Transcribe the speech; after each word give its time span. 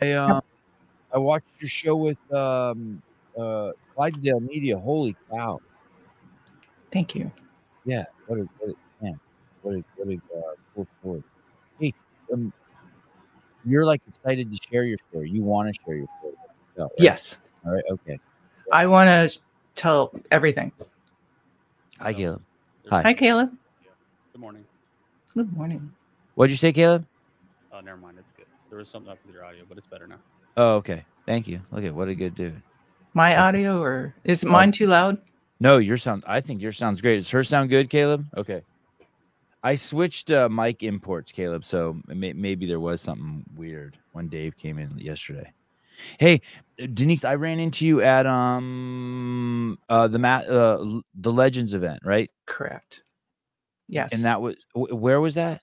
I 0.00 0.12
um, 0.12 0.40
I 1.12 1.18
watched 1.18 1.46
your 1.58 1.68
show 1.68 1.96
with 1.96 2.18
um, 2.32 3.02
uh, 3.38 3.72
Clydesdale 3.94 4.40
Media. 4.40 4.78
Holy 4.78 5.16
cow! 5.30 5.60
Thank 6.90 7.14
you. 7.14 7.30
Yeah, 7.84 8.04
what 8.26 8.38
a, 8.38 8.48
what 8.58 8.70
a 8.70 9.04
man, 9.04 9.20
what 9.62 9.74
a 9.74 9.84
what 9.96 10.08
a 10.08 10.16
uh, 10.36 10.40
cool 10.74 10.86
story. 11.00 11.22
Hey, 11.80 11.94
um, 12.32 12.52
you're 13.64 13.84
like 13.84 14.02
excited 14.08 14.50
to 14.52 14.58
share 14.70 14.84
your 14.84 14.98
story. 15.10 15.30
You 15.30 15.42
want 15.42 15.74
to 15.74 15.80
share 15.84 15.96
your 15.96 16.08
story. 16.20 16.34
right? 16.76 16.88
Yes. 16.98 17.40
All 17.64 17.72
right. 17.72 17.84
Okay. 17.90 18.18
I 18.72 18.86
want 18.86 19.08
to 19.08 19.38
tell 19.74 20.12
everything. 20.30 20.72
Hi, 22.00 22.12
Caleb. 22.12 22.42
Hi, 22.90 23.02
Hi 23.02 23.14
Caleb. 23.14 23.50
Good 24.32 24.40
morning. 24.40 24.64
Good 25.34 25.52
morning. 25.56 25.92
What'd 26.36 26.52
you 26.52 26.56
say, 26.56 26.72
Caleb? 26.72 27.04
Oh, 27.72 27.80
never 27.80 27.96
mind. 27.96 28.18
It's 28.18 28.28
good. 28.36 28.37
There 28.68 28.78
was 28.78 28.88
something 28.88 29.10
up 29.10 29.18
with 29.24 29.34
your 29.34 29.44
audio, 29.44 29.64
but 29.68 29.78
it's 29.78 29.86
better 29.86 30.06
now. 30.06 30.18
Oh, 30.56 30.74
okay. 30.76 31.04
Thank 31.26 31.48
you. 31.48 31.60
Look 31.70 31.84
at 31.84 31.94
what 31.94 32.08
a 32.08 32.14
good 32.14 32.34
dude. 32.34 32.60
My 33.14 33.36
audio, 33.36 33.80
or 33.82 34.14
is 34.24 34.44
mine 34.44 34.72
too 34.72 34.86
loud? 34.86 35.18
No, 35.60 35.78
your 35.78 35.96
sound. 35.96 36.22
I 36.26 36.40
think 36.40 36.60
your 36.60 36.72
sound's 36.72 37.00
great. 37.00 37.16
Does 37.16 37.30
her 37.30 37.42
sound 37.42 37.70
good, 37.70 37.90
Caleb? 37.90 38.26
Okay. 38.36 38.62
I 39.62 39.74
switched 39.74 40.30
uh, 40.30 40.48
mic 40.48 40.82
imports, 40.82 41.32
Caleb. 41.32 41.64
So 41.64 42.00
may- 42.06 42.32
maybe 42.32 42.66
there 42.66 42.78
was 42.80 43.00
something 43.00 43.44
weird 43.56 43.98
when 44.12 44.28
Dave 44.28 44.56
came 44.56 44.78
in 44.78 44.96
yesterday. 44.98 45.52
Hey, 46.20 46.42
Denise, 46.94 47.24
I 47.24 47.34
ran 47.34 47.58
into 47.58 47.84
you 47.84 48.00
at 48.02 48.24
um 48.24 49.78
uh 49.88 50.06
the 50.06 50.18
mat 50.20 50.48
uh 50.48 51.00
the 51.16 51.32
Legends 51.32 51.74
event, 51.74 52.00
right? 52.04 52.30
Correct. 52.46 53.02
Yes. 53.88 54.12
And 54.12 54.22
that 54.24 54.40
was 54.40 54.54
wh- 54.74 54.92
where 54.94 55.20
was 55.20 55.34
that? 55.34 55.62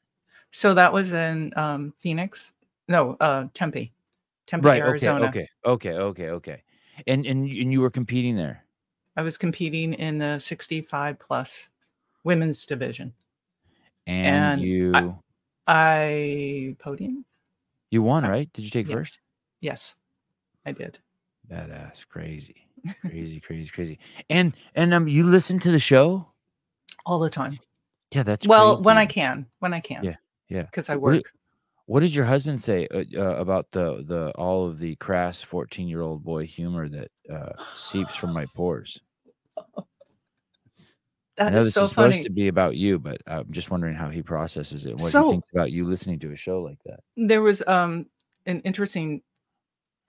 so 0.51 0.73
that 0.73 0.91
was 0.93 1.11
in 1.13 1.51
um, 1.57 1.93
Phoenix. 2.01 2.53
No, 2.87 3.17
uh, 3.19 3.47
Tempe, 3.53 3.93
Tempe, 4.47 4.65
Right. 4.65 4.81
Arizona. 4.81 5.27
Okay. 5.27 5.47
Okay. 5.65 5.93
Okay. 5.93 6.29
Okay. 6.29 6.63
And 7.07 7.25
and 7.25 7.49
and 7.49 7.71
you 7.71 7.81
were 7.81 7.89
competing 7.89 8.35
there. 8.35 8.63
I 9.17 9.21
was 9.21 9.37
competing 9.37 9.93
in 9.93 10.17
the 10.17 10.39
65 10.39 11.19
plus 11.19 11.69
women's 12.23 12.65
division. 12.65 13.13
And, 14.07 14.61
And 14.61 14.61
you 14.61 15.17
I 15.67 16.75
podium. 16.79 17.25
you 17.89 18.03
won, 18.03 18.23
right? 18.23 18.51
Did 18.53 18.65
you 18.65 18.71
take 18.71 18.87
yeah. 18.87 18.95
first? 18.95 19.19
Yes, 19.61 19.95
I 20.65 20.73
did. 20.73 20.99
Badass, 21.49 22.07
crazy, 22.07 22.67
crazy, 23.01 23.39
crazy, 23.39 23.69
crazy. 23.69 23.99
And 24.29 24.53
and 24.75 24.93
um, 24.93 25.07
you 25.07 25.23
listen 25.23 25.59
to 25.59 25.71
the 25.71 25.79
show? 25.79 26.27
All 27.05 27.19
the 27.19 27.29
time. 27.29 27.59
Yeah, 28.11 28.23
that's 28.23 28.47
well, 28.47 28.81
when 28.81 28.97
I 28.97 29.05
can, 29.05 29.47
when 29.59 29.73
I 29.73 29.79
can. 29.79 30.03
Yeah, 30.03 30.15
yeah. 30.49 30.63
Because 30.63 30.89
I 30.89 30.95
work. 30.95 31.23
What 31.87 31.99
did 31.99 32.15
your 32.15 32.25
husband 32.25 32.61
say 32.61 32.87
uh, 32.87 33.03
uh, 33.15 33.35
about 33.37 33.69
the 33.71 34.03
the 34.03 34.31
all 34.35 34.65
of 34.67 34.79
the 34.79 34.95
crass 34.95 35.41
fourteen 35.41 35.87
year 35.87 36.01
old 36.01 36.23
boy 36.23 36.45
humor 36.45 36.89
that 36.89 37.11
uh, 37.29 37.51
seeps 37.75 38.15
from 38.15 38.33
my 38.33 38.45
pores? 38.55 38.99
I 41.37 41.49
That 41.49 41.53
know 41.53 41.59
is 41.59 41.65
this 41.65 41.73
so 41.75 41.83
is 41.83 41.89
supposed 41.89 42.13
funny. 42.15 42.23
to 42.23 42.29
be 42.31 42.47
about 42.47 42.75
you, 42.75 42.97
but 42.97 43.21
I'm 43.27 43.51
just 43.51 43.69
wondering 43.69 43.93
how 43.95 44.09
he 44.09 44.23
processes 44.23 44.85
it. 44.85 44.95
What 44.97 45.11
So- 45.11 45.25
he 45.27 45.33
thinks 45.33 45.49
about 45.53 45.71
you 45.71 45.85
listening 45.85 46.17
to 46.19 46.31
a 46.31 46.35
show 46.35 46.61
like 46.61 46.79
that. 46.85 47.01
there 47.17 47.41
was 47.41 47.65
um 47.67 48.07
an 48.45 48.61
interesting 48.61 49.21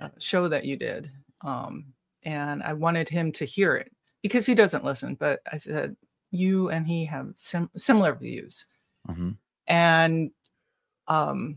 uh, 0.01 0.11
show 0.19 0.47
that 0.49 0.65
you 0.67 0.77
did 0.77 1.11
um 1.43 1.87
and 2.23 2.63
i 2.63 2.73
wanted 2.75 3.09
him 3.09 3.33
to 3.33 3.45
hear 3.47 3.75
it 3.77 3.91
because 4.23 4.45
he 4.45 4.55
doesn't 4.55 4.85
listen 4.85 5.15
but 5.15 5.41
i 5.53 5.57
said 5.57 5.97
you 6.31 6.69
and 6.71 6.87
he 6.87 7.05
have 7.07 7.33
sim- 7.37 7.71
similar 7.77 8.15
views 8.15 8.67
hmm 9.07 9.31
and 9.69 10.31
um 11.09 11.57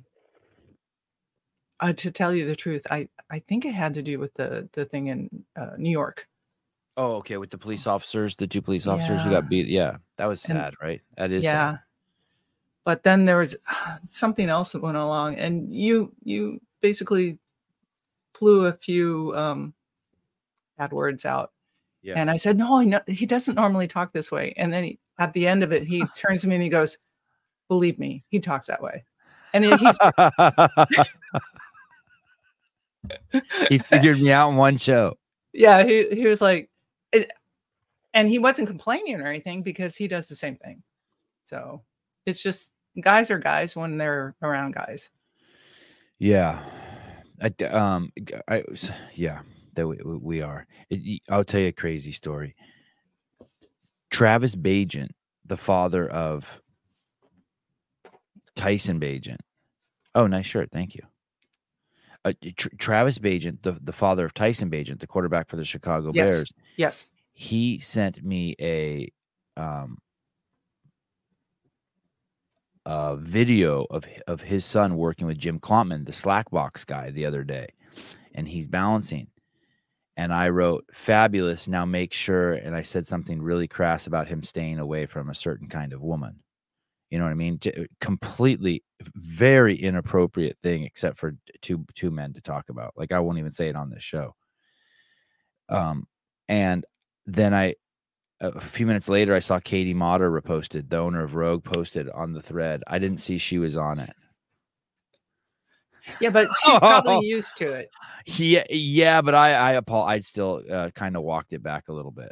uh, 1.81 1.94
to 1.94 2.11
tell 2.11 2.33
you 2.33 2.45
the 2.45 2.55
truth 2.55 2.85
i 2.91 3.08
i 3.30 3.39
think 3.39 3.66
it 3.66 3.73
had 3.73 3.94
to 3.94 4.02
do 4.02 4.19
with 4.19 4.33
the 4.35 4.67
the 4.73 4.85
thing 4.85 5.08
in 5.08 5.30
uh, 5.55 5.72
new 5.77 5.91
york 5.91 6.27
Oh, 6.97 7.16
okay. 7.17 7.38
With 7.38 7.49
the 7.49 7.58
police 7.58 7.88
officers, 7.88 8.35
the 8.35 8.45
two 8.45 8.61
police 8.61 8.85
officers 8.85 9.22
who 9.23 9.30
got 9.30 9.47
beat. 9.47 9.67
Yeah, 9.67 9.97
that 10.17 10.25
was 10.25 10.44
And- 10.50 10.57
sad, 10.57 10.73
right? 10.81 11.00
That 11.16 11.31
is 11.31 11.45
yeah 11.45 11.72
sad. 11.72 11.79
but 12.84 13.03
then 13.03 13.23
there 13.23 13.38
was 13.38 13.56
something 14.03 14.50
else 14.50 14.73
that 14.73 14.81
went 14.81 14.97
along 14.97 15.35
and 15.35 15.73
you 15.73 16.12
you 16.25 16.59
basically 16.81 17.39
flew 18.34 18.66
a 18.66 18.73
few 18.73 19.31
um 19.38 19.73
bad 20.78 20.91
words 20.91 21.23
out 21.23 21.53
Yeah. 22.01 22.16
and 22.18 22.29
i 22.29 22.35
said 22.35 22.57
no 22.57 22.79
I 22.81 22.84
know, 22.84 23.00
he 23.07 23.25
doesn't 23.25 23.56
normally 23.56 23.88
talk 23.88 24.12
this 24.12 24.29
way 24.29 24.53
and 24.57 24.73
then 24.73 24.84
he, 24.84 25.00
at 25.19 25.31
the 25.31 25.47
end 25.47 25.63
of 25.63 25.72
it 25.72 25.84
he 25.84 26.03
turns 26.18 26.41
to 26.41 26.50
me 26.50 26.56
and 26.56 26.63
he 26.63 26.69
goes 26.69 26.97
believe 27.69 27.97
me 27.97 28.25
he 28.28 28.39
talks 28.41 28.68
that 28.68 28.81
way 28.81 29.06
and 29.53 29.63
he's 29.63 29.97
he 33.70 33.78
figured 33.78 34.20
me 34.20 34.31
out 34.31 34.50
in 34.52 34.56
one 34.56 34.78
show. 34.78 35.16
yeah 35.53 35.84
he, 35.84 36.08
he 36.09 36.25
was 36.28 36.42
like 36.42 36.70
it, 37.12 37.31
and 38.14 38.30
he 38.30 38.40
wasn't 38.40 38.68
complaining 38.68 39.20
or 39.22 39.28
anything 39.28 39.62
because 39.64 39.96
he 39.96 40.08
does 40.08 40.28
the 40.28 40.36
same 40.36 40.56
thing 40.58 40.81
so 41.46 41.81
it's 42.25 42.42
just 42.42 42.74
guys 43.02 43.31
are 43.31 43.40
guys 43.40 43.75
when 43.75 43.98
they're 43.98 44.36
around 44.42 44.74
guys 44.74 45.09
Yeah, 46.19 46.59
I 47.42 47.64
um, 47.66 48.12
I, 48.50 48.64
yeah, 49.14 49.40
that 49.75 49.88
we, 49.88 49.98
we- 50.03 50.42
are. 50.42 50.68
It, 50.90 51.22
I'll 51.30 51.46
tell 51.46 51.62
you 51.62 51.68
a 51.68 51.72
crazy 51.72 52.12
story. 52.12 52.56
Travis 54.12 54.53
Bagent, 54.56 55.12
the 55.46 55.56
father 55.56 56.09
of 56.09 56.59
Tyson 58.56 59.00
Bagent. 59.00 59.40
Oh, 60.14 60.28
nice 60.28 60.46
shirt, 60.46 60.69
thank 60.74 60.96
you. 60.96 61.03
Uh, 62.29 62.50
Tr- 62.56 62.75
Travis 62.78 63.19
Bagent, 63.19 63.62
the 63.62 63.73
the 63.81 63.94
father 63.94 64.25
of 64.25 64.34
Tyson 64.34 64.69
Bagent, 64.69 65.00
the 65.00 65.07
quarterback 65.07 65.50
for 65.50 65.56
the 65.57 65.66
Chicago 65.66 66.12
Yes. 66.13 66.29
Bears, 66.29 66.53
yes 66.78 67.12
he 67.40 67.79
sent 67.79 68.22
me 68.22 68.53
a 68.59 69.09
um 69.56 69.97
a 72.85 73.16
video 73.16 73.85
of 73.89 74.03
of 74.28 74.41
his 74.41 74.66
son 74.66 74.97
working 74.97 75.25
with 75.25 75.38
Jim 75.38 75.57
Klontman, 75.57 76.06
the 76.06 76.12
Slackbox 76.12 76.85
guy, 76.85 77.12
the 77.12 77.25
other 77.25 77.45
day, 77.45 77.68
and 78.35 78.45
he's 78.45 78.68
balancing. 78.68 79.28
And 80.18 80.34
I 80.34 80.50
wrote 80.50 80.84
fabulous. 80.91 81.69
Now 81.69 81.85
make 81.85 82.12
sure, 82.12 82.56
and 82.56 82.75
I 82.75 82.81
said 82.81 83.07
something 83.07 83.41
really 83.41 83.69
crass 83.69 84.06
about 84.06 84.28
him 84.28 84.44
staying 84.44 84.78
away 84.78 85.06
from 85.06 85.29
a 85.29 85.34
certain 85.34 85.69
kind 85.69 85.94
of 85.94 86.01
woman. 86.01 86.41
You 87.09 87.18
know 87.18 87.25
what 87.25 87.31
I 87.31 87.36
mean? 87.36 87.59
J- 87.59 87.88
completely, 88.00 88.84
very 89.16 89.75
inappropriate 89.75 90.58
thing, 90.62 90.84
except 90.84 91.18
for 91.18 91.36
two 91.62 91.86
two 91.96 92.12
men 92.12 92.34
to 92.34 92.42
talk 92.42 92.70
about. 92.70 92.94
Like 92.96 93.12
I 93.12 93.20
won't 93.20 93.40
even 93.40 93.52
say 93.52 93.70
it 93.70 93.75
on 93.75 93.90
this 93.90 94.03
show. 94.03 94.36
Um, 95.69 96.08
and 96.48 96.86
then 97.25 97.53
I 97.53 97.75
a 98.42 98.62
few 98.62 98.86
minutes 98.86 99.09
later, 99.09 99.34
I 99.34 99.40
saw 99.40 99.59
Caity 99.59 99.94
Matter 99.94 100.31
reposted, 100.31 100.90
the 100.90 100.98
owner 100.98 101.24
of 101.24 101.36
Rogue, 101.36 101.64
posted 101.64 102.09
on 102.09 102.34
the 102.34 102.42
thread. 102.42 102.84
I 102.88 103.00
didn't 103.00 103.19
see 103.19 103.38
she 103.38 103.59
was 103.59 103.75
on 103.75 104.00
it. 104.00 104.12
yeah 106.22 106.30
but 106.30 106.48
she's 106.64 106.80
probably 106.80 107.25
used 107.28 107.56
to 107.58 107.72
it 107.72 107.92
Yeah, 108.25 108.64
yeah, 108.69 109.22
but 109.22 109.36
I, 109.36 109.53
I, 109.53 109.78
apo- 109.78 110.03
I 110.03 110.19
still 110.22 110.64
uh, 110.72 110.90
kind 110.96 111.16
of 111.16 111.24
walked 111.24 111.53
it 111.53 111.62
back 111.62 111.90
a 111.90 111.94
little 111.94 112.12
bit. 112.12 112.31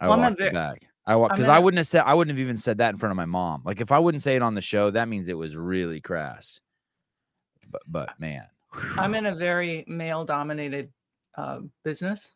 I 0.00 0.08
Well, 0.08 0.14
I'm 0.14 0.20
a 0.20 0.28
walked 0.30 0.40
it 0.40 0.52
back. 0.52 0.88
I 1.06 1.14
because 1.16 1.46
in 1.46 1.62
wouldn't 1.62 1.78
have 1.78 1.86
said, 1.86 2.04
I 2.04 2.14
wouldn't 2.14 2.36
have 2.36 2.42
even 2.42 2.56
said 2.56 2.78
that 2.78 2.90
in 2.90 2.98
front 2.98 3.10
of 3.10 3.16
my 3.16 3.24
mom. 3.24 3.62
Like 3.64 3.80
if 3.80 3.90
I 3.90 3.98
wouldn't 3.98 4.22
say 4.22 4.36
it 4.36 4.42
on 4.42 4.54
the 4.54 4.60
show, 4.60 4.90
that 4.90 5.08
means 5.08 5.28
it 5.28 5.36
was 5.36 5.56
really 5.56 6.00
crass. 6.00 6.60
But, 7.68 7.82
but 7.86 8.20
man, 8.20 8.46
I'm 8.96 9.14
in 9.14 9.26
a 9.26 9.34
very 9.34 9.84
male 9.88 10.24
dominated 10.24 10.92
uh, 11.36 11.60
business. 11.82 12.34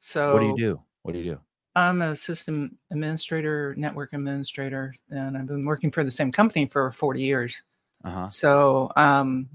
So 0.00 0.32
what 0.32 0.40
do 0.40 0.46
you 0.46 0.56
do? 0.56 0.82
What 1.02 1.12
do 1.12 1.18
you 1.18 1.32
do? 1.32 1.40
I'm 1.76 2.02
a 2.02 2.16
system 2.16 2.76
administrator, 2.90 3.74
network 3.76 4.12
administrator, 4.12 4.94
and 5.10 5.36
I've 5.36 5.46
been 5.46 5.64
working 5.64 5.92
for 5.92 6.02
the 6.02 6.10
same 6.10 6.32
company 6.32 6.66
for 6.66 6.90
40 6.90 7.22
years. 7.22 7.62
Uh 8.04 8.10
huh. 8.10 8.28
So 8.28 8.90
um, 8.96 9.48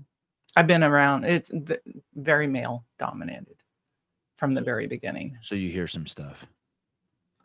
I've 0.56 0.68
been 0.68 0.84
around, 0.84 1.26
it's 1.26 1.52
very 2.16 2.48
male 2.48 2.86
dominated 2.98 3.56
from 4.38 4.54
the 4.54 4.62
very 4.62 4.88
beginning. 4.88 5.38
So 5.42 5.56
you 5.56 5.70
hear 5.70 5.88
some 5.88 6.06
stuff. 6.06 6.46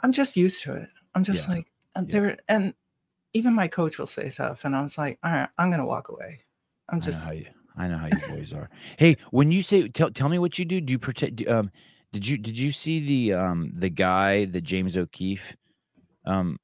I'm 0.00 0.12
just 0.12 0.37
used 0.37 0.62
to 0.62 0.75
it. 0.75 0.88
I'm 1.18 1.24
just 1.24 1.48
Yeah, 1.48 1.54
like, 1.56 1.66
and 1.96 2.08
yeah. 2.08 2.12
there, 2.20 2.36
and 2.48 2.74
even 3.34 3.52
my 3.54 3.66
coach 3.66 3.98
will 3.98 4.06
say 4.06 4.30
stuff, 4.30 4.64
and 4.64 4.76
I 4.76 4.82
was 4.82 4.96
like, 4.96 5.18
all 5.24 5.32
right, 5.32 5.48
I'm 5.58 5.68
going 5.68 5.80
to 5.80 5.84
walk 5.84 6.10
away. 6.10 6.44
I'm 6.88 6.98
I 6.98 7.00
know 7.00 7.06
just, 7.06 7.24
how 7.24 7.32
you. 7.32 7.46
I 7.76 7.88
know 7.88 7.96
how 7.98 8.06
you 8.06 8.36
boys 8.36 8.52
are. 8.52 8.70
Hey, 8.98 9.16
when 9.32 9.50
you 9.50 9.62
say 9.62 9.88
tell 9.88 10.10
tell 10.12 10.28
me 10.28 10.38
what 10.38 10.60
you 10.60 10.64
do. 10.64 10.80
Do 10.80 10.92
you 10.92 10.98
protect? 10.98 11.36
do- 11.36 11.50
Um, 11.50 11.72
did 12.12 12.24
you 12.24 12.38
did 12.38 12.56
you 12.56 12.70
see 12.70 13.00
the 13.00 13.34
um 13.36 13.72
the 13.74 13.88
guy 13.90 14.44
that 14.44 14.60
James 14.60 14.96
O'Keefe, 14.96 15.56
um, 16.24 16.56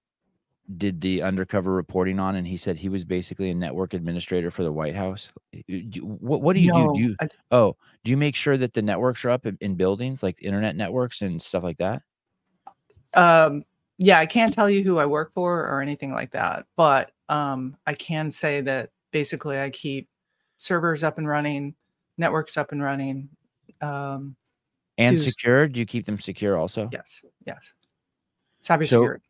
did 0.76 1.00
the 1.00 1.20
undercover 1.22 1.72
reporting 1.72 2.20
on, 2.20 2.36
and 2.36 2.46
he 2.46 2.56
said 2.56 2.76
he 2.76 2.88
was 2.88 3.04
basically 3.04 3.50
a 3.50 3.54
network 3.56 3.92
administrator 3.92 4.52
for 4.52 4.62
the 4.62 4.72
White 4.72 4.94
House. 4.94 5.32
Uh, 5.52 5.58
What 6.00 6.42
what 6.42 6.54
do 6.54 6.60
you 6.60 6.72
no, 6.72 6.86
do? 6.86 6.94
Do 6.94 7.00
you 7.00 7.16
I- 7.20 7.28
oh 7.50 7.76
do 8.04 8.12
you 8.12 8.16
make 8.16 8.36
sure 8.36 8.56
that 8.56 8.72
the 8.72 8.82
networks 8.82 9.24
are 9.24 9.30
up 9.30 9.46
in, 9.46 9.58
in 9.60 9.74
buildings 9.74 10.22
like 10.22 10.38
internet 10.42 10.76
networks 10.76 11.22
and 11.22 11.42
stuff 11.42 11.64
like 11.64 11.78
that? 11.78 12.02
um 13.14 13.64
yeah 13.98 14.18
i 14.18 14.26
can't 14.26 14.52
tell 14.52 14.68
you 14.68 14.82
who 14.82 14.98
i 14.98 15.06
work 15.06 15.32
for 15.34 15.66
or 15.66 15.80
anything 15.80 16.12
like 16.12 16.30
that 16.32 16.66
but 16.76 17.12
um 17.28 17.76
i 17.86 17.94
can 17.94 18.30
say 18.30 18.60
that 18.60 18.90
basically 19.12 19.58
i 19.58 19.70
keep 19.70 20.08
servers 20.58 21.02
up 21.02 21.18
and 21.18 21.28
running 21.28 21.74
networks 22.18 22.56
up 22.56 22.72
and 22.72 22.82
running. 22.82 23.28
Um, 23.80 24.36
And 24.98 25.16
do 25.16 25.22
secure? 25.22 25.68
Do 25.68 25.80
you 25.80 25.86
keep 25.86 26.06
them 26.06 26.18
secure 26.18 26.56
also? 26.56 26.88
yes, 26.92 27.22
yes. 27.46 27.72
Cybersecurity. 28.64 29.20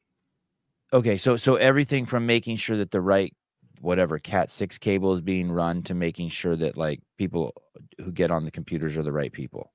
Okay, 0.93 1.17
so 1.17 1.37
so 1.37 1.57
everything 1.57 2.07
from 2.07 2.25
making 2.27 2.57
sure 2.57 2.77
that 2.77 2.91
the 2.91 3.01
right 3.01 3.35
whatever 3.81 4.19
cat 4.19 4.51
6 4.51 4.79
cable 4.79 5.13
is 5.13 5.21
being 5.21 5.51
run 5.51 5.83
to 5.83 5.95
making 5.95 6.29
sure 6.29 6.57
that 6.57 6.77
like 6.77 7.01
people 7.19 7.53
who 7.99 8.13
get 8.13 8.31
on 8.31 8.45
the 8.45 8.51
computers 8.51 8.97
are 8.97 9.03
the 9.03 9.13
right 9.13 9.33
people 9.33 9.73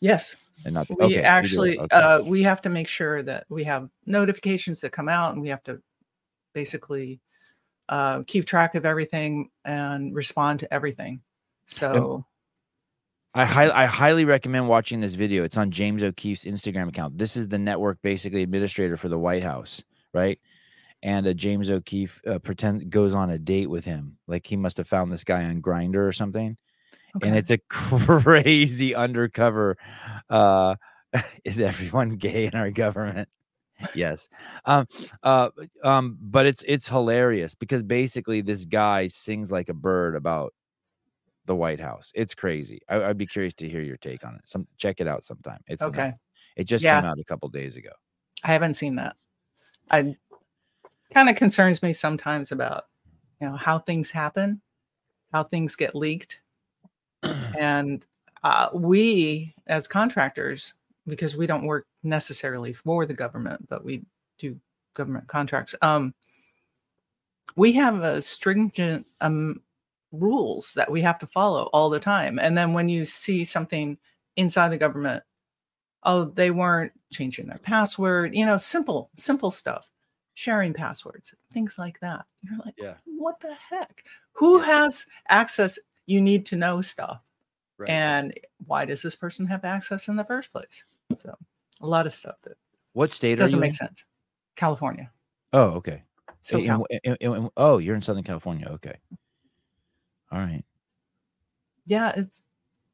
yes, 0.00 0.36
and 0.64 0.74
not 0.74 0.88
we 0.88 0.96
okay, 1.04 1.22
actually 1.22 1.78
okay. 1.78 1.96
uh, 1.96 2.22
we 2.22 2.42
have 2.42 2.62
to 2.62 2.68
make 2.68 2.88
sure 2.88 3.22
that 3.22 3.44
we 3.48 3.64
have 3.64 3.88
notifications 4.06 4.80
that 4.80 4.92
come 4.92 5.08
out, 5.08 5.32
and 5.32 5.42
we 5.42 5.48
have 5.48 5.62
to 5.64 5.80
basically 6.54 7.20
uh, 7.88 8.22
keep 8.26 8.46
track 8.46 8.74
of 8.74 8.84
everything 8.84 9.50
and 9.64 10.14
respond 10.14 10.60
to 10.60 10.72
everything. 10.72 11.20
So 11.66 12.24
I, 13.34 13.44
hi- 13.44 13.82
I 13.82 13.84
highly 13.84 14.24
recommend 14.24 14.68
watching 14.68 15.00
this 15.00 15.14
video. 15.14 15.44
It's 15.44 15.58
on 15.58 15.70
James 15.70 16.02
O'Keefe's 16.02 16.44
Instagram 16.44 16.88
account. 16.88 17.18
This 17.18 17.36
is 17.36 17.48
the 17.48 17.58
network 17.58 18.00
basically 18.02 18.42
administrator 18.42 18.96
for 18.96 19.08
the 19.08 19.18
White 19.18 19.42
House, 19.42 19.82
right? 20.14 20.40
And 21.02 21.26
uh, 21.26 21.34
James 21.34 21.70
O'Keefe 21.70 22.22
uh, 22.26 22.38
pretend 22.38 22.88
goes 22.88 23.12
on 23.12 23.30
a 23.30 23.38
date 23.38 23.68
with 23.68 23.84
him, 23.84 24.16
like 24.26 24.46
he 24.46 24.56
must 24.56 24.78
have 24.78 24.88
found 24.88 25.12
this 25.12 25.24
guy 25.24 25.44
on 25.44 25.60
Grindr 25.60 26.08
or 26.08 26.12
something. 26.12 26.56
And 27.22 27.36
it's 27.36 27.50
a 27.50 27.58
crazy 27.68 28.94
undercover. 28.94 29.76
Uh, 30.28 30.76
is 31.44 31.60
everyone 31.60 32.10
gay 32.16 32.46
in 32.46 32.54
our 32.54 32.70
government? 32.70 33.28
yes. 33.94 34.28
Um, 34.64 34.86
uh, 35.22 35.50
um, 35.84 36.16
but 36.20 36.46
it's 36.46 36.62
it's 36.66 36.88
hilarious 36.88 37.54
because 37.54 37.82
basically 37.82 38.40
this 38.40 38.64
guy 38.64 39.08
sings 39.08 39.52
like 39.52 39.68
a 39.68 39.74
bird 39.74 40.16
about 40.16 40.54
the 41.44 41.54
White 41.54 41.80
House. 41.80 42.10
It's 42.14 42.34
crazy. 42.34 42.80
I, 42.88 43.04
I'd 43.04 43.18
be 43.18 43.26
curious 43.26 43.54
to 43.54 43.68
hear 43.68 43.80
your 43.82 43.96
take 43.98 44.24
on 44.24 44.34
it. 44.34 44.42
Some 44.44 44.66
check 44.78 45.00
it 45.00 45.06
out 45.06 45.22
sometime. 45.24 45.60
It's 45.66 45.82
Okay. 45.82 46.08
nuts. 46.08 46.20
It 46.56 46.64
just 46.64 46.84
Yeah. 46.84 47.00
came 47.00 47.04
out 47.08 47.18
a 47.18 47.24
couple 47.24 47.48
days 47.48 47.76
ago. 47.76 47.90
I 48.44 48.48
haven't 48.48 48.74
seen 48.74 48.96
that. 48.96 49.16
I 49.90 50.16
kind 51.12 51.28
of 51.28 51.36
concerns 51.36 51.82
me 51.82 51.92
sometimes 51.92 52.50
about 52.52 52.84
you 53.40 53.48
know 53.48 53.56
how 53.56 53.78
things 53.78 54.10
happen, 54.10 54.60
how 55.32 55.44
things 55.44 55.76
get 55.76 55.94
leaked, 55.94 56.40
and 57.58 58.06
uh, 58.44 58.68
we 58.72 59.54
as 59.66 59.86
contractors, 59.88 60.74
because 61.06 61.36
we 61.36 61.46
don't 61.46 61.66
work 61.66 61.86
necessarily 62.02 62.72
for 62.72 63.06
the 63.06 63.14
government, 63.14 63.68
but 63.68 63.84
we 63.84 64.02
do 64.38 64.58
government 64.94 65.26
contracts. 65.28 65.74
Um, 65.82 66.14
we 67.56 67.72
have 67.72 68.02
a 68.02 68.20
stringent 68.22 69.06
um, 69.20 69.62
rules 70.12 70.72
that 70.74 70.90
we 70.90 71.00
have 71.02 71.18
to 71.18 71.26
follow 71.26 71.70
all 71.72 71.90
the 71.90 72.00
time, 72.00 72.38
and 72.38 72.56
then 72.56 72.72
when 72.72 72.88
you 72.88 73.04
see 73.04 73.44
something 73.44 73.98
inside 74.36 74.68
the 74.68 74.78
government 74.78 75.22
oh 76.02 76.24
they 76.24 76.50
weren't 76.50 76.92
changing 77.12 77.46
their 77.46 77.58
password 77.58 78.34
you 78.34 78.46
know 78.46 78.56
simple 78.58 79.10
simple 79.14 79.50
stuff 79.50 79.88
sharing 80.34 80.72
passwords 80.72 81.34
things 81.52 81.76
like 81.78 81.98
that 82.00 82.24
you're 82.42 82.58
like 82.64 82.74
Yeah. 82.78 82.94
what 83.04 83.40
the 83.40 83.54
heck 83.54 84.04
who 84.32 84.58
Yeah. 84.60 84.66
has 84.66 85.06
access 85.28 85.78
you 86.06 86.20
need 86.20 86.46
to 86.46 86.56
know 86.56 86.80
stuff 86.80 87.20
Right. 87.78 87.90
and 87.90 88.32
why 88.66 88.86
does 88.86 89.02
this 89.02 89.14
person 89.16 89.44
have 89.46 89.64
access 89.64 90.08
in 90.08 90.16
the 90.16 90.24
first 90.24 90.50
place 90.50 90.84
so 91.16 91.36
a 91.82 91.86
lot 91.86 92.06
of 92.06 92.14
stuff 92.14 92.36
that 92.44 92.56
what 92.94 93.12
state 93.12 93.36
doesn't 93.38 93.58
are 93.58 93.58
you 93.58 93.60
make 93.60 93.70
in? 93.72 93.74
sense 93.74 94.04
california 94.56 95.10
Oh, 95.52 95.70
okay. 95.78 96.02
so 96.40 96.58
In- 96.58 96.84
in- 97.04 97.16
in- 97.20 97.50
oh, 97.56 97.78
you're 97.78 97.94
in 97.96 98.02
Southern 98.02 98.24
California. 98.24 98.66
Okay. 98.68 98.96
All 100.32 100.38
right. 100.40 100.64
yeah 101.86 102.12
it's 102.16 102.42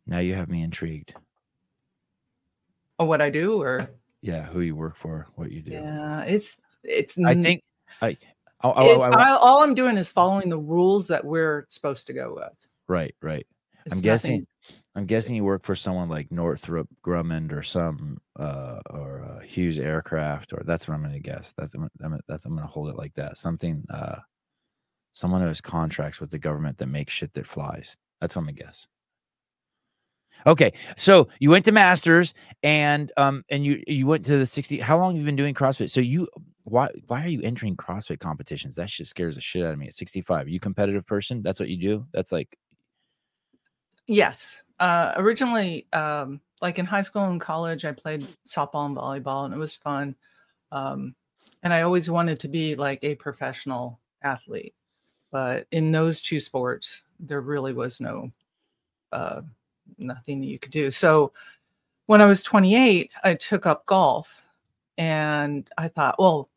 Now 0.06 0.18
you 0.18 0.34
have 0.34 0.48
me 0.50 0.62
intrigued. 0.62 1.14
oh, 2.98 3.04
what 3.04 3.22
i 3.22 3.30
do 3.30 3.60
or 3.62 3.88
Yeah, 4.20 4.42
who 4.44 4.60
you 4.60 4.74
work 4.76 4.96
for, 4.96 5.28
what 5.36 5.50
you 5.50 5.62
do. 5.62 5.72
yeah 5.72 6.22
it's 6.22 6.60
it's 6.84 7.16
I 7.24 7.34
think 7.34 7.62
oh, 8.02 8.08
oh, 8.10 8.14
oh, 8.64 9.00
I, 9.00 9.08
I, 9.08 9.08
I, 9.08 9.08
it- 9.10 9.14
I- 9.14 9.34
I- 9.34 9.38
all 9.38 9.62
i'm 9.62 9.74
doing 9.74 9.96
is 9.96 10.08
following 10.10 10.48
the 10.48 10.58
rules 10.58 11.06
that 11.08 11.24
we're 11.24 11.66
supposed 11.68 12.06
to 12.08 12.12
go 12.12 12.34
with 12.34 12.68
right, 12.88 13.14
right. 13.22 13.46
It's 13.86 13.94
I'm 13.94 13.98
nothing- 13.98 14.02
guessing. 14.02 14.46
I'm 14.94 15.06
guessing 15.06 15.34
you 15.34 15.44
work 15.44 15.64
for 15.64 15.74
someone 15.74 16.10
like 16.10 16.30
Northrop 16.30 16.86
Grumman 17.04 17.50
or 17.50 17.62
some 17.62 18.18
uh 18.38 18.78
or 18.90 19.22
uh, 19.24 19.40
Hughes 19.40 19.78
Aircraft 19.78 20.52
or 20.52 20.62
that's 20.64 20.86
what 20.86 20.94
I'm 20.94 21.00
going 21.02 21.14
to 21.14 21.18
guess. 21.18 21.54
That's 21.56 21.74
I'm, 21.74 21.88
that's 22.28 22.44
I'm 22.44 22.54
going 22.54 22.66
to 22.66 22.72
hold 22.72 22.90
it 22.90 22.96
like 22.96 23.14
that. 23.14 23.38
Something 23.38 23.84
uh 23.88 24.16
someone 25.12 25.40
who 25.40 25.46
has 25.46 25.62
contracts 25.62 26.20
with 26.20 26.30
the 26.30 26.38
government 26.38 26.76
that 26.78 26.88
makes 26.88 27.12
shit 27.14 27.32
that 27.34 27.46
flies. 27.46 27.96
That's 28.20 28.36
what 28.36 28.40
I'm 28.42 28.46
going 28.46 28.56
to 28.56 28.64
guess. 28.64 28.86
Okay, 30.46 30.72
so 30.96 31.28
you 31.40 31.50
went 31.50 31.64
to 31.64 31.72
masters 31.72 32.34
and 32.62 33.10
um 33.16 33.44
and 33.48 33.64
you 33.64 33.82
you 33.86 34.06
went 34.06 34.26
to 34.26 34.36
the 34.36 34.46
60 34.46 34.78
how 34.80 34.98
long 34.98 35.12
have 35.12 35.20
you 35.20 35.24
been 35.24 35.36
doing 35.36 35.54
CrossFit? 35.54 35.90
So 35.90 36.00
you 36.00 36.28
why 36.64 36.90
why 37.06 37.24
are 37.24 37.28
you 37.28 37.40
entering 37.42 37.76
CrossFit 37.76 38.20
competitions? 38.20 38.74
That 38.76 38.90
shit 38.90 39.06
scares 39.06 39.36
the 39.36 39.40
shit 39.40 39.64
out 39.64 39.72
of 39.72 39.78
me 39.78 39.86
at 39.86 39.94
65. 39.94 40.50
you 40.50 40.60
competitive 40.60 41.06
person? 41.06 41.42
That's 41.42 41.60
what 41.60 41.70
you 41.70 41.78
do? 41.78 42.06
That's 42.12 42.30
like 42.30 42.54
Yes. 44.06 44.62
Uh, 44.78 45.12
originally, 45.16 45.86
um, 45.92 46.40
like 46.60 46.78
in 46.78 46.86
high 46.86 47.02
school 47.02 47.24
and 47.24 47.40
college, 47.40 47.84
I 47.84 47.92
played 47.92 48.26
softball 48.46 48.86
and 48.86 48.96
volleyball, 48.96 49.44
and 49.44 49.54
it 49.54 49.58
was 49.58 49.74
fun. 49.74 50.14
Um, 50.70 51.14
and 51.62 51.72
I 51.72 51.82
always 51.82 52.10
wanted 52.10 52.40
to 52.40 52.48
be 52.48 52.74
like 52.74 52.98
a 53.02 53.14
professional 53.16 54.00
athlete, 54.22 54.74
but 55.30 55.66
in 55.70 55.92
those 55.92 56.20
two 56.20 56.40
sports, 56.40 57.02
there 57.20 57.40
really 57.40 57.72
was 57.72 58.00
no 58.00 58.32
uh, 59.12 59.42
nothing 59.98 60.42
you 60.42 60.58
could 60.58 60.72
do. 60.72 60.90
So 60.90 61.32
when 62.06 62.20
I 62.20 62.26
was 62.26 62.42
28, 62.42 63.10
I 63.22 63.34
took 63.34 63.66
up 63.66 63.86
golf, 63.86 64.48
and 64.98 65.68
I 65.78 65.88
thought, 65.88 66.16
well, 66.18 66.48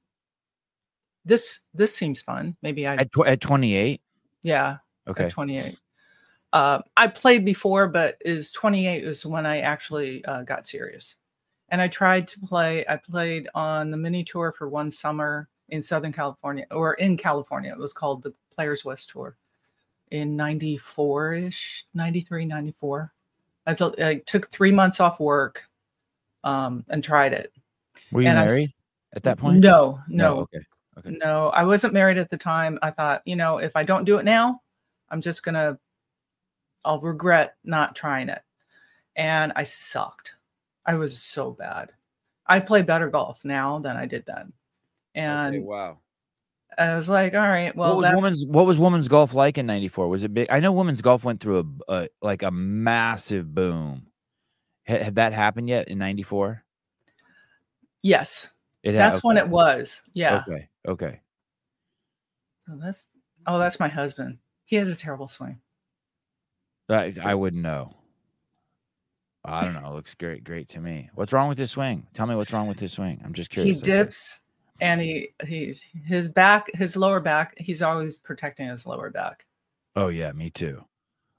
this 1.25 1.61
this 1.73 1.95
seems 1.95 2.21
fun. 2.21 2.55
Maybe 2.61 2.87
I 2.87 2.95
at, 2.95 3.11
tw- 3.11 3.27
at 3.27 3.41
28. 3.41 4.01
yeah 4.43 4.77
Okay. 5.07 5.25
at 5.25 5.31
28. 5.31 5.77
Uh, 6.55 6.81
I 6.95 7.07
played 7.07 7.43
before, 7.43 7.89
but 7.89 8.15
is 8.21 8.49
28 8.49 9.03
is 9.03 9.25
when 9.25 9.45
I 9.45 9.59
actually 9.59 10.23
uh, 10.23 10.43
got 10.43 10.65
serious. 10.65 11.17
And 11.67 11.81
I 11.81 11.89
tried 11.89 12.29
to 12.29 12.39
play. 12.39 12.85
I 12.87 12.95
played 12.95 13.49
on 13.53 13.91
the 13.91 13.97
mini 13.97 14.23
tour 14.23 14.53
for 14.53 14.69
one 14.69 14.89
summer 14.89 15.49
in 15.67 15.81
Southern 15.81 16.13
California 16.13 16.65
or 16.71 16.93
in 16.93 17.17
California. 17.17 17.73
It 17.73 17.77
was 17.77 17.91
called 17.91 18.23
the 18.23 18.33
Players 18.55 18.85
West 18.85 19.09
Tour 19.09 19.35
in 20.11 20.37
94 20.37 21.33
ish, 21.33 21.83
93, 21.93 22.45
94. 22.45 23.11
I, 23.67 23.75
felt, 23.75 23.99
I 23.99 24.15
took 24.25 24.49
three 24.49 24.71
months 24.71 25.01
off 25.01 25.19
work 25.19 25.65
um, 26.45 26.85
and 26.87 27.03
tried 27.03 27.33
it. 27.33 27.51
Were 28.13 28.21
you 28.21 28.29
and 28.29 28.39
I 28.39 28.45
married 28.45 28.73
at 29.11 29.23
that 29.23 29.39
point? 29.39 29.59
No, 29.59 29.99
no, 30.07 30.37
Okay. 30.37 30.59
Okay. 30.99 31.17
no, 31.21 31.49
I 31.49 31.65
wasn't 31.65 31.91
married 31.91 32.17
at 32.17 32.29
the 32.29 32.37
time. 32.37 32.79
I 32.81 32.91
thought, 32.91 33.23
you 33.25 33.35
know, 33.35 33.57
if 33.57 33.75
I 33.75 33.83
don't 33.83 34.05
do 34.05 34.19
it 34.19 34.23
now, 34.23 34.61
I'm 35.09 35.19
just 35.19 35.43
gonna, 35.43 35.77
I'll 36.85 37.01
regret 37.01 37.55
not 37.63 37.95
trying 37.95 38.29
it. 38.29 38.41
And 39.15 39.51
I 39.55 39.63
sucked. 39.63 40.35
I 40.85 40.95
was 40.95 41.21
so 41.21 41.51
bad. 41.51 41.91
I 42.47 42.59
play 42.59 42.81
better 42.83 43.09
golf 43.09 43.43
now 43.43 43.79
than 43.79 43.97
I 43.97 44.05
did 44.05 44.25
then. 44.25 44.53
And 45.15 45.55
Okay, 45.55 45.63
wow. 45.63 45.97
I 46.77 46.95
was 46.95 47.07
like, 47.07 47.33
all 47.33 47.39
right, 47.39 47.73
well, 47.75 47.95
what 47.95 47.97
was 47.97 48.03
that's 48.03 48.15
women's 48.15 48.45
what 48.45 48.65
was 48.65 48.77
women's 48.77 49.07
golf 49.07 49.33
like 49.33 49.57
in 49.57 49.65
94? 49.65 50.09
Was 50.09 50.23
it 50.23 50.33
big? 50.33 50.47
I 50.51 50.59
know 50.59 50.73
women's 50.73 51.01
golf 51.01 51.23
went 51.23 51.39
through 51.39 51.79
a, 51.87 51.93
a 51.93 52.07
like 52.21 52.43
a 52.43 52.51
massive 52.51 53.53
boom. 53.55 54.07
Had, 54.83 55.01
had 55.01 55.15
that 55.15 55.33
happened 55.33 55.69
yet 55.69 55.87
in 55.87 55.97
94? 55.97 56.63
yes, 58.03 58.51
It 58.83 58.93
had- 58.93 59.01
that's 59.01 59.23
when 59.23 59.37
it 59.37 59.47
was. 59.47 60.01
Yeah. 60.13 60.43
Okay. 60.47 60.67
Okay. 60.87 61.21
So 62.67 62.75
that's 62.81 63.09
oh, 63.47 63.57
that's 63.57 63.79
my 63.79 63.87
husband. 63.87 64.39
He 64.65 64.75
has 64.75 64.89
a 64.91 64.97
terrible 64.97 65.27
swing. 65.27 65.59
I, 66.89 67.13
I 67.23 67.33
wouldn't 67.35 67.63
know. 67.63 67.95
I 69.43 69.63
don't 69.63 69.73
know. 69.73 69.91
It 69.91 69.93
looks 69.93 70.15
great, 70.15 70.43
great 70.43 70.69
to 70.69 70.79
me. 70.79 71.09
What's 71.13 71.31
wrong 71.33 71.49
with 71.49 71.57
his 71.57 71.71
swing? 71.71 72.07
Tell 72.13 72.25
me 72.25 72.35
what's 72.35 72.51
wrong 72.51 72.67
with 72.67 72.79
his 72.79 72.93
swing. 72.93 73.21
I'm 73.23 73.33
just 73.33 73.49
curious. 73.51 73.77
He 73.77 73.81
dips 73.83 74.41
and 74.81 74.99
he 74.99 75.29
he 75.45 75.75
his 76.05 76.27
back, 76.29 76.69
his 76.73 76.97
lower 76.97 77.19
back, 77.19 77.53
he's 77.57 77.81
always 77.81 78.17
protecting 78.19 78.67
his 78.67 78.85
lower 78.87 79.09
back. 79.09 79.45
Oh 79.95 80.07
yeah, 80.07 80.31
me 80.31 80.49
too. 80.49 80.83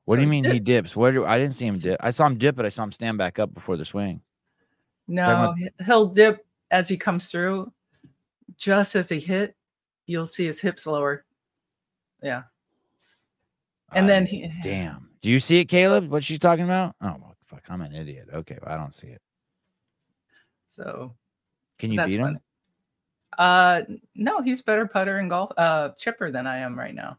What 0.05 0.15
So 0.15 0.17
do 0.17 0.23
you 0.23 0.29
he 0.29 0.31
mean 0.41 0.45
he 0.45 0.59
dip- 0.61 0.85
dips? 0.85 0.97
Where 0.97 1.11
do 1.11 1.25
I 1.25 1.37
didn't 1.37 1.55
see 1.55 1.67
him 1.67 1.75
dip? 1.79 1.99
I 2.01 2.11
saw 2.11 2.27
him 2.27 2.39
dip, 2.39 2.55
but 2.55 2.65
I 2.65 2.69
saw 2.69 2.85
him 2.85 2.93
stand 2.93 3.19
back 3.19 3.39
up 3.41 3.53
before 3.53 3.77
the 3.77 3.85
swing. 3.85 4.21
No, 5.09 5.53
he- 5.59 5.69
he'll 5.85 6.07
dip 6.07 6.47
as 6.71 6.89
he 6.89 6.97
comes 6.97 7.31
through. 7.31 7.73
Just 8.57 8.95
as 8.95 9.09
he 9.09 9.19
hit, 9.21 9.57
you'll 10.07 10.27
see 10.27 10.47
his 10.47 10.61
hips 10.61 10.87
lower. 10.87 11.25
Yeah. 12.23 12.45
And 13.93 14.05
I- 14.05 14.09
then 14.09 14.27
he 14.27 14.49
damn. 14.63 15.06
Do 15.27 15.33
you 15.33 15.41
see 15.41 15.59
it, 15.59 15.65
Caleb? 15.65 16.09
What 16.09 16.23
she's 16.23 16.39
talking 16.39 16.67
about? 16.67 16.95
Oh 17.03 17.17
fuck, 17.47 17.65
I'm 17.69 17.81
an 17.81 17.93
idiot. 17.93 18.29
Okay, 18.33 18.59
well, 18.63 18.73
I 18.73 18.77
don't 18.77 18.95
see 18.95 19.09
it. 19.09 19.21
so 20.69 21.17
Can 21.81 21.91
you 21.91 21.99
beat 22.05 22.13
him? 22.15 22.23
funny. 22.27 22.39
Uh 23.37 23.83
no, 24.15 24.41
he's 24.41 24.63
better 24.63 24.87
putter 24.87 25.19
and 25.19 25.29
golf 25.29 25.51
uh 25.57 25.89
chipper 25.99 26.31
than 26.31 26.47
I 26.47 26.59
am 26.59 26.79
right 26.79 26.95
now. 26.95 27.19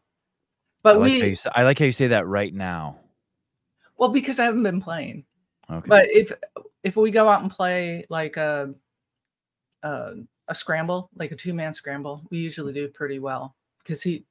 But 0.84 1.00
like, 1.00 1.22
we 1.22 1.34
say- 1.34 1.50
I 1.54 1.64
like 1.64 1.78
how 1.78 1.84
you 1.84 1.92
say 1.92 2.06
that 2.06 2.26
right 2.26 2.54
now. 2.54 2.98
Well, 3.98 4.08
because 4.08 4.40
I 4.40 4.44
haven't 4.44 4.62
been 4.62 4.80
playing. 4.80 5.26
Okay. 5.70 5.86
But 5.86 6.08
if 6.08 6.32
if 6.82 6.96
we 6.96 7.10
go 7.10 7.28
out 7.28 7.42
and 7.42 7.50
play 7.50 8.06
like 8.08 8.38
a 8.38 8.74
a, 9.82 10.14
a 10.48 10.54
scramble, 10.54 11.10
like 11.14 11.32
a 11.32 11.36
two 11.36 11.52
man 11.52 11.74
scramble, 11.74 12.22
we 12.30 12.38
usually 12.38 12.72
do 12.72 12.88
pretty 12.88 13.18
well 13.18 13.54
because 13.80 14.00
he, 14.02 14.24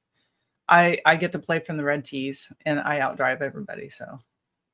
I 0.68 0.98
I 1.04 1.16
get 1.16 1.32
to 1.32 1.38
play 1.38 1.60
from 1.60 1.76
the 1.76 1.84
red 1.84 2.04
tees 2.04 2.52
and 2.64 2.80
I 2.80 3.00
outdrive 3.00 3.40
everybody. 3.40 3.88
So 3.88 4.18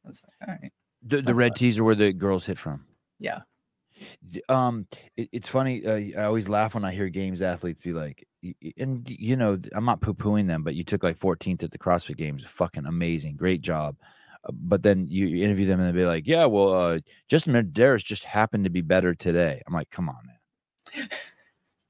it's 0.09 0.23
like 0.23 0.49
all 0.49 0.57
right, 0.61 0.73
the, 1.03 1.23
the 1.23 1.35
red 1.35 1.53
fine. 1.53 1.59
tees 1.59 1.79
are 1.79 1.85
where 1.85 1.95
the 1.95 2.13
girls 2.13 2.47
hit 2.47 2.59
from. 2.59 2.85
yeah. 3.19 3.41
Um, 4.49 4.87
it, 5.17 5.29
it's 5.33 5.49
funny. 5.49 5.87
Uh, 5.87 6.21
I 6.21 6.25
always 6.25 6.49
laugh 6.49 6.75
when 6.75 6.85
I 6.85 6.93
hear 6.93 7.09
games 7.09 7.43
athletes 7.43 7.81
be 7.81 7.93
like, 7.93 8.27
and 8.77 9.09
you 9.09 9.37
know, 9.37 9.59
I'm 9.73 9.85
not 9.85 10.01
poo 10.01 10.15
pooing 10.15 10.49
them, 10.49 10.63
but 10.65 10.75
you 10.75 10.85
took 10.85 11.03
like 11.05 11.19
14th 11.19 11.63
at 11.63 11.71
the 11.71 11.79
CrossFit 11.79 12.17
Games. 12.17 12.45
Fucking 12.45 12.87
amazing, 12.87 13.37
great 13.37 13.61
job. 13.61 13.97
Uh, 14.45 14.53
but 14.53 14.83
then 14.83 15.07
you, 15.09 15.45
interview 15.45 15.67
them 15.67 15.81
and 15.81 15.89
they 15.89 15.99
be 16.01 16.07
like, 16.07 16.27
yeah, 16.27 16.45
well, 16.45 16.75
uh, 16.75 16.99
Justin 17.29 17.55
Medeiros 17.55 18.05
just 18.05 18.25
happened 18.25 18.65
to 18.65 18.71
be 18.71 18.81
better 18.81 19.15
today. 19.15 19.63
I'm 19.67 19.75
like, 19.75 19.91
come 19.91 20.09
on, 20.09 20.19
man. 20.27 21.09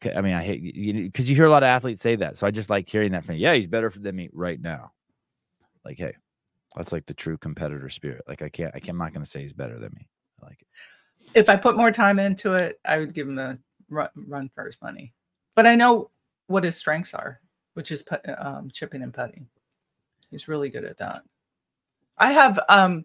I 0.06 0.20
mean, 0.20 0.34
I 0.34 0.42
hate 0.42 0.60
you 0.62 1.04
because 1.04 1.28
you 1.28 1.36
hear 1.36 1.46
a 1.46 1.50
lot 1.50 1.62
of 1.62 1.68
athletes 1.68 2.02
say 2.02 2.16
that. 2.16 2.36
So 2.36 2.46
I 2.46 2.50
just 2.50 2.70
like 2.70 2.88
hearing 2.88 3.12
that 3.12 3.24
from 3.24 3.36
you. 3.36 3.42
Yeah, 3.42 3.54
he's 3.54 3.66
better 3.66 3.90
than 3.90 4.16
me 4.16 4.30
right 4.32 4.60
now. 4.60 4.92
Like, 5.84 5.98
hey, 5.98 6.14
that's 6.76 6.92
like 6.92 7.06
the 7.06 7.14
true 7.14 7.36
competitor 7.38 7.88
spirit. 7.88 8.22
Like, 8.26 8.42
I 8.42 8.48
can't, 8.48 8.74
I 8.74 8.80
I'm 8.88 8.98
not 8.98 9.12
going 9.12 9.24
to 9.24 9.30
say 9.30 9.42
he's 9.42 9.52
better 9.52 9.78
than 9.78 9.92
me. 9.94 10.08
I 10.42 10.46
like 10.46 10.62
it. 10.62 10.68
If 11.38 11.48
I 11.48 11.56
put 11.56 11.76
more 11.76 11.90
time 11.90 12.18
into 12.18 12.54
it, 12.54 12.80
I 12.84 12.98
would 12.98 13.12
give 13.14 13.28
him 13.28 13.34
the 13.34 13.58
run, 13.88 14.08
run 14.14 14.50
for 14.54 14.64
his 14.64 14.78
money. 14.80 15.12
But 15.54 15.66
I 15.66 15.74
know 15.74 16.10
what 16.46 16.64
his 16.64 16.76
strengths 16.76 17.14
are, 17.14 17.40
which 17.74 17.90
is 17.90 18.04
um, 18.38 18.70
chipping 18.72 19.02
and 19.02 19.12
putting. 19.12 19.46
He's 20.30 20.48
really 20.48 20.70
good 20.70 20.84
at 20.84 20.98
that. 20.98 21.22
I 22.18 22.32
have 22.32 22.60
um 22.68 23.04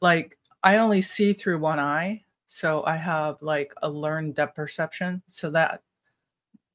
like 0.00 0.36
I 0.62 0.78
only 0.78 1.02
see 1.02 1.32
through 1.32 1.58
one 1.58 1.78
eye, 1.78 2.24
so 2.52 2.82
I 2.84 2.96
have 2.96 3.40
like 3.42 3.72
a 3.80 3.88
learned 3.88 4.34
depth 4.34 4.56
perception. 4.56 5.22
So 5.28 5.50
that 5.52 5.82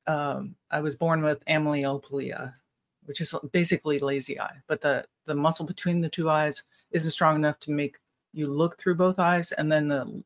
um 0.08 0.56
I 0.72 0.80
was 0.80 0.96
born 0.96 1.22
with 1.22 1.44
amylopelia, 1.48 2.54
which 3.04 3.20
is 3.20 3.36
basically 3.52 4.00
lazy 4.00 4.40
eye, 4.40 4.62
but 4.68 4.80
the 4.80 5.06
the 5.26 5.36
muscle 5.36 5.66
between 5.66 6.00
the 6.00 6.08
two 6.08 6.30
eyes 6.30 6.64
isn't 6.92 7.12
strong 7.12 7.36
enough 7.36 7.60
to 7.60 7.72
make 7.72 7.98
you 8.32 8.48
look 8.48 8.78
through 8.80 8.96
both 8.96 9.20
eyes, 9.20 9.52
and 9.52 9.70
then 9.70 9.90
the 9.90 10.24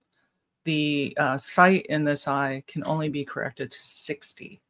the 0.65 1.17
uh, 1.17 1.37
sight 1.39 1.87
in 1.87 2.03
this 2.03 2.27
eye 2.27 2.63
can 2.67 2.83
only 2.85 3.09
be 3.09 3.25
corrected 3.25 3.71
to 3.71 3.79
60. 3.79 4.61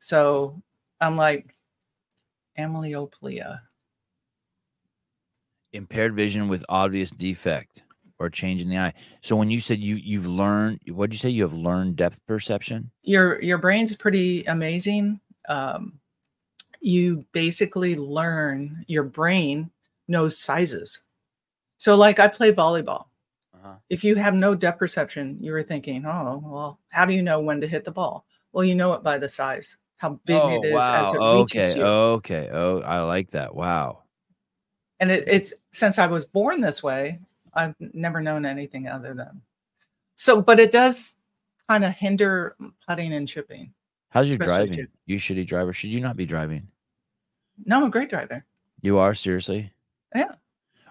So 0.00 0.62
I'm 1.02 1.18
like 1.18 1.54
amylopelia. 2.58 3.60
impaired 5.74 6.14
vision 6.14 6.48
with 6.48 6.64
obvious 6.70 7.10
defect 7.10 7.82
or 8.18 8.28
change 8.30 8.62
in 8.62 8.68
the 8.68 8.78
eye. 8.78 8.92
So 9.22 9.36
when 9.36 9.50
you 9.50 9.60
said 9.60 9.78
you 9.80 9.96
you've 9.96 10.26
learned, 10.26 10.80
what 10.90 11.10
did 11.10 11.14
you 11.14 11.18
say? 11.18 11.30
You 11.30 11.42
have 11.42 11.52
learned 11.54 11.96
depth 11.96 12.20
perception. 12.26 12.90
your 13.02 13.40
your 13.42 13.58
brain's 13.58 13.94
pretty 13.96 14.44
amazing 14.44 15.20
um, 15.48 15.98
you 16.80 17.24
basically 17.32 17.96
learn 17.96 18.84
your 18.86 19.02
brain 19.02 19.70
knows 20.08 20.38
sizes 20.38 21.02
so 21.76 21.96
like 21.96 22.18
i 22.20 22.28
play 22.28 22.52
volleyball 22.52 23.06
Uh-huh. 23.54 23.74
if 23.90 24.04
you 24.04 24.14
have 24.14 24.34
no 24.34 24.54
depth 24.54 24.78
perception 24.78 25.36
you 25.40 25.52
were 25.52 25.62
thinking 25.62 26.04
oh 26.06 26.40
well 26.44 26.80
how 26.90 27.04
do 27.04 27.14
you 27.14 27.22
know 27.22 27.40
when 27.40 27.60
to 27.60 27.66
hit 27.66 27.84
the 27.84 27.90
ball 27.90 28.24
well 28.52 28.64
you 28.64 28.74
know 28.74 28.92
it 28.94 29.02
by 29.02 29.18
the 29.18 29.28
size 29.28 29.76
how 29.96 30.20
big 30.24 30.40
it 30.40 30.64
is 30.66 30.74
as 30.80 31.14
it 31.14 31.18
reaches 31.18 31.70
okay, 31.72 31.78
you 31.78 31.84
okay. 31.84 32.48
Oh, 32.52 32.80
I 32.82 33.00
like 33.00 33.30
that. 33.32 33.52
Wow. 33.54 34.04
and 35.00 35.10
it, 35.10 35.24
it's 35.26 35.52
since 35.72 35.98
i 35.98 36.06
was 36.06 36.24
born 36.24 36.60
this 36.60 36.82
way 36.82 37.18
i've 37.58 37.74
never 37.92 38.20
known 38.20 38.46
anything 38.46 38.88
other 38.88 39.12
than 39.14 39.40
so 40.14 40.40
but 40.40 40.58
it 40.58 40.72
does 40.72 41.16
kind 41.68 41.84
of 41.84 41.92
hinder 41.92 42.56
putting 42.86 43.12
and 43.12 43.28
chipping 43.28 43.72
How's 44.10 44.30
your 44.30 44.38
driving? 44.38 44.72
too. 44.74 44.86
You 45.04 45.18
shitty 45.18 45.46
driver. 45.46 45.74
Should 45.74 45.90
you 45.90 46.00
not 46.00 46.16
be 46.16 46.24
driving? 46.24 46.66
no 47.66 47.76
i'm 47.76 47.84
a 47.84 47.90
great 47.90 48.08
driver 48.08 48.44
You 48.80 48.96
are 48.98 49.12
seriously. 49.14 49.70
Yeah. 50.14 50.32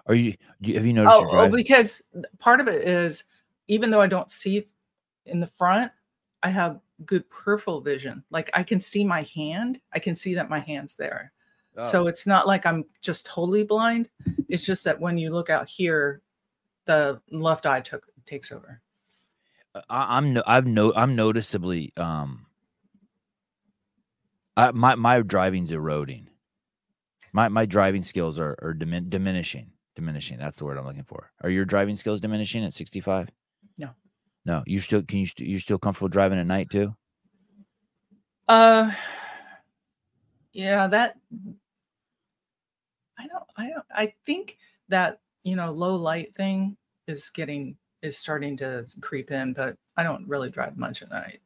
Are 0.06 0.14
you? 0.14 0.34
Do 0.62 0.70
you 0.70 0.76
have 0.76 0.86
you 0.86 0.92
noticed 0.92 1.16
Oh, 1.16 1.30
your 1.32 1.40
oh, 1.40 1.44
oh 1.46 1.50
because 1.50 2.00
part 2.38 2.60
of 2.60 2.68
it 2.68 2.86
is 2.88 3.24
even 3.66 3.90
though 3.90 4.00
I 4.00 4.06
don't 4.06 4.30
see 4.30 4.64
in 5.26 5.40
the 5.40 5.46
front, 5.46 5.90
I 6.42 6.48
have 6.50 6.80
good 7.04 7.28
peripheral 7.28 7.80
vision. 7.80 8.22
Like 8.30 8.50
I 8.54 8.62
can 8.62 8.80
see 8.80 9.04
my 9.04 9.22
hand, 9.34 9.80
I 9.92 9.98
can 9.98 10.14
see 10.14 10.34
that 10.34 10.48
my 10.48 10.60
hand's 10.60 10.96
there. 10.96 11.32
Oh. 11.76 11.82
So 11.82 12.06
it's 12.06 12.26
not 12.26 12.46
like 12.46 12.64
I'm 12.66 12.84
just 13.02 13.26
totally 13.26 13.64
blind. 13.64 14.08
It's 14.48 14.64
just 14.64 14.84
that 14.84 15.00
when 15.00 15.18
you 15.18 15.30
look 15.30 15.50
out 15.50 15.68
here, 15.68 16.22
the 16.88 17.20
left 17.30 17.66
eye 17.66 17.80
took 17.80 18.04
takes 18.26 18.50
over. 18.50 18.80
Uh, 19.74 19.82
I, 19.88 20.16
I'm 20.16 20.32
no, 20.32 20.42
I've 20.46 20.66
no, 20.66 20.92
I'm 20.96 21.14
noticeably 21.14 21.92
um. 21.96 22.46
I, 24.56 24.72
my 24.72 24.96
my 24.96 25.20
driving's 25.20 25.70
eroding. 25.70 26.26
My 27.32 27.48
my 27.48 27.66
driving 27.66 28.02
skills 28.02 28.38
are 28.40 28.56
are 28.60 28.74
dimin- 28.74 29.10
diminishing. 29.10 29.70
Diminishing. 29.94 30.38
That's 30.38 30.58
the 30.58 30.64
word 30.64 30.78
I'm 30.78 30.86
looking 30.86 31.04
for. 31.04 31.30
Are 31.42 31.50
your 31.50 31.64
driving 31.64 31.96
skills 31.96 32.20
diminishing 32.20 32.64
at 32.64 32.72
65? 32.72 33.30
No. 33.76 33.90
No. 34.44 34.62
You 34.66 34.80
still 34.80 35.02
can 35.02 35.18
you 35.18 35.26
st- 35.26 35.48
you're 35.48 35.58
still 35.58 35.78
comfortable 35.78 36.08
driving 36.08 36.38
at 36.38 36.46
night 36.46 36.70
too? 36.70 36.94
Uh 38.48 38.92
yeah, 40.52 40.86
that 40.86 41.16
I 43.18 43.26
don't 43.26 43.44
I 43.56 43.68
don't 43.68 43.86
I 43.92 44.14
think 44.24 44.56
that 44.88 45.20
you 45.48 45.56
know 45.56 45.70
low 45.72 45.96
light 45.96 46.34
thing 46.34 46.76
is 47.06 47.30
getting 47.30 47.76
is 48.02 48.16
starting 48.18 48.56
to 48.58 48.86
creep 49.00 49.30
in, 49.30 49.52
but 49.52 49.74
I 49.96 50.02
don't 50.04 50.28
really 50.28 50.50
drive 50.50 50.76
much 50.76 51.02
at 51.02 51.10
night. 51.10 51.40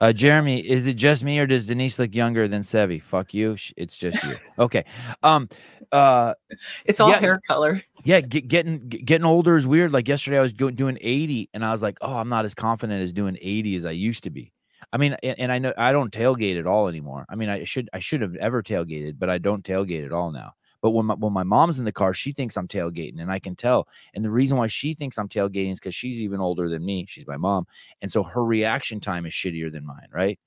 Uh, 0.00 0.12
Jeremy, 0.12 0.60
is 0.60 0.86
it 0.86 0.94
just 0.94 1.24
me 1.24 1.38
or 1.38 1.46
does 1.46 1.66
Denise 1.66 1.98
look 1.98 2.14
younger 2.14 2.46
than 2.48 2.60
Sevi? 2.62 3.00
Fuck 3.00 3.32
you. 3.32 3.56
It's 3.78 3.96
just 3.96 4.22
you. 4.24 4.34
Okay. 4.58 4.84
Um. 5.22 5.48
Uh. 5.90 6.34
It's 6.84 7.00
all 7.00 7.08
Yeah. 7.10 7.18
hair 7.18 7.40
color. 7.46 7.82
Yeah. 8.04 8.20
Get, 8.20 8.46
getting 8.48 8.88
getting 8.88 9.24
older 9.24 9.56
is 9.56 9.66
weird. 9.66 9.92
Like 9.92 10.06
yesterday, 10.08 10.38
I 10.38 10.42
was 10.42 10.52
go- 10.52 10.70
doing 10.70 10.98
eighty, 11.00 11.48
and 11.54 11.64
I 11.64 11.72
was 11.72 11.80
like, 11.82 11.96
oh, 12.02 12.16
I'm 12.16 12.28
not 12.28 12.44
as 12.44 12.54
confident 12.54 13.02
as 13.02 13.12
doing 13.12 13.38
eighty 13.40 13.74
as 13.76 13.86
I 13.86 13.92
used 13.92 14.24
to 14.24 14.30
be. 14.30 14.52
I 14.92 14.98
mean, 14.98 15.16
and, 15.22 15.38
and 15.40 15.52
I 15.52 15.58
know 15.58 15.72
I 15.78 15.92
don't 15.92 16.12
tailgate 16.12 16.58
at 16.58 16.66
all 16.66 16.88
anymore. 16.88 17.24
I 17.30 17.34
mean, 17.34 17.48
I 17.48 17.64
should 17.64 17.88
I 17.94 17.98
should 18.00 18.20
have 18.20 18.36
ever 18.36 18.62
tailgated, 18.62 19.18
but 19.18 19.30
I 19.30 19.38
don't 19.38 19.64
tailgate 19.64 20.04
at 20.04 20.12
all 20.12 20.30
now. 20.30 20.52
But 20.82 20.90
when 20.90 21.06
my 21.06 21.14
when 21.14 21.32
my 21.32 21.42
mom's 21.42 21.78
in 21.78 21.84
the 21.84 21.92
car, 21.92 22.14
she 22.14 22.32
thinks 22.32 22.56
I'm 22.56 22.68
tailgating, 22.68 23.20
and 23.20 23.30
I 23.30 23.38
can 23.38 23.56
tell. 23.56 23.88
And 24.14 24.24
the 24.24 24.30
reason 24.30 24.56
why 24.58 24.66
she 24.68 24.94
thinks 24.94 25.18
I'm 25.18 25.28
tailgating 25.28 25.72
is 25.72 25.80
because 25.80 25.94
she's 25.94 26.22
even 26.22 26.40
older 26.40 26.68
than 26.68 26.84
me. 26.84 27.06
She's 27.08 27.26
my 27.26 27.36
mom, 27.36 27.66
and 28.02 28.10
so 28.10 28.22
her 28.22 28.44
reaction 28.44 29.00
time 29.00 29.26
is 29.26 29.32
shittier 29.32 29.72
than 29.72 29.86
mine, 29.86 30.08
right? 30.12 30.38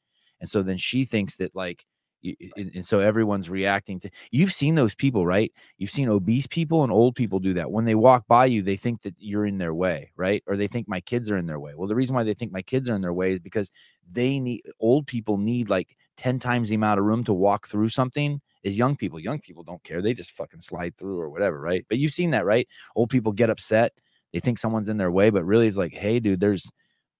And 0.41 0.49
so 0.49 0.61
then 0.61 0.77
she 0.77 1.05
thinks 1.05 1.35
that 1.37 1.55
like, 1.55 1.85
and, 2.23 2.71
and 2.75 2.85
so 2.85 2.99
everyone's 2.99 3.49
reacting 3.49 3.99
to. 4.01 4.09
You've 4.31 4.53
seen 4.53 4.75
those 4.75 4.95
people, 4.95 5.25
right? 5.25 5.51
You've 5.77 5.89
seen 5.89 6.09
obese 6.09 6.47
people 6.47 6.83
and 6.83 6.91
old 6.91 7.15
people 7.15 7.39
do 7.39 7.53
that. 7.53 7.71
When 7.71 7.85
they 7.85 7.95
walk 7.95 8.25
by 8.27 8.45
you, 8.45 8.61
they 8.61 8.75
think 8.75 9.01
that 9.03 9.15
you're 9.17 9.45
in 9.45 9.57
their 9.57 9.73
way, 9.73 10.11
right? 10.15 10.43
Or 10.47 10.57
they 10.57 10.67
think 10.67 10.87
my 10.87 10.99
kids 11.01 11.31
are 11.31 11.37
in 11.37 11.45
their 11.45 11.59
way. 11.59 11.73
Well, 11.75 11.87
the 11.87 11.95
reason 11.95 12.15
why 12.15 12.23
they 12.23 12.33
think 12.33 12.51
my 12.51 12.61
kids 12.61 12.89
are 12.89 12.95
in 12.95 13.01
their 13.01 13.13
way 13.13 13.33
is 13.33 13.39
because 13.39 13.71
they 14.09 14.39
need 14.39 14.61
old 14.79 15.07
people 15.07 15.37
need 15.37 15.69
like 15.69 15.95
10 16.17 16.39
times 16.39 16.69
the 16.69 16.75
amount 16.75 16.99
of 16.99 17.05
room 17.05 17.23
to 17.23 17.33
walk 17.33 17.67
through 17.67 17.89
something 17.89 18.41
is 18.63 18.77
young 18.77 18.95
people. 18.95 19.19
Young 19.19 19.39
people 19.39 19.63
don't 19.63 19.83
care. 19.83 20.01
They 20.01 20.13
just 20.13 20.31
fucking 20.31 20.61
slide 20.61 20.97
through 20.97 21.19
or 21.19 21.29
whatever, 21.29 21.59
right? 21.59 21.85
But 21.87 21.97
you've 21.97 22.11
seen 22.11 22.31
that, 22.31 22.45
right? 22.45 22.67
Old 22.95 23.09
people 23.09 23.31
get 23.31 23.49
upset. 23.49 23.93
They 24.33 24.39
think 24.39 24.57
someone's 24.59 24.89
in 24.89 24.97
their 24.97 25.11
way, 25.11 25.29
but 25.29 25.43
really 25.45 25.67
it's 25.67 25.77
like, 25.77 25.93
hey, 25.93 26.19
dude, 26.19 26.39
there's 26.39 26.69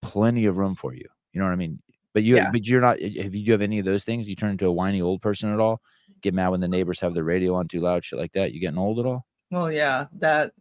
plenty 0.01 0.46
of 0.46 0.58
room 0.58 0.75
for 0.75 0.93
you. 0.93 1.05
You 1.34 1.39
know 1.39 1.46
what 1.46 1.53
I 1.53 1.58
mean? 1.58 1.81
But 2.13 2.24
you 2.24 2.36
Yeah. 2.36 2.51
but 2.51 2.65
you're 2.65 2.81
not 2.81 3.00
if 3.00 3.34
you 3.36 3.46
do 3.46 3.51
have 3.51 3.62
any 3.62 3.79
of 3.79 3.86
those 3.86 4.03
things, 4.03 4.27
you 4.27 4.36
turn 4.36 4.51
into 4.51 4.65
a 4.67 4.72
whiny 4.72 5.01
old 5.01 5.22
person 5.22 5.53
at 5.53 5.60
all? 5.60 5.81
Get 6.22 6.34
mad 6.34 6.50
when 6.50 6.60
the 6.60 6.67
neighbors 6.67 7.00
have 7.00 7.13
the 7.13 7.24
radio 7.24 7.53
on 7.53 7.67
too 7.67 7.79
loud, 7.81 8.03
shit 8.03 8.19
like 8.19 8.34
that. 8.34 8.51
You 8.51 8.60
getting 8.60 8.77
old 8.79 9.00
at 9.00 9.05
all? 9.05 9.25
Well, 9.51 9.72
yeah, 9.72 10.08
that. 10.19 10.51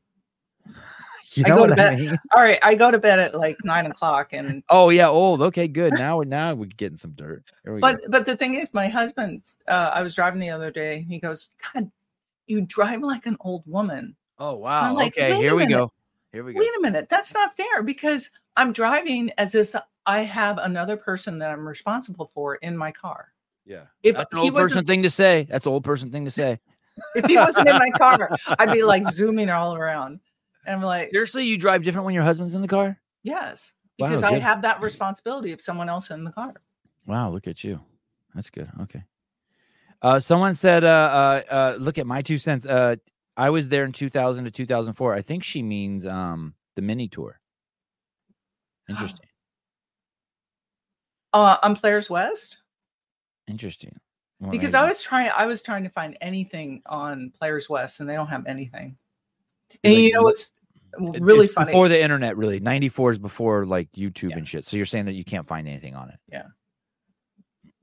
You 1.34 1.44
I 1.46 1.48
go 1.48 1.66
to 1.66 1.74
bed- 1.74 1.98
mean? 1.98 2.18
All 2.36 2.42
right, 2.42 2.58
I 2.62 2.74
go 2.74 2.90
to 2.90 2.98
bed 2.98 3.18
at 3.18 3.34
like 3.34 3.56
nine 3.64 3.86
o'clock, 3.86 4.32
and 4.32 4.62
Oh 4.70 4.90
yeah, 4.90 5.08
old. 5.08 5.42
Okay, 5.42 5.68
good. 5.68 5.94
Now 5.94 6.18
we're 6.18 6.24
now 6.24 6.54
we're 6.54 6.66
getting 6.66 6.96
some 6.96 7.12
dirt. 7.12 7.44
We 7.64 7.80
but 7.80 8.00
go. 8.00 8.06
but 8.08 8.26
the 8.26 8.36
thing 8.36 8.54
is, 8.54 8.72
my 8.72 8.88
husband's. 8.88 9.58
Uh, 9.66 9.90
I 9.92 10.02
was 10.02 10.14
driving 10.14 10.40
the 10.40 10.50
other 10.50 10.70
day. 10.70 11.04
He 11.08 11.18
goes, 11.18 11.50
"God, 11.74 11.90
you 12.46 12.62
drive 12.62 13.02
like 13.02 13.26
an 13.26 13.36
old 13.40 13.64
woman." 13.66 14.16
Oh 14.38 14.54
wow. 14.54 14.94
like, 14.94 15.18
okay, 15.18 15.36
here 15.36 15.54
we 15.54 15.64
minute. 15.64 15.76
go. 15.76 15.92
Here 16.32 16.44
we 16.44 16.52
go. 16.52 16.60
Wait 16.60 16.70
a 16.78 16.80
minute, 16.80 17.08
that's 17.08 17.34
not 17.34 17.56
fair 17.56 17.82
because 17.82 18.30
I'm 18.56 18.72
driving 18.72 19.30
as 19.38 19.54
if 19.54 19.74
I 20.06 20.20
have 20.20 20.58
another 20.58 20.96
person 20.96 21.38
that 21.38 21.50
I'm 21.50 21.66
responsible 21.66 22.30
for 22.32 22.56
in 22.56 22.76
my 22.76 22.92
car. 22.92 23.32
Yeah. 23.64 23.84
If 24.02 24.16
That's 24.16 24.32
an 24.32 24.38
old 24.38 24.54
person 24.54 24.84
thing 24.86 25.02
to 25.02 25.10
say. 25.10 25.46
That's 25.50 25.66
an 25.66 25.72
old 25.72 25.84
person 25.84 26.10
thing 26.10 26.24
to 26.24 26.30
say. 26.30 26.58
if 27.14 27.26
he 27.26 27.36
wasn't 27.36 27.68
in 27.68 27.78
my 27.78 27.90
car, 27.90 28.30
I'd 28.58 28.72
be 28.72 28.82
like 28.82 29.06
zooming 29.08 29.50
all 29.50 29.74
around, 29.74 30.20
and 30.68 30.76
I'm 30.76 30.82
like, 30.82 31.10
Seriously, 31.10 31.44
you 31.44 31.56
drive 31.58 31.82
different 31.82 32.04
when 32.04 32.14
your 32.14 32.24
husband's 32.24 32.54
in 32.54 32.62
the 32.62 32.68
car? 32.68 32.98
yes, 33.22 33.74
Wow, 33.98 34.06
because 34.08 34.22
I 34.22 34.30
good. 34.34 34.42
have 34.42 34.62
that 34.62 34.80
responsibility 34.80 35.50
of 35.52 35.60
someone 35.60 35.88
else 35.88 36.10
in 36.10 36.22
the 36.24 36.30
car. 36.30 36.54
Wow, 37.06 37.30
look 37.30 37.48
at 37.48 37.64
you. 37.64 37.80
That's 38.34 38.50
good. 38.50 38.68
Okay. 38.82 39.02
Uh, 40.02 40.20
someone 40.20 40.54
said, 40.54 40.84
uh, 40.84 40.86
uh, 41.50 41.52
uh, 41.52 41.76
look 41.80 41.98
at 41.98 42.06
my 42.06 42.22
two 42.22 42.38
cents. 42.38 42.66
Uh, 42.66 42.94
I 43.36 43.50
was 43.50 43.68
there 43.68 43.84
in 43.84 43.92
2000 43.92 44.44
to 44.44 44.50
2004. 44.50 45.14
I 45.14 45.22
think 45.22 45.42
she 45.42 45.62
means 45.62 46.06
um 46.06 46.54
the 46.76 46.82
mini 46.82 47.08
tour. 47.08 47.40
Interesting. 48.88 49.26
Uh, 51.32 51.56
on 51.62 51.74
Players 51.76 52.08
West 52.08 52.58
Interesting. 53.48 53.98
Well, 54.40 54.50
because. 54.50 54.74
I 54.74 54.86
was 54.86 55.02
trying. 55.02 55.30
I 55.36 55.46
was 55.46 55.62
trying 55.62 55.82
to 55.84 55.90
find 55.90 56.16
anything 56.20 56.82
on 56.86 57.32
Players 57.38 57.68
West, 57.68 57.98
and 58.00 58.08
they 58.08 58.14
don't 58.14 58.28
have 58.28 58.46
anything. 58.46 58.96
Like, 59.70 59.80
And 59.84 59.94
you 59.94 60.12
know 60.12 60.22
what's 60.22 60.52
really 60.98 61.46
it's 61.46 61.54
funny? 61.54 61.66
before 61.66 61.88
the 61.88 62.00
internet. 62.00 62.36
Really, 62.36 62.60
94 62.60 63.12
is 63.12 63.18
before 63.18 63.66
like 63.66 63.90
YouTube 63.92 64.30
Yeah. 64.30 64.38
and 64.38 64.48
shit. 64.48 64.64
So 64.64 64.76
you're 64.76 64.86
saying 64.86 65.06
that 65.06 65.12
you 65.14 65.24
can't 65.24 65.46
find 65.46 65.68
anything 65.68 65.94
on 65.94 66.10
it? 66.10 66.18
Yeah. 66.30 66.46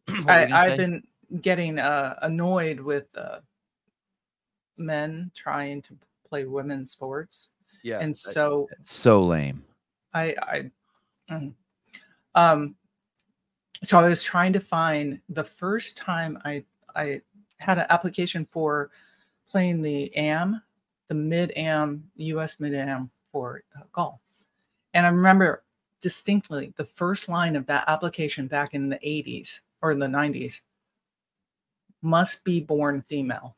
What 0.24 0.26
were 0.26 0.48
you 0.48 0.56
I, 0.56 0.70
say? 0.70 0.78
been 0.78 1.04
getting 1.42 1.80
uh, 1.80 2.18
annoyed 2.22 2.80
with 2.80 3.06
uh, 3.18 3.40
men 4.78 5.32
trying 5.34 5.82
to 5.84 5.98
play 6.30 6.46
women's 6.46 6.92
sports, 6.92 7.50
yeah. 7.84 8.00
and 8.00 8.16
so 8.16 8.68
so 8.84 9.24
lame. 9.24 9.64
I, 10.14 10.36
I, 10.42 10.72
mm. 11.32 11.54
um, 12.36 12.76
so 13.84 14.00
I 14.00 14.08
was 14.08 14.24
trying 14.24 14.54
to 14.54 14.60
find 14.60 15.20
the 15.30 15.44
first 15.44 15.98
time 15.98 16.40
I 16.46 16.64
I 16.96 17.22
had 17.60 17.78
an 17.78 17.86
application 17.90 18.46
for 18.46 18.92
playing 19.50 19.82
the 19.82 20.16
AM, 20.16 20.62
the 21.08 21.16
mid 21.16 21.52
AM, 21.56 22.04
U.S. 22.16 22.60
mid 22.60 22.74
AM 22.74 23.10
for 23.32 23.64
uh, 23.78 23.84
golf, 23.92 24.20
and 24.94 25.06
I 25.06 25.10
remember 25.10 25.64
distinctly 26.02 26.74
the 26.78 26.86
first 26.86 27.30
line 27.30 27.56
of 27.56 27.66
that 27.66 27.84
application 27.88 28.48
back 28.48 28.74
in 28.76 28.90
the 28.90 28.98
80s 28.98 29.62
or 29.82 29.92
in 29.92 29.98
the 29.98 30.06
90s 30.06 30.62
must 32.04 32.44
be 32.44 32.60
born 32.60 33.02
female. 33.02 33.56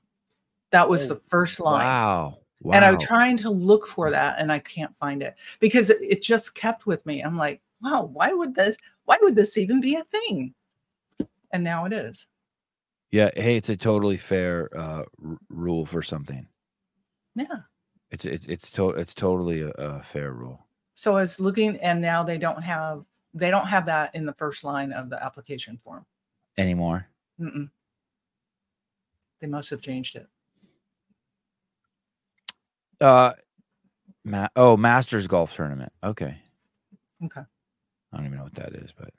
That 0.71 0.87
was 0.87 1.11
Oh, 1.11 1.15
the 1.15 1.19
first 1.27 1.59
line. 1.59 1.85
Wow. 1.85 2.37
Wow. 2.61 2.75
And 2.75 2.85
I'm 2.85 2.97
trying 2.97 3.37
to 3.37 3.49
look 3.49 3.85
for 3.85 4.09
that 4.11 4.39
and 4.39 4.51
I 4.51 4.59
can't 4.59 4.95
find 4.95 5.21
it 5.21 5.35
because 5.59 5.89
it, 5.89 5.97
it 6.01 6.21
just 6.21 6.55
kept 6.55 6.85
with 6.85 7.05
me. 7.05 7.21
I'm 7.21 7.37
like, 7.37 7.61
wow, 7.81 8.09
why 8.11 8.33
would 8.33 8.55
this, 8.55 8.77
why 9.05 9.17
would 9.21 9.35
this 9.35 9.57
even 9.57 9.79
be 9.81 9.95
a 9.95 10.03
thing? 10.05 10.53
And 11.51 11.63
now 11.63 11.85
it 11.85 11.93
is. 11.93 12.27
Yeah. 13.11 13.29
Hey, 13.35 13.57
it's 13.57 13.69
a 13.69 13.77
totally 13.77 14.17
fair 14.17 14.69
uh, 14.73 15.03
r- 15.23 15.37
rule 15.49 15.85
for 15.85 16.01
something. 16.01 16.47
Yeah. 17.37 17.59
It's 18.09 18.25
it's 18.25 18.47
it's 18.47 18.71
to, 18.71 18.89
it's 18.89 19.13
totally 19.13 19.61
a, 19.61 19.69
a 19.69 20.01
fair 20.01 20.31
rule. 20.31 20.65
So 20.95 21.15
I 21.17 21.21
was 21.21 21.39
looking 21.39 21.77
and 21.77 22.01
now 22.01 22.23
they 22.23 22.39
don't 22.39 22.63
have, 22.63 23.05
they 23.33 23.51
don't 23.51 23.67
have 23.67 23.85
that 23.85 24.15
in 24.15 24.25
the 24.25 24.33
first 24.33 24.63
line 24.63 24.91
of 24.91 25.11
the 25.11 25.23
application 25.23 25.77
form. 25.77 26.05
Anymore. 26.57 27.07
Mm-mm. 27.39 27.69
They 29.39 29.45
must 29.45 29.69
have 29.69 29.81
changed 29.81 30.15
it. 30.15 30.27
Uh, 32.99 33.33
ma- 34.23 34.47
oh, 34.55 34.75
Masters 34.75 35.27
golf 35.27 35.55
tournament. 35.55 35.93
Okay. 36.03 36.35
Okay. 37.23 37.41
I 38.11 38.17
don't 38.17 38.25
even 38.25 38.39
know 38.39 38.45
what 38.45 38.55
that 38.55 38.73
is, 38.73 38.91
but 38.97 39.11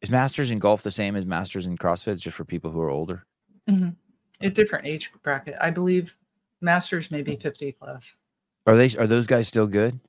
is 0.00 0.10
Masters 0.10 0.50
in 0.50 0.58
golf 0.58 0.82
the 0.82 0.90
same 0.90 1.14
as 1.14 1.24
Masters 1.24 1.66
in 1.66 1.78
CrossFit? 1.78 2.14
It's 2.14 2.22
just 2.22 2.36
for 2.36 2.44
people 2.44 2.72
who 2.72 2.80
are 2.80 2.90
older. 2.90 3.24
hmm 3.68 3.90
A 4.40 4.50
different 4.50 4.84
age 4.86 5.12
bracket. 5.22 5.54
I 5.60 5.70
believe 5.70 6.16
masters 6.60 7.10
maybe 7.10 7.36
50 7.36 7.72
plus. 7.72 8.16
Are 8.66 8.76
they? 8.76 8.90
Are 8.96 9.06
those 9.06 9.26
guys 9.26 9.46
still 9.48 9.66
good? 9.66 10.00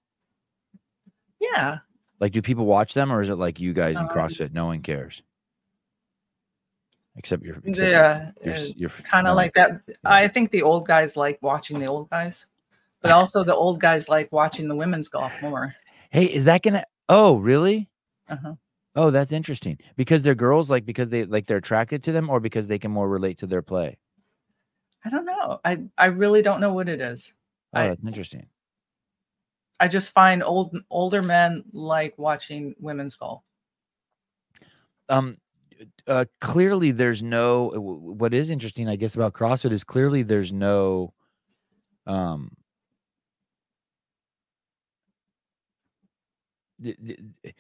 Yeah. 1.40 1.80
Like, 2.20 2.32
do 2.32 2.42
people 2.42 2.66
watch 2.66 2.94
them, 2.94 3.12
or 3.12 3.22
is 3.22 3.30
it 3.30 3.36
like 3.36 3.60
you 3.60 3.74
guys 3.74 3.98
in 3.98 4.04
Um, 4.04 4.10
CrossFit? 4.10 4.52
No 4.52 4.66
one 4.66 4.82
cares, 4.82 5.22
except 7.16 7.44
your. 7.44 7.58
except 7.64 7.78
Yeah. 7.92 8.32
your, 8.44 8.56
your, 8.56 8.66
your 8.76 8.90
kind 8.90 9.28
of 9.28 9.32
no. 9.32 9.36
like 9.36 9.54
that. 9.54 9.82
I 10.04 10.28
think 10.28 10.50
the 10.52 10.64
old 10.64 10.88
guys 10.88 11.16
like 11.16 11.38
watching 11.42 11.80
the 11.80 11.86
old 11.86 12.10
guys, 12.10 12.48
but 13.02 13.12
also 13.20 13.44
the 13.44 13.54
old 13.56 13.80
guys 13.80 14.10
like 14.10 14.32
watching 14.32 14.68
the 14.68 14.76
women's 14.76 15.08
golf 15.10 15.32
more. 15.42 15.76
Hey, 16.10 16.26
is 16.26 16.46
that 16.46 16.64
gonna? 16.64 16.86
Oh, 17.10 17.38
really? 17.38 17.90
Uh-huh. 18.28 18.56
Oh, 18.96 19.12
that's 19.12 19.32
interesting. 19.32 19.78
Because 19.96 20.24
they're 20.24 20.34
girls, 20.34 20.72
like 20.72 20.86
because 20.86 21.10
they 21.10 21.26
like 21.26 21.46
they're 21.46 21.58
attracted 21.58 22.04
to 22.06 22.12
them, 22.12 22.30
or 22.32 22.40
because 22.40 22.66
they 22.66 22.80
can 22.80 22.90
more 22.90 23.08
relate 23.08 23.38
to 23.40 23.48
their 23.48 23.62
play. 23.62 23.98
I 25.08 25.10
don't 25.10 25.26
know. 25.26 25.60
I 25.64 25.84
I 25.98 26.08
really 26.08 26.42
don't 26.42 26.60
know 26.60 26.74
what 26.74 26.90
it 26.90 27.00
is. 27.00 27.34
Oh, 27.74 27.80
I- 27.80 27.88
that's 27.90 28.04
interesting. 28.06 28.48
I 29.80 29.88
just 29.88 30.10
find 30.12 30.44
old 30.44 30.76
older 30.90 31.22
men 31.24 31.64
like 31.72 32.14
watching 32.18 32.76
women's 32.80 33.16
golf. 33.16 33.44
um 35.10 35.38
uh 36.08 36.26
clearly 36.42 36.92
there's 36.92 37.22
no 37.24 37.70
what 37.78 38.34
is 38.34 38.50
interesting 38.52 38.90
i 38.90 38.96
guess 38.96 39.14
about 39.16 39.34
crossfit 39.34 39.72
is 39.72 39.84
clearly 39.84 40.24
there's 40.24 40.52
no 40.52 41.14
um 42.08 42.52
th- 46.82 46.98
th- 47.06 47.20
th- 47.44 47.56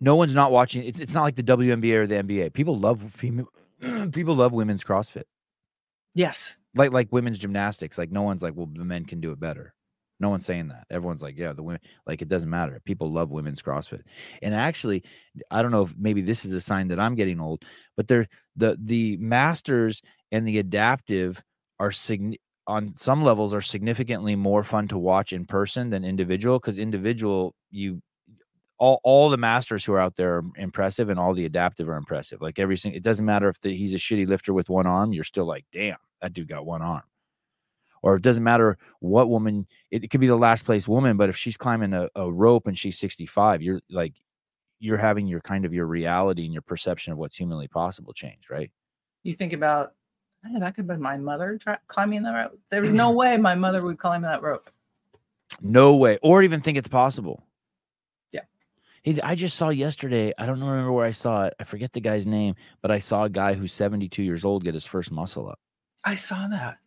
no 0.00 0.16
one's 0.16 0.34
not 0.34 0.50
watching 0.52 0.82
it's 0.84 1.00
it's 1.00 1.14
not 1.14 1.22
like 1.22 1.36
the 1.36 1.42
WNBA 1.42 1.94
or 1.94 2.06
the 2.06 2.16
NBA. 2.16 2.52
People 2.52 2.78
love 2.78 3.00
female 3.12 3.48
people 4.12 4.34
love 4.34 4.52
women's 4.52 4.82
CrossFit. 4.84 5.24
Yes. 6.14 6.56
Like 6.74 6.92
like 6.92 7.08
women's 7.12 7.38
gymnastics. 7.38 7.98
Like 7.98 8.10
no 8.10 8.22
one's 8.22 8.42
like, 8.42 8.54
well, 8.54 8.68
the 8.72 8.84
men 8.84 9.04
can 9.04 9.20
do 9.20 9.32
it 9.32 9.40
better. 9.40 9.74
No 10.20 10.30
one's 10.30 10.46
saying 10.46 10.68
that. 10.68 10.84
Everyone's 10.90 11.22
like, 11.22 11.38
yeah, 11.38 11.52
the 11.52 11.62
women 11.62 11.80
like 12.06 12.22
it 12.22 12.28
doesn't 12.28 12.50
matter. 12.50 12.80
People 12.84 13.12
love 13.12 13.30
women's 13.30 13.62
CrossFit. 13.62 14.02
And 14.42 14.54
actually, 14.54 15.04
I 15.50 15.62
don't 15.62 15.70
know 15.70 15.82
if 15.82 15.94
maybe 15.96 16.22
this 16.22 16.44
is 16.44 16.54
a 16.54 16.60
sign 16.60 16.88
that 16.88 16.98
I'm 17.00 17.14
getting 17.14 17.40
old, 17.40 17.64
but 17.96 18.08
they're 18.08 18.26
the 18.56 18.76
the 18.82 19.16
masters 19.18 20.02
and 20.32 20.46
the 20.46 20.58
adaptive 20.58 21.42
are 21.78 21.92
sign 21.92 22.36
on 22.66 22.94
some 22.96 23.22
levels 23.24 23.54
are 23.54 23.62
significantly 23.62 24.36
more 24.36 24.62
fun 24.62 24.88
to 24.88 24.98
watch 24.98 25.32
in 25.32 25.46
person 25.46 25.88
than 25.90 26.04
individual 26.04 26.58
because 26.58 26.78
individual 26.78 27.54
you 27.70 28.00
all, 28.78 29.00
all 29.02 29.28
the 29.28 29.36
masters 29.36 29.84
who 29.84 29.92
are 29.92 30.00
out 30.00 30.16
there 30.16 30.36
are 30.36 30.44
impressive 30.56 31.08
and 31.08 31.18
all 31.18 31.34
the 31.34 31.44
adaptive 31.44 31.88
are 31.88 31.96
impressive 31.96 32.40
like 32.40 32.58
every 32.58 32.76
single 32.76 32.96
it 32.96 33.02
doesn't 33.02 33.26
matter 33.26 33.48
if 33.48 33.60
the, 33.60 33.74
he's 33.74 33.94
a 33.94 33.98
shitty 33.98 34.26
lifter 34.26 34.52
with 34.52 34.68
one 34.68 34.86
arm 34.86 35.12
you're 35.12 35.24
still 35.24 35.44
like 35.44 35.64
damn 35.72 35.96
that 36.22 36.32
dude 36.32 36.48
got 36.48 36.66
one 36.66 36.82
arm 36.82 37.02
or 38.02 38.16
it 38.16 38.22
doesn't 38.22 38.44
matter 38.44 38.78
what 39.00 39.28
woman 39.28 39.66
it, 39.90 40.04
it 40.04 40.08
could 40.10 40.20
be 40.20 40.26
the 40.26 40.36
last 40.36 40.64
place 40.64 40.86
woman 40.88 41.16
but 41.16 41.28
if 41.28 41.36
she's 41.36 41.56
climbing 41.56 41.92
a, 41.92 42.08
a 42.16 42.30
rope 42.30 42.66
and 42.66 42.78
she's 42.78 42.98
65 42.98 43.62
you're 43.62 43.80
like 43.90 44.14
you're 44.80 44.96
having 44.96 45.26
your 45.26 45.40
kind 45.40 45.64
of 45.64 45.74
your 45.74 45.86
reality 45.86 46.44
and 46.44 46.52
your 46.52 46.62
perception 46.62 47.12
of 47.12 47.18
what's 47.18 47.36
humanly 47.36 47.68
possible 47.68 48.12
change 48.12 48.48
right 48.50 48.70
You 49.24 49.34
think 49.34 49.52
about 49.52 49.94
"Hey, 50.44 50.58
that 50.60 50.74
could 50.74 50.86
be 50.86 50.96
my 50.96 51.16
mother 51.16 51.58
try, 51.58 51.78
climbing 51.88 52.22
that 52.22 52.32
rope. 52.32 52.58
There's 52.70 52.86
mm-hmm. 52.86 52.96
no 52.96 53.10
way 53.10 53.36
my 53.36 53.56
mother 53.56 53.82
would 53.82 53.98
climb 53.98 54.22
that 54.22 54.42
rope. 54.42 54.70
No 55.60 55.96
way. 55.96 56.18
Or 56.22 56.42
even 56.42 56.60
think 56.60 56.78
it's 56.78 56.88
possible. 56.88 57.42
Hey, 59.02 59.18
I 59.22 59.34
just 59.34 59.56
saw 59.56 59.68
yesterday, 59.70 60.32
I 60.38 60.46
don't 60.46 60.60
remember 60.60 60.92
where 60.92 61.06
I 61.06 61.12
saw 61.12 61.44
it. 61.46 61.54
I 61.60 61.64
forget 61.64 61.92
the 61.92 62.00
guy's 62.00 62.26
name, 62.26 62.54
but 62.82 62.90
I 62.90 62.98
saw 62.98 63.24
a 63.24 63.28
guy 63.30 63.54
who's 63.54 63.72
72 63.72 64.22
years 64.22 64.44
old 64.44 64.64
get 64.64 64.74
his 64.74 64.86
first 64.86 65.10
muscle 65.12 65.48
up. 65.48 65.58
I 66.04 66.14
saw 66.14 66.46
that. 66.48 66.78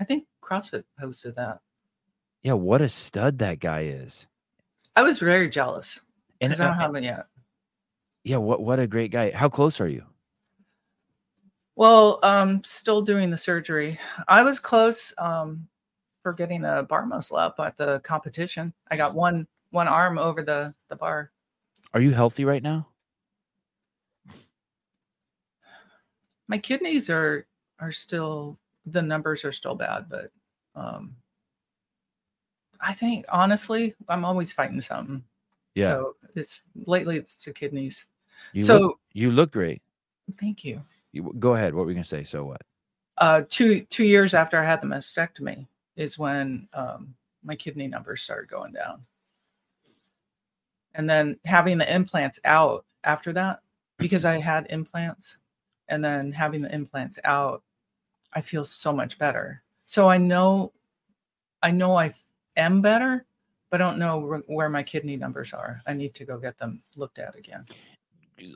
I 0.00 0.04
think 0.04 0.26
CrossFit 0.42 0.84
posted 0.98 1.36
that. 1.36 1.60
Yeah, 2.42 2.52
what 2.54 2.82
a 2.82 2.88
stud 2.88 3.38
that 3.38 3.60
guy 3.60 3.82
is. 3.84 4.26
I 4.94 5.02
was 5.02 5.18
very 5.18 5.48
jealous 5.48 6.00
And 6.40 6.52
I 6.52 6.56
don't 6.56 6.68
uh, 6.68 6.78
have 6.78 6.94
it 6.94 7.04
yet. 7.04 7.26
yeah, 8.24 8.36
what 8.38 8.62
what 8.62 8.78
a 8.78 8.86
great 8.86 9.10
guy. 9.10 9.30
How 9.30 9.48
close 9.48 9.80
are 9.80 9.88
you? 9.88 10.04
Well, 11.76 12.18
um, 12.22 12.62
still 12.64 13.02
doing 13.02 13.30
the 13.30 13.38
surgery. 13.38 13.98
I 14.28 14.42
was 14.42 14.58
close 14.58 15.12
um, 15.18 15.68
for 16.20 16.32
getting 16.32 16.64
a 16.64 16.82
bar 16.82 17.04
muscle 17.06 17.36
up 17.36 17.56
at 17.58 17.76
the 17.76 18.00
competition. 18.00 18.72
I 18.90 18.96
got 18.96 19.14
one 19.14 19.46
one 19.76 19.88
arm 19.88 20.18
over 20.18 20.42
the 20.42 20.74
the 20.88 20.96
bar. 20.96 21.30
Are 21.94 22.00
you 22.00 22.12
healthy 22.12 22.44
right 22.44 22.62
now? 22.62 22.88
My 26.48 26.58
kidneys 26.58 27.10
are 27.10 27.46
are 27.78 27.92
still 27.92 28.58
the 28.86 29.02
numbers 29.02 29.44
are 29.44 29.52
still 29.52 29.74
bad, 29.74 30.06
but 30.08 30.30
um, 30.74 31.14
I 32.80 32.92
think 32.92 33.26
honestly, 33.28 33.94
I'm 34.08 34.24
always 34.24 34.52
fighting 34.52 34.80
something. 34.80 35.22
Yeah. 35.74 35.88
So 35.88 36.16
it's 36.34 36.68
lately 36.86 37.18
it's 37.18 37.44
the 37.44 37.52
kidneys. 37.52 38.06
You 38.52 38.62
so 38.62 38.78
look, 38.78 39.00
you 39.12 39.30
look 39.30 39.52
great. 39.52 39.82
thank 40.40 40.64
you. 40.64 40.82
You, 41.12 41.34
go 41.38 41.54
ahead. 41.54 41.74
What 41.74 41.84
were 41.84 41.90
you 41.90 41.96
gonna 41.96 42.04
say? 42.04 42.24
So 42.24 42.44
what? 42.46 42.62
uh, 43.18 43.42
two 43.48 43.80
two 43.82 44.04
years 44.04 44.34
after 44.34 44.58
I 44.58 44.64
had 44.64 44.80
the 44.80 44.86
mastectomy 44.86 45.66
is 45.96 46.18
when 46.18 46.68
um, 46.74 47.14
my 47.42 47.54
kidney 47.54 47.88
numbers 47.88 48.22
started 48.22 48.50
going 48.50 48.72
down, 48.72 49.02
and 50.96 51.08
then 51.08 51.38
having 51.44 51.78
the 51.78 51.94
implants 51.94 52.40
out 52.44 52.84
after 53.04 53.32
that 53.34 53.60
because 53.98 54.24
I 54.24 54.38
had 54.38 54.66
implants, 54.70 55.38
and 55.88 56.04
then 56.04 56.32
having 56.32 56.62
the 56.62 56.74
implants 56.74 57.18
out, 57.24 57.62
I 58.32 58.40
feel 58.40 58.64
so 58.64 58.92
much 58.92 59.18
better. 59.18 59.62
So 59.84 60.08
I 60.08 60.18
know, 60.18 60.72
I 61.62 61.70
know 61.70 61.96
I 61.96 62.12
am 62.56 62.82
better, 62.82 63.24
but 63.70 63.80
I 63.80 63.84
don't 63.84 63.98
know 63.98 64.18
where, 64.18 64.38
where 64.46 64.68
my 64.68 64.82
kidney 64.82 65.16
numbers 65.16 65.52
are. 65.52 65.80
I 65.86 65.94
need 65.94 66.14
to 66.14 66.24
go 66.24 66.38
get 66.38 66.58
them 66.58 66.82
looked 66.96 67.18
at 67.18 67.36
again. 67.36 67.66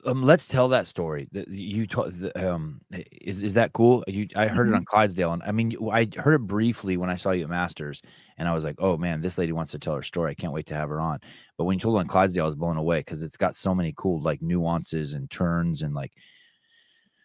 Um, 0.04 0.22
let's 0.22 0.46
tell 0.46 0.68
that 0.68 0.86
story. 0.86 1.28
that 1.32 1.48
You 1.48 1.86
told 1.86 2.12
um 2.36 2.80
is 3.12 3.42
is 3.42 3.54
that 3.54 3.72
cool? 3.72 4.04
You 4.06 4.28
I 4.36 4.46
heard 4.48 4.68
it 4.68 4.72
Mhm. 4.72 4.76
on 4.76 4.84
Clydesdale, 4.84 5.32
and 5.32 5.42
I 5.42 5.52
mean 5.52 5.74
I 5.90 6.08
heard 6.16 6.34
it 6.34 6.46
briefly 6.46 6.96
when 6.96 7.10
I 7.10 7.16
saw 7.16 7.30
you 7.30 7.44
at 7.44 7.50
Masters, 7.50 8.02
and 8.38 8.48
I 8.48 8.52
was 8.54 8.64
like, 8.64 8.76
oh 8.78 8.96
man, 8.96 9.20
this 9.20 9.38
lady 9.38 9.52
wants 9.52 9.72
to 9.72 9.78
tell 9.78 9.94
her 9.96 10.02
story. 10.02 10.30
I 10.32 10.34
can't 10.34 10.52
wait 10.52 10.66
to 10.66 10.74
have 10.74 10.88
her 10.90 11.00
on. 11.00 11.18
But 11.56 11.64
when 11.64 11.74
you 11.76 11.80
told 11.80 11.96
it 11.96 12.00
on 12.00 12.06
Clydesdale, 12.08 12.44
I 12.44 12.48
was 12.48 12.56
blown 12.56 12.76
away 12.76 13.00
because 13.00 13.22
it's 13.22 13.36
got 13.38 13.56
so 13.56 13.74
many 13.74 13.92
cool 13.96 14.20
like 14.22 14.42
nuances 14.42 15.12
and 15.14 15.30
turns 15.30 15.82
and 15.82 15.94
like. 15.94 16.12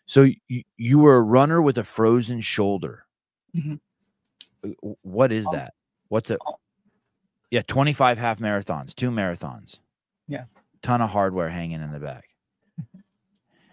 So 0.05 0.27
you 0.47 0.63
you 0.77 0.99
were 0.99 1.15
a 1.17 1.21
runner 1.21 1.61
with 1.61 1.77
a 1.77 1.83
frozen 1.83 2.39
shoulder. 2.41 3.05
Mhm. 3.55 3.79
Uh, 4.63 4.69
What 5.03 5.31
is 5.31 5.45
Um, 5.47 5.53
that? 5.55 5.73
What's 6.09 6.29
a 6.29 6.37
oh. 6.45 6.55
yeah, 7.51 7.63
25 7.67 8.17
half 8.17 8.39
marathons, 8.39 8.93
two 8.95 9.11
marathons. 9.11 9.79
Yeah. 10.27 10.45
Ton 10.83 11.01
of 11.01 11.09
hardware 11.09 11.49
hanging 11.49 11.81
in 11.81 11.91
the 11.91 11.99
back. 11.99 12.25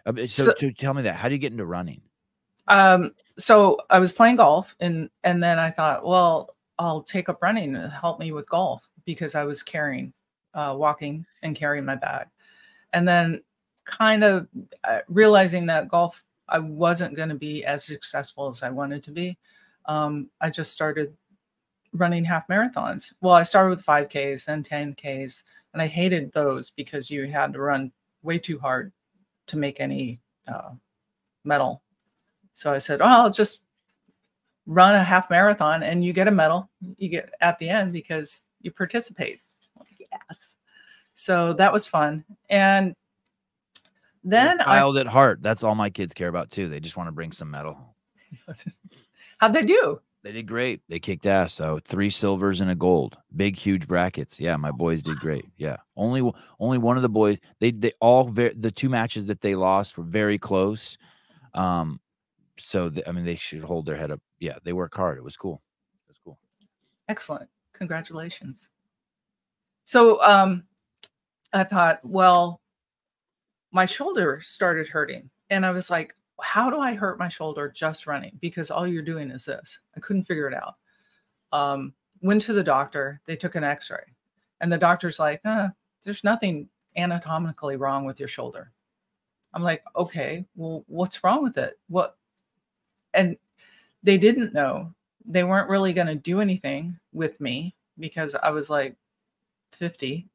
But 0.05 0.31
so, 0.31 0.45
So- 0.45 0.55
so 0.59 0.71
tell 0.71 0.95
me 0.95 1.03
that. 1.03 1.17
How 1.17 1.29
do 1.29 1.35
you 1.35 1.39
get 1.39 1.53
into 1.53 1.65
running? 1.67 2.01
Um, 2.69 3.13
so 3.39 3.79
I 3.91 3.99
was 3.99 4.13
playing 4.13 4.37
golf 4.37 4.77
and 4.81 5.11
and 5.25 5.43
then 5.43 5.59
I 5.59 5.71
thought, 5.71 6.05
well, 6.07 6.55
I'll 6.79 7.03
take 7.03 7.29
up 7.29 7.43
running 7.43 7.75
to 7.75 7.89
help 7.89 8.19
me 8.21 8.33
with 8.33 8.49
golf 8.49 8.89
because 9.05 9.35
I 9.35 9.45
was 9.45 9.63
carrying, 9.63 10.13
uh, 10.55 10.75
walking 10.77 11.27
and 11.43 11.57
carrying 11.57 11.85
my 11.85 11.97
bag. 11.97 12.29
And 12.93 13.07
then 13.07 13.43
kind 13.85 14.23
of 14.23 14.49
uh, 14.85 15.01
realizing 15.09 15.67
that 15.67 15.89
golf, 15.89 16.25
I 16.49 16.59
wasn't 16.61 17.17
going 17.17 17.29
to 17.31 17.35
be 17.35 17.65
as 17.65 17.85
successful 17.85 18.49
as 18.49 18.63
I 18.63 18.71
wanted 18.71 19.03
to 19.05 19.11
be. 19.11 19.37
Um, 19.87 20.31
I 20.41 20.51
just 20.51 20.73
started 20.73 21.17
running 21.93 22.25
half 22.25 22.47
marathons. 22.49 23.13
Well, 23.21 23.35
I 23.35 23.43
started 23.43 23.71
with 23.71 23.85
5Ks, 23.85 24.45
then 24.47 24.63
10Ks, 24.63 25.45
and 25.73 25.83
I 25.83 25.87
hated 25.87 26.33
those 26.33 26.71
because 26.71 27.11
you 27.11 27.27
had 27.27 27.53
to 27.55 27.61
run 27.61 27.91
way 28.23 28.39
too 28.39 28.59
hard 28.59 28.93
to 29.49 29.57
make 29.57 29.81
any 29.81 30.21
uh, 30.49 30.71
medal. 31.45 31.83
So 32.53 32.73
I 32.73 32.79
said, 32.79 33.01
"Oh, 33.01 33.07
I'll 33.07 33.31
just 33.31 33.63
run 34.67 34.95
a 34.95 35.03
half 35.03 35.31
marathon, 35.31 35.83
and 35.83 36.05
you 36.05 36.13
get 36.13 36.29
a 36.29 36.33
medal. 36.33 36.71
You 36.99 37.09
get 37.09 37.33
at 37.41 37.59
the 37.59 37.69
end 37.69 37.93
because 37.93 38.45
you 38.61 38.71
participate." 38.71 39.41
Like, 39.79 40.09
yes. 40.29 40.57
So 41.15 41.53
that 41.55 41.73
was 41.73 41.87
fun, 41.87 42.25
and 42.51 42.95
then 44.25 44.59
You're 44.59 44.67
a 44.67 44.71
I 44.71 44.79
child 44.79 44.99
at 44.99 45.07
heart. 45.07 45.43
That's 45.43 45.63
all 45.63 45.75
my 45.75 45.91
kids 45.91 46.15
care 46.15 46.29
about 46.29 46.51
too. 46.51 46.69
They 46.69 46.81
just 46.81 46.97
want 46.97 47.09
to 47.09 47.13
bring 47.13 47.33
some 47.33 47.51
medal. 47.51 47.97
how'd 49.39 49.53
they 49.53 49.65
do? 49.65 50.01
They 50.23 50.31
did 50.33 50.47
great. 50.47 50.83
They 50.89 51.01
kicked 51.01 51.27
ass. 51.27 51.53
So 51.53 51.81
three 51.85 52.11
silvers 52.11 52.61
and 52.61 52.71
a 52.71 52.75
gold. 52.77 53.17
Big, 53.35 53.57
huge 53.57 53.89
brackets. 53.89 54.39
Yeah, 54.39 54.57
my 54.57 54.71
boys 54.71 55.03
did 55.03 55.19
great. 55.19 55.45
Yeah, 55.57 55.77
only 55.97 56.31
only 56.61 56.79
one 56.79 56.97
of 56.97 57.03
the 57.03 57.09
boys. 57.09 57.39
They 57.59 57.73
they 57.73 57.93
all 58.01 58.25
very 58.25 58.55
the 58.55 58.71
two 58.71 58.89
matches 58.89 59.27
that 59.27 59.41
they 59.41 59.55
lost 59.55 59.99
were 59.99 60.05
very 60.05 60.39
close. 60.39 60.97
Um, 61.55 62.01
so 62.59 62.89
th- 62.89 63.07
I 63.09 63.13
mean 63.13 63.25
they 63.25 63.35
should 63.35 63.63
hold 63.63 63.87
their 63.87 63.97
head 63.97 64.13
up. 64.13 64.21
Yeah, 64.39 64.59
they 64.63 64.73
work 64.73 64.95
hard. 64.95 65.19
It 65.19 65.25
was 65.25 65.37
cool. 65.37 65.61
It 66.07 66.11
was 66.11 66.19
cool. 66.25 66.39
Excellent. 67.09 67.49
Congratulations. 67.73 68.69
So 69.85 70.23
um 70.25 70.65
I 71.53 71.65
thought, 71.65 72.01
well, 72.03 72.61
my 73.73 73.87
shoulder 73.87 74.41
started 74.43 74.89
hurting. 74.89 75.31
And 75.51 75.67
I 75.67 75.71
was 75.71 75.91
like, 75.91 76.15
how 76.41 76.71
do 76.71 76.81
I 76.81 76.95
hurt 76.95 77.19
my 77.19 77.29
shoulder 77.29 77.69
just 77.69 78.07
running? 78.07 78.39
Because 78.41 78.71
all 78.71 78.87
you're 78.87 79.03
doing 79.03 79.31
is 79.31 79.45
this. 79.45 79.79
I 79.97 80.01
couldn't 80.01 80.25
figure 80.25 80.49
it 80.49 80.55
out. 80.55 80.77
Um, 81.53 81.93
went 82.21 82.43
to 82.43 82.53
the 82.53 82.63
doctor, 82.63 83.21
they 83.27 83.37
took 83.37 83.55
an 83.55 83.65
x-ray, 83.65 84.05
and 84.61 84.73
the 84.73 84.79
doctor's 84.79 85.19
like, 85.19 85.41
uh, 85.45 85.69
there's 86.03 86.25
nothing 86.25 86.69
anatomically 86.97 87.77
wrong 87.77 88.05
with 88.05 88.19
your 88.19 88.29
shoulder. 88.29 88.73
I'm 89.55 89.63
like, 89.63 89.83
okay, 89.97 90.47
well, 90.57 90.85
what's 90.87 91.23
wrong 91.23 91.43
with 91.43 91.59
it? 91.59 91.79
What 91.89 92.17
and 93.15 93.37
they 94.03 94.19
didn't 94.19 94.55
know 94.55 94.95
they 95.25 95.45
weren't 95.45 95.69
really 95.69 95.93
going 95.93 96.07
to 96.07 96.15
do 96.15 96.41
anything 96.41 96.99
with 97.13 97.41
me 97.41 97.75
because 97.99 98.35
I 98.35 98.51
was 98.51 98.71
like 98.71 98.97
50. 99.73 100.27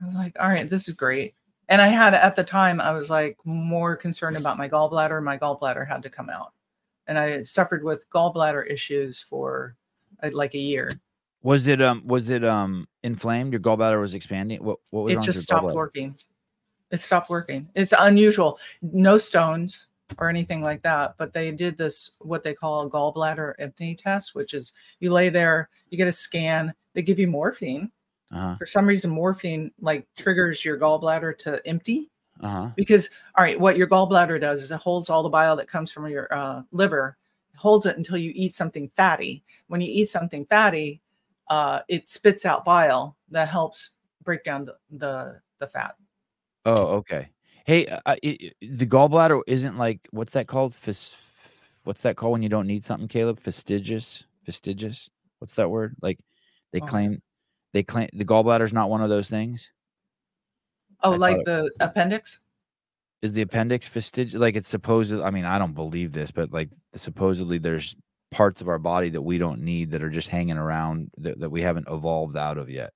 I 0.00 0.06
was 0.06 0.14
like, 0.14 0.36
all 0.40 0.48
right, 0.48 0.68
this 0.68 0.88
is 0.88 0.94
great. 0.94 1.34
And 1.68 1.80
I 1.80 1.88
had 1.88 2.14
at 2.14 2.36
the 2.36 2.44
time, 2.44 2.80
I 2.80 2.92
was 2.92 3.08
like 3.10 3.38
more 3.44 3.96
concerned 3.96 4.36
about 4.36 4.58
my 4.58 4.68
gallbladder. 4.68 5.22
My 5.22 5.38
gallbladder 5.38 5.86
had 5.86 6.02
to 6.02 6.10
come 6.10 6.28
out. 6.28 6.52
And 7.06 7.18
I 7.18 7.42
suffered 7.42 7.82
with 7.82 8.08
gallbladder 8.10 8.70
issues 8.70 9.20
for 9.20 9.76
uh, 10.22 10.30
like 10.32 10.54
a 10.54 10.58
year. 10.58 11.00
Was 11.42 11.66
it 11.66 11.82
um 11.82 12.02
was 12.04 12.28
it 12.28 12.44
um 12.44 12.86
inflamed? 13.02 13.52
Your 13.52 13.60
gallbladder 13.60 14.00
was 14.00 14.14
expanding. 14.14 14.62
What 14.62 14.78
what 14.90 15.02
was 15.02 15.12
It 15.12 15.16
wrong 15.16 15.20
with 15.20 15.26
just 15.26 15.42
stopped 15.42 15.74
working. 15.74 16.14
It 16.90 17.00
stopped 17.00 17.30
working. 17.30 17.68
It's 17.74 17.94
unusual. 17.98 18.58
No 18.82 19.18
stones 19.18 19.88
or 20.18 20.28
anything 20.28 20.62
like 20.62 20.82
that, 20.82 21.14
but 21.16 21.32
they 21.32 21.50
did 21.50 21.78
this 21.78 22.12
what 22.18 22.42
they 22.42 22.54
call 22.54 22.82
a 22.82 22.90
gallbladder 22.90 23.54
empty 23.58 23.94
test, 23.94 24.34
which 24.34 24.54
is 24.54 24.72
you 25.00 25.10
lay 25.10 25.28
there, 25.28 25.70
you 25.90 25.96
get 25.96 26.08
a 26.08 26.12
scan, 26.12 26.74
they 26.92 27.02
give 27.02 27.18
you 27.18 27.26
morphine. 27.26 27.90
Uh 28.32 28.56
For 28.56 28.66
some 28.66 28.86
reason, 28.86 29.10
morphine 29.10 29.70
like 29.80 30.06
triggers 30.16 30.64
your 30.64 30.78
gallbladder 30.78 31.36
to 31.38 31.66
empty. 31.66 32.10
Uh 32.40 32.48
huh. 32.48 32.70
because 32.76 33.10
all 33.36 33.44
right, 33.44 33.60
what 33.60 33.76
your 33.76 33.86
gallbladder 33.86 34.40
does 34.40 34.62
is 34.62 34.70
it 34.70 34.80
holds 34.80 35.10
all 35.10 35.22
the 35.22 35.28
bile 35.28 35.54
that 35.56 35.68
comes 35.68 35.92
from 35.92 36.08
your 36.08 36.32
uh, 36.34 36.62
liver, 36.72 37.16
holds 37.56 37.86
it 37.86 37.96
until 37.96 38.16
you 38.16 38.32
eat 38.34 38.54
something 38.54 38.88
fatty. 38.88 39.44
When 39.68 39.80
you 39.80 39.88
eat 39.90 40.08
something 40.08 40.46
fatty, 40.46 41.00
uh, 41.48 41.80
it 41.88 42.08
spits 42.08 42.44
out 42.46 42.64
bile 42.64 43.16
that 43.30 43.48
helps 43.48 43.90
break 44.24 44.42
down 44.44 44.64
the 44.64 44.76
the, 44.90 45.40
the 45.58 45.66
fat. 45.66 45.94
Oh, 46.64 46.86
okay. 46.98 47.28
Hey, 47.66 47.86
uh, 47.86 48.16
it, 48.22 48.54
the 48.60 48.86
gallbladder 48.86 49.40
isn't 49.46 49.76
like 49.76 50.08
what's 50.10 50.32
that 50.32 50.46
called? 50.48 50.74
Fis, 50.74 51.16
what's 51.84 52.02
that 52.02 52.16
called 52.16 52.32
when 52.32 52.42
you 52.42 52.48
don't 52.48 52.66
need 52.66 52.84
something, 52.84 53.08
Caleb? 53.08 53.40
Fastigious, 53.40 54.24
fastigious. 54.44 55.08
What's 55.38 55.54
that 55.54 55.70
word? 55.70 55.94
Like 56.02 56.18
they 56.72 56.80
Oh. 56.80 56.86
claim, 56.86 57.22
they 57.72 57.82
claim 57.82 58.08
the 58.12 58.24
gallbladder's 58.24 58.72
not 58.72 58.90
one 58.90 59.02
of 59.02 59.08
those 59.08 59.28
things. 59.28 59.70
Oh, 61.02 61.12
I 61.12 61.16
like 61.16 61.44
the 61.44 61.70
appendix? 61.80 62.40
Is 63.22 63.32
the 63.32 63.42
appendix 63.42 63.86
fastigious? 63.86 64.34
Like 64.34 64.56
it's 64.56 64.68
supposed. 64.68 65.14
I 65.14 65.30
mean, 65.30 65.44
I 65.44 65.58
don't 65.58 65.74
believe 65.74 66.12
this, 66.12 66.30
but 66.30 66.52
like 66.52 66.70
supposedly 66.94 67.58
there's 67.58 67.96
parts 68.30 68.60
of 68.60 68.68
our 68.68 68.78
body 68.78 69.10
that 69.10 69.22
we 69.22 69.38
don't 69.38 69.60
need 69.60 69.90
that 69.90 70.02
are 70.02 70.10
just 70.10 70.28
hanging 70.28 70.56
around 70.56 71.10
that, 71.18 71.38
that 71.38 71.50
we 71.50 71.62
haven't 71.62 71.88
evolved 71.88 72.36
out 72.36 72.58
of 72.58 72.70
yet. 72.70 72.92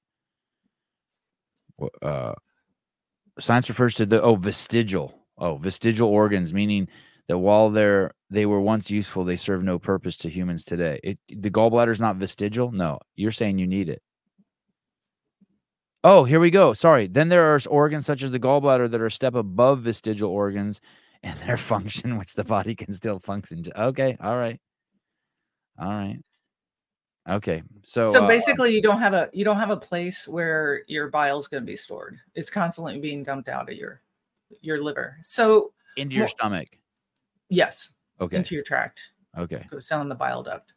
Uh, 2.00 2.32
science 3.38 3.68
refers 3.68 3.94
to 3.94 4.06
the 4.06 4.20
oh 4.22 4.34
vestigial 4.34 5.14
oh 5.38 5.56
vestigial 5.56 6.08
organs 6.08 6.54
meaning 6.54 6.88
that 7.28 7.38
while 7.38 7.70
they're 7.70 8.10
they 8.30 8.46
were 8.46 8.60
once 8.60 8.90
useful 8.90 9.24
they 9.24 9.36
serve 9.36 9.62
no 9.62 9.78
purpose 9.78 10.16
to 10.16 10.28
humans 10.28 10.64
today 10.64 10.98
it 11.04 11.18
the 11.28 11.50
gallbladder's 11.50 12.00
not 12.00 12.16
vestigial 12.16 12.72
no 12.72 12.98
you're 13.14 13.30
saying 13.30 13.58
you 13.58 13.66
need 13.66 13.88
it 13.88 14.02
oh 16.06 16.22
here 16.22 16.38
we 16.38 16.50
go 16.50 16.72
sorry 16.72 17.08
then 17.08 17.28
there 17.28 17.52
are 17.52 17.60
organs 17.68 18.06
such 18.06 18.22
as 18.22 18.30
the 18.30 18.38
gallbladder 18.38 18.88
that 18.88 19.00
are 19.00 19.06
a 19.06 19.10
step 19.10 19.34
above 19.34 19.80
vestigial 19.80 20.30
organs 20.30 20.80
and 21.22 21.38
their 21.40 21.56
function 21.56 22.16
which 22.16 22.34
the 22.34 22.44
body 22.44 22.74
can 22.74 22.92
still 22.92 23.18
function 23.18 23.64
okay 23.76 24.16
all 24.20 24.36
right 24.36 24.60
all 25.78 25.90
right 25.90 26.20
okay 27.28 27.62
so 27.82 28.06
So, 28.06 28.24
uh, 28.24 28.28
basically, 28.28 28.72
you 28.72 28.80
don't 28.80 29.00
have 29.00 29.14
a 29.14 29.28
you 29.32 29.44
don't 29.44 29.58
have 29.58 29.70
a 29.70 29.76
place 29.76 30.28
where 30.28 30.82
your 30.86 31.08
bile 31.08 31.38
is 31.38 31.48
going 31.48 31.62
to 31.62 31.66
be 31.66 31.76
stored. 31.76 32.18
It's 32.34 32.50
constantly 32.50 32.98
being 33.00 33.22
dumped 33.24 33.48
out 33.48 33.68
of 33.68 33.76
your 33.76 34.00
your 34.60 34.82
liver. 34.82 35.18
So 35.22 35.72
into 35.96 36.14
your 36.14 36.24
well- 36.24 36.28
stomach 36.28 36.78
yes, 37.48 37.92
okay 38.20 38.36
into 38.36 38.54
your 38.54 38.64
tract. 38.64 39.12
okay 39.36 39.66
goes 39.70 39.88
down 39.88 40.08
the 40.08 40.14
bile 40.14 40.42
duct. 40.42 40.74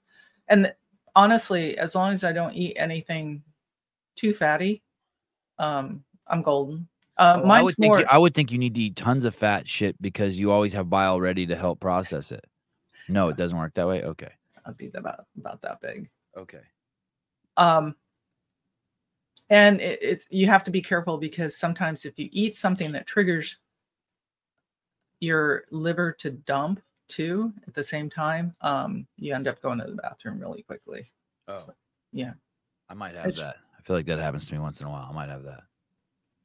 And 0.48 0.66
th- 0.66 0.76
honestly, 1.16 1.78
as 1.78 1.94
long 1.94 2.14
as 2.14 2.24
I 2.24 2.32
don't 2.32 2.54
eat 2.54 2.76
anything 2.78 3.44
too 4.16 4.34
fatty, 4.34 4.82
um, 5.60 6.04
I'm 6.28 6.42
golden. 6.42 6.88
Uh, 7.18 7.42
Oh, 7.44 7.50
I 7.50 7.62
would 7.62 7.76
think 7.76 7.90
more. 7.90 8.00
you, 8.00 8.06
I 8.10 8.18
would 8.18 8.34
think 8.34 8.52
you 8.52 8.58
need 8.58 8.76
to 8.76 8.82
eat 8.82 8.96
tons 8.96 9.26
of 9.26 9.36
fat 9.36 9.68
shit 9.68 10.02
because 10.02 10.40
you 10.40 10.52
always 10.52 10.72
have 10.74 10.90
bile 10.90 11.20
ready 11.20 11.46
to 11.48 11.56
help 11.56 11.80
process 11.82 12.32
it. 12.32 12.46
No, 13.10 13.28
it 13.30 13.36
doesn't 13.38 13.58
work 13.58 13.74
that 13.74 13.88
way. 13.88 14.04
Okay. 14.04 14.32
I'd 14.66 14.78
be 14.78 14.90
about 14.94 15.26
about 15.38 15.62
that 15.64 15.82
big. 15.82 16.10
Okay. 16.38 16.62
Um, 17.58 17.96
and 19.50 19.82
it, 19.82 20.00
it's 20.02 20.28
you 20.30 20.48
have 20.48 20.64
to 20.66 20.72
be 20.72 20.82
careful 20.82 21.18
because 21.18 21.58
sometimes 21.58 22.06
if 22.06 22.18
you 22.18 22.30
eat 22.32 22.56
something 22.56 22.92
that 22.94 23.06
triggers 23.08 23.58
your 25.20 25.66
liver 25.72 26.14
to 26.14 26.32
dump 26.32 26.82
too 27.10 27.52
at 27.68 27.74
the 27.74 27.84
same 27.84 28.10
time, 28.10 28.54
um, 28.62 29.06
you 29.18 29.34
end 29.34 29.48
up 29.48 29.60
going 29.62 29.80
to 29.80 29.86
the 29.88 29.96
bathroom 29.96 30.40
really 30.40 30.62
quickly. 30.62 31.02
Oh, 31.48 31.58
yeah. 32.14 32.34
I 32.88 32.94
might 32.94 33.16
have 33.16 33.26
It's- 33.26 33.40
that. 33.42 33.58
Feel 33.90 33.96
like 33.98 34.06
that 34.06 34.20
happens 34.20 34.46
to 34.46 34.54
me 34.54 34.60
once 34.60 34.82
in 34.82 34.86
a 34.86 34.90
while. 34.92 35.08
I 35.10 35.14
might 35.16 35.30
have 35.30 35.42
that. 35.46 35.62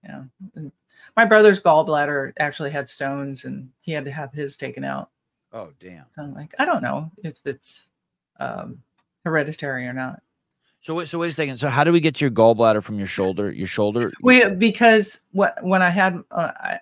Yeah. 0.02 0.22
And 0.54 0.72
my 1.14 1.26
brother's 1.26 1.60
gallbladder 1.60 2.32
actually 2.38 2.70
had 2.70 2.88
stones 2.88 3.44
and 3.44 3.68
he 3.82 3.92
had 3.92 4.06
to 4.06 4.10
have 4.10 4.32
his 4.32 4.56
taken 4.56 4.82
out. 4.82 5.10
Oh, 5.52 5.68
damn. 5.78 6.06
So 6.12 6.22
I'm 6.22 6.32
like, 6.32 6.54
I 6.58 6.64
don't 6.64 6.82
know 6.82 7.12
if 7.22 7.34
it's 7.44 7.88
um, 8.40 8.78
hereditary 9.26 9.86
or 9.86 9.92
not. 9.92 10.22
So 10.80 10.94
wait, 10.94 11.08
so 11.08 11.18
wait 11.18 11.28
a 11.28 11.34
second. 11.34 11.58
So 11.58 11.68
how 11.68 11.84
do 11.84 11.92
we 11.92 12.00
get 12.00 12.18
your 12.18 12.30
gallbladder 12.30 12.82
from 12.82 12.96
your 12.96 13.06
shoulder? 13.08 13.52
Your 13.52 13.66
shoulder? 13.66 14.10
We 14.22 14.48
because 14.48 15.24
what 15.32 15.62
when 15.62 15.82
I 15.82 15.90
had 15.90 16.18
uh, 16.30 16.76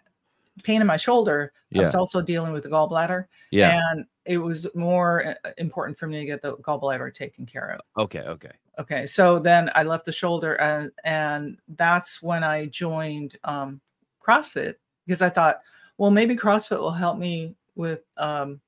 pain 0.63 0.81
in 0.81 0.87
my 0.87 0.97
shoulder, 0.97 1.53
I 1.77 1.81
was 1.81 1.97
also 1.97 2.23
dealing 2.23 2.53
with 2.53 2.63
the 2.63 2.69
gallbladder, 2.69 3.27
Yeah. 3.51 3.81
and 3.91 4.07
it 4.27 4.39
was 4.39 4.73
more 4.77 5.27
uh, 5.45 5.51
important 5.59 5.99
for 5.99 6.07
me 6.07 6.21
to 6.21 6.25
get 6.25 6.41
the 6.41 6.57
gallbladder 6.59 7.13
taken 7.13 7.47
care 7.47 7.73
of. 7.73 8.05
okay. 8.05 8.21
Okay. 8.21 8.53
Okay, 8.83 9.07
so 9.07 9.39
then 9.39 9.71
I 9.77 9.85
left 9.85 10.07
the 10.07 10.13
shoulder, 10.13 10.61
and 10.61 10.91
and 11.05 11.57
that's 11.69 12.21
when 12.21 12.43
I 12.43 12.67
joined 12.67 13.37
um, 13.45 13.81
CrossFit 14.21 14.75
because 15.07 15.23
I 15.23 15.29
thought, 15.29 15.61
well, 15.99 16.11
maybe 16.11 16.35
CrossFit 16.35 16.81
will 16.81 16.91
help 16.91 17.17
me 17.17 17.55
with 17.77 18.01
um, 18.17 18.61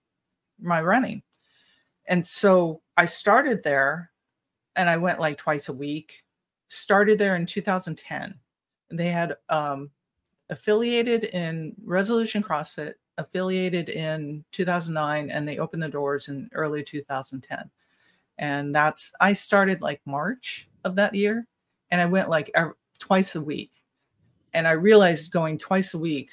my 0.60 0.80
running, 0.80 1.20
and 2.06 2.24
so 2.24 2.80
I 2.96 3.06
started 3.06 3.64
there, 3.64 4.12
and 4.76 4.88
I 4.88 4.98
went 4.98 5.18
like 5.18 5.36
twice 5.36 5.68
a 5.68 5.72
week. 5.72 6.22
Started 6.68 7.18
there 7.18 7.34
in 7.34 7.44
2010. 7.44 8.38
They 8.92 9.08
had 9.08 9.34
um, 9.48 9.90
affiliated 10.48 11.24
in 11.24 11.74
Resolution 11.84 12.40
CrossFit, 12.40 12.94
affiliated 13.18 13.88
in 13.88 14.44
2009, 14.52 15.30
and 15.32 15.48
they 15.48 15.58
opened 15.58 15.82
the 15.82 15.88
doors 15.88 16.28
in 16.28 16.48
early 16.54 16.84
2010 16.84 17.68
and 18.38 18.74
that's 18.74 19.12
I 19.20 19.32
started 19.32 19.82
like 19.82 20.00
March 20.06 20.68
of 20.84 20.96
that 20.96 21.14
year, 21.14 21.46
and 21.90 22.00
I 22.00 22.06
went 22.06 22.28
like 22.28 22.50
twice 22.98 23.34
a 23.34 23.40
week, 23.40 23.70
and 24.52 24.66
I 24.68 24.72
realized 24.72 25.32
going 25.32 25.58
twice 25.58 25.94
a 25.94 25.98
week 25.98 26.30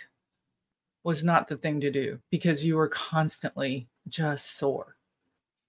was 1.03 1.23
not 1.23 1.47
the 1.47 1.57
thing 1.57 1.81
to 1.81 1.89
do 1.91 2.19
because 2.29 2.63
you 2.63 2.77
were 2.77 2.87
constantly 2.87 3.87
just 4.07 4.57
sore. 4.57 4.95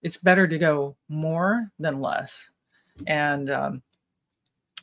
It's 0.02 0.16
better 0.18 0.46
to 0.46 0.58
go 0.58 0.96
more 1.08 1.70
than 1.78 2.00
less, 2.00 2.50
and 3.06 3.50
um, 3.50 3.82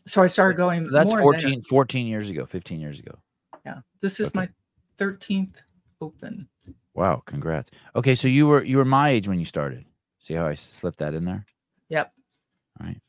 so 0.06 0.24
I 0.24 0.28
started 0.28 0.56
going. 0.58 0.90
That's 0.90 1.08
more 1.08 1.18
than- 1.34 1.42
14, 1.42 1.62
14 1.64 2.08
years 2.08 2.30
ago, 2.30 2.46
15 2.46 2.80
years 2.80 3.00
ago. 3.00 3.18
yeah, 3.66 3.80
this 4.02 4.20
is 4.20 4.28
Okay. 4.30 4.40
my 4.40 4.50
thirteenth 4.98 5.62
open. 6.02 6.48
Wow. 6.96 7.22
Congrats. 7.26 7.70
Okay. 7.96 8.16
So 8.16 8.28
you 8.28 8.48
were, 8.48 8.64
you 8.64 8.78
were 8.78 8.86
my 8.86 9.10
age 9.10 9.28
when 9.28 9.40
you 9.40 9.46
started. 9.46 9.86
See 10.20 10.34
how 10.34 10.46
I 10.48 10.54
slipped 10.54 11.00
that 11.00 11.14
in 11.14 11.26
there? 11.26 11.46
Yep. 11.90 12.14
All 12.80 12.88
right. 12.88 13.00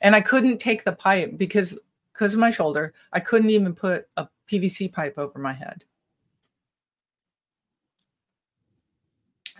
and 0.00 0.14
I 0.14 0.20
couldn't 0.20 0.58
take 0.58 0.84
the 0.84 0.92
pipe 0.92 1.36
because 1.36 1.78
because 2.12 2.32
of 2.34 2.40
my 2.40 2.50
shoulder. 2.50 2.94
I 3.12 3.20
couldn't 3.20 3.50
even 3.50 3.74
put 3.74 4.08
a 4.16 4.26
PVC 4.50 4.90
pipe 4.92 5.18
over 5.18 5.38
my 5.38 5.52
head. 5.52 5.84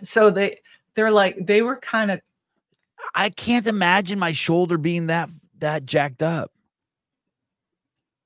So 0.03 0.29
they 0.29 0.59
they're 0.95 1.11
like 1.11 1.45
they 1.45 1.61
were 1.61 1.75
kind 1.77 2.11
of 2.11 2.21
I 3.15 3.29
can't 3.29 3.65
imagine 3.67 4.19
my 4.19 4.31
shoulder 4.31 4.77
being 4.77 5.07
that, 5.07 5.29
that 5.59 5.85
jacked 5.85 6.21
up. 6.21 6.51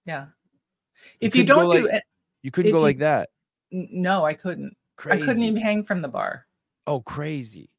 yeah. 0.05 0.27
If 1.19 1.35
you 1.35 1.43
couldn't 1.43 1.55
don't 1.69 1.75
do 1.75 1.85
like- 1.87 1.95
it, 1.95 2.03
You 2.41 2.51
couldn't 2.51 2.71
go 2.71 2.77
you- 2.79 2.83
like 2.83 2.97
that. 2.99 3.29
no, 3.71 4.25
I 4.25 4.33
couldn't. 4.33 4.75
Crazy. 4.97 5.21
I 5.21 5.25
couldn't 5.25 5.43
even 5.43 5.61
hang 5.61 5.83
from 5.83 6.01
the 6.01 6.07
bar. 6.07 6.45
Oh, 6.87 6.99
crazy. 7.01 7.69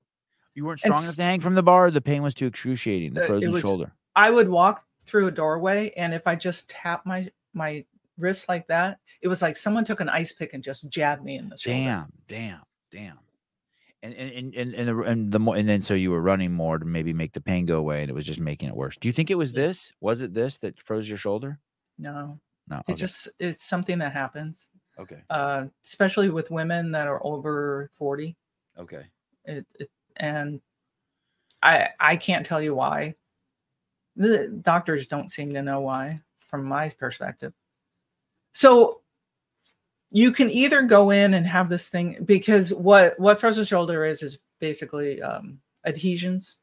You 0.54 0.64
weren't 0.64 0.80
strong 0.80 1.00
enough 1.02 1.14
to 1.14 1.22
hang 1.22 1.40
from 1.40 1.54
the 1.54 1.62
bar. 1.62 1.90
The 1.90 2.00
pain 2.00 2.22
was 2.22 2.34
too 2.34 2.46
excruciating. 2.46 3.14
The 3.14 3.24
Uh, 3.24 3.26
frozen 3.26 3.50
was- 3.52 3.62
shoulder. 3.62 3.92
I 4.14 4.30
would 4.30 4.48
walk 4.48 4.84
through 5.06 5.26
a 5.28 5.30
doorway, 5.30 5.90
and 5.96 6.12
if 6.14 6.26
I 6.26 6.34
just 6.36 6.68
tap 6.70 7.06
my 7.06 7.30
my 7.54 7.84
wrist 8.18 8.48
like 8.48 8.66
that, 8.68 8.98
it 9.22 9.28
was 9.28 9.40
like 9.42 9.56
someone 9.56 9.84
took 9.84 10.00
an 10.00 10.08
ice 10.08 10.32
pick 10.32 10.52
and 10.54 10.62
just 10.62 10.88
jabbed 10.90 11.24
me 11.24 11.36
in 11.36 11.48
the 11.48 11.56
shoulder. 11.56 11.78
Damn, 11.78 12.12
damn, 12.28 12.60
damn. 12.90 13.18
And 14.02 14.12
and 14.14 14.30
and 14.32 14.54
and 14.54 14.74
and 14.74 14.88
the, 14.88 14.98
and 15.02 15.32
the 15.32 15.38
more 15.38 15.56
and 15.56 15.68
then 15.68 15.80
so 15.80 15.94
you 15.94 16.10
were 16.10 16.20
running 16.20 16.52
more 16.52 16.78
to 16.78 16.84
maybe 16.84 17.12
make 17.12 17.32
the 17.32 17.40
pain 17.40 17.64
go 17.66 17.78
away, 17.78 18.02
and 18.02 18.10
it 18.10 18.14
was 18.14 18.26
just 18.26 18.40
making 18.40 18.68
it 18.68 18.76
worse. 18.76 18.96
Do 18.98 19.08
you 19.08 19.12
think 19.12 19.30
it 19.30 19.36
was 19.36 19.52
this? 19.52 19.92
Was 20.00 20.20
it 20.22 20.34
this 20.34 20.58
that 20.58 20.80
froze 20.82 21.08
your 21.08 21.18
shoulder? 21.18 21.58
No, 21.98 22.38
No. 22.68 22.78
it's 22.80 22.90
okay. 22.90 22.94
just 23.00 23.28
it's 23.38 23.64
something 23.64 23.98
that 23.98 24.12
happens, 24.12 24.68
okay. 24.98 25.22
uh, 25.30 25.66
especially 25.84 26.28
with 26.30 26.50
women 26.50 26.90
that 26.92 27.06
are 27.06 27.24
over 27.24 27.90
forty. 27.96 28.36
Okay. 28.78 29.04
it, 29.44 29.66
it 29.78 29.90
and 30.16 30.61
i 31.62 31.88
i 32.01 32.16
can't 32.16 32.46
tell 32.46 32.62
you 32.62 32.75
why. 32.75 33.14
The 34.16 34.48
doctors 34.62 35.07
don't 35.07 35.31
seem 35.31 35.55
to 35.55 35.62
know 35.62 35.81
why 35.81 36.20
from 36.38 36.64
my 36.64 36.90
perspective. 36.90 37.55
So 38.53 39.01
you 40.11 40.31
can 40.31 40.51
either 40.51 40.83
go 40.83 41.11
in 41.11 41.35
and 41.35 41.46
have 41.46 41.70
this 41.70 41.88
thing 41.88 42.18
because 42.27 42.75
what 42.75 43.18
what 43.18 43.40
frozen 43.40 43.64
shoulder 43.64 44.05
is 44.05 44.22
is 44.22 44.38
basically 44.61 45.22
um, 45.22 45.59
adhesions 45.87 46.59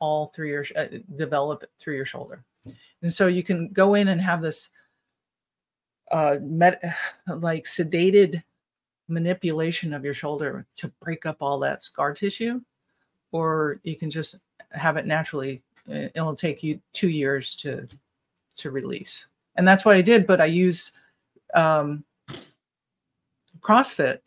all 0.00 0.26
through 0.26 0.48
your 0.48 0.66
uh, 0.76 0.86
develop 1.14 1.64
through 1.78 1.94
your 1.94 2.04
shoulder. 2.04 2.44
And 3.02 3.12
so 3.12 3.28
you 3.28 3.44
can 3.44 3.68
go 3.68 3.94
in 3.94 4.08
and 4.08 4.20
have 4.20 4.42
this 4.42 4.70
uh 6.10 6.36
met 6.42 6.82
like 7.28 7.64
sedated 7.64 8.42
manipulation 9.08 9.92
of 9.94 10.04
your 10.04 10.14
shoulder 10.14 10.66
to 10.76 10.88
break 11.00 11.26
up 11.26 11.36
all 11.40 11.58
that 11.58 11.82
scar 11.82 12.12
tissue 12.12 12.60
or 13.32 13.80
you 13.82 13.96
can 13.96 14.10
just 14.10 14.36
have 14.70 14.96
it 14.96 15.06
naturally 15.06 15.62
Uh, 15.90 16.08
it'll 16.14 16.34
take 16.36 16.62
you 16.62 16.78
two 16.92 17.08
years 17.08 17.54
to 17.56 17.88
to 18.56 18.70
release. 18.70 19.26
And 19.56 19.66
that's 19.66 19.84
what 19.84 19.96
i 19.96 20.02
did 20.02 20.26
but 20.26 20.40
i 20.40 20.44
use 20.44 20.92
um 21.54 22.04
crossfit 23.60 24.18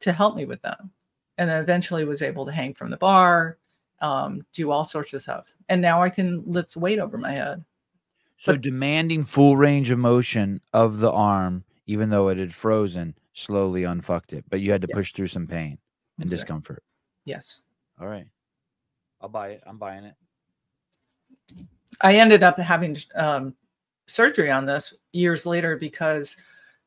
to 0.00 0.12
help 0.12 0.36
me 0.36 0.44
with 0.44 0.60
that. 0.62 0.78
And 1.38 1.50
then 1.50 1.60
eventually 1.62 2.04
was 2.04 2.22
able 2.22 2.44
to 2.46 2.52
hang 2.52 2.74
from 2.74 2.90
the 2.90 2.96
bar 2.96 3.58
um, 4.00 4.44
do 4.52 4.70
all 4.70 4.84
sorts 4.84 5.12
of 5.14 5.22
stuff. 5.22 5.52
And 5.68 5.80
now 5.82 6.02
i 6.02 6.10
can 6.10 6.42
lift 6.46 6.76
weight 6.76 6.98
over 7.00 7.16
my 7.18 7.32
head. 7.32 7.64
So 8.36 8.52
But- 8.52 8.60
demanding 8.60 9.24
full 9.24 9.56
range 9.56 9.90
of 9.90 9.98
motion 9.98 10.60
of 10.72 10.98
the 11.00 11.10
arm, 11.10 11.64
even 11.86 12.10
though 12.10 12.28
it 12.28 12.38
had 12.38 12.54
frozen, 12.54 13.14
slowly 13.38 13.84
unfucked 13.84 14.32
it. 14.32 14.44
But 14.48 14.60
you 14.60 14.72
had 14.72 14.82
to 14.82 14.88
Yeah. 14.88 14.94
push 14.96 15.12
through 15.12 15.28
some 15.28 15.46
pain 15.46 15.78
and 16.18 16.28
discomfort. 16.28 16.82
yes 17.24 17.62
All 18.00 18.08
right. 18.08 18.26
I'll 19.20 19.28
buy 19.28 19.50
it. 19.50 19.62
I'm 19.66 19.78
buying 19.78 20.04
it. 20.04 20.14
I 22.00 22.16
ended 22.16 22.42
up 22.44 22.58
having 22.58 22.96
um, 23.16 23.54
surgery 24.06 24.50
on 24.50 24.66
this 24.66 24.94
years 25.12 25.44
later 25.46 25.76
because 25.76 26.36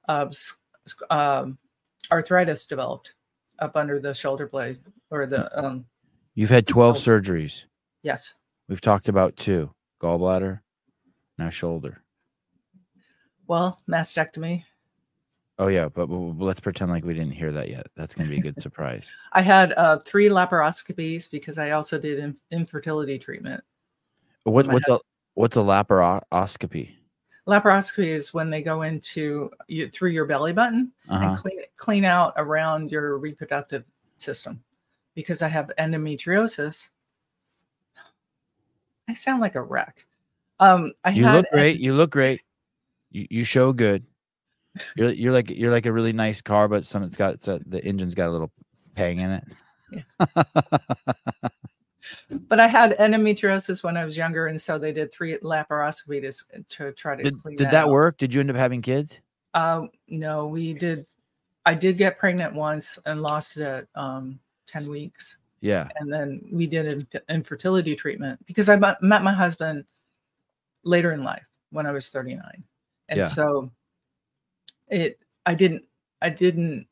s- 0.07 0.61
um, 1.09 1.57
arthritis 2.11 2.65
developed 2.65 3.15
up 3.59 3.75
under 3.75 3.99
the 3.99 4.13
shoulder 4.13 4.47
blade 4.47 4.79
or 5.09 5.25
the 5.25 5.43
um, 5.61 5.85
You've 6.35 6.49
had 6.49 6.65
12 6.67 6.95
Oh. 6.95 6.99
surgeries. 6.99 7.63
yes. 8.03 8.35
We've 8.69 8.79
talked 8.81 9.09
about 9.09 9.35
two 9.35 9.73
gallbladder, 10.01 10.61
now 11.37 11.49
shoulder. 11.49 12.01
Well, 13.47 13.81
mastectomy. 13.89 14.63
Oh, 15.61 15.67
yeah. 15.67 15.89
But, 15.89 16.07
let's 16.09 16.59
pretend 16.59 16.89
like 16.89 17.05
we 17.05 17.13
didn't 17.13 17.33
hear 17.33 17.51
that 17.51 17.69
yet. 17.69 17.85
That's 17.95 18.15
going 18.15 18.27
to 18.27 18.31
be 18.33 18.39
a 18.39 18.41
good 18.41 18.59
surprise. 18.59 19.07
I 19.33 19.43
had 19.43 19.73
uh, 19.73 19.99
three 19.99 20.27
laparoscopies 20.27 21.29
because 21.29 21.59
I 21.59 21.71
also 21.71 21.99
did 21.99 22.17
in- 22.17 22.35
infertility 22.49 23.19
treatment. 23.19 23.63
What, 24.43 24.65
what's 24.65 24.89
a 24.89 24.99
what's 25.35 25.57
a 25.57 25.59
laparoscopy? 25.59 26.95
Laparoscopy 27.47 28.07
is 28.07 28.33
when 28.33 28.49
they 28.49 28.63
go 28.63 28.81
into 28.81 29.51
you 29.67 29.87
through 29.87 30.09
your 30.09 30.25
belly 30.25 30.51
button 30.51 30.91
Uh-huh. 31.07 31.23
and 31.29 31.37
clean 31.37 31.59
clean 31.77 32.05
out 32.05 32.33
around 32.37 32.91
your 32.91 33.19
reproductive 33.19 33.83
system. 34.17 34.63
Because 35.13 35.43
I 35.43 35.47
have 35.47 35.69
endometriosis, 35.77 36.89
I 39.07 39.13
sound 39.13 39.41
like 39.41 39.53
a 39.53 39.61
wreck. 39.61 40.07
Um, 40.59 40.93
I 41.03 41.11
You 41.11 41.29
look 41.29 41.45
great. 41.51 41.79
You 41.79 41.93
look 41.93 42.09
great. 42.09 42.41
You, 43.11 43.27
you 43.29 43.43
show 43.43 43.73
good. 43.73 44.05
You're 44.95 45.09
you're 45.09 45.31
like 45.31 45.49
you're 45.49 45.71
like 45.71 45.85
a 45.85 45.91
really 45.91 46.13
nice 46.13 46.41
car, 46.41 46.67
but 46.67 46.85
some 46.85 47.03
it's 47.03 47.17
got 47.17 47.35
it's 47.35 47.47
a, 47.47 47.59
the 47.65 47.83
engine's 47.83 48.15
got 48.15 48.29
a 48.29 48.31
little 48.31 48.51
pang 48.95 49.19
in 49.19 49.31
it. 49.31 49.43
but 52.47 52.59
I 52.59 52.67
had 52.67 52.97
endometriosis 52.97 53.83
when 53.83 53.97
I 53.97 54.05
was 54.05 54.15
younger, 54.15 54.47
and 54.47 54.61
so 54.61 54.77
they 54.77 54.91
did 54.91 55.11
three 55.11 55.37
laparoscopy 55.37 56.21
to, 56.21 56.63
to 56.63 56.91
try 56.93 57.15
to 57.15 57.23
did 57.23 57.41
clean 57.41 57.57
did 57.57 57.71
that 57.71 57.89
work? 57.89 58.17
Did 58.17 58.33
you 58.33 58.39
end 58.39 58.49
up 58.49 58.55
having 58.55 58.81
kids? 58.81 59.19
Um, 59.53 59.89
no, 60.07 60.47
we 60.47 60.73
did. 60.73 61.05
I 61.65 61.73
did 61.73 61.97
get 61.97 62.17
pregnant 62.17 62.55
once 62.55 62.97
and 63.05 63.21
lost 63.21 63.57
it 63.57 63.63
at 63.63 63.87
um, 63.95 64.39
ten 64.67 64.87
weeks. 64.87 65.37
Yeah. 65.61 65.87
and 65.97 66.11
then 66.11 66.41
we 66.51 66.65
did 66.65 66.87
inf- 66.87 67.23
infertility 67.29 67.95
treatment 67.95 68.43
because 68.47 68.67
I 68.67 68.77
met 68.77 69.23
my 69.23 69.31
husband 69.31 69.85
later 70.83 71.11
in 71.11 71.23
life 71.23 71.45
when 71.69 71.85
I 71.85 71.91
was 71.91 72.09
39. 72.09 72.63
And 73.09 73.19
Yeah. 73.19 73.25
so 73.25 73.71
it 74.91 75.19
I 75.45 75.55
didn't 75.55 75.85
I 76.21 76.29
didn't 76.29 76.85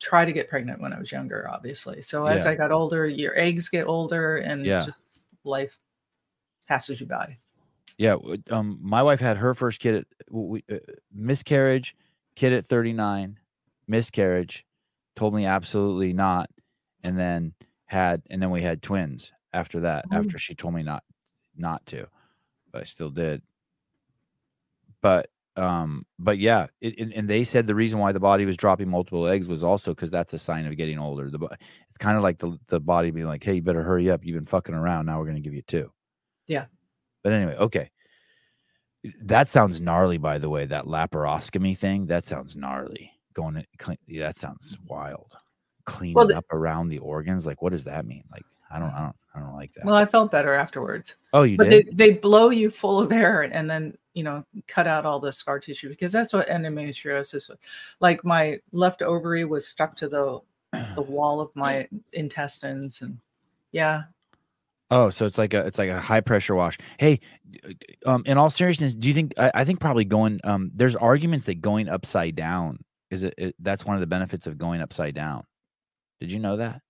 try 0.00 0.24
to 0.26 0.32
get 0.32 0.50
pregnant 0.50 0.80
when 0.82 0.92
I 0.92 0.98
was 0.98 1.10
younger 1.10 1.48
obviously. 1.50 2.02
So 2.02 2.26
as 2.26 2.44
Yeah. 2.44 2.50
I 2.50 2.54
got 2.56 2.70
older, 2.72 3.06
your 3.06 3.38
eggs 3.38 3.68
get 3.68 3.86
older 3.86 4.36
and 4.36 4.66
Yeah. 4.66 4.80
just 4.80 5.22
life 5.44 5.78
passes 6.68 7.00
you 7.00 7.06
by. 7.06 7.38
Yeah. 7.96 8.16
Um, 8.50 8.78
my 8.82 9.02
wife 9.02 9.20
had 9.20 9.36
her 9.38 9.54
first 9.54 9.80
kid 9.80 9.94
at 9.94 10.06
we, 10.30 10.64
uh, 10.70 10.76
miscarriage, 11.12 11.96
kid 12.34 12.52
at 12.52 12.66
39, 12.66 13.38
miscarriage, 13.86 14.66
told 15.14 15.32
me 15.34 15.46
absolutely 15.46 16.12
not, 16.12 16.50
and 17.04 17.16
then 17.16 17.54
had 17.86 18.22
and 18.30 18.42
then 18.42 18.50
we 18.50 18.60
had 18.62 18.82
twins 18.82 19.32
after 19.52 19.80
that. 19.80 20.04
Oh. 20.10 20.16
After 20.16 20.36
she 20.38 20.54
told 20.54 20.74
me 20.74 20.82
not 20.82 21.04
not 21.56 21.86
to, 21.86 22.08
but 22.72 22.80
I 22.80 22.84
still 22.84 23.10
did. 23.10 23.42
But 25.00 25.30
um, 25.56 26.04
but 26.18 26.38
yeah, 26.38 26.66
it, 26.80 26.98
and, 26.98 27.12
and 27.12 27.28
they 27.28 27.44
said 27.44 27.66
the 27.66 27.74
reason 27.74 27.98
why 28.00 28.12
the 28.12 28.20
body 28.20 28.44
was 28.44 28.56
dropping 28.56 28.88
multiple 28.88 29.26
eggs 29.26 29.48
was 29.48 29.62
also 29.62 29.92
because 29.92 30.10
that's 30.10 30.32
a 30.32 30.38
sign 30.38 30.66
of 30.66 30.76
getting 30.76 30.98
older. 30.98 31.30
The 31.30 31.38
it's 31.88 31.98
kind 31.98 32.16
of 32.16 32.22
like 32.22 32.38
the 32.38 32.58
the 32.66 32.80
body 32.80 33.10
being 33.10 33.26
like, 33.26 33.44
"Hey, 33.44 33.54
you 33.54 33.62
better 33.62 33.82
hurry 33.82 34.10
up. 34.10 34.24
You've 34.24 34.36
been 34.36 34.46
fucking 34.46 34.74
around. 34.74 35.06
Now 35.06 35.20
we're 35.20 35.26
gonna 35.26 35.40
give 35.40 35.54
you 35.54 35.62
two. 35.62 35.92
Yeah. 36.46 36.66
But 37.22 37.32
anyway, 37.32 37.56
okay. 37.56 37.90
That 39.22 39.48
sounds 39.48 39.80
gnarly, 39.80 40.18
by 40.18 40.38
the 40.38 40.48
way. 40.48 40.64
That 40.66 40.86
laparoscopy 40.86 41.76
thing. 41.76 42.06
That 42.06 42.24
sounds 42.24 42.56
gnarly. 42.56 43.12
Going 43.34 43.54
to 43.54 43.64
clean. 43.78 43.98
Yeah, 44.06 44.26
that 44.26 44.38
sounds 44.38 44.78
wild. 44.86 45.34
Cleaning 45.84 46.28
the- 46.28 46.38
up 46.38 46.46
around 46.52 46.88
the 46.88 46.98
organs. 46.98 47.46
Like, 47.46 47.62
what 47.62 47.72
does 47.72 47.84
that 47.84 48.06
mean? 48.06 48.24
Like, 48.32 48.44
I 48.70 48.78
don't, 48.78 48.90
I 48.90 49.00
don't, 49.00 49.16
I 49.34 49.40
don't 49.40 49.54
like 49.54 49.72
that. 49.74 49.84
Well, 49.84 49.94
I 49.94 50.06
felt 50.06 50.30
better 50.30 50.54
afterwards. 50.54 51.16
oh, 51.32 51.42
you 51.42 51.56
but 51.56 51.68
did. 51.68 51.86
they, 51.96 52.12
they 52.12 52.18
blow 52.18 52.50
you 52.50 52.70
full 52.70 52.98
of 52.98 53.12
air 53.12 53.42
and 53.42 53.68
then 53.68 53.96
you 54.14 54.22
know 54.22 54.44
cut 54.66 54.86
out 54.86 55.04
all 55.04 55.20
the 55.20 55.32
scar 55.32 55.58
tissue 55.58 55.88
because 55.88 56.12
that's 56.12 56.32
what 56.32 56.48
endometriosis 56.48 57.48
was. 57.48 57.58
like 58.00 58.24
my 58.24 58.58
left 58.72 59.02
ovary 59.02 59.44
was 59.44 59.66
stuck 59.66 59.94
to 59.96 60.08
the 60.08 60.40
the 60.94 61.02
wall 61.08 61.40
of 61.40 61.50
my 61.54 61.86
intestines 62.12 63.02
and 63.02 63.18
yeah 63.72 64.04
Oh, 64.90 65.08
so 65.10 65.24
it's 65.24 65.38
like 65.38 65.54
a 65.54 65.66
it's 65.66 65.78
like 65.78 65.88
a 65.88 65.98
high 65.98 66.20
pressure 66.20 66.54
wash. 66.54 66.78
Hey, 67.00 67.18
um, 68.04 68.22
in 68.26 68.36
all 68.36 68.50
seriousness, 68.50 68.94
do 68.94 69.08
you 69.08 69.14
think 69.14 69.32
I, 69.38 69.50
I 69.54 69.64
think 69.64 69.80
probably 69.80 70.04
going 70.04 70.40
um 70.44 70.70
there's 70.74 70.94
arguments 70.94 71.46
that 71.46 71.62
going 71.62 71.88
upside 71.88 72.36
down 72.36 72.78
is 73.10 73.22
it, 73.24 73.34
it 73.38 73.56
that's 73.58 73.84
one 73.84 73.96
of 73.96 74.00
the 74.00 74.06
benefits 74.06 74.46
of 74.46 74.58
going 74.58 74.82
upside 74.82 75.14
down. 75.14 75.44
Did 76.20 76.30
you 76.30 76.38
know 76.38 76.58
that? 76.58 76.82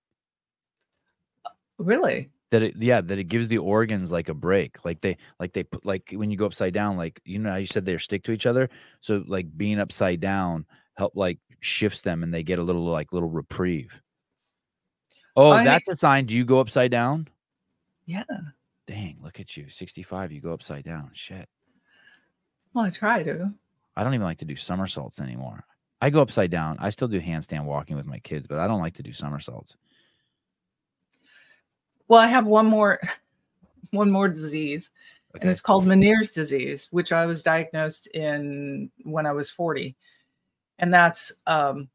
really 1.77 2.29
That 2.55 2.63
it 2.63 2.75
yeah, 2.79 3.01
that 3.01 3.19
it 3.19 3.25
gives 3.25 3.49
the 3.49 3.57
organs 3.57 4.13
like 4.13 4.29
a 4.29 4.33
break. 4.33 4.85
Like 4.85 5.01
they 5.01 5.17
like 5.41 5.51
they 5.51 5.63
put 5.63 5.85
like 5.85 6.13
when 6.15 6.31
you 6.31 6.37
go 6.37 6.45
upside 6.45 6.73
down, 6.73 6.95
like 6.95 7.19
you 7.25 7.37
know 7.37 7.49
how 7.49 7.57
you 7.57 7.65
said 7.65 7.83
they're 7.85 7.99
stick 7.99 8.23
to 8.23 8.31
each 8.31 8.45
other. 8.45 8.69
So 9.01 9.25
like 9.27 9.57
being 9.57 9.77
upside 9.77 10.21
down 10.21 10.65
help 10.95 11.17
like 11.17 11.37
shifts 11.59 11.99
them 11.99 12.23
and 12.23 12.33
they 12.33 12.43
get 12.43 12.57
a 12.59 12.63
little 12.63 12.85
like 12.85 13.11
little 13.11 13.27
reprieve. 13.27 13.99
Oh, 15.35 15.51
I- 15.51 15.65
that's 15.65 15.85
a 15.89 15.95
sign. 15.95 16.27
Do 16.27 16.37
you 16.37 16.45
go 16.45 16.61
upside 16.61 16.91
down? 16.91 17.27
yeah 18.05 18.23
Dang, 18.87 19.17
look 19.21 19.41
at 19.41 19.57
you. 19.57 19.67
65, 19.67 20.31
you 20.31 20.39
go 20.39 20.53
upside 20.53 20.85
down. 20.85 21.09
Shit. 21.11 21.49
well 22.73 22.85
i 22.85 22.89
try 22.89 23.21
to 23.23 23.51
I 23.97 24.03
don't 24.05 24.13
even 24.13 24.23
like 24.25 24.37
to 24.37 24.45
do 24.45 24.55
somersaults 24.55 25.19
anymore. 25.19 25.65
I 25.99 26.09
go 26.09 26.21
upside 26.21 26.51
down. 26.51 26.77
I 26.79 26.89
still 26.89 27.09
do 27.09 27.19
handstand 27.19 27.65
walking 27.65 27.97
with 27.97 28.05
my 28.05 28.19
kids, 28.19 28.47
but 28.47 28.59
I 28.59 28.67
don't 28.67 28.81
like 28.81 28.95
to 28.95 29.03
do 29.03 29.11
somersaults. 29.11 29.75
Well 32.07 32.19
i 32.19 32.27
have 32.27 32.45
one 32.45 32.65
more 32.65 32.99
one 33.91 34.11
more 34.11 34.27
disease 34.27 34.91
and 35.41 35.49
it's 35.49 35.61
called 35.61 35.85
meniere's 35.85 36.31
disease 36.31 36.87
which 36.91 37.11
i 37.11 37.25
was 37.25 37.43
diagnosed 37.43 38.07
in 38.07 38.89
when 39.03 39.25
i 39.25 39.31
was 39.31 39.49
40 39.49 39.95
and 40.79 40.93
that's 40.93 41.31
um 41.47 41.89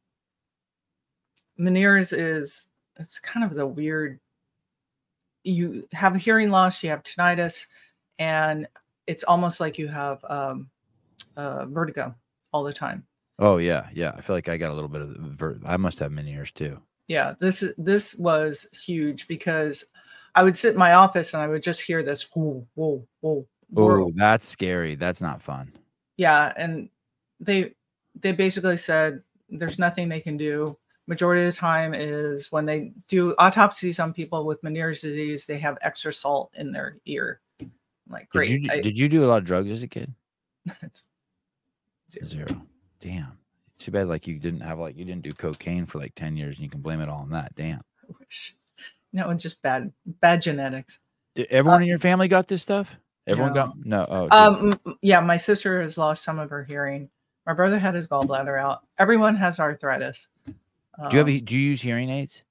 meniere's 1.59 2.13
is 2.13 2.69
it's 2.99 3.19
kind 3.19 3.45
of 3.45 3.55
the 3.55 3.67
weird 3.67 4.21
you 5.45 5.87
have 5.93 6.15
a 6.15 6.19
hearing 6.19 6.51
loss 6.51 6.83
you 6.83 6.91
have 6.91 7.03
tinnitus 7.03 7.67
and 8.19 8.67
it's 9.07 9.25
almost 9.25 9.61
like 9.61 9.79
you 9.79 9.89
have 9.89 10.23
um 10.29 10.69
uh, 11.37 11.65
vertigo 11.67 12.15
all 12.53 12.63
the 12.65 12.73
time 12.73 13.07
Oh 13.43 13.57
yeah, 13.57 13.89
yeah. 13.95 14.13
I 14.15 14.21
feel 14.21 14.37
like 14.37 14.51
I 14.51 14.59
got 14.59 14.69
a 14.69 14.75
little 14.75 14.91
bit 14.91 15.01
of 15.01 15.15
the 15.15 15.31
ver- 15.31 15.61
I 15.65 15.79
must 15.79 15.99
have 16.01 16.13
many 16.13 16.33
ears 16.33 16.51
too. 16.51 16.79
yeah 17.09 17.33
this 17.41 17.63
is 17.63 17.73
this 17.79 18.15
was 18.17 18.67
huge 18.73 19.27
because 19.29 19.87
i 20.35 20.43
would 20.43 20.57
sit 20.57 20.73
in 20.75 20.79
my 20.79 20.95
office 20.95 21.35
and 21.35 21.43
i 21.43 21.47
would 21.47 21.63
just 21.63 21.81
hear 21.81 22.03
this 22.03 22.23
whoa 22.35 22.67
whoa 22.75 23.07
whoa 23.21 23.47
Oh, 23.77 24.11
that's 24.17 24.49
scary. 24.49 24.97
That's 24.97 25.23
not 25.23 25.41
fun. 25.41 25.73
yeah 26.17 26.53
and 26.57 26.89
they 27.39 27.75
they 28.19 28.33
basically 28.33 28.77
said 28.77 29.23
there's 29.49 29.79
nothing 29.79 30.09
they 30.09 30.21
can 30.21 30.37
do 30.37 30.77
majority 31.07 31.43
of 31.43 31.53
the 31.53 31.57
time 31.59 31.95
is 31.95 32.51
when 32.53 32.67
they 32.67 32.93
do 33.09 33.33
autopsies 33.39 33.99
on 34.01 34.13
people 34.13 34.45
with 34.45 34.61
meniere's 34.63 35.01
disease 35.03 35.47
they 35.47 35.59
have 35.59 35.79
extra 35.83 36.13
salt 36.13 36.53
in 36.59 36.73
their 36.73 36.97
ear 37.07 37.41
I'm 37.61 37.71
like 38.11 38.29
great 38.29 38.49
Did 38.49 38.65
you 38.65 38.71
I- 38.73 38.81
did 38.81 38.99
you 38.99 39.09
do 39.09 39.25
a 39.25 39.29
lot 39.29 39.39
of 39.39 39.45
drugs 39.45 39.71
as 39.71 39.83
a 39.85 39.89
kid? 39.89 40.13
Zero. 42.11 42.27
Zero. 42.27 42.63
Damn. 43.01 43.39
Too 43.79 43.91
bad 43.93 44.09
like 44.09 44.27
you 44.27 44.39
didn't 44.39 44.61
have 44.61 44.79
like 44.81 44.97
you 44.97 45.05
didn't 45.05 45.23
do 45.23 45.33
cocaine 45.33 45.87
for 45.87 45.99
like 46.01 46.15
10 46.17 46.37
years 46.37 46.57
and 46.57 46.65
you 46.65 46.71
can 46.71 46.81
blame 46.81 47.01
it 47.01 47.09
all 47.09 47.21
on 47.21 47.31
that. 47.31 47.55
Damn. 47.55 47.81
wish. 48.19 48.57
No 49.13 49.31
it's 49.31 49.43
just 49.43 49.61
bad 49.63 49.93
bad 50.21 50.43
genetics. 50.43 50.99
Did 51.35 51.47
everyone 51.51 51.83
in 51.83 51.89
your 51.89 51.99
family 51.99 52.29
got 52.29 52.49
this 52.49 52.63
stuff? 52.63 52.97
Everyone 53.27 53.53
no. 53.53 53.67
got 53.67 53.77
no. 53.85 54.07
Oh, 54.09 54.29
um 54.31 54.75
yeah 55.03 55.21
my 55.21 55.37
sister 55.37 55.81
has 55.81 55.97
lost 55.99 56.25
some 56.25 56.39
of 56.39 56.51
her 56.51 56.65
hearing. 56.65 57.09
My 57.47 57.55
brother 57.55 57.79
had 57.79 57.95
his 57.95 58.09
gallbladder 58.09 58.61
out. 58.61 58.81
Everyone 58.99 59.37
has 59.37 59.59
arthritis. 59.61 60.29
Do 60.47 60.55
you 61.13 61.19
have 61.19 61.29
Um, 61.29 61.35
a- 61.35 61.41
do 61.41 61.57
you 61.57 61.69
use 61.69 61.81
hearing 61.81 62.11
aids? 62.11 62.43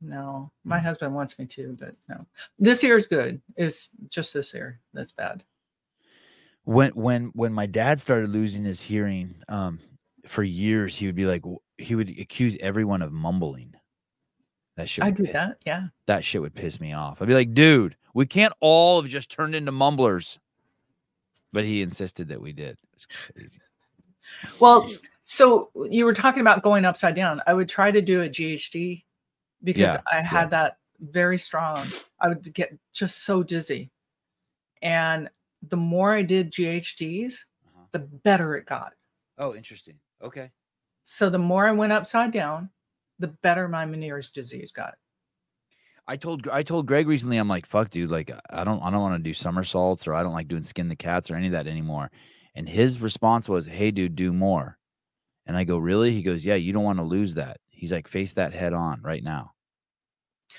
no. 0.00 0.50
My 0.64 0.78
husband 0.78 1.14
wants 1.14 1.38
me 1.38 1.46
to 1.46 1.76
but 1.78 1.94
no. 2.08 2.26
This 2.58 2.84
ear 2.84 2.96
is 2.96 3.06
good. 3.06 3.40
It's 3.56 3.90
just 4.08 4.34
this 4.34 4.54
ear 4.54 4.80
that's 4.92 5.12
bad. 5.12 5.44
When 6.64 6.90
when 6.92 7.26
when 7.34 7.52
my 7.52 7.66
dad 7.66 8.00
started 8.00 8.30
losing 8.30 8.64
his 8.64 8.80
hearing 8.80 9.34
um 9.48 9.78
for 10.26 10.42
years 10.42 10.96
he 10.96 11.06
would 11.06 11.14
be 11.14 11.26
like 11.26 11.42
he 11.76 11.94
would 11.94 12.08
accuse 12.18 12.56
everyone 12.60 13.02
of 13.02 13.12
mumbling 13.12 13.74
that 14.76 14.88
shit 14.88 15.04
i 15.04 15.10
do 15.10 15.24
that 15.24 15.56
yeah 15.66 15.86
that 16.06 16.24
shit 16.24 16.40
would 16.40 16.54
piss 16.54 16.80
me 16.80 16.92
off 16.92 17.20
i'd 17.22 17.28
be 17.28 17.34
like 17.34 17.54
dude 17.54 17.96
we 18.14 18.26
can't 18.26 18.52
all 18.60 19.00
have 19.00 19.10
just 19.10 19.30
turned 19.30 19.54
into 19.54 19.72
mumblers 19.72 20.38
but 21.52 21.64
he 21.64 21.82
insisted 21.82 22.28
that 22.28 22.40
we 22.40 22.52
did 22.52 22.76
it's 22.94 23.06
crazy 23.34 23.60
Well, 24.58 24.90
so 25.22 25.70
you 25.90 26.04
were 26.04 26.12
talking 26.14 26.40
about 26.40 26.62
going 26.62 26.84
upside 26.84 27.14
down. 27.14 27.40
I 27.46 27.54
would 27.54 27.68
try 27.68 27.90
to 27.90 28.00
do 28.02 28.22
a 28.22 28.28
GHD 28.28 29.04
because 29.62 29.94
Yeah, 29.94 30.00
I 30.10 30.20
had 30.20 30.50
that 30.50 30.78
very 31.00 31.38
strong. 31.38 31.92
I 32.20 32.28
would 32.28 32.52
get 32.54 32.76
just 32.92 33.24
so 33.24 33.42
dizzy. 33.42 33.90
And 34.82 35.30
the 35.68 35.76
more 35.76 36.12
I 36.14 36.22
did 36.22 36.50
GHDs, 36.52 37.44
Uh-huh. 37.66 37.84
the 37.92 37.98
better 38.00 38.56
it 38.56 38.66
got. 38.66 38.94
oh 39.38 39.54
interesting 39.54 39.98
okay 40.22 40.50
So 41.04 41.28
the 41.30 41.38
more 41.38 41.66
I 41.68 41.72
went 41.72 41.92
upside 41.92 42.32
down, 42.32 42.70
the 43.18 43.28
better 43.28 43.68
my 43.68 43.86
Meniere's 43.86 44.30
disease 44.30 44.72
got. 44.72 44.94
I 46.06 46.16
told 46.16 46.48
I 46.48 46.62
told 46.62 46.86
Greg 46.86 47.08
recently, 47.08 47.38
I'm 47.38 47.48
like, 47.48 47.64
fuck, 47.66 47.90
dude, 47.90 48.10
like 48.10 48.30
I 48.50 48.62
don't 48.64 48.82
I 48.82 48.90
don't 48.90 49.00
want 49.00 49.14
to 49.16 49.28
do 49.28 49.32
somersaults 49.32 50.06
or 50.06 50.14
I 50.14 50.22
don't 50.22 50.34
like 50.34 50.48
doing 50.48 50.64
skin 50.64 50.88
the 50.88 50.96
cats 50.96 51.30
or 51.30 51.36
any 51.36 51.46
of 51.46 51.52
that 51.52 51.66
anymore. 51.66 52.10
And 52.54 52.68
his 52.68 53.00
response 53.00 53.48
was, 53.48 53.66
Hey, 53.66 53.90
dude, 53.90 54.14
do 54.14 54.32
more. 54.32 54.76
And 55.46 55.56
I 55.56 55.64
go, 55.64 55.78
Really? 55.78 56.10
He 56.12 56.22
goes, 56.22 56.44
Yeah, 56.44 56.56
you 56.56 56.72
don't 56.72 56.84
want 56.84 56.98
to 56.98 57.04
lose 57.04 57.34
that. 57.34 57.58
He's 57.70 57.90
like, 57.92 58.06
face 58.06 58.34
that 58.34 58.52
head 58.52 58.72
on 58.74 59.00
right 59.02 59.22
now. 59.24 59.52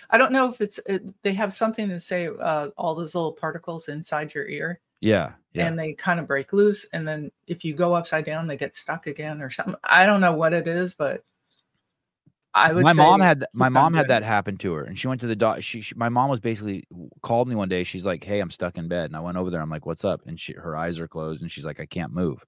I 0.10 0.18
don't 0.18 0.32
know 0.34 0.50
if 0.52 0.62
it's 0.62 0.80
it, 0.88 1.04
they 1.24 1.34
have 1.34 1.54
something 1.54 1.90
to 1.90 2.00
say 2.00 2.28
uh, 2.28 2.70
all 2.78 2.96
those 2.96 3.16
little 3.16 3.32
particles 3.32 3.88
inside 3.88 4.34
your 4.34 4.48
ear 4.48 4.82
Yeah. 5.00 5.34
Yeah. 5.54 5.68
and 5.68 5.80
they 5.80 5.94
kind 5.94 6.20
of 6.20 6.28
break 6.28 6.52
loose 6.54 6.86
and 6.92 7.08
then 7.08 7.32
if 7.48 7.64
you 7.64 7.74
go 7.74 7.94
upside 7.94 8.26
down 8.26 8.48
they 8.48 8.58
get 8.58 8.76
stuck 8.76 9.08
again 9.08 9.42
or 9.42 9.50
something. 9.50 9.76
I 9.84 10.06
don't 10.06 10.22
know 10.22 10.34
what 10.34 10.54
it 10.54 10.68
is, 10.68 10.94
but 10.96 11.24
I 12.56 12.72
would 12.72 12.84
my 12.84 12.94
say 12.94 13.04
mom 13.04 13.20
had 13.20 13.46
my 13.54 13.68
mom 13.68 13.94
had 13.94 14.08
that 14.08 14.24
happen 14.24 14.56
to 14.58 14.74
her 14.74 14.84
and 14.86 14.98
she 14.98 15.08
went 15.08 15.20
to 15.22 15.28
the 15.28 15.36
doc 15.36 15.62
she, 15.62 15.82
she 15.82 15.94
my 15.96 16.08
mom 16.08 16.30
was 16.30 16.40
basically 16.40 16.88
called 17.22 17.50
me 17.50 17.56
one 17.56 17.68
day 17.68 17.84
she's 17.84 18.06
like 18.06 18.24
hey 18.24 18.40
i'm 18.40 18.50
stuck 18.50 18.78
in 18.78 18.88
bed 18.88 19.08
and 19.08 19.16
i 19.16 19.20
went 19.20 19.38
over 19.38 19.50
there 19.50 19.60
i'm 19.60 19.70
like 19.70 19.86
what's 19.86 20.06
up? 20.06 20.22
and 20.26 20.40
she 20.40 20.54
her 20.54 20.76
eyes 20.76 20.98
are 21.00 21.08
closed 21.08 21.42
and 21.42 21.52
she's 21.52 21.66
like 21.66 21.82
i 21.82 21.86
can't 21.86 22.14
move. 22.14 22.44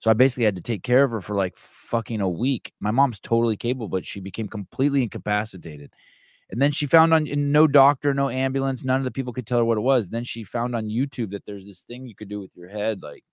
So 0.00 0.10
i 0.10 0.14
basically 0.14 0.44
had 0.44 0.56
to 0.56 0.62
take 0.62 0.82
care 0.82 1.04
of 1.04 1.10
her 1.10 1.20
for 1.20 1.34
like 1.34 1.56
fucking 1.56 2.22
a 2.22 2.28
week. 2.28 2.72
My 2.80 2.90
mom's 2.90 3.20
totally 3.20 3.56
capable 3.56 3.88
but 3.88 4.06
she 4.06 4.20
became 4.20 4.48
completely 4.48 5.02
incapacitated. 5.02 5.92
And 6.50 6.60
then 6.60 6.72
she 6.72 6.86
found 6.86 7.12
on 7.12 7.24
no 7.52 7.66
doctor 7.66 8.14
no 8.14 8.30
ambulance 8.30 8.82
none 8.82 8.98
of 8.98 9.04
the 9.04 9.10
people 9.10 9.34
could 9.34 9.46
tell 9.46 9.58
her 9.58 9.64
what 9.64 9.78
it 9.78 9.82
was. 9.82 10.08
Then 10.08 10.24
she 10.24 10.42
found 10.44 10.74
on 10.74 10.88
youtube 10.88 11.32
that 11.32 11.44
there's 11.44 11.66
this 11.66 11.80
thing 11.82 12.06
you 12.06 12.14
could 12.14 12.30
do 12.30 12.40
with 12.40 12.56
your 12.56 12.68
head 12.70 13.02
like 13.02 13.24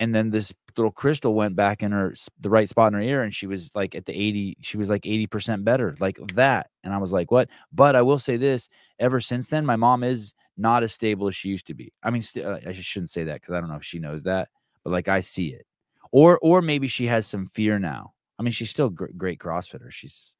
and 0.00 0.14
then 0.14 0.30
this 0.30 0.52
little 0.76 0.90
crystal 0.90 1.34
went 1.34 1.54
back 1.54 1.82
in 1.82 1.92
her 1.92 2.14
the 2.40 2.50
right 2.50 2.68
spot 2.68 2.88
in 2.92 2.94
her 2.98 3.04
ear 3.04 3.22
and 3.22 3.34
she 3.34 3.46
was 3.46 3.70
like 3.74 3.94
at 3.94 4.06
the 4.06 4.12
80 4.12 4.56
she 4.60 4.76
was 4.76 4.88
like 4.90 5.02
80% 5.02 5.62
better 5.64 5.94
like 6.00 6.18
that 6.34 6.70
and 6.82 6.92
i 6.92 6.98
was 6.98 7.12
like 7.12 7.30
what? 7.30 7.48
But 7.72 7.94
i 7.94 8.02
will 8.02 8.18
say 8.18 8.36
this 8.36 8.68
ever 8.98 9.20
since 9.20 9.48
then 9.48 9.64
my 9.64 9.76
mom 9.76 10.02
is 10.02 10.34
not 10.56 10.82
as 10.82 10.92
stable 10.92 11.28
as 11.28 11.36
she 11.36 11.48
used 11.48 11.66
to 11.68 11.74
be. 11.74 11.92
I 12.02 12.10
mean 12.10 12.22
st- 12.22 12.44
uh, 12.46 12.58
i 12.66 12.72
shouldn't 12.72 13.10
say 13.10 13.24
that 13.24 13.40
because 13.40 13.54
i 13.54 13.60
don't 13.60 13.68
know 13.68 13.76
if 13.76 13.84
she 13.84 13.98
knows 14.00 14.22
that 14.24 14.48
but 14.84 14.90
like 14.90 15.08
i 15.08 15.20
see 15.20 15.48
it. 15.48 15.66
Or 16.12 16.38
or 16.42 16.60
maybe 16.62 16.88
she 16.88 17.06
has 17.06 17.26
some 17.26 17.46
fear 17.46 17.78
now. 17.78 18.14
I 18.38 18.42
mean 18.42 18.52
she's 18.52 18.70
still 18.70 18.90
gr- 18.90 19.14
great 19.16 19.38
crossfitter. 19.38 19.90
She's 19.92 20.34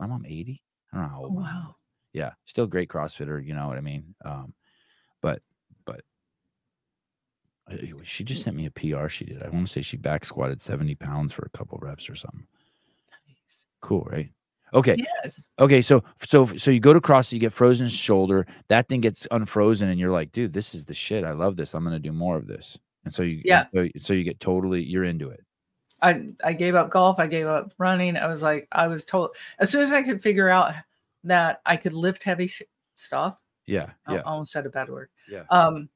my 0.00 0.06
mom 0.06 0.24
80 0.26 0.62
i 0.92 0.96
don't 0.96 1.06
know 1.06 1.10
how 1.12 1.20
Oh, 1.20 1.24
old 1.26 1.34
my 1.36 1.42
wow. 1.42 1.76
yeah 2.12 2.32
still 2.46 2.66
great 2.66 2.88
crossfitter 2.88 3.44
you 3.44 3.54
know 3.54 3.66
what 3.68 3.78
i 3.78 3.80
mean 3.80 4.14
um 4.24 4.52
but 5.22 5.40
she 8.04 8.24
just 8.24 8.42
sent 8.42 8.56
me 8.56 8.66
a 8.66 8.70
pr 8.70 9.08
she 9.08 9.24
did 9.24 9.42
i 9.42 9.48
want 9.48 9.66
to 9.66 9.72
say 9.72 9.80
she 9.82 9.96
back 9.96 10.24
squatted 10.24 10.60
70 10.60 10.94
pounds 10.96 11.32
for 11.32 11.44
a 11.52 11.56
couple 11.56 11.78
reps 11.80 12.08
or 12.10 12.14
something 12.16 12.46
Nice. 13.26 13.64
cool 13.80 14.06
right 14.10 14.30
okay 14.74 14.96
Yes. 14.98 15.48
okay 15.58 15.80
so 15.80 16.02
so 16.26 16.46
so 16.46 16.70
you 16.70 16.80
go 16.80 16.92
to 16.92 17.00
cross 17.00 17.32
you 17.32 17.38
get 17.40 17.52
frozen 17.52 17.88
shoulder 17.88 18.46
that 18.68 18.88
thing 18.88 19.00
gets 19.00 19.26
unfrozen 19.30 19.88
and 19.88 19.98
you're 19.98 20.10
like 20.10 20.30
dude 20.32 20.52
this 20.52 20.74
is 20.74 20.84
the 20.84 20.94
shit 20.94 21.24
i 21.24 21.32
love 21.32 21.56
this 21.56 21.74
i'm 21.74 21.84
gonna 21.84 21.98
do 21.98 22.12
more 22.12 22.36
of 22.36 22.46
this 22.46 22.78
And 23.04 23.12
so 23.14 23.22
you 23.22 23.40
Yeah. 23.44 23.64
so, 23.74 23.88
so 23.98 24.12
you 24.14 24.24
get 24.24 24.40
totally 24.40 24.82
you're 24.82 25.04
into 25.04 25.28
it. 25.30 25.40
I 26.02 26.32
I 26.44 26.52
gave 26.54 26.74
up 26.74 26.90
golf. 26.90 27.18
I 27.18 27.26
gave 27.28 27.46
up 27.46 27.72
running. 27.78 28.16
I 28.16 28.26
was 28.26 28.42
like, 28.42 28.66
I 28.72 28.88
was 28.88 29.04
told 29.06 29.36
as 29.58 29.70
soon 29.70 29.80
as 29.82 29.92
I 29.92 30.02
could 30.02 30.22
figure 30.22 30.48
out 30.50 30.72
that 31.24 31.60
I 31.64 31.76
could 31.78 31.92
lift 31.94 32.22
heavy 32.22 32.46
sh- 32.48 32.62
stuff. 32.94 33.38
Yeah. 33.66 33.90
I 34.06 34.14
Yeah. 34.16 34.20
almost 34.22 34.52
said 34.52 34.66
a 34.66 34.70
bad 34.70 34.88
word. 34.90 35.08
Yeah. 35.30 35.44
Um, 35.50 35.88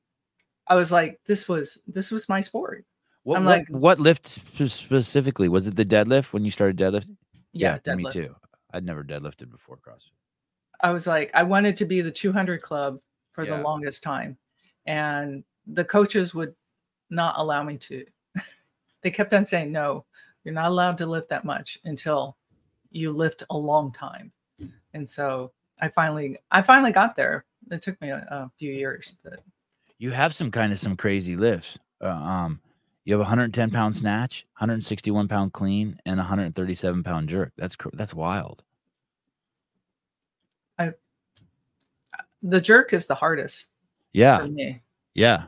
I 0.68 0.74
was 0.74 0.92
like, 0.92 1.18
this 1.26 1.48
was 1.48 1.78
this 1.86 2.10
was 2.10 2.28
my 2.28 2.40
sport. 2.40 2.84
What, 3.24 3.38
I'm 3.38 3.44
what, 3.44 3.58
like- 3.58 3.68
what 3.68 3.98
lift 4.00 4.26
specifically? 4.70 5.48
Was 5.48 5.66
it 5.66 5.76
the 5.76 5.84
deadlift 5.84 6.32
when 6.32 6.44
you 6.44 6.50
started 6.50 6.76
deadlifting? 6.76 7.16
Yeah, 7.52 7.74
me 7.74 8.04
deadlift. 8.04 8.12
too. 8.12 8.36
I'd 8.72 8.84
never 8.84 9.02
deadlifted 9.02 9.50
before 9.50 9.78
CrossFit. 9.78 10.12
I 10.80 10.92
was 10.92 11.06
like, 11.06 11.30
I 11.34 11.42
wanted 11.42 11.76
to 11.78 11.84
be 11.86 12.00
the 12.02 12.10
200 12.10 12.62
club 12.62 12.98
for 13.32 13.44
Yeah. 13.44 13.56
the 13.56 13.62
longest 13.62 14.02
time, 14.02 14.36
and 14.86 15.42
the 15.66 15.84
coaches 15.84 16.34
would 16.34 16.54
not 17.10 17.34
allow 17.38 17.62
me 17.62 17.76
to. 17.78 18.04
they 19.02 19.10
kept 19.10 19.32
on 19.34 19.44
saying, 19.44 19.72
no, 19.72 20.04
you're 20.44 20.54
not 20.54 20.70
allowed 20.70 20.98
to 20.98 21.06
lift 21.06 21.28
that 21.30 21.44
much 21.44 21.78
until 21.84 22.36
you 22.90 23.12
lift 23.12 23.42
a 23.50 23.56
long 23.56 23.92
time. 23.92 24.32
And 24.94 25.08
so 25.08 25.52
I 25.80 25.88
finally, 25.88 26.38
I 26.50 26.62
finally 26.62 26.92
got 26.92 27.16
there. 27.16 27.44
It 27.70 27.82
took 27.82 28.00
me 28.00 28.10
a, 28.10 28.26
a 28.30 28.50
few 28.58 28.72
years, 28.72 29.14
but 29.22 29.40
You 29.98 30.10
have 30.12 30.34
some 30.34 30.50
kind 30.50 30.72
of 30.72 30.78
some 30.78 30.96
crazy 30.96 31.36
lifts. 31.36 31.78
Uh, 32.02 32.08
um, 32.08 32.60
you 33.04 33.14
have 33.14 33.20
a 33.20 33.22
110 33.22 33.70
pound 33.70 33.96
snatch, 33.96 34.46
161 34.58 35.28
pound 35.28 35.52
clean, 35.52 35.98
and 36.06 36.18
137 36.18 37.02
pound 37.02 37.28
jerk. 37.28 37.52
That's 37.56 37.74
cr- 37.74 37.88
that's 37.94 38.14
wild. 38.14 38.62
I 40.78 40.92
the 42.42 42.60
jerk 42.60 42.92
is 42.92 43.06
the 43.06 43.14
hardest 43.16 43.70
Yeah. 44.12 44.38
for 44.38 44.46
me. 44.48 44.82
Yeah. 45.14 45.44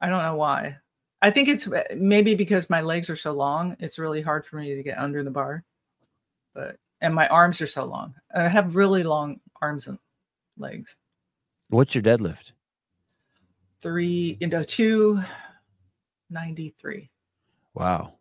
I 0.00 0.08
don't 0.08 0.22
know 0.22 0.36
why. 0.36 0.78
I 1.20 1.30
think 1.30 1.48
it's 1.48 1.70
uh, 1.70 1.82
maybe 1.96 2.34
because 2.34 2.70
my 2.70 2.80
legs 2.80 3.10
are 3.10 3.16
so 3.16 3.32
long, 3.32 3.76
it's 3.78 3.98
really 3.98 4.22
hard 4.22 4.46
for 4.46 4.56
me 4.56 4.74
to 4.74 4.82
get 4.82 4.98
under 4.98 5.22
the 5.22 5.30
bar. 5.30 5.64
But 6.54 6.76
and 7.00 7.14
my 7.14 7.28
arms 7.28 7.60
are 7.60 7.66
so 7.66 7.84
long. 7.84 8.14
I 8.34 8.48
have 8.48 8.76
really 8.76 9.02
long 9.02 9.40
arms 9.60 9.86
and 9.88 9.98
legs. 10.56 10.96
What's 11.68 11.94
your 11.94 12.02
deadlift? 12.02 12.52
Three, 13.82 14.36
you 14.40 14.46
know, 14.46 14.62
two 14.62 15.20
ninety 16.30 16.74
three. 16.78 17.10
Wow. 17.74 18.14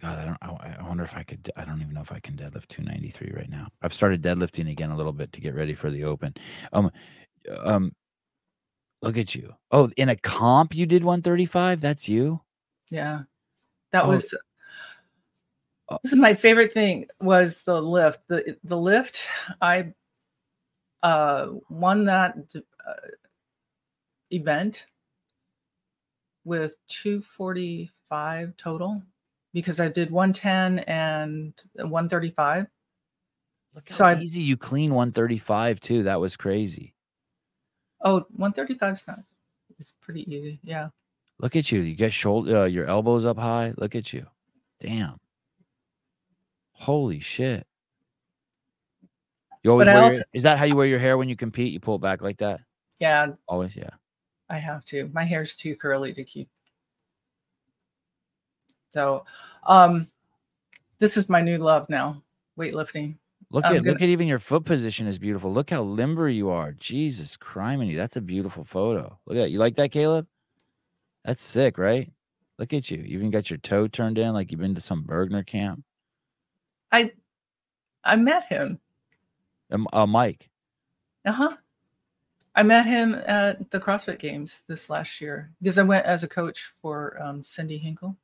God, 0.00 0.18
I 0.18 0.24
don't. 0.24 0.38
I, 0.42 0.76
I 0.78 0.88
wonder 0.88 1.04
if 1.04 1.16
I 1.16 1.22
could. 1.22 1.50
I 1.56 1.64
don't 1.64 1.80
even 1.80 1.94
know 1.94 2.02
if 2.02 2.12
I 2.12 2.20
can 2.20 2.34
deadlift 2.36 2.68
293 2.68 3.32
right 3.34 3.48
now. 3.48 3.68
I've 3.80 3.94
started 3.94 4.22
deadlifting 4.22 4.70
again 4.70 4.90
a 4.90 4.96
little 4.96 5.12
bit 5.12 5.32
to 5.32 5.40
get 5.40 5.54
ready 5.54 5.74
for 5.74 5.90
the 5.90 6.04
open. 6.04 6.34
Um, 6.74 6.90
um, 7.60 7.92
look 9.00 9.16
at 9.16 9.34
you. 9.34 9.54
Oh, 9.70 9.90
in 9.96 10.10
a 10.10 10.16
comp 10.16 10.74
you 10.74 10.84
did 10.84 11.02
135. 11.02 11.80
That's 11.80 12.08
you. 12.10 12.40
Yeah. 12.90 13.22
That 13.92 14.04
Oh. 14.04 14.08
was 14.08 14.34
Oh. 15.88 15.98
this 16.02 16.12
is 16.12 16.18
my 16.18 16.34
favorite 16.34 16.72
thing 16.72 17.06
was 17.20 17.62
the 17.62 17.80
lift. 17.80 18.20
The 18.28 18.56
the 18.64 18.76
lift, 18.76 19.22
I 19.62 19.92
uh 21.02 21.48
won 21.70 22.04
that 22.06 22.36
uh, 22.86 22.92
event 24.30 24.86
with 26.44 26.76
245 26.88 28.56
total 28.56 29.02
because 29.52 29.80
I 29.80 29.88
did 29.88 30.10
110 30.10 30.80
and 30.80 31.52
135. 31.74 32.66
Look 33.74 33.88
how 33.88 33.94
So 33.94 34.04
I- 34.04 34.18
easy 34.20 34.42
you 34.42 34.56
clean 34.56 34.94
135 34.94 35.80
too. 35.80 36.02
That 36.04 36.20
was 36.20 36.36
crazy. 36.36 36.94
Oh, 38.02 38.20
135 38.30 38.94
is 38.94 39.06
not 39.08 39.20
it's 39.78 39.92
pretty 40.00 40.22
easy. 40.32 40.58
Yeah. 40.62 40.88
Look 41.38 41.54
at 41.56 41.70
you. 41.70 41.80
You 41.82 41.94
get 41.94 42.12
shoulder, 42.14 42.60
uh, 42.62 42.64
your 42.64 42.86
elbows 42.86 43.26
up 43.26 43.36
high. 43.36 43.74
Look 43.76 43.94
at 43.94 44.12
you. 44.12 44.26
Damn. 44.80 45.18
Holy 46.72 47.20
shit. 47.20 47.66
You 49.62 49.72
always 49.72 49.88
I 49.88 49.92
wear 49.94 50.02
your- 50.02 50.10
also- 50.12 50.22
is 50.32 50.42
that 50.44 50.58
how 50.58 50.64
you 50.64 50.76
wear 50.76 50.86
your 50.86 50.98
hair 50.98 51.18
when 51.18 51.28
you 51.28 51.36
compete? 51.36 51.72
You 51.72 51.80
pull 51.80 51.96
it 51.96 52.00
back 52.00 52.22
like 52.22 52.38
that? 52.38 52.60
Yeah, 53.00 53.34
Always, 53.46 53.76
yeah. 53.76 53.90
I 54.48 54.58
have 54.58 54.84
to. 54.86 55.08
My 55.12 55.24
hair's 55.24 55.54
too 55.56 55.74
curly 55.76 56.12
to 56.12 56.24
keep. 56.24 56.48
So, 58.92 59.24
um, 59.64 60.08
this 60.98 61.16
is 61.16 61.28
my 61.28 61.40
new 61.42 61.56
love 61.56 61.88
now, 61.88 62.22
weightlifting. 62.58 63.16
Look 63.50 63.64
I'm 63.64 63.72
at 63.72 63.76
look 63.78 63.84
gonna- 63.98 64.04
at 64.04 64.08
even 64.08 64.26
your 64.26 64.38
foot 64.38 64.64
position 64.64 65.06
is 65.06 65.18
beautiful. 65.18 65.52
Look 65.52 65.70
how 65.70 65.82
limber 65.82 66.28
you 66.28 66.48
are. 66.48 66.72
Jesus 66.72 67.36
criminy. 67.36 67.94
That's 67.96 68.16
a 68.16 68.20
beautiful 68.20 68.64
photo. 68.64 69.18
Look 69.26 69.36
at 69.36 69.42
that. 69.42 69.50
You 69.50 69.58
like 69.58 69.74
that, 69.76 69.92
Caleb? 69.92 70.26
That's 71.24 71.42
sick, 71.44 71.78
right? 71.78 72.10
Look 72.58 72.72
at 72.72 72.90
you. 72.90 72.98
You 72.98 73.18
even 73.18 73.30
got 73.30 73.50
your 73.50 73.58
toe 73.58 73.86
turned 73.88 74.18
in 74.18 74.32
like 74.32 74.50
you've 74.50 74.60
been 74.60 74.74
to 74.74 74.80
some 74.80 75.04
Burgener 75.04 75.46
camp. 75.46 75.84
I 76.90 77.12
I 78.04 78.16
met 78.16 78.46
him. 78.46 78.80
Um, 79.70 79.86
uh, 79.92 80.06
Mike. 80.06 80.48
Uh 81.24 81.32
huh. 81.32 81.56
I 82.56 82.62
met 82.62 82.86
him 82.86 83.14
at 83.26 83.70
the 83.70 83.78
CrossFit 83.78 84.18
Games 84.18 84.64
this 84.66 84.88
last 84.88 85.20
year 85.20 85.50
because 85.60 85.76
I 85.76 85.82
went 85.82 86.06
as 86.06 86.22
a 86.22 86.28
coach 86.28 86.72
for 86.80 87.20
um, 87.22 87.44
Cindy 87.44 87.76
Hinkle. 87.76 88.16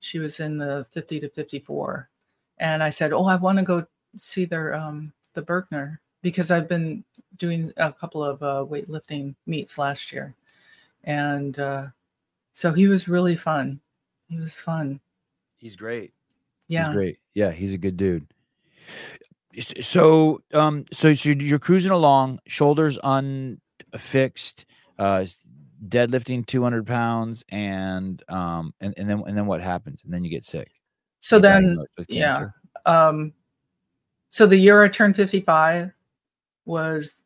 She 0.00 0.18
was 0.18 0.38
in 0.38 0.58
the 0.58 0.86
50 0.90 1.20
to 1.20 1.28
54, 1.30 2.08
and 2.58 2.82
I 2.82 2.90
said, 2.90 3.14
"Oh, 3.14 3.26
I 3.26 3.36
want 3.36 3.58
to 3.58 3.64
go 3.64 3.86
see 4.16 4.44
their 4.44 4.74
um, 4.74 5.12
the 5.32 5.42
Burgener 5.42 5.98
because 6.20 6.50
I've 6.50 6.68
been 6.68 7.04
doing 7.38 7.72
a 7.78 7.90
couple 7.90 8.22
of 8.22 8.42
uh, 8.42 8.66
weightlifting 8.68 9.34
meets 9.46 9.78
last 9.78 10.12
year, 10.12 10.34
and 11.04 11.58
uh, 11.58 11.86
so 12.52 12.72
he 12.72 12.86
was 12.86 13.08
really 13.08 13.36
fun. 13.36 13.80
He 14.28 14.36
was 14.36 14.54
fun. 14.54 15.00
He's 15.56 15.76
great. 15.76 16.12
Yeah. 16.68 16.88
He's 16.88 16.94
great. 16.94 17.18
Yeah, 17.34 17.50
he's 17.50 17.74
a 17.74 17.78
good 17.78 17.96
dude. 17.96 18.26
So, 19.80 20.42
um, 20.54 20.84
so, 20.92 21.12
so 21.14 21.30
you're 21.30 21.58
cruising 21.58 21.90
along, 21.90 22.40
shoulders 22.46 22.96
unfixed, 23.92 24.66
uh, 24.98 25.24
deadlifting 25.88 26.46
200 26.46 26.86
pounds, 26.86 27.44
and 27.48 28.22
um, 28.28 28.74
and, 28.80 28.94
and 28.96 29.08
then 29.08 29.22
and 29.26 29.36
then 29.36 29.46
what 29.46 29.60
happens? 29.60 30.04
And 30.04 30.12
then 30.12 30.24
you 30.24 30.30
get 30.30 30.44
sick. 30.44 30.70
So 31.20 31.38
Get 31.38 31.42
then 31.42 31.84
yeah. 32.08 32.48
um 32.86 33.32
so 34.30 34.46
the 34.46 34.56
year 34.56 34.82
i 34.82 34.88
turned 34.88 35.14
55 35.16 35.92
was 36.64 37.22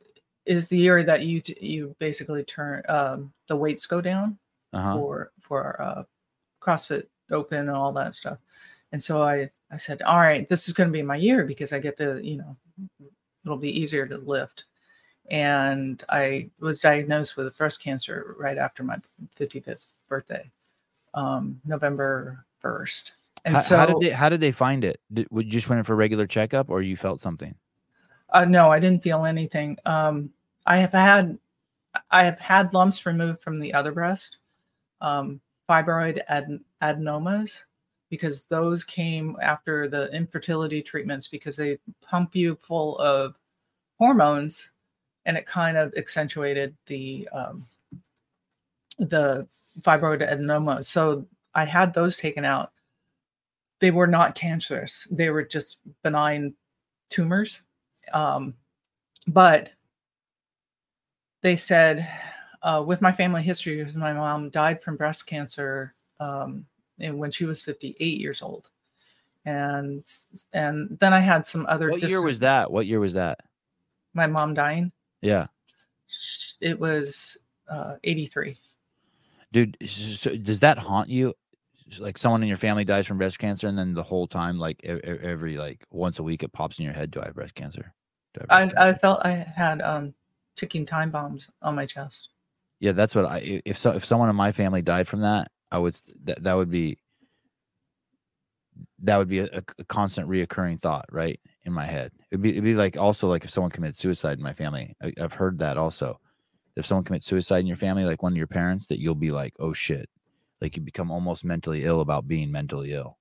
is 0.47 0.69
the 0.69 0.77
year 0.77 1.03
that 1.05 1.23
you 1.23 1.41
you 1.61 1.95
basically 2.01 2.43
turn 2.43 2.83
um 2.89 3.33
the 3.47 3.55
weights 3.55 3.87
go 3.87 4.01
down 4.01 4.37
Uh-huh. 4.73 4.95
for 4.95 5.33
for 5.41 5.81
uh 5.81 6.03
crossfit 6.61 7.07
open 7.31 7.59
and 7.69 7.71
all 7.71 7.93
that 7.93 8.15
stuff 8.17 8.39
and 8.91 9.01
so 9.01 9.23
i 9.23 9.47
i 9.71 9.77
said 9.77 10.03
all 10.03 10.19
right 10.21 10.49
this 10.49 10.67
is 10.67 10.75
going 10.75 10.89
to 10.89 10.93
be 10.93 11.03
my 11.03 11.17
year 11.17 11.45
because 11.45 11.73
i 11.73 11.79
get 11.79 11.97
to 11.99 12.21
you 12.27 12.39
know 12.39 12.57
it'll 13.45 13.57
be 13.57 13.81
easier 13.81 14.07
to 14.07 14.19
lift 14.19 14.65
and 15.31 16.05
i 16.09 16.49
was 16.61 16.81
diagnosed 16.81 17.37
with 17.37 17.57
breast 17.57 17.83
cancer 17.83 18.35
right 18.39 18.59
after 18.59 18.83
my 18.83 18.97
55th 19.39 19.87
birthday 20.09 20.51
um 21.15 21.61
november 21.65 22.45
1st 22.63 23.13
and 23.45 23.57
how, 23.57 23.61
so 23.61 23.77
how 23.77 23.87
did 23.87 24.01
they 24.01 24.11
how 24.11 24.29
did 24.29 24.41
they 24.41 24.53
find 24.53 24.85
it? 24.85 25.01
Did, 25.13 25.29
would 25.31 25.47
you 25.47 25.53
just 25.53 25.69
went 25.69 25.79
in 25.79 25.85
for 25.85 25.93
a 25.93 25.97
regular 25.97 26.27
checkup, 26.27 26.71
or 26.71 26.81
you 26.81 26.97
felt 26.97 27.21
something? 27.21 27.55
Uh, 28.31 28.45
no, 28.47 28.73
I 28.73 28.81
didn't 28.81 29.03
feel 29.03 29.25
anything. 29.27 29.77
Um, 29.85 30.31
I 30.67 30.79
have 30.79 30.93
had, 30.93 31.39
I 32.11 32.25
have 32.25 32.39
had 32.41 32.73
lumps 32.73 33.05
removed 33.05 33.43
from 33.43 33.61
the 33.61 33.73
other 33.75 33.93
breast, 33.93 34.39
um, 35.01 35.41
fibroid 35.69 36.21
ad- 36.29 36.59
adenomas, 36.83 37.65
because 38.09 38.45
those 38.45 38.83
came 38.83 39.37
after 39.43 39.89
the 39.89 40.13
infertility 40.13 40.83
treatments 40.83 41.29
because 41.29 41.57
they 41.57 41.79
pump 42.03 42.35
you 42.35 42.57
full 42.57 42.97
of 42.99 43.37
hormones, 43.99 44.71
and 45.27 45.37
it 45.37 45.47
kind 45.47 45.77
of 45.77 45.93
accentuated 45.97 46.75
the 46.87 47.29
um, 47.33 47.67
the 48.99 49.47
fibroid 49.81 50.29
adenoma. 50.29 50.85
So 50.85 51.27
I 51.55 51.65
had 51.65 51.95
those 51.95 52.17
taken 52.17 52.45
out. 52.45 52.73
They 53.81 53.91
were 53.91 54.07
not 54.07 54.35
cancerous; 54.35 55.07
they 55.11 55.31
were 55.31 55.45
just 55.45 55.79
benign 56.03 56.55
tumors 57.11 57.63
um, 58.13 58.55
but 59.27 59.71
they 61.43 61.57
said 61.57 62.09
uh, 62.63 62.83
with 62.87 63.01
my 63.01 63.13
family 63.13 63.43
history 63.43 63.77
because 63.77 63.97
my 63.97 64.13
mom 64.13 64.51
died 64.51 64.83
from 64.83 64.97
breast 64.97 65.27
cancer 65.27 65.95
um, 66.21 66.67
when 66.99 67.31
she 67.31 67.45
was 67.45 67.63
58 67.63 68.21
years 68.21 68.43
old 68.43 68.71
and 69.47 70.05
and 70.53 70.97
then 71.01 71.13
i 71.13 71.19
had 71.19 71.45
some 71.45 71.67
other 71.69 71.91
What 71.91 72.03
year 72.03 72.23
was 72.23 72.39
that? 72.39 72.71
What 72.71 72.87
year 72.87 73.01
was 73.01 73.13
that? 73.15 73.41
my 74.15 74.27
mom 74.27 74.55
dying 74.55 74.93
Yeah, 75.25 75.47
it 76.61 76.79
was 76.79 77.37
uh, 77.69 77.97
83 78.05 78.57
dude. 79.53 79.77
So 79.87 80.37
does 80.37 80.61
that 80.61 80.79
haunt 80.79 81.09
you? 81.09 81.33
Like 81.99 82.19
someone 82.19 82.43
in 82.43 82.49
your 82.49 82.57
family 82.59 82.85
dies 82.85 83.07
from 83.07 83.19
breast 83.19 83.39
cancer, 83.39 83.69
and 83.69 83.79
then 83.79 83.95
the 83.95 84.03
whole 84.03 84.27
time, 84.27 84.59
like 84.59 84.85
every 84.85 85.57
like 85.57 85.85
once 85.91 86.19
a 86.19 86.23
week, 86.23 86.43
it 86.43 86.53
pops 86.53 86.79
in 86.79 86.85
your 86.85 86.95
head. 86.95 87.11
Do 87.11 87.21
I 87.23 87.27
have 87.27 87.35
breast 87.35 87.55
cancer? 87.55 87.95
I 88.51 88.67
breast 88.67 88.77
I, 88.79 88.85
cancer?" 88.85 88.99
felt 88.99 89.27
i 89.27 89.31
had 89.31 89.81
um, 89.83 90.15
ticking 90.57 90.85
time 90.87 91.11
bombs 91.11 91.51
on 91.63 91.75
my 91.75 91.87
chest 91.87 92.31
Yeah, 92.81 92.93
that's 92.93 93.15
what 93.15 93.27
I. 93.27 93.37
i- 93.39 93.63
If 93.65 93.79
so, 93.79 93.93
if 93.93 94.05
someone 94.05 94.29
in 94.29 94.37
my 94.37 94.53
family 94.53 94.83
died 94.83 95.09
from 95.09 95.21
that, 95.21 95.51
I 95.71 95.79
would 95.79 95.99
that 96.25 96.43
that 96.43 96.55
would 96.55 96.71
be 96.71 96.99
that 99.01 99.17
would 99.19 99.29
be 99.29 99.41
a, 99.41 99.63
a 99.79 99.85
constant 99.85 100.29
reoccurring 100.29 100.81
thought, 100.81 101.07
right, 101.13 101.39
in 101.65 101.73
my 101.73 101.85
head. 101.87 102.13
It'd 102.31 102.43
be 102.43 102.51
it'd 102.51 102.65
be 102.65 102.75
like 102.75 102.97
also 102.99 103.29
like 103.29 103.45
if 103.45 103.51
someone 103.51 103.71
committed 103.71 103.97
suicide 103.97 104.39
in 104.39 104.45
my 104.45 104.53
family. 104.53 104.95
I, 105.03 105.13
I've 105.21 105.33
heard 105.33 105.59
that 105.59 105.77
also. 105.79 106.21
If 106.77 106.87
someone 106.87 107.05
commits 107.05 107.27
suicide 107.27 107.59
in 107.59 107.67
your 107.67 107.77
family, 107.77 108.05
like 108.05 108.23
one 108.23 108.33
of 108.33 108.37
your 108.37 108.47
parents, 108.49 108.87
that 108.87 109.01
you'll 109.01 109.15
be 109.15 109.31
like, 109.31 109.55
oh 109.61 109.73
shit, 109.73 110.09
like 110.61 110.77
you 110.77 110.83
become 110.83 111.11
almost 111.11 111.45
mentally 111.45 111.85
ill 111.85 112.01
about 112.01 112.27
being 112.27 112.51
mentally 112.51 112.93
ill. 112.93 113.17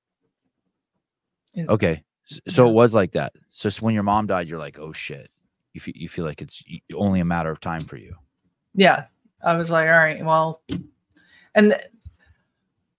It- 1.53 1.69
Okay, 1.69 2.03
so 2.25 2.65
Yeah. 2.65 2.69
it 2.71 2.73
was 2.73 2.93
like 2.93 3.11
that. 3.13 3.33
So, 3.51 3.69
when 3.81 3.93
your 3.93 4.03
mom 4.03 4.25
died, 4.27 4.47
you're 4.47 4.57
like, 4.59 4.79
oh 4.79 4.91
shit. 4.93 5.29
You 5.73 5.81
feel 5.81 5.93
you 5.95 6.09
feel 6.09 6.25
like 6.25 6.41
it's 6.41 6.63
only 6.93 7.19
a 7.19 7.25
matter 7.25 7.49
of 7.51 7.59
time 7.59 7.81
for 7.81 7.97
you. 7.97 8.15
yeah 8.75 9.05
i 9.43 9.57
was 9.57 9.69
like 9.71 9.87
all 9.87 9.97
right 9.97 10.23
well 10.23 10.61
and 11.55 11.71
the, 11.71 11.83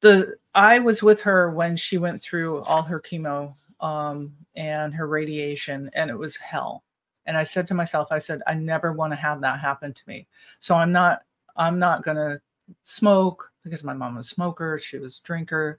the 0.03 0.35
i 0.55 0.79
was 0.79 1.03
with 1.03 1.21
her 1.23 1.51
when 1.51 1.75
she 1.77 1.99
went 1.99 2.21
through 2.21 2.61
all 2.65 2.83
her 2.83 3.01
chemo 3.01 3.55
um 3.81 4.33
and 4.57 4.95
her 4.95 5.07
radiation 5.07 5.91
and 5.95 6.11
it 6.11 6.19
was 6.19 6.37
hell 6.37 6.85
and 7.27 7.37
i 7.37 7.45
said 7.45 7.67
to 7.67 7.75
myself 7.75 8.09
i 8.11 8.19
said 8.19 8.43
i 8.47 8.55
never 8.55 8.93
want 8.93 9.13
to 9.13 9.17
have 9.17 9.41
that 9.41 9.61
happen 9.61 9.93
to 9.93 10.03
me 10.07 10.27
so 10.61 10.75
i'm 10.75 10.93
not 10.93 11.23
i'm 11.57 11.79
not 11.79 12.03
going 12.03 12.17
to 12.17 12.41
smoke 12.83 13.51
because 13.63 13.85
my 13.85 13.95
mom 13.95 14.17
was 14.17 14.27
a 14.27 14.35
smoker 14.35 14.79
she 14.79 14.99
was 14.99 15.19
a 15.19 15.27
drinker 15.27 15.79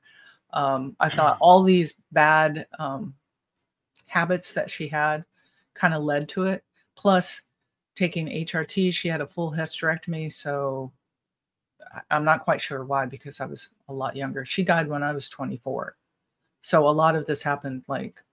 um, 0.54 0.96
i 1.00 1.10
thought 1.10 1.38
all 1.42 1.64
these 1.64 2.02
bad 2.12 2.68
um, 2.80 3.14
habits 4.08 4.54
that 4.54 4.70
she 4.70 4.88
had 4.88 5.26
kind 5.74 5.94
of 5.94 6.04
led 6.04 6.28
to 6.30 6.44
it 6.44 6.64
plus 6.96 7.42
taking 7.96 8.28
HRT. 8.28 8.94
She 8.94 9.08
had 9.08 9.22
a 9.22 9.28
full 9.28 9.52
hysterectomy, 9.52 10.32
so 10.32 10.92
I'm 12.12 12.26
not 12.26 12.44
quite 12.44 12.62
sure 12.62 12.84
why 12.84 13.06
because 13.06 13.40
I 13.40 13.46
was 13.46 13.70
a 13.88 13.94
lot 13.94 14.16
younger. 14.16 14.46
She 14.46 14.64
died 14.64 14.88
when 14.88 15.04
I 15.04 15.14
was 15.14 15.30
24. 15.30 15.96
So 16.66 16.88
a 16.88 16.90
lot 16.90 17.16
of 17.16 17.28
this 17.28 17.44
happened 17.44 17.84
like 17.88 18.24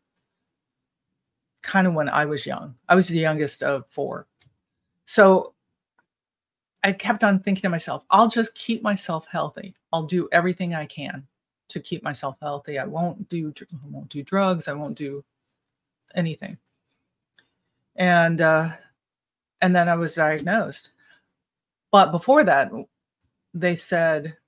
kind 1.60 1.86
of 1.86 1.92
when 1.92 2.08
I 2.08 2.24
was 2.24 2.46
young. 2.46 2.74
I 2.88 2.94
was 2.94 3.08
the 3.08 3.18
youngest 3.18 3.62
of 3.62 3.86
four. 3.90 4.26
So 5.04 5.52
I 6.82 6.92
kept 6.92 7.24
on 7.24 7.40
thinking 7.40 7.60
to 7.60 7.68
myself, 7.68 8.06
I'll 8.08 8.28
just 8.28 8.54
keep 8.54 8.82
myself 8.82 9.26
healthy. 9.30 9.74
I'll 9.92 10.04
do 10.04 10.30
everything 10.32 10.74
I 10.74 10.86
can 10.86 11.26
to 11.68 11.78
keep 11.78 12.02
myself 12.02 12.38
healthy. 12.40 12.78
I 12.78 12.86
won't 12.86 13.28
do 13.28 13.52
I 13.60 13.76
won't 13.90 14.08
do 14.08 14.22
drugs. 14.22 14.66
I 14.66 14.72
won't 14.72 14.96
do 14.96 15.22
anything. 16.14 16.56
And 17.96 18.40
uh 18.40 18.70
and 19.60 19.76
then 19.76 19.90
I 19.90 19.94
was 19.94 20.14
diagnosed. 20.14 20.92
But 21.90 22.12
before 22.12 22.44
that, 22.44 22.72
they 23.52 23.76
said 23.76 24.38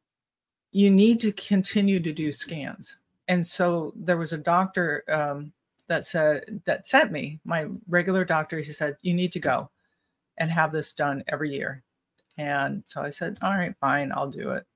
you 0.72 0.90
need 0.90 1.20
to 1.20 1.32
continue 1.32 2.00
to 2.00 2.14
do 2.14 2.32
scans. 2.32 2.96
And 3.28 3.46
so 3.46 3.92
there 3.96 4.16
was 4.16 4.32
a 4.32 4.38
doctor 4.38 5.04
um, 5.08 5.52
that 5.88 6.06
said 6.06 6.62
that 6.66 6.86
sent 6.86 7.12
me 7.12 7.40
my 7.44 7.66
regular 7.88 8.24
doctor. 8.24 8.58
He 8.58 8.72
said 8.72 8.96
you 9.02 9.14
need 9.14 9.32
to 9.32 9.40
go 9.40 9.70
and 10.38 10.50
have 10.50 10.72
this 10.72 10.92
done 10.92 11.24
every 11.28 11.52
year. 11.52 11.82
And 12.36 12.82
so 12.86 13.00
I 13.02 13.10
said, 13.10 13.38
all 13.42 13.52
right, 13.52 13.74
fine, 13.80 14.12
I'll 14.12 14.28
do 14.28 14.50
it. 14.50 14.66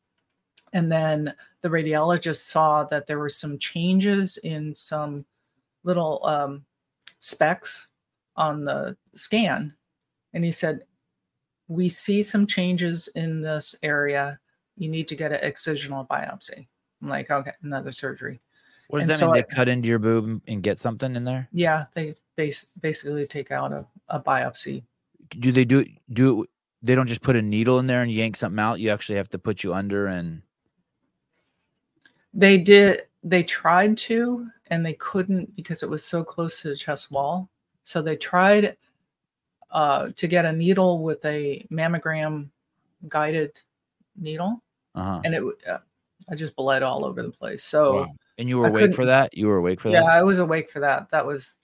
And 0.72 0.92
then 0.92 1.34
the 1.62 1.68
radiologist 1.68 2.42
saw 2.42 2.84
that 2.84 3.06
there 3.06 3.18
were 3.18 3.30
some 3.30 3.58
changes 3.58 4.36
in 4.38 4.74
some 4.74 5.24
little 5.82 6.24
um, 6.24 6.64
specks 7.18 7.88
on 8.36 8.64
the 8.64 8.96
scan 9.14 9.74
and 10.34 10.44
he 10.44 10.52
said, 10.52 10.84
We 11.68 11.88
see 11.88 12.22
some 12.22 12.46
changes 12.46 13.08
in 13.14 13.40
this 13.40 13.74
area. 13.82 14.38
You 14.76 14.88
need 14.88 15.08
to 15.08 15.16
get 15.16 15.32
an 15.32 15.40
excisional 15.40 16.06
biopsy. 16.06 16.68
I'm 17.02 17.08
like, 17.08 17.30
Okay, 17.30 17.52
another 17.62 17.92
surgery. 17.92 18.40
What 18.88 19.00
does 19.00 19.04
And 19.04 19.10
that 19.10 19.18
so 19.18 19.26
mean? 19.26 19.34
They 19.34 19.54
cut 19.54 19.68
into 19.68 19.88
your 19.88 19.98
boob 19.98 20.40
and- 20.46 20.62
get 20.62 20.78
something 20.78 21.14
in 21.14 21.24
there? 21.24 21.48
Yeah, 21.52 21.86
they 21.94 22.14
base, 22.36 22.66
basically 22.80 23.26
take 23.26 23.50
out 23.50 23.72
a, 23.72 23.86
a 24.08 24.20
biopsy. 24.20 24.84
Do 25.38 25.52
they 25.52 25.64
do 25.64 25.80
it? 25.80 25.88
Do? 26.12 26.46
They 26.82 26.94
don't 26.94 27.06
just 27.06 27.22
put 27.22 27.36
a 27.36 27.42
needle 27.42 27.80
in 27.80 27.86
there 27.86 28.02
and 28.02 28.10
yank 28.10 28.36
something 28.36 28.58
out. 28.58 28.80
You 28.80 28.90
actually 28.90 29.16
have 29.16 29.28
to 29.30 29.38
put 29.38 29.62
you 29.62 29.74
under 29.74 30.06
and 30.06 30.42
They 32.32 32.56
did, 32.56 33.02
they 33.24 33.42
tried 33.42 33.98
to, 33.98 34.48
and 34.68 34.86
they 34.86 34.94
couldn't 34.94 35.54
because 35.56 35.82
it 35.82 35.90
was 35.90 36.04
so 36.04 36.22
close 36.22 36.60
to 36.62 36.68
the 36.68 36.76
chest 36.76 37.10
wall. 37.10 37.50
So 37.82 38.00
they 38.00 38.16
tried 38.16 38.76
uh, 39.70 40.10
to 40.14 40.26
get 40.26 40.44
a 40.44 40.52
needle 40.52 41.02
with 41.02 41.24
a 41.24 41.66
mammogram 41.70 42.48
guided 43.08 43.60
needle, 44.16 44.62
uh-huh. 44.94 45.20
and 45.24 45.34
it, 45.34 45.42
uh, 45.68 45.78
I 46.30 46.34
just 46.34 46.56
bled 46.56 46.82
all 46.82 47.04
over 47.04 47.22
the 47.22 47.30
place. 47.30 47.64
So, 47.64 48.02
Wow. 48.02 48.14
And 48.38 48.48
you 48.48 48.58
were 48.58 48.66
I 48.66 48.68
awake 48.68 48.94
for 48.94 49.04
that? 49.04 49.36
You 49.36 49.48
were 49.48 49.56
awake 49.56 49.80
for 49.80 49.88
yeah 49.88 50.00
that? 50.00 50.06
Yeah, 50.06 50.12
I 50.12 50.22
was 50.22 50.38
awake 50.38 50.70
for 50.70 50.78
that 50.80 51.10
that 51.10 51.26
was 51.26 51.58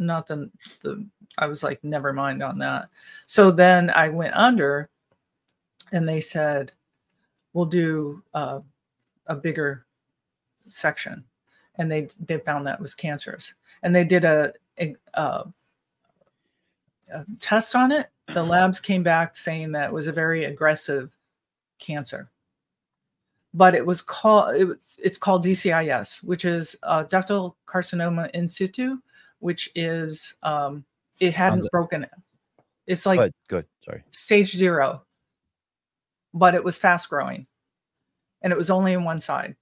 nothing 0.00 0.50
the 0.82 1.06
i 1.38 1.46
was 1.46 1.62
like 1.62 1.82
never 1.84 2.12
mind 2.12 2.42
on 2.42 2.58
that 2.58 2.88
so 3.26 3.50
then 3.50 3.90
i 3.90 4.08
went 4.08 4.34
under 4.34 4.88
and 5.92 6.08
they 6.08 6.20
said 6.20 6.72
we'll 7.52 7.66
do 7.66 8.22
uh, 8.34 8.60
a 9.26 9.36
bigger 9.36 9.84
section 10.68 11.22
and 11.76 11.92
they 11.92 12.08
they 12.26 12.38
found 12.38 12.66
that 12.66 12.80
was 12.80 12.94
cancerous 12.94 13.54
and 13.82 13.94
they 13.94 14.04
did 14.04 14.24
a, 14.24 14.52
a, 14.78 14.96
a, 15.14 15.44
a 17.12 17.24
test 17.38 17.76
on 17.76 17.92
it 17.92 18.08
the 18.32 18.42
labs 18.42 18.80
came 18.80 19.02
back 19.02 19.36
saying 19.36 19.70
that 19.72 19.90
it 19.90 19.92
was 19.92 20.06
a 20.06 20.12
very 20.12 20.44
aggressive 20.44 21.14
cancer 21.78 22.30
but 23.54 23.74
it 23.74 23.84
was 23.84 24.02
called 24.02 24.54
it 24.56 24.64
was, 24.64 24.98
it's 25.02 25.18
called 25.18 25.44
DCIS, 25.44 26.22
which 26.22 26.44
is 26.44 26.76
uh, 26.82 27.04
ductal 27.04 27.54
carcinoma 27.66 28.30
in 28.30 28.46
situ, 28.48 28.98
which 29.40 29.70
is 29.74 30.34
um, 30.42 30.84
it 31.18 31.34
hadn't 31.34 31.62
Sounds- 31.62 31.70
broken. 31.70 32.06
It's 32.86 33.06
like 33.06 33.18
good, 33.18 33.32
good. 33.48 33.66
Sorry. 33.84 34.02
stage 34.10 34.54
zero, 34.54 35.04
but 36.34 36.54
it 36.54 36.64
was 36.64 36.76
fast 36.78 37.08
growing, 37.08 37.46
and 38.42 38.52
it 38.52 38.56
was 38.56 38.70
only 38.70 38.92
in 38.94 39.04
one 39.04 39.18
side. 39.18 39.54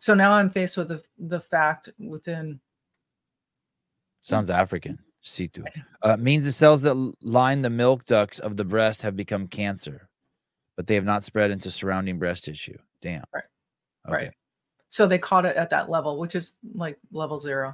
So 0.00 0.14
now 0.14 0.32
I'm 0.32 0.50
faced 0.50 0.76
with 0.76 0.88
the 0.88 1.02
the 1.18 1.40
fact 1.40 1.88
within 1.98 2.60
Sounds 4.22 4.50
African. 4.50 4.98
Situ. 5.24 5.62
Uh, 6.02 6.16
means 6.16 6.44
the 6.44 6.50
cells 6.52 6.82
that 6.82 6.94
line 7.22 7.62
the 7.62 7.70
milk 7.70 8.04
ducts 8.06 8.40
of 8.40 8.56
the 8.56 8.64
breast 8.64 9.02
have 9.02 9.14
become 9.14 9.46
cancer, 9.46 10.08
but 10.76 10.88
they 10.88 10.96
have 10.96 11.04
not 11.04 11.22
spread 11.22 11.52
into 11.52 11.70
surrounding 11.70 12.18
breast 12.18 12.44
tissue. 12.44 12.76
Damn. 13.02 13.24
Right. 13.34 13.44
Okay. 14.08 14.14
Right. 14.14 14.30
so 14.88 15.06
they 15.06 15.18
caught 15.18 15.44
it 15.44 15.56
at 15.56 15.70
that 15.70 15.90
level 15.90 16.18
which 16.18 16.34
is 16.34 16.54
like 16.74 16.98
level 17.12 17.38
zero 17.38 17.72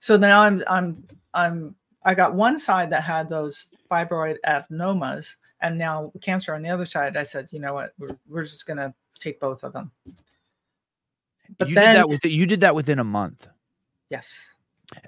so 0.00 0.16
now 0.16 0.42
i'm 0.42 0.62
i'm 0.68 1.02
i'm 1.32 1.74
i 2.04 2.14
got 2.14 2.34
one 2.34 2.58
side 2.58 2.90
that 2.90 3.02
had 3.02 3.30
those 3.30 3.68
fibroid 3.90 4.36
adenomas 4.46 5.36
and 5.62 5.78
now 5.78 6.12
cancer 6.20 6.54
on 6.54 6.62
the 6.62 6.68
other 6.68 6.84
side 6.84 7.16
i 7.16 7.22
said 7.22 7.48
you 7.50 7.60
know 7.60 7.72
what 7.74 7.92
we're, 7.98 8.16
we're 8.28 8.42
just 8.42 8.66
going 8.66 8.76
to 8.76 8.92
take 9.18 9.40
both 9.40 9.62
of 9.64 9.72
them 9.72 9.90
but 11.56 11.68
you 11.68 11.74
then 11.74 11.94
did 11.94 12.00
that 12.00 12.08
with 12.08 12.24
you 12.24 12.46
did 12.46 12.60
that 12.60 12.74
within 12.74 12.98
a 12.98 13.04
month. 13.04 13.48
yes 14.10 14.46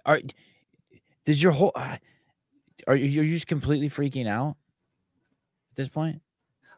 Are 0.06 0.20
does 1.24 1.42
your 1.42 1.52
whole 1.52 1.72
uh, 1.74 1.96
are 2.86 2.96
you 2.96 3.06
you're 3.06 3.24
just 3.24 3.46
completely 3.46 3.88
freaking 3.88 4.28
out 4.28 4.56
at 5.70 5.76
this 5.76 5.88
point? 5.88 6.20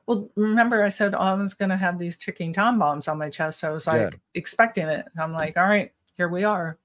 Well 0.07 0.31
remember 0.37 0.83
i 0.83 0.89
said 0.89 1.15
oh, 1.15 1.19
i 1.19 1.35
was 1.35 1.55
going 1.55 1.69
to 1.71 1.77
have 1.77 1.99
these 1.99 2.17
ticking 2.17 2.53
time 2.53 2.79
bombs 2.79 3.09
on 3.09 3.19
my 3.19 3.31
chest 3.31 3.61
so 3.61 3.69
i 3.69 3.73
was 3.73 3.87
like 3.87 4.01
Yeah. 4.13 4.19
expecting 4.35 4.87
it 4.89 5.07
i'm 5.19 5.33
like 5.33 5.57
all 5.57 5.67
right 5.67 5.93
here 6.17 6.29
we 6.29 6.45
are 6.45 6.79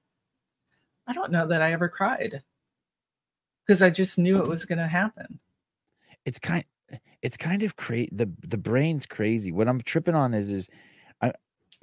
i 1.08 1.14
don't 1.14 1.32
know 1.32 1.48
that 1.48 1.62
i 1.62 1.72
ever 1.72 1.90
cried 1.90 2.42
because 3.66 3.82
i 3.82 3.90
just 3.90 4.18
knew 4.20 4.40
it 4.42 4.48
was 4.48 4.66
going 4.66 4.80
to 4.80 4.88
happen 4.88 5.40
It's 6.26 6.40
kind 6.40 6.64
it's 7.22 7.38
kind 7.38 7.64
of 7.64 7.76
crazy. 7.76 8.10
The 8.14 8.32
the 8.48 8.58
brain's 8.58 9.06
crazy. 9.06 9.52
What 9.52 9.68
I'm 9.68 9.82
tripping 9.82 10.16
on 10.16 10.34
is 10.34 10.50
is 10.52 10.70
I 11.22 11.34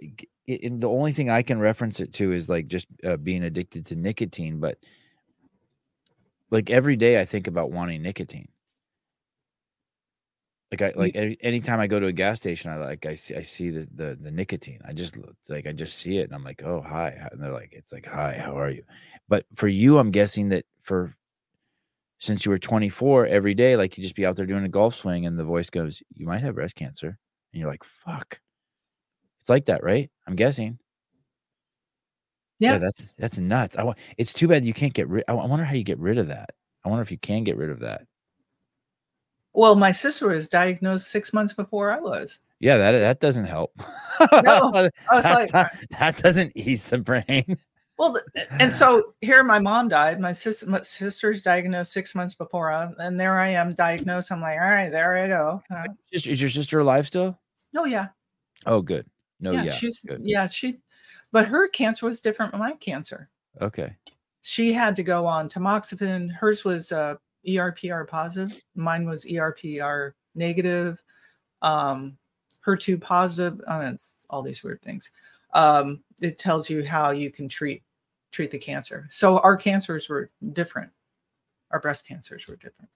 g- 0.01 0.29
i- 0.49 0.61
and 0.65 0.81
the 0.81 0.89
only 0.89 1.13
thing 1.13 1.29
I 1.31 1.43
can 1.43 1.59
reference 1.61 2.01
it 2.01 2.13
to 2.15 2.33
is 2.33 2.49
like 2.49 2.69
just 2.69 2.87
uh, 3.05 3.19
being 3.19 3.45
addicted 3.45 3.85
to 3.87 3.97
nicotine, 3.97 4.59
but 4.61 4.79
like 6.51 6.71
every 6.71 6.97
day 6.97 7.21
I 7.21 7.25
think 7.27 7.47
about 7.49 7.71
wanting 7.71 8.01
nicotine. 8.03 8.49
Like 10.73 10.83
I 10.83 10.93
like 10.97 11.15
any, 11.15 11.37
anytime 11.43 11.79
I 11.79 11.87
go 11.87 12.01
to 12.01 12.07
a 12.07 12.13
gas 12.13 12.41
station, 12.41 12.71
I 12.73 12.77
like 12.77 13.07
I 13.07 13.15
see 13.15 13.37
I 13.37 13.43
see 13.43 13.71
the 13.71 13.89
the, 13.95 14.19
the 14.21 14.31
nicotine. 14.33 14.81
I 14.87 14.93
just 14.93 15.17
like 15.49 15.67
I 15.67 15.73
just 15.73 15.99
see 15.99 16.19
it, 16.19 16.25
and 16.25 16.35
I'm 16.35 16.43
like, 16.45 16.63
oh 16.65 16.81
hi, 16.83 17.17
hi," 17.21 17.29
and 17.31 17.41
they're 17.41 17.53
like, 17.53 17.71
it's 17.73 17.93
like 17.93 18.07
hi, 18.07 18.35
how 18.45 18.59
are 18.59 18.71
you? 18.71 18.83
But 19.29 19.47
for 19.55 19.69
you, 19.69 19.99
I'm 19.99 20.11
guessing 20.11 20.49
that 20.51 20.65
for 20.81 21.15
since 22.19 22.45
you 22.45 22.51
were 22.51 22.59
24 22.59 23.27
every 23.27 23.55
day, 23.55 23.77
like 23.77 23.97
you 23.97 24.03
just 24.03 24.17
be 24.17 24.27
out 24.27 24.37
there 24.37 24.47
doing 24.47 24.65
a 24.65 24.69
golf 24.69 24.95
swing, 24.95 25.27
and 25.27 25.39
the 25.39 25.45
voice 25.45 25.71
goes, 25.71 26.03
you 26.15 26.27
might 26.27 26.41
have 26.43 26.55
breast 26.55 26.75
cancer, 26.75 27.09
and 27.53 27.61
you're 27.61 27.71
like, 27.71 27.85
fuck. 27.85 28.41
It's 29.41 29.49
like 29.49 29.67
that, 29.67 29.83
right? 29.83 30.11
I'm 30.27 30.37
guessing. 30.37 30.79
Yeah. 32.59 32.79
that's 32.79 33.15
that's 33.19 33.39
nuts. 33.39 33.77
I 33.77 33.83
want. 33.83 33.99
It's 34.17 34.33
too 34.33 34.49
bad 34.49 34.65
you 34.65 34.73
can't 34.75 34.95
get 34.95 35.09
rid. 35.09 35.25
I 35.29 35.33
I 35.33 35.47
wonder 35.47 35.65
how 35.65 35.75
you 35.75 35.85
get 35.85 35.99
rid 35.99 36.19
of 36.19 36.29
that. 36.29 36.51
I 36.85 36.89
wonder 36.89 37.03
if 37.03 37.11
you 37.11 37.19
can 37.19 37.45
get 37.45 37.57
rid 37.57 37.71
of 37.71 37.81
that. 37.81 38.07
Well, 39.57 39.75
my 39.75 39.91
sister 39.91 40.29
was 40.29 40.49
diagnosed 40.49 41.09
six 41.09 41.33
months 41.33 41.55
before 41.55 41.91
I 41.91 41.99
was. 41.99 42.41
Yeah, 42.61 42.77
that 42.77 42.93
that 42.93 43.21
doesn't 43.21 43.47
help. 43.47 43.73
No, 44.45 44.71
I 44.75 44.91
was 45.15 45.25
that, 45.25 45.35
like, 45.35 45.53
that, 45.53 45.77
that 45.99 46.17
doesn't 46.23 46.53
ease 46.55 46.85
the 46.85 46.99
brain. 46.99 47.59
Well, 47.99 48.19
and 48.51 48.75
so 48.75 49.15
here 49.23 49.43
my 49.43 49.59
mom 49.59 49.89
died. 49.89 50.21
My 50.21 50.33
sister, 50.33 50.67
my 50.67 50.83
sister's 50.83 51.43
diagnosed 51.43 51.93
six 51.93 52.15
months 52.15 52.35
before, 52.35 52.71
I, 52.71 52.91
and 52.99 53.19
there 53.19 53.41
I 53.41 53.49
am 53.49 53.75
diagnosed. 53.75 54.31
I'm 54.31 54.41
like, 54.43 54.59
all 54.61 54.69
right, 54.69 54.91
there 54.91 55.17
I 55.17 55.29
go. 55.29 55.63
Uh, 55.71 55.85
Is, 56.13 56.27
is 56.27 56.41
your 56.41 56.51
sister 56.51 56.81
alive 56.81 57.07
still? 57.07 57.39
oh 57.77 57.85
yeah, 57.87 58.09
Oh, 58.67 58.83
good. 58.83 59.07
No, 59.41 59.53
yeah, 59.53 59.73
she's 59.73 60.01
good. 60.01 60.21
yeah 60.25 60.47
she, 60.47 60.79
but 61.33 61.47
her 61.49 61.69
cancer 61.69 62.05
was 62.07 62.21
different 62.21 62.53
from 62.53 62.61
my 62.61 62.73
cancer. 62.73 63.29
Okay. 63.63 63.97
She 64.43 64.73
had 64.73 64.97
to 64.97 65.03
go 65.03 65.27
on 65.27 65.49
tamoxifen. 65.49 66.33
Hers 66.33 66.65
was 66.65 66.93
uh, 66.93 67.17
ERPR 67.47 68.07
positive. 68.09 68.61
Mine 68.75 69.07
was 69.07 69.25
ERPR 69.25 70.13
negative. 70.35 71.03
Um, 71.63 72.17
HER2 72.67 73.01
positive. 73.01 73.61
Oh, 73.69 73.81
it's 73.81 74.27
all 74.29 74.43
these 74.43 74.63
weird 74.63 74.83
things. 74.83 75.11
Um, 75.55 76.03
it 76.21 76.39
tells 76.39 76.69
you 76.69 76.85
how 76.85 77.11
you 77.11 77.31
can 77.31 77.49
treat 77.49 77.83
treat 78.33 78.51
the 78.51 78.59
cancer. 78.59 79.07
So 79.11 79.39
our 79.39 79.57
cancers 79.57 80.09
were 80.09 80.31
different. 80.53 80.91
Our 81.71 81.81
breast 81.81 82.07
cancers 82.07 82.47
were 82.47 82.57
different. 82.57 82.91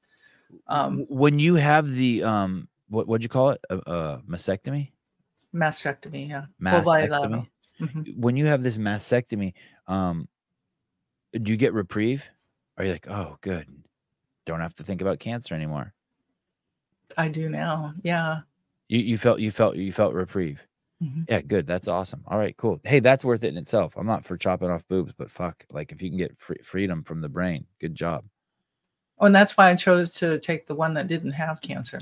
Um, 0.66 1.06
when 1.08 1.38
you 1.38 1.54
have 1.54 1.92
the 1.92 2.22
um, 2.24 2.68
what 2.88 3.06
what'd 3.06 3.22
you 3.22 3.28
call 3.28 3.50
it? 3.50 3.60
A, 3.70 3.76
a 3.78 4.22
mastectomy. 4.28 4.90
mastectomy, 5.54 6.28
yeah. 6.28 6.46
Mastectomy. 6.60 7.46
Mhm. 7.80 8.16
When 8.18 8.36
you 8.36 8.46
have 8.46 8.62
this 8.62 8.76
mastectomy, 8.76 9.54
um, 9.86 10.28
do 11.32 11.50
you 11.50 11.56
get 11.56 11.72
reprieve? 11.72 12.24
Are 12.76 12.84
you 12.84 12.92
like, 12.92 13.08
oh, 13.08 13.38
good, 13.40 13.66
don't 14.50 14.60
have 14.60 14.74
to 14.74 14.82
think 14.82 15.00
about 15.00 15.18
cancer 15.20 15.54
anymore? 15.54 15.92
I 17.16 17.28
do 17.28 17.48
now. 17.48 17.92
Yeah. 18.02 18.40
You 18.88 19.00
you 19.00 19.18
felt 19.18 19.40
you 19.40 19.50
felt 19.50 19.76
you 19.76 19.92
felt 19.92 20.14
reprieve. 20.14 20.66
Mhm. 21.02 21.24
Yeah, 21.28 21.40
good. 21.40 21.66
That's 21.66 21.88
awesome. 21.88 22.22
All 22.26 22.38
right, 22.38 22.56
cool. 22.56 22.80
Hey, 22.84 23.00
that's 23.00 23.24
worth 23.24 23.42
it 23.42 23.48
in 23.48 23.56
itself. 23.56 23.94
I'm 23.96 24.06
not 24.06 24.24
for 24.24 24.36
chopping 24.36 24.68
off 24.68 24.86
boobs, 24.88 25.12
but 25.16 25.30
fuck, 25.30 25.64
like 25.70 25.92
if 25.92 26.02
you 26.02 26.10
can 26.10 26.18
get 26.18 26.38
free, 26.38 26.58
freedom 26.62 27.02
from 27.02 27.20
the 27.20 27.28
brain, 27.28 27.66
good 27.80 27.94
job. 27.94 28.24
Oh, 29.18 29.26
and 29.26 29.34
that's 29.34 29.56
why 29.56 29.70
I 29.70 29.74
chose 29.74 30.10
to 30.12 30.38
take 30.38 30.66
the 30.66 30.74
one 30.74 30.94
that 30.94 31.06
didn't 31.06 31.32
have 31.32 31.60
cancer. 31.60 32.00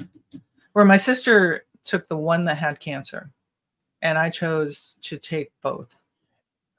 Where 0.73 0.85
my 0.85 0.97
sister 0.97 1.67
took 1.85 2.09
the 2.09 2.17
one 2.17 2.45
that 2.45 2.57
had 2.57 2.81
cancer, 2.81 3.31
and 4.03 4.19
I 4.19 4.31
chose 4.31 4.97
to 5.03 5.17
take 5.17 5.53
both. 5.63 5.95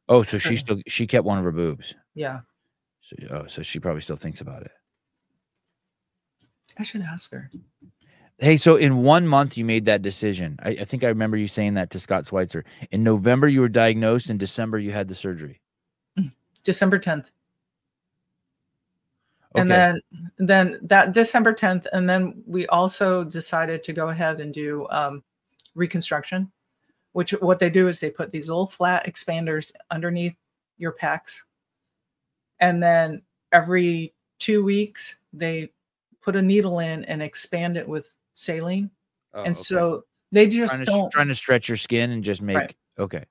Oh, 0.07 0.23
so 0.23 0.37
she 0.37 0.55
still 0.55 0.81
she 0.87 1.07
kept 1.07 1.25
one 1.25 1.37
of 1.37 1.43
her 1.43 1.51
boobs. 1.51 1.95
Yeah. 2.15 2.41
So, 3.01 3.15
oh, 3.31 3.47
so 3.47 3.61
she 3.61 3.79
probably 3.79 4.01
still 4.01 4.15
thinks 4.15 4.41
about 4.41 4.63
it. 4.63 4.71
I 6.79 6.83
should 6.83 7.01
ask 7.01 7.31
her. 7.31 7.51
Hey, 8.37 8.55
so 8.55 8.77
in 8.77 9.03
one 9.03 9.27
month 9.27 9.57
you 9.57 9.65
made 9.65 9.85
that 9.85 10.01
decision. 10.01 10.57
I, 10.63 10.69
I 10.69 10.85
think 10.85 11.03
I 11.03 11.09
remember 11.09 11.35
you 11.35 11.49
saying 11.49 11.73
that 11.73 11.89
to 11.91 11.99
Scott 11.99 12.25
Schweitzer. 12.25 12.63
In 12.89 13.03
November 13.03 13.49
you 13.49 13.59
were 13.59 13.69
diagnosed. 13.69 14.29
In 14.29 14.37
December 14.37 14.79
you 14.79 14.91
had 14.91 15.09
the 15.09 15.15
surgery. 15.15 15.59
December 16.63 16.97
10th. 16.99 17.31
Okay. 19.55 19.61
And 19.61 19.71
then 19.71 20.01
then 20.37 20.79
that 20.83 21.11
December 21.11 21.53
10th, 21.53 21.87
and 21.91 22.09
then 22.09 22.43
we 22.45 22.67
also 22.67 23.23
decided 23.23 23.83
to 23.85 23.93
go 23.93 24.09
ahead 24.09 24.39
and 24.39 24.53
do 24.53 24.87
um, 24.89 25.23
reconstruction, 25.73 26.51
which 27.13 27.31
what 27.31 27.59
they 27.59 27.69
do 27.69 27.87
is 27.87 27.99
they 27.99 28.11
put 28.11 28.31
these 28.31 28.47
little 28.47 28.67
flat 28.67 29.07
expanders 29.07 29.71
underneath 29.89 30.35
your 30.77 30.93
pecs. 30.93 31.41
And 32.59 32.81
then 32.83 33.23
every 33.51 34.13
two 34.37 34.63
weeks 34.63 35.15
they 35.33 35.71
put 36.21 36.35
a 36.35 36.41
needle 36.41 36.79
in 36.79 37.03
and 37.05 37.21
expand 37.21 37.77
it 37.77 37.87
with 37.87 38.15
saline. 38.35 38.89
Oh, 39.33 39.43
and 39.43 39.51
okay. 39.51 39.61
so 39.61 40.03
they 40.31 40.47
just 40.47 40.73
trying 40.73 40.85
to, 40.85 40.91
don't 40.91 41.11
trying 41.11 41.27
to 41.27 41.35
stretch 41.35 41.67
your 41.67 41.77
skin 41.77 42.11
and 42.11 42.23
just 42.23 42.41
make 42.41 42.57
Right. 42.57 42.75
okay. 42.97 43.23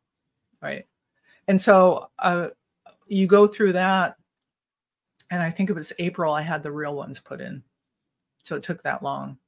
right 0.63 0.87
and 1.49 1.61
so 1.61 2.11
uh, 2.19 2.49
you 3.07 3.27
go 3.27 3.47
through 3.47 3.73
that 3.73 4.17
and 5.31 5.43
i 5.43 5.51
think 5.51 5.71
it 5.71 5.73
was 5.73 5.93
april 5.99 6.33
i 6.33 6.41
had 6.43 6.63
the 6.63 6.71
real 6.71 6.95
ones 6.95 7.19
put 7.19 7.41
in 7.41 7.63
so 8.45 8.55
it 8.55 8.63
took 8.63 8.83
that 8.83 9.03
long 9.03 9.39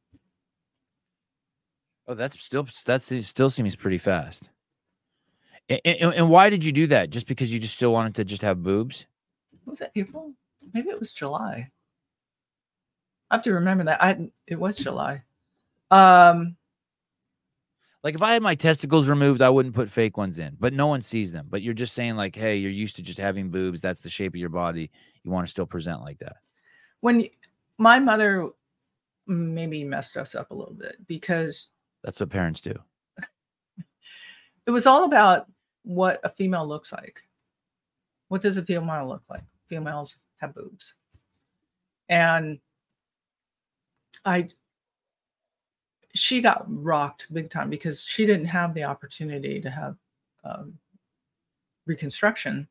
Oh, 2.09 2.15
that's 2.15 2.41
still 2.41 2.67
that's 2.87 3.13
still 3.25 3.51
seems 3.51 3.77
pretty 3.77 3.99
fast. 3.99 4.51
And, 5.69 5.81
and, 5.85 6.15
and 6.15 6.29
why 6.29 6.51
did 6.51 6.65
you 6.65 6.73
do 6.73 6.89
that? 6.89 7.11
Just 7.11 7.29
because 7.29 7.53
you 7.53 7.61
just 7.61 7.77
still 7.77 7.93
wanted 7.93 8.17
to 8.17 8.25
just 8.25 8.43
have 8.43 8.65
boobs? 8.65 9.07
was 9.67 9.81
it 9.81 9.91
april 9.95 10.33
maybe 10.75 10.89
it 10.89 10.99
was 10.99 11.13
july 11.13 11.71
i 13.31 13.35
have 13.35 13.43
to 13.43 13.53
remember 13.53 13.85
that 13.85 14.03
i 14.03 14.31
it 14.47 14.59
was 14.59 14.77
july 14.77 15.23
um 15.91 16.57
Like 18.03 18.15
if 18.15 18.23
I 18.23 18.33
had 18.33 18.43
my 18.43 18.55
testicles 18.55 19.11
removed, 19.11 19.43
I 19.43 19.51
wouldn't 19.51 19.75
put 19.75 19.91
fake 19.91 20.17
ones 20.17 20.39
in, 20.39 20.57
but 20.59 20.73
no 20.73 20.87
one 20.87 21.03
sees 21.03 21.33
them. 21.33 21.47
But 21.51 21.61
you're 21.61 21.75
just 21.75 21.93
saying 21.93 22.17
like, 22.17 22.35
hey, 22.35 22.57
you're 22.57 22.71
used 22.71 22.97
to 22.97 23.03
just 23.03 23.19
having 23.19 23.51
boobs. 23.51 23.81
That's 23.83 24.01
the 24.01 24.09
shape 24.09 24.33
of 24.33 24.41
your 24.41 24.49
body. 24.49 24.91
You 25.23 25.31
want 25.31 25.47
to 25.47 25.51
still 25.51 25.67
present 25.67 26.01
like 26.01 26.19
that. 26.21 26.37
when 27.01 27.29
my 27.77 27.99
mother 27.99 28.49
maybe 29.27 29.85
messed 29.85 30.17
us 30.17 30.35
up 30.35 30.51
a 30.51 30.55
little 30.55 30.73
bit 30.75 30.97
because 31.07 31.69
That's 32.03 32.19
what 32.21 32.31
parents 32.31 32.63
do. 32.63 32.75
it 34.67 34.71
was 34.71 34.87
all 34.87 35.05
about 35.05 35.47
what 35.83 36.21
a 36.25 36.31
female 36.31 36.67
looks 36.67 36.93
like. 36.93 37.21
What 38.29 38.41
does 38.41 38.57
a 38.57 38.65
female 38.65 39.07
look 39.09 39.25
like? 39.29 39.45
Females 39.67 40.17
have 40.41 40.55
boobs. 40.55 40.95
And 42.09 42.61
I 44.25 44.49
she 46.15 46.41
got 46.41 46.65
rocked 46.67 47.33
big 47.33 47.51
time 47.51 47.71
because 47.71 48.05
she 48.05 48.27
didn't 48.27 48.47
have 48.47 48.75
the 48.75 48.85
opportunity 48.85 49.61
to 49.61 49.71
have 49.71 49.97
um, 50.45 50.79
reconstruction. 51.87 52.67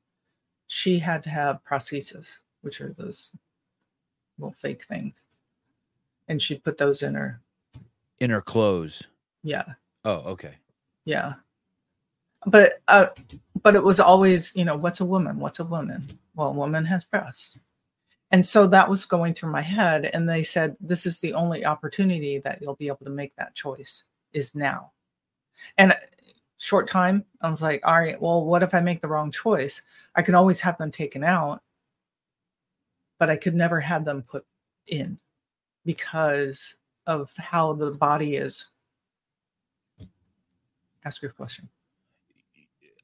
She 0.67 0.99
had 0.99 1.23
to 1.23 1.29
have 1.29 1.63
prosthesis, 1.63 2.39
which 2.61 2.81
are 2.81 2.93
those 2.93 3.35
little 4.37 4.53
fake 4.53 4.83
things. 4.85 5.13
And 6.27 6.41
she 6.41 6.55
put 6.55 6.77
those 6.77 7.01
in 7.01 7.15
her. 7.15 7.41
In 8.19 8.29
her 8.29 8.41
clothes. 8.41 9.03
Yeah. 9.43 9.65
Oh, 10.05 10.17
okay. 10.25 10.55
Yeah. 11.05 11.33
But 12.45 12.81
uh 12.87 13.07
but 13.61 13.75
it 13.75 13.83
was 13.83 13.99
always, 13.99 14.55
you 14.55 14.63
know, 14.63 14.77
what's 14.77 15.01
a 15.01 15.05
woman? 15.05 15.39
What's 15.39 15.59
a 15.59 15.65
woman? 15.65 16.07
Well, 16.35 16.49
a 16.49 16.53
woman 16.53 16.85
has 16.85 17.03
breasts. 17.03 17.57
And 18.31 18.45
so 18.45 18.67
that 18.67 18.87
was 18.87 19.05
going 19.05 19.33
through 19.33 19.51
my 19.51 19.61
head 19.61 20.09
and 20.13 20.29
they 20.29 20.43
said 20.43 20.77
this 20.79 21.05
is 21.05 21.19
the 21.19 21.33
only 21.33 21.65
opportunity 21.65 22.37
that 22.39 22.61
you'll 22.61 22.75
be 22.75 22.87
able 22.87 23.05
to 23.05 23.09
make 23.09 23.35
that 23.35 23.55
choice 23.55 24.03
is 24.33 24.53
now. 24.53 24.91
And 25.77 25.95
short 26.57 26.87
time, 26.87 27.25
I 27.41 27.49
was 27.49 27.61
like, 27.61 27.81
all 27.83 27.99
right, 27.99 28.21
well, 28.21 28.45
what 28.45 28.63
if 28.63 28.73
I 28.73 28.81
make 28.81 29.01
the 29.01 29.07
wrong 29.07 29.31
choice? 29.31 29.81
I 30.15 30.21
can 30.21 30.35
always 30.35 30.59
have 30.61 30.77
them 30.77 30.91
taken 30.91 31.23
out, 31.23 31.63
but 33.17 33.29
I 33.29 33.35
could 33.35 33.55
never 33.55 33.79
have 33.79 34.05
them 34.05 34.21
put 34.21 34.45
in 34.87 35.17
because 35.85 36.75
of 37.07 37.35
how 37.37 37.73
the 37.73 37.91
body 37.91 38.35
is. 38.35 38.69
Ask 41.03 41.21
your 41.21 41.31
question. 41.31 41.67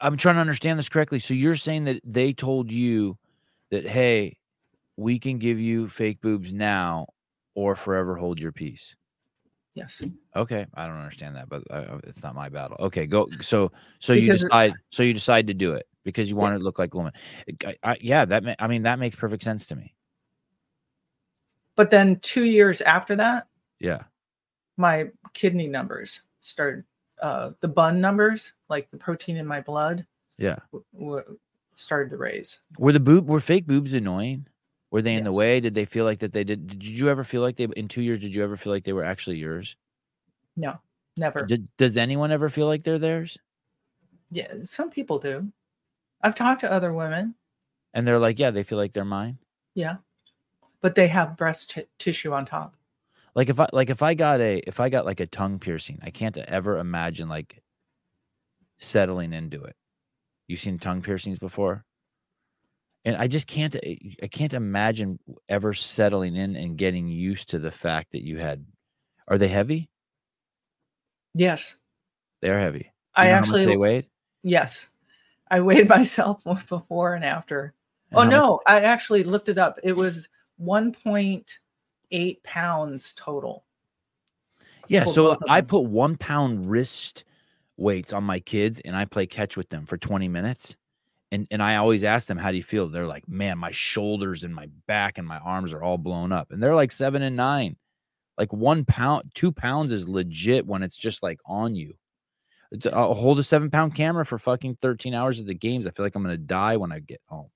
I'm 0.01 0.17
trying 0.17 0.35
to 0.35 0.41
understand 0.41 0.77
this 0.77 0.89
correctly. 0.89 1.19
So 1.19 1.33
you're 1.33 1.55
saying 1.55 1.85
that 1.85 2.01
they 2.03 2.33
told 2.33 2.71
you 2.71 3.17
that, 3.71 3.87
hey, 3.87 4.37
we 4.97 5.19
can 5.19 5.37
give 5.37 5.59
you 5.59 5.87
fake 5.87 6.21
boobs 6.21 6.53
now 6.53 7.07
or 7.53 7.75
forever 7.75 8.15
hold 8.15 8.39
your 8.39 8.51
peace. 8.51 8.95
Yes. 9.73 10.01
Okay, 10.35 10.65
I 10.73 10.87
don't 10.87 10.95
understand 10.95 11.35
that, 11.35 11.49
but 11.49 11.63
uh, 11.69 11.99
it's 12.05 12.23
not 12.23 12.33
my 12.33 12.47
battle. 12.47 12.77
Okay, 12.79 13.05
go. 13.05 13.27
So, 13.41 13.71
so 13.99 14.13
you 14.13 14.31
it- 14.31 14.37
decide. 14.39 14.73
So 14.89 15.03
you 15.03 15.13
decide 15.13 15.47
to 15.47 15.53
do 15.53 15.73
it 15.73 15.85
because 16.05 16.29
you 16.29 16.37
want 16.37 16.57
to 16.57 16.63
look 16.63 16.79
like 16.79 16.93
a 16.93 16.97
woman. 16.97 17.11
I, 17.65 17.75
I, 17.83 17.97
yeah, 17.99 18.23
that. 18.25 18.43
Ma- 18.43 18.55
I 18.57 18.67
mean, 18.67 18.83
that 18.83 18.99
makes 18.99 19.15
perfect 19.17 19.43
sense 19.43 19.65
to 19.67 19.75
me. 19.75 19.93
But 21.75 21.91
then 21.91 22.17
two 22.21 22.45
years 22.45 22.79
after 22.81 23.17
that, 23.17 23.47
Yeah. 23.79 24.03
my 24.77 25.09
kidney 25.33 25.67
numbers 25.67 26.21
started, 26.39 26.85
uh, 27.21 27.51
the 27.59 27.67
bun 27.67 27.99
numbers, 27.99 28.53
like 28.69 28.89
the 28.91 28.97
protein 28.97 29.35
in 29.35 29.45
my 29.45 29.59
blood, 29.59 30.05
Yeah. 30.37 30.55
w- 30.71 30.85
w- 30.97 31.37
started 31.75 32.11
to 32.11 32.17
raise. 32.17 32.61
Were 32.79 32.93
the 32.93 32.99
boob 33.01 33.27
were 33.27 33.41
fake 33.41 33.67
boobs 33.67 33.93
annoying? 33.93 34.47
Were 34.95 35.01
they 35.01 35.15
in 35.15 35.25
the 35.25 35.33
way? 35.33 35.59
Did 35.59 35.73
they 35.73 35.83
feel 35.83 36.05
like 36.05 36.19
that 36.19 36.31
they 36.31 36.45
did? 36.45 36.67
Did 36.67 36.85
you 36.85 37.09
ever 37.09 37.25
feel 37.25 37.41
like 37.41 37.57
they 37.57 37.65
in 37.75 37.89
two 37.89 38.01
years? 38.01 38.17
Did 38.17 38.33
you 38.33 38.41
ever 38.45 38.55
feel 38.55 38.71
like 38.71 38.85
they 38.85 38.93
were 38.93 39.03
actually 39.03 39.35
yours? 39.35 39.75
No, 40.55 40.79
never. 41.17 41.45
Did, 41.45 41.67
does 41.75 41.97
anyone 41.97 42.31
ever 42.31 42.49
feel 42.49 42.67
like 42.67 42.83
they're 42.83 42.97
theirs? 42.97 43.37
Yeah, 44.31 44.53
some 44.63 44.89
people 44.89 45.19
do. 45.19 45.51
I've 46.21 46.33
talked 46.33 46.61
to 46.61 46.71
other 46.71 46.93
women. 46.93 47.35
And 47.93 48.07
they're 48.07 48.19
like, 48.19 48.39
yeah, 48.39 48.51
they 48.51 48.63
feel 48.63 48.77
like 48.77 48.93
they're 48.93 49.03
mine. 49.03 49.37
Yeah. 49.73 49.97
But 50.79 50.95
they 50.95 51.09
have 51.09 51.35
breast 51.35 51.71
t- 51.71 51.83
tissue 51.99 52.31
on 52.31 52.45
top. 52.45 52.77
Like 53.33 53.49
if 53.49 53.59
I 53.59 53.67
like 53.73 53.89
if 53.89 54.01
I 54.01 54.13
got 54.13 54.39
a 54.39 54.59
if 54.65 54.79
I 54.79 54.87
got 54.87 55.05
like 55.05 55.19
a 55.19 55.27
tongue 55.27 55.59
piercing, 55.59 55.99
I 56.03 56.09
can't 56.09 56.37
ever 56.37 56.77
imagine 56.77 57.27
like 57.27 57.61
settling 58.77 59.33
into 59.33 59.61
it. 59.61 59.75
You've 60.47 60.61
seen 60.61 60.79
tongue 60.79 61.01
piercings 61.01 61.37
before? 61.37 61.83
And 63.05 63.15
I 63.15 63.27
just 63.27 63.47
can't 63.47 63.75
eh, 63.83 63.95
I 64.21 64.27
can't 64.27 64.53
imagine 64.53 65.19
ever 65.47 65.73
settling 65.73 66.35
in 66.35 66.55
and 66.55 66.77
getting 66.77 67.07
used 67.07 67.49
to 67.51 67.59
the 67.59 67.71
fact 67.71 68.11
that 68.11 68.23
you 68.23 68.37
had 68.39 68.65
are 69.27 69.37
they 69.37 69.47
heavy? 69.47 69.89
Yes. 71.33 71.75
They 72.41 72.49
are 72.49 72.59
heavy. 72.59 72.91
I 73.15 73.27
You 73.27 73.31
much 73.31 73.39
actually 73.39 73.65
they 73.65 73.77
weighed. 73.77 74.07
yes, 74.43 74.89
I 75.49 75.61
weighed 75.61 75.89
myself 75.97 76.43
before 76.43 77.13
and 77.13 77.23
after. 77.23 77.73
And 78.11 78.19
oh 78.19 78.23
no, 78.23 78.61
I 78.67 78.81
actually 78.81 79.23
looked 79.23 79.49
it 79.49 79.57
up. 79.57 79.79
It 79.83 79.95
was 79.95 80.29
1.8 80.61 82.43
pounds 82.43 83.13
total. 83.13 83.65
Yeah, 84.87 85.05
so 85.05 85.37
I 85.49 85.61
put 85.61 85.85
one 85.85 86.15
pound 86.15 86.69
wrist 86.69 87.23
weights 87.77 88.13
on 88.13 88.23
my 88.23 88.39
kids, 88.39 88.79
and 88.85 88.95
I 88.95 89.05
play 89.05 89.25
catch 89.25 89.57
with 89.57 89.69
them 89.69 89.85
for 89.85 89.97
twenty 89.97 90.27
minutes. 90.27 90.75
And 91.31 91.47
and 91.51 91.61
I 91.61 91.77
always 91.77 92.03
ask 92.03 92.27
them, 92.27 92.37
"How 92.37 92.51
do 92.51 92.57
you 92.57 92.63
feel?" 92.63 92.87
They're 92.87 93.07
like, 93.07 93.27
"Man, 93.27 93.57
my 93.57 93.71
shoulders 93.71 94.43
and 94.43 94.53
my 94.53 94.67
back 94.87 95.17
and 95.17 95.27
my 95.27 95.39
arms 95.39 95.73
are 95.73 95.81
all 95.81 95.97
blown 95.97 96.31
up." 96.31 96.51
And 96.51 96.61
they're 96.61 96.75
like 96.75 96.91
seven 96.91 97.21
and 97.21 97.35
nine. 97.35 97.77
Like 98.37 98.53
one 98.53 98.85
pound, 98.85 99.31
two 99.33 99.51
pounds 99.51 99.91
is 99.91 100.07
legit 100.07 100.65
when 100.67 100.83
it's 100.83 100.97
just 100.97 101.23
like 101.23 101.39
on 101.45 101.75
you. 101.75 101.93
Uh, 102.85 102.89
I'll 102.89 103.13
hold 103.13 103.39
a 103.39 103.43
seven 103.43 103.71
pound 103.71 103.95
camera 103.95 104.25
for 104.25 104.37
fucking 104.37 104.77
thirteen 104.81 105.13
hours 105.13 105.39
of 105.39 105.47
the 105.47 105.53
games. 105.53 105.87
I 105.87 105.91
feel 105.91 106.05
like 106.05 106.15
I'm 106.15 106.23
gonna 106.23 106.37
die 106.37 106.77
when 106.77 106.91
I 106.91 106.99
get 106.99 107.21
home. 107.27 107.49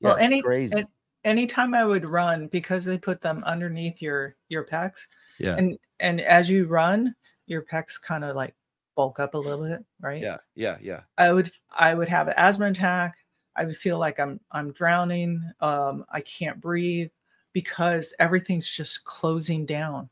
Well, 0.00 0.14
it's 0.14 0.22
any- 0.22 0.42
crazy. 0.42 0.84
Anytime 1.22 1.74
I 1.74 1.84
would 1.84 2.08
run, 2.08 2.46
because 2.46 2.86
they 2.86 2.96
put 2.96 3.20
them 3.20 3.44
underneath 3.44 4.00
your 4.00 4.36
your 4.48 4.64
pecs, 4.64 5.00
yeah, 5.38 5.56
and 5.56 5.76
and 5.98 6.20
as 6.22 6.48
you 6.48 6.66
run, 6.66 7.14
your 7.46 7.62
pecs 7.62 8.00
kind 8.00 8.24
of 8.24 8.34
like 8.34 8.54
bulk 9.00 9.18
up 9.18 9.32
a 9.32 9.38
little 9.38 9.64
bit, 9.64 9.82
right? 10.02 10.20
yeah, 10.20 10.36
yeah, 10.54 10.76
yeah. 10.82 11.00
I 11.16 11.32
would 11.32 11.50
I 11.70 11.94
would 11.94 12.10
have 12.10 12.28
an 12.28 12.34
asthma 12.36 12.66
attack. 12.66 13.14
I 13.56 13.64
would 13.64 13.76
feel 13.76 13.98
like 13.98 14.20
I'm 14.20 14.40
I'm 14.52 14.72
drowning. 14.72 15.42
Um, 15.60 16.04
I 16.12 16.20
can't 16.20 16.60
breathe 16.60 17.08
because 17.54 18.14
everything's 18.18 18.70
just 18.70 19.04
closing 19.04 19.64
down 19.64 20.10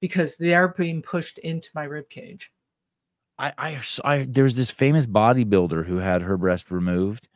because 0.00 0.38
they're 0.38 0.68
being 0.68 1.02
pushed 1.02 1.36
into 1.40 1.68
my 1.74 1.84
rib 1.84 2.08
cage. 2.08 2.50
I, 4.02 4.26
there 4.28 4.44
was 4.44 4.54
this 4.54 4.70
famous 4.70 5.06
bodybuilder 5.06 5.84
who 5.84 5.96
had 5.96 6.22
her 6.22 6.38
breast 6.38 6.70
removed, 6.70 7.28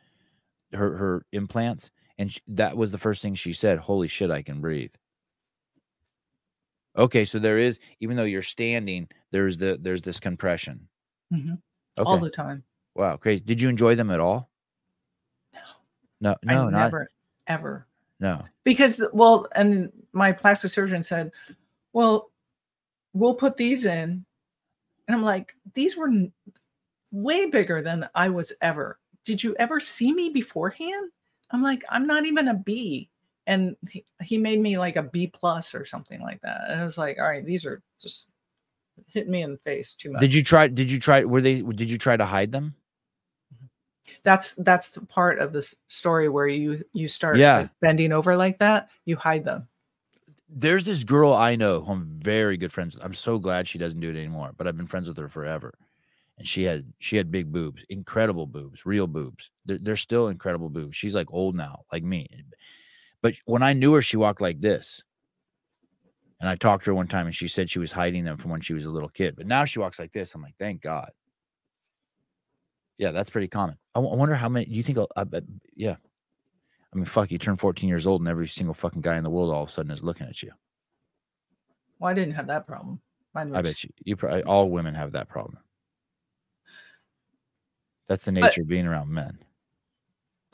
her 0.73 0.97
her 0.97 1.25
implants, 1.31 1.91
and 2.17 2.31
sh 2.31 2.39
that 2.47 2.75
was 2.75 2.89
the 2.89 2.97
first 2.97 3.21
thing 3.21 3.35
she 3.35 3.53
said. 3.53 3.77
Holy 3.77 4.07
shit, 4.07 4.31
I 4.31 4.41
can 4.41 4.61
breathe. 4.61 4.93
Okay, 6.97 7.25
so 7.25 7.39
there 7.39 7.57
is, 7.57 7.79
even 7.99 8.15
though 8.15 8.23
you're 8.23 8.41
standing, 8.41 9.07
there's 9.31 9.57
the 9.57 9.77
there's 9.81 10.01
this 10.01 10.19
compression. 10.19 10.87
Mhm. 11.33 11.61
Okay, 11.97 12.09
all 12.09 12.17
the 12.17 12.29
time. 12.29 12.63
wow, 12.95 13.17
crazy. 13.17 13.43
Did 13.43 13.61
you 13.61 13.69
enjoy 13.69 13.95
them 13.95 14.11
at 14.11 14.19
all? 14.19 14.49
No, 15.53 15.59
no, 16.21 16.35
I 16.47 16.53
no, 16.53 16.69
not 16.69 16.71
never 16.71 17.09
ever 17.47 17.87
no. 18.19 18.43
because 18.63 19.01
well, 19.13 19.47
and 19.55 19.91
my 20.13 20.31
plastic 20.31 20.71
surgeon 20.71 21.03
said, 21.03 21.31
"Well, 21.93 22.31
we'll 23.13 23.35
put 23.35 23.57
these 23.57 23.85
in," 23.85 24.25
and 25.07 25.15
I'm 25.15 25.23
like, 25.23 25.55
"These 25.73 25.97
were 25.97 26.11
way 27.11 27.49
bigger 27.49 27.81
than 27.81 28.09
I 28.15 28.29
was 28.29 28.53
ever. 28.61 28.99
Did 29.23 29.43
you 29.43 29.55
ever 29.59 29.79
see 29.79 30.13
me 30.13 30.29
beforehand?" 30.29 31.11
I'm 31.51 31.61
like, 31.61 31.83
"I'm 31.89 32.07
not 32.07 32.25
even 32.25 32.47
a 32.47 32.53
B," 32.53 33.09
and 33.47 33.75
he, 33.89 34.05
he 34.23 34.37
made 34.37 34.59
me 34.59 34.77
like 34.77 34.95
a 34.95 35.03
B 35.03 35.27
plus 35.27 35.75
or 35.75 35.85
something 35.85 36.21
like 36.21 36.41
that, 36.41 36.69
and 36.69 36.81
I 36.81 36.83
was 36.83 36.97
like, 36.97 37.17
"All 37.19 37.27
right, 37.29 37.45
these 37.45 37.65
are 37.65 37.81
just 38.01 38.29
hitting 39.07 39.31
me 39.31 39.41
in 39.43 39.51
the 39.51 39.57
face 39.57 39.93
too 39.93 40.11
much." 40.11 40.21
Did 40.21 40.33
you 40.33 40.43
try? 40.43 40.67
Did 40.67 40.89
you 40.91 40.99
try? 40.99 41.23
Were 41.23 41.41
they? 41.41 41.61
Did 41.61 41.89
you 41.89 41.97
try 41.97 42.17
to 42.17 42.25
hide 42.25 42.51
them? 42.51 42.75
that's 44.23 44.53
that's 44.55 44.89
the 44.89 45.05
part 45.05 45.39
of 45.39 45.51
this 45.53 45.75
story 45.87 46.29
where 46.29 46.47
you 46.47 46.83
you 46.93 47.07
start 47.07 47.37
Yeah. 47.37 47.57
like, 47.57 47.69
bending 47.81 48.11
over 48.11 48.35
like 48.35 48.59
that. 48.59 48.89
You 49.05 49.15
hide 49.15 49.45
them. 49.45 49.67
there's 50.47 50.83
this 50.83 51.03
girl 51.03 51.33
I 51.33 51.55
know 51.55 51.81
who 51.81 51.91
I'm 51.91 52.19
very 52.19 52.55
good 52.57 52.71
friends 52.71 52.95
with. 52.95 53.03
I'm 53.03 53.13
so 53.15 53.39
glad 53.39 53.67
she 53.67 53.77
doesn't 53.79 53.99
do 53.99 54.09
it 54.09 54.15
anymore, 54.17 54.51
but 54.55 54.67
I've 54.67 54.77
been 54.77 54.85
friends 54.87 55.07
with 55.07 55.17
her 55.17 55.27
forever. 55.29 55.73
And 56.37 56.47
she 56.47 56.63
has 56.63 56.83
she 56.99 57.17
had 57.17 57.31
big 57.31 57.51
boobs, 57.51 57.83
incredible 57.89 58.45
boobs, 58.45 58.85
real 58.85 59.07
boobs. 59.07 59.49
They're, 59.65 59.79
they're 59.79 59.95
still 59.95 60.27
incredible 60.27 60.69
boobs. 60.69 60.95
She's 60.95 61.15
like 61.15 61.31
old 61.31 61.55
now, 61.55 61.81
like 61.91 62.03
me. 62.03 62.27
But 63.21 63.35
when 63.45 63.63
I 63.63 63.73
knew 63.73 63.93
her, 63.93 64.01
she 64.01 64.17
walked 64.17 64.41
like 64.41 64.61
this. 64.61 65.03
And 66.39 66.49
I 66.49 66.55
talked 66.55 66.83
to 66.85 66.91
her 66.91 66.95
one 66.95 67.07
time 67.07 67.25
and 67.27 67.35
she 67.35 67.47
said 67.47 67.69
she 67.69 67.79
was 67.79 67.91
hiding 67.91 68.23
them 68.25 68.37
from 68.37 68.51
when 68.51 68.61
she 68.61 68.73
was 68.73 68.85
a 68.85 68.89
little 68.89 69.09
kid. 69.09 69.35
But 69.35 69.47
now 69.47 69.65
she 69.65 69.79
walks 69.79 69.97
like 69.99 70.11
this. 70.11 70.35
I'm 70.35 70.41
like, 70.41 70.55
thank 70.59 70.81
God. 70.81 71.09
Yeah, 72.97 73.11
that's 73.11 73.29
pretty 73.29 73.47
common. 73.47 73.77
I, 73.95 73.99
w- 73.99 74.13
I 74.13 74.17
wonder 74.17 74.35
how 74.35 74.49
many. 74.49 74.65
Do 74.65 74.71
you 74.73 74.83
think? 74.83 74.97
I'll- 74.97 75.09
I 75.15 75.23
bet. 75.23 75.43
Yeah. 75.75 75.95
I 76.93 76.95
mean, 76.95 77.05
fuck. 77.05 77.31
You 77.31 77.37
turn 77.37 77.57
14 77.57 77.89
years 77.89 78.05
old, 78.07 78.21
and 78.21 78.27
every 78.29 78.47
single 78.47 78.73
fucking 78.73 79.01
guy 79.01 79.17
in 79.17 79.23
the 79.23 79.29
world 79.29 79.53
all 79.53 79.63
of 79.63 79.69
a 79.69 79.71
sudden 79.71 79.91
is 79.91 80.03
looking 80.03 80.27
at 80.27 80.41
you. 80.43 80.51
Well, 81.99 82.09
I 82.11 82.13
didn't 82.13 82.35
have 82.35 82.47
that 82.47 82.67
problem. 82.67 83.01
Mine 83.33 83.49
was, 83.49 83.59
I 83.59 83.61
bet 83.63 83.83
you. 83.83 83.89
You 84.03 84.15
probably 84.15 84.43
all 84.43 84.69
women 84.69 84.93
have 84.95 85.11
that 85.13 85.27
problem. 85.27 85.57
That's 88.07 88.23
the 88.25 88.31
But- 88.31 88.41
nature 88.41 88.61
of 88.61 88.67
being 88.67 88.85
around 88.87 89.09
men. 89.09 89.39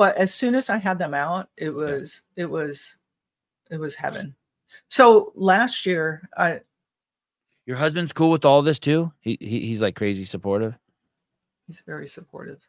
But 0.02 0.18
as 0.18 0.34
soon 0.34 0.56
as 0.56 0.72
I 0.72 0.78
had 0.78 0.98
them 0.98 1.14
out, 1.14 1.50
it 1.58 1.70
was 1.70 2.24
it 2.36 2.50
was 2.50 2.98
it 3.70 3.78
was 3.78 3.94
heaven. 3.94 4.34
So 4.90 5.32
last 5.36 5.86
year, 5.86 6.28
I 6.36 6.62
Your 7.68 7.78
husband's 7.78 8.12
cool 8.12 8.32
with 8.32 8.44
all 8.44 8.64
this 8.64 8.80
too. 8.80 9.12
He, 9.20 9.38
he 9.40 9.60
he's 9.68 9.80
like 9.80 9.96
crazy 9.96 10.26
supportive. 10.26 10.74
he's 11.68 11.82
very 11.86 12.08
supportive. 12.08 12.60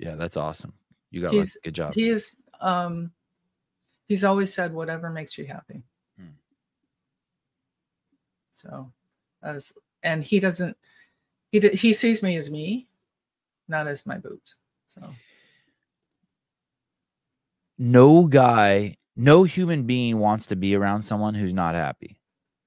Yeah, 0.00 0.16
that's 0.16 0.36
awesome. 0.36 0.72
You 1.12 1.22
got 1.22 1.32
He's- 1.32 1.54
lucky. 1.54 1.60
good 1.66 1.74
job. 1.76 1.94
He 1.94 2.08
is 2.08 2.36
um 2.60 3.12
he's 4.08 4.24
always 4.24 4.52
said 4.52 4.74
whatever 4.74 5.10
makes 5.10 5.38
you 5.38 5.46
happy. 5.46 5.84
Hmm. 6.18 6.34
So 8.52 8.90
as 9.44 9.72
and 10.02 10.24
he 10.24 10.40
doesn't 10.40 10.76
he 11.52 11.60
he 11.60 11.92
sees 11.92 12.20
me 12.20 12.34
as 12.34 12.50
me, 12.50 12.88
not 13.68 13.86
as 13.86 14.06
my 14.06 14.18
boobs. 14.18 14.56
So 14.88 15.00
no 17.80 18.26
guy, 18.26 18.94
no 19.16 19.42
human 19.42 19.84
being 19.84 20.18
wants 20.18 20.48
to 20.48 20.56
be 20.56 20.76
around 20.76 21.00
someone 21.02 21.34
who's 21.34 21.54
not 21.54 21.74
happy. 21.74 22.20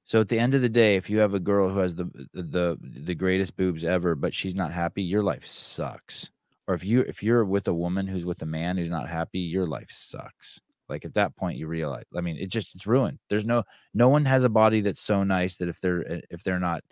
So 0.06 0.20
at 0.20 0.28
the 0.28 0.40
end 0.40 0.56
of 0.56 0.62
the 0.62 0.70
day, 0.70 0.96
if 0.96 1.10
you 1.10 1.20
have 1.20 1.36
a 1.36 1.40
girl 1.40 1.70
who 1.70 1.80
has 1.80 1.96
the 1.96 2.06
the 2.34 2.78
the 2.82 3.16
greatest 3.16 3.56
boobs 3.56 3.86
ever, 3.86 4.16
but 4.16 4.34
she's 4.34 4.56
not 4.56 4.74
happy, 4.74 5.04
your 5.04 5.22
life 5.22 5.46
sucks. 5.46 6.32
Or 6.68 6.74
if 6.74 6.84
you 6.84 7.02
if 7.02 7.22
you're 7.22 7.46
with 7.46 7.68
a 7.68 7.74
woman 7.74 8.08
who's 8.08 8.26
with 8.26 8.42
a 8.42 8.48
man 8.48 8.76
who's 8.76 8.90
not 8.90 9.08
happy, 9.08 9.40
your 9.40 9.68
life 9.68 9.92
sucks. 9.92 10.60
Like 10.90 11.06
at 11.06 11.14
that 11.14 11.36
point, 11.36 11.58
you 11.58 11.68
realize. 11.68 12.06
I 12.16 12.22
mean, 12.22 12.38
it 12.38 12.48
just 12.48 12.76
it's 12.76 12.88
ruined. 12.88 13.20
There's 13.30 13.46
no 13.46 13.64
no 13.94 14.10
one 14.10 14.26
has 14.26 14.44
a 14.44 14.50
body 14.50 14.82
that's 14.82 15.02
so 15.02 15.24
nice 15.24 15.58
that 15.58 15.70
if 15.70 15.80
they're 15.80 16.12
eh, 16.12 16.22
if 16.32 16.44
they're 16.44 16.60
not 16.60 16.84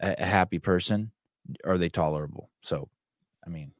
a, 0.00 0.14
a 0.22 0.24
happy 0.24 0.60
person, 0.60 1.10
are 1.64 1.78
they 1.78 1.88
tolerable? 1.88 2.48
So, 2.62 2.88
I 3.44 3.50
mean, 3.50 3.72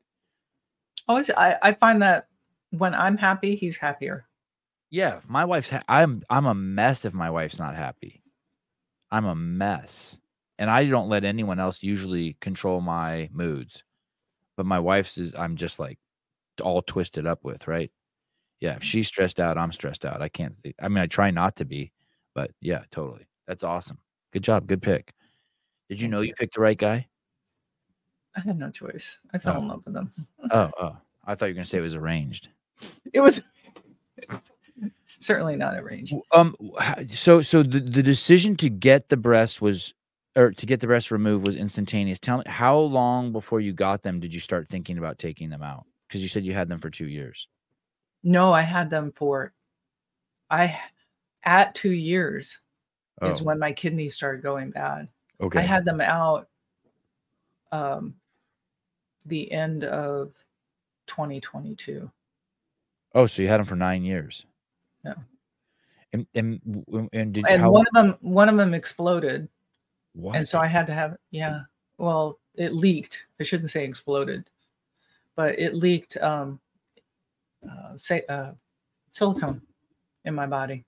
always 1.09 1.31
I, 1.31 1.57
I 1.63 1.73
find 1.73 2.03
that 2.03 2.27
when 2.79 2.95
I'm 2.95 3.17
happy, 3.17 3.55
he's 3.57 3.77
happier. 3.77 4.27
Yeah, 4.91 5.21
my 5.27 5.45
wife's. 5.45 5.71
Ha- 5.71 5.83
I'm. 5.89 6.23
I'm 6.31 6.47
a 6.47 6.55
mess 6.55 7.05
if 7.05 7.15
my 7.15 7.31
wife's 7.31 7.59
not 7.59 7.75
happy. 7.75 8.23
I'm 9.11 9.25
a 9.25 9.35
mess, 9.35 10.19
and 10.59 10.71
I 10.71 10.85
don't 10.85 11.09
let 11.09 11.25
anyone 11.25 11.59
else 11.59 11.83
usually 11.83 12.37
control 12.41 12.81
my 12.81 13.29
moods. 13.33 13.83
But 14.57 14.67
my 14.67 14.79
wife's 14.79 15.19
is. 15.19 15.35
I'm 15.35 15.57
just 15.57 15.79
like 15.79 15.99
all 16.63 16.83
twisted 16.83 17.27
up 17.27 17.45
with. 17.45 17.67
Right? 17.67 17.91
Yeah. 18.61 18.77
If 18.77 18.85
she's 18.85 19.09
stressed 19.09 19.41
out, 19.41 19.59
I'm 19.59 19.73
stressed 19.73 20.05
out. 20.07 20.23
I 20.23 20.29
can't. 20.29 20.55
I 20.81 20.89
mean, 20.89 20.99
I 20.99 21.07
try 21.07 21.31
not 21.33 21.57
to 21.57 21.65
be, 21.65 21.93
but 22.35 22.53
yeah, 22.61 22.85
totally. 22.93 23.27
That's 23.49 23.65
awesome. 23.65 23.99
Good 24.33 24.45
job. 24.45 24.67
Good 24.67 24.81
pick. 24.83 25.13
Did 25.89 26.01
you 26.01 26.09
know 26.09 26.21
you 26.21 26.35
picked 26.35 26.55
the 26.55 26.61
right 26.61 26.79
guy? 26.79 27.09
I 28.37 28.41
had 28.41 28.59
no 28.59 28.71
choice. 28.71 29.21
I 29.33 29.39
fell 29.39 29.57
Oh. 29.57 29.59
in 29.61 29.69
love 29.69 29.83
with 29.85 29.97
him. 29.97 30.11
Oh, 30.51 30.71
oh. 30.81 30.97
I 31.25 31.35
thought 31.35 31.47
you 31.47 31.53
were 31.53 31.57
gonna 31.57 31.65
say 31.67 31.79
it 31.79 31.83
was 31.83 31.95
arranged. 31.95 32.49
It 33.13 33.21
was 33.21 33.43
certainly 35.19 35.57
not 35.57 35.77
arranged. 35.79 36.13
W- 36.13 36.25
Um. 36.33 36.57
So 37.07 37.43
so 37.43 37.63
the 37.63 37.81
the 37.81 38.03
decision 38.03 38.57
to 38.57 38.69
get 38.69 39.09
the 39.09 39.17
breast 39.17 39.61
was, 39.63 39.95
or 40.37 40.51
to 40.53 40.67
get 40.67 40.81
the 40.81 40.87
breast 40.87 41.11
removed 41.11 41.47
was 41.47 41.57
instantaneous. 41.57 42.19
Tell 42.19 42.39
me 42.39 42.45
how 42.47 42.79
long 42.79 43.33
before 43.33 43.61
you 43.61 43.73
got 43.73 44.03
them 44.03 44.21
did 44.21 44.35
you 44.35 44.41
start 44.41 44.69
thinking 44.69 44.99
about 44.99 45.19
taking 45.19 45.51
them 45.51 45.63
out? 45.63 45.85
Because 46.09 46.23
you 46.23 46.29
said 46.29 46.45
you 46.45 46.53
had 46.55 46.69
them 46.69 46.79
for 46.79 46.91
two 46.91 47.07
years. 47.09 47.49
No, 48.23 48.53
I 48.53 48.63
had 48.63 48.91
them 48.91 49.13
for 49.15 49.53
I 50.51 50.79
at 51.45 51.75
two 51.75 51.93
years 51.93 52.61
is 53.23 53.41
Oh, 53.41 53.45
when 53.45 53.59
my 53.59 53.73
kidneys 53.73 54.15
started 54.15 54.43
going 54.43 54.71
bad. 54.71 55.09
okay. 55.41 55.61
I 55.61 55.63
had 55.63 55.85
them 55.85 56.01
out 56.01 56.49
um 57.73 58.15
the 59.27 59.51
end 59.53 59.85
of 59.85 60.33
2022. 61.07 62.11
Oh, 63.15 63.27
so 63.27 63.43
you 63.43 63.49
had 63.49 63.59
them 63.59 63.67
for 63.67 63.77
nine 63.77 64.05
years. 64.05 64.45
Yeah. 65.05 65.15
And 66.13 66.27
and 66.35 67.09
and 67.13 67.33
did 67.33 67.45
And 67.49 67.61
how 67.61 67.71
one 67.71 67.87
of 67.87 67.93
them 67.95 68.17
one 68.21 68.49
of 68.49 68.57
them 68.57 68.75
exploded. 68.75 69.49
what? 70.15 70.37
And 70.37 70.47
so 70.47 70.59
I 70.59 70.67
had 70.67 70.87
to 70.87 70.95
have 70.95 71.17
yeah. 71.31 71.63
Well, 71.99 72.39
it 72.55 72.73
leaked. 72.73 73.27
I 73.41 73.45
shouldn't 73.45 73.71
say 73.71 73.85
exploded, 73.85 74.49
but 75.37 75.59
it 75.59 75.75
leaked 75.75 76.17
um 76.19 76.61
uh, 77.69 77.97
say 77.97 78.23
uh 78.29 78.53
silicone 79.11 79.61
in 80.25 80.35
my 80.35 80.47
body. 80.47 80.85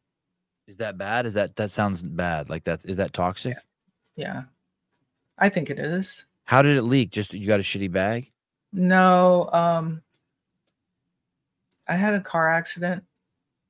is 0.66 0.76
that 0.76 0.96
bad? 0.98 1.26
Is 1.26 1.34
that 1.34 1.56
that 1.56 1.70
sounds 1.70 2.02
bad? 2.02 2.48
Like 2.48 2.64
that 2.64 2.84
is 2.84 2.96
that 2.96 3.12
toxic? 3.12 3.56
Yeah. 4.16 4.44
I 5.38 5.48
think 5.48 5.70
it 5.70 5.78
is. 5.78 6.26
How 6.44 6.62
did 6.62 6.76
it 6.76 6.82
leak? 6.82 7.10
Just 7.10 7.34
you 7.34 7.46
got 7.46 7.60
a 7.60 7.64
shitty 7.64 7.90
bag? 7.90 8.30
No, 8.72 9.50
um, 9.52 10.02
I 11.88 11.94
had 11.94 12.14
a 12.14 12.20
car 12.20 12.50
accident, 12.50 13.04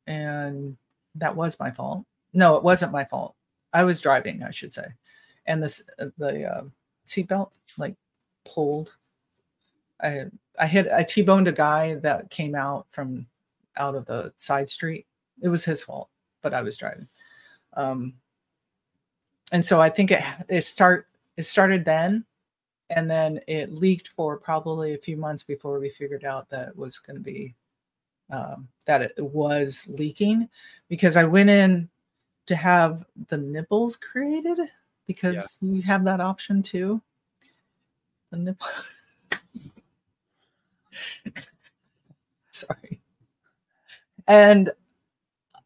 and 0.07 0.77
that 1.14 1.37
was 1.37 1.61
my 1.61 1.71
fault. 1.71 2.05
No, 2.33 2.57
it 2.57 2.62
wasn't 2.62 2.93
my 2.93 3.05
fault. 3.05 3.35
I 3.73 3.85
was 3.85 4.01
driving, 4.01 4.43
I 4.43 4.51
should 4.51 4.73
say, 4.73 4.87
and 5.47 5.62
this 5.62 5.89
uh, 5.99 6.07
the 6.19 6.45
uh, 6.45 6.64
seatbelt 7.07 7.51
like 7.79 7.95
pulled. 8.49 8.95
I 10.03 10.27
I 10.59 10.67
hit 10.67 10.91
I 10.93 11.03
t-boned 11.03 11.49
a 11.49 11.53
guy 11.53 11.95
that 11.97 12.31
came 12.31 12.55
out 12.55 12.87
from 12.91 13.27
out 13.77 13.95
of 13.95 14.07
the 14.07 14.33
side 14.37 14.69
street. 14.69 15.07
It 15.43 15.49
was 15.49 15.64
his 15.64 15.83
fault, 15.83 16.09
but 16.43 16.55
I 16.55 16.62
was 16.62 16.77
driving. 16.77 17.09
Um, 17.75 18.14
and 19.53 19.64
so 19.64 19.81
I 19.81 19.91
think 19.91 20.11
it 20.11 20.23
it 20.49 20.62
start 20.62 21.07
it 21.37 21.45
started 21.45 21.85
then, 21.85 22.25
and 22.91 23.11
then 23.11 23.41
it 23.47 23.73
leaked 23.75 24.09
for 24.09 24.39
probably 24.39 24.95
a 24.95 24.99
few 24.99 25.17
months 25.17 25.43
before 25.43 25.79
we 25.79 25.91
figured 25.91 26.25
out 26.25 26.49
that 26.51 26.69
it 26.69 26.77
was 26.77 26.99
going 26.99 27.17
to 27.17 27.23
be 27.23 27.55
um, 28.31 28.68
that 28.87 29.03
it 29.03 29.12
was 29.18 29.93
leaking 29.99 30.49
because 30.89 31.16
I 31.16 31.24
went 31.24 31.51
in 31.51 31.89
to 32.47 32.57
have 32.57 33.05
the 33.29 33.37
nipples 33.37 33.97
created 33.97 34.59
because 35.07 35.59
you 35.61 35.83
have 35.83 36.05
that 36.05 36.20
option 36.20 36.62
too. 36.62 37.01
The 38.31 38.39
nipple. 38.39 38.66
Sorry. 42.51 43.01
And 44.27 44.70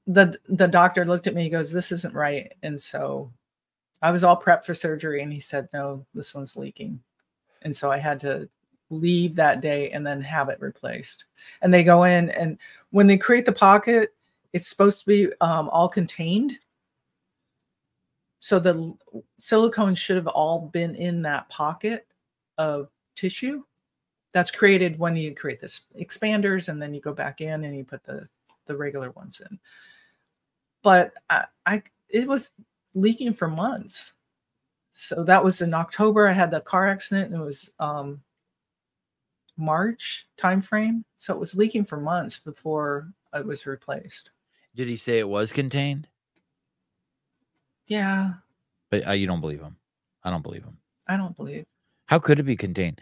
the 0.06 0.38
the 0.48 0.66
doctor 0.68 1.04
looked 1.04 1.26
at 1.26 1.34
me. 1.34 1.44
He 1.44 1.50
goes, 1.50 1.70
"This 1.72 1.92
isn't 1.92 2.14
right." 2.14 2.52
And 2.62 2.78
so 2.80 3.32
I 4.02 4.10
was 4.10 4.24
all 4.24 4.40
prepped 4.40 4.64
for 4.64 4.74
surgery, 4.74 5.22
and 5.22 5.32
he 5.32 5.40
said, 5.40 5.68
"No, 5.72 6.04
this 6.14 6.34
one's 6.34 6.56
leaking." 6.56 7.00
And 7.62 7.74
so 7.74 7.90
I 7.90 7.98
had 7.98 8.20
to 8.20 8.48
leave 8.90 9.36
that 9.36 9.60
day 9.60 9.90
and 9.90 10.06
then 10.06 10.20
have 10.20 10.48
it 10.48 10.60
replaced. 10.60 11.24
And 11.62 11.72
they 11.72 11.84
go 11.84 12.04
in, 12.04 12.30
and 12.30 12.58
when 12.90 13.06
they 13.06 13.16
create 13.16 13.46
the 13.46 13.52
pocket, 13.52 14.14
it's 14.52 14.68
supposed 14.68 15.00
to 15.00 15.06
be 15.06 15.32
um, 15.40 15.68
all 15.70 15.88
contained. 15.88 16.58
So 18.40 18.58
the 18.58 18.94
silicone 19.38 19.94
should 19.94 20.16
have 20.16 20.26
all 20.26 20.68
been 20.68 20.94
in 20.94 21.22
that 21.22 21.48
pocket 21.48 22.06
of 22.58 22.88
tissue 23.14 23.62
that's 24.32 24.50
created 24.50 24.98
when 24.98 25.16
you 25.16 25.34
create 25.34 25.60
this 25.60 25.86
expanders 25.98 26.68
and 26.68 26.80
then 26.80 26.94
you 26.94 27.00
go 27.00 27.12
back 27.12 27.40
in 27.40 27.64
and 27.64 27.76
you 27.76 27.84
put 27.84 28.04
the 28.04 28.28
the 28.66 28.76
regular 28.76 29.10
ones 29.12 29.40
in 29.50 29.58
but 30.82 31.12
I, 31.28 31.46
I 31.66 31.82
it 32.08 32.28
was 32.28 32.50
leaking 32.94 33.34
for 33.34 33.48
months 33.48 34.12
so 34.92 35.24
that 35.24 35.42
was 35.42 35.60
in 35.60 35.74
october 35.74 36.28
i 36.28 36.32
had 36.32 36.50
the 36.50 36.60
car 36.60 36.86
accident 36.86 37.32
and 37.32 37.42
it 37.42 37.44
was 37.44 37.70
um 37.80 38.20
march 39.60 40.26
time 40.36 40.60
frame 40.60 41.04
so 41.16 41.32
it 41.34 41.38
was 41.38 41.54
leaking 41.54 41.84
for 41.84 42.00
months 42.00 42.38
before 42.38 43.12
it 43.34 43.44
was 43.46 43.66
replaced 43.66 44.30
Did 44.74 44.88
he 44.88 44.96
say 44.96 45.18
it 45.18 45.28
was 45.28 45.52
contained? 45.52 46.08
yeah 47.86 48.32
But 48.90 49.06
uh, 49.06 49.12
you 49.12 49.26
don't 49.26 49.40
believe 49.40 49.60
him. 49.60 49.76
I 50.24 50.30
don't 50.30 50.42
believe 50.42 50.64
him. 50.64 50.76
i 51.08 51.16
don't 51.16 51.36
believe 51.36 51.64
How 52.06 52.18
could 52.18 52.40
it 52.40 52.44
be 52.44 52.56
contained? 52.56 53.00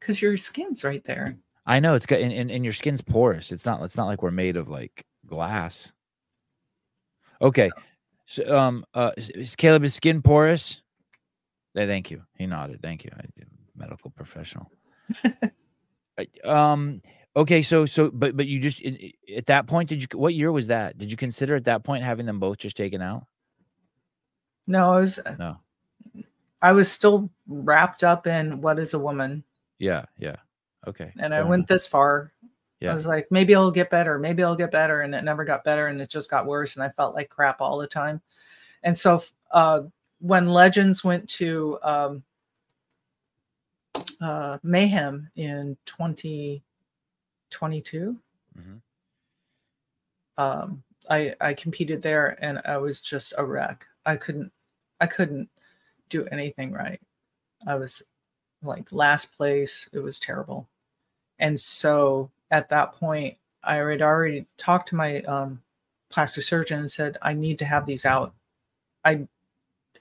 because 0.00 0.22
your 0.22 0.36
skin's 0.36 0.84
right 0.84 1.04
there 1.04 1.36
I 1.66 1.80
know 1.80 1.94
it's 1.94 2.06
got 2.06 2.20
and, 2.20 2.32
and, 2.32 2.50
and 2.50 2.64
your 2.64 2.72
skin's 2.72 3.02
porous. 3.02 3.52
It's 3.52 3.66
not 3.66 3.82
it's 3.82 3.96
not 3.96 4.06
like 4.06 4.22
we're 4.22 4.30
made 4.30 4.56
of 4.56 4.70
like 4.70 5.04
glass. 5.26 5.92
Okay. 7.42 7.68
So 8.24 8.58
um 8.58 8.86
uh 8.94 9.10
is, 9.18 9.28
is 9.28 9.54
Caleb 9.54 9.84
is 9.84 9.94
skin 9.94 10.22
porous? 10.22 10.80
Eh, 11.76 11.84
thank 11.86 12.10
you. 12.10 12.22
He 12.38 12.46
nodded. 12.46 12.80
Thank 12.80 13.04
you. 13.04 13.10
I, 13.14 13.24
medical 13.76 14.10
professional. 14.10 14.70
Um 16.44 17.00
okay 17.36 17.62
so 17.62 17.86
so 17.86 18.10
but 18.10 18.36
but 18.36 18.46
you 18.48 18.58
just 18.58 18.82
at 19.36 19.46
that 19.46 19.66
point 19.68 19.88
did 19.88 20.02
you 20.02 20.08
what 20.18 20.34
year 20.34 20.50
was 20.50 20.66
that? 20.66 20.98
Did 20.98 21.10
you 21.10 21.16
consider 21.16 21.54
at 21.54 21.64
that 21.64 21.84
point 21.84 22.02
having 22.02 22.26
them 22.26 22.40
both 22.40 22.58
just 22.58 22.76
taken 22.76 23.00
out? 23.00 23.24
no 24.66 24.92
i 24.92 25.00
was 25.00 25.18
No. 25.38 25.56
i 26.60 26.72
was 26.72 26.90
still 26.90 27.30
wrapped 27.46 28.02
up 28.04 28.26
in 28.26 28.60
what 28.60 28.78
is 28.78 28.92
a 28.94 28.98
woman 28.98 29.44
Yeah, 29.78 30.04
yeah. 30.18 30.36
Okay. 30.86 31.12
and 31.20 31.32
I 31.32 31.38
fair 31.38 31.46
went 31.46 31.60
enough. 31.60 31.68
this 31.68 31.86
far. 31.86 32.32
Yeah. 32.80 32.90
I 32.90 32.94
was 32.94 33.06
like, 33.06 33.26
maybe 33.30 33.54
I'll 33.54 33.70
get 33.70 33.90
better, 33.90 34.18
maybe 34.18 34.42
I'll 34.44 34.56
get 34.56 34.70
better, 34.70 35.00
and 35.02 35.14
it 35.14 35.24
never 35.24 35.44
got 35.44 35.64
better, 35.64 35.86
and 35.88 36.00
it 36.00 36.08
just 36.10 36.30
got 36.30 36.46
worse, 36.46 36.76
and 36.76 36.82
I 36.84 36.88
felt 36.90 37.14
like 37.14 37.28
crap 37.28 37.60
all 37.60 37.76
the 37.78 37.86
time. 37.88 38.20
And 38.84 38.96
so, 38.96 39.22
uh, 39.50 39.82
when 40.20 40.48
Legends 40.48 41.02
went 41.02 41.28
to 41.30 41.78
um, 41.82 42.22
uh, 44.20 44.58
Mayhem 44.62 45.30
in 45.36 45.76
2022, 45.86 48.20
Mhm. 48.58 48.80
um, 50.36 50.82
I 51.10 51.34
I 51.40 51.54
competed 51.54 52.02
there, 52.02 52.36
and 52.44 52.60
I 52.64 52.76
was 52.78 53.00
just 53.00 53.32
a 53.38 53.44
wreck. 53.44 53.86
I 54.06 54.16
couldn't 54.16 54.52
I 55.00 55.06
couldn't 55.06 55.48
do 56.08 56.26
anything 56.26 56.72
right. 56.72 57.00
I 57.66 57.76
was 57.76 58.02
like 58.62 58.90
last 58.92 59.32
place. 59.36 59.88
It 59.92 60.00
was 60.00 60.18
terrible. 60.18 60.68
And 61.38 61.58
so 61.58 62.30
at 62.50 62.68
that 62.70 62.92
point, 62.94 63.36
I 63.62 63.76
had 63.76 64.02
already 64.02 64.46
talked 64.56 64.88
to 64.90 64.96
my 64.96 65.22
um, 65.22 65.62
plastic 66.10 66.44
surgeon 66.44 66.80
and 66.80 66.90
said, 66.90 67.16
I 67.22 67.34
need 67.34 67.58
to 67.60 67.64
have 67.66 67.86
these 67.86 68.04
out. 68.04 68.34
I 69.04 69.28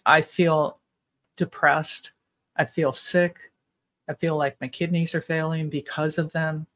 I 0.05 0.21
feel 0.21 0.79
depressed. 1.37 2.11
I 2.55 2.65
feel 2.65 2.91
sick. 2.93 3.51
I 4.07 4.13
feel 4.13 4.37
like 4.37 4.59
my 4.61 4.67
kidneys 4.67 5.13
are 5.13 5.21
failing 5.21 5.69
because 5.69 6.17
of 6.17 6.31
them. 6.31 6.67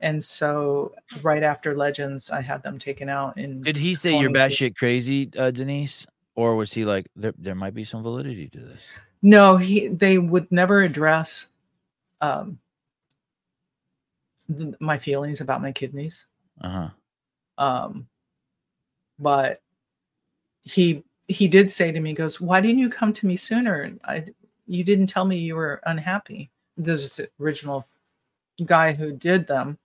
And 0.00 0.22
so 0.22 0.94
right 1.22 1.42
after 1.42 1.76
Legends, 1.76 2.30
I 2.30 2.40
had 2.40 2.62
them 2.62 2.78
taken 2.78 3.08
out 3.08 3.36
in 3.36 3.62
Did 3.62 3.76
he 3.76 3.94
say 3.94 4.12
you're 4.18 4.30
22 4.30 4.38
batshit 4.38 4.76
crazy, 4.76 5.30
uh, 5.36 5.50
Denise? 5.50 6.06
Or 6.36 6.56
was 6.56 6.72
he 6.72 6.84
like 6.84 7.06
there 7.16 7.34
there 7.36 7.54
might 7.54 7.74
be 7.74 7.84
some 7.84 8.02
validity 8.02 8.48
to 8.48 8.60
this? 8.60 8.82
No, 9.20 9.56
he 9.56 9.88
they 9.88 10.16
would 10.16 10.50
never 10.50 10.80
address 10.82 11.48
um 12.22 12.58
th- 14.48 14.74
my 14.80 14.96
feelings 14.96 15.40
about 15.40 15.60
my 15.60 15.72
kidneys. 15.72 16.26
Uh-huh. 16.62 16.88
Um 17.58 18.06
but 19.18 19.60
he 20.62 21.04
he 21.28 21.46
did 21.46 21.70
say 21.70 21.92
to 21.92 22.00
me, 22.00 22.12
goes, 22.14 22.40
Why 22.40 22.60
didn't 22.60 22.78
you 22.78 22.88
come 22.88 23.12
to 23.12 23.26
me 23.26 23.36
sooner? 23.36 23.92
I 24.04 24.24
you 24.66 24.84
didn't 24.84 25.08
tell 25.08 25.24
me 25.24 25.36
you 25.36 25.56
were 25.56 25.82
unhappy. 25.84 26.50
This 26.82 27.20
original 27.40 27.86
guy 28.64 28.92
who 28.92 29.12
did 29.12 29.46
them. 29.46 29.78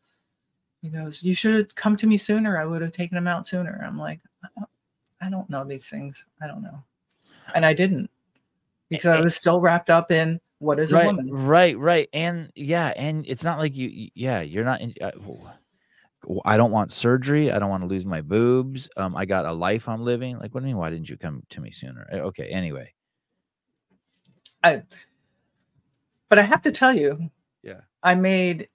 He 0.81 0.89
goes, 0.89 1.23
You 1.23 1.33
should 1.33 1.55
have 1.55 1.75
come 1.75 1.97
to 1.97 2.07
me 2.07 2.17
sooner. 2.17 2.57
I 2.57 2.65
would 2.65 2.81
have 2.81 2.91
taken 2.91 3.17
him 3.17 3.27
out 3.27 3.47
sooner. 3.47 3.83
I'm 3.85 3.97
like, 3.97 4.19
I 4.43 4.47
don't, 4.57 4.69
I 5.21 5.29
don't 5.29 5.49
know 5.49 5.63
these 5.63 5.89
things. 5.89 6.25
I 6.41 6.47
don't 6.47 6.61
know. 6.61 6.83
And 7.53 7.65
I 7.65 7.73
didn't 7.73 8.09
because 8.89 9.17
I 9.17 9.21
was 9.21 9.35
still 9.35 9.59
wrapped 9.59 9.89
up 9.89 10.11
in 10.11 10.39
what 10.59 10.79
is 10.79 10.91
a 10.91 10.95
right, 10.95 11.05
woman. 11.05 11.29
right, 11.31 11.77
right. 11.77 12.09
And 12.13 12.51
yeah, 12.55 12.93
and 12.95 13.25
it's 13.27 13.43
not 13.43 13.59
like 13.59 13.75
you 13.75 14.09
yeah, 14.13 14.41
you're 14.41 14.63
not 14.63 14.81
in 14.81 14.93
uh, 15.01 15.11
I 16.43 16.57
don't 16.57 16.71
want 16.71 16.91
surgery. 16.91 17.51
I 17.51 17.59
don't 17.59 17.69
want 17.69 17.83
to 17.83 17.87
lose 17.87 18.05
my 18.05 18.21
boobs. 18.21 18.89
Um, 18.97 19.15
I 19.15 19.25
got 19.25 19.45
a 19.45 19.53
life 19.53 19.87
I'm 19.87 20.01
living. 20.01 20.39
Like, 20.39 20.53
what 20.53 20.61
do 20.61 20.67
you 20.67 20.73
mean? 20.73 20.79
Why 20.79 20.89
didn't 20.89 21.09
you 21.09 21.17
come 21.17 21.43
to 21.49 21.61
me 21.61 21.71
sooner? 21.71 22.07
Uh, 22.11 22.17
Okay. 22.17 22.47
Anyway, 22.47 22.93
I, 24.63 24.83
but 26.29 26.39
I 26.39 26.43
have 26.43 26.61
to 26.61 26.71
tell 26.71 26.93
you, 26.93 27.29
Yeah. 27.63 27.81
I 28.03 28.15
made, 28.15 28.69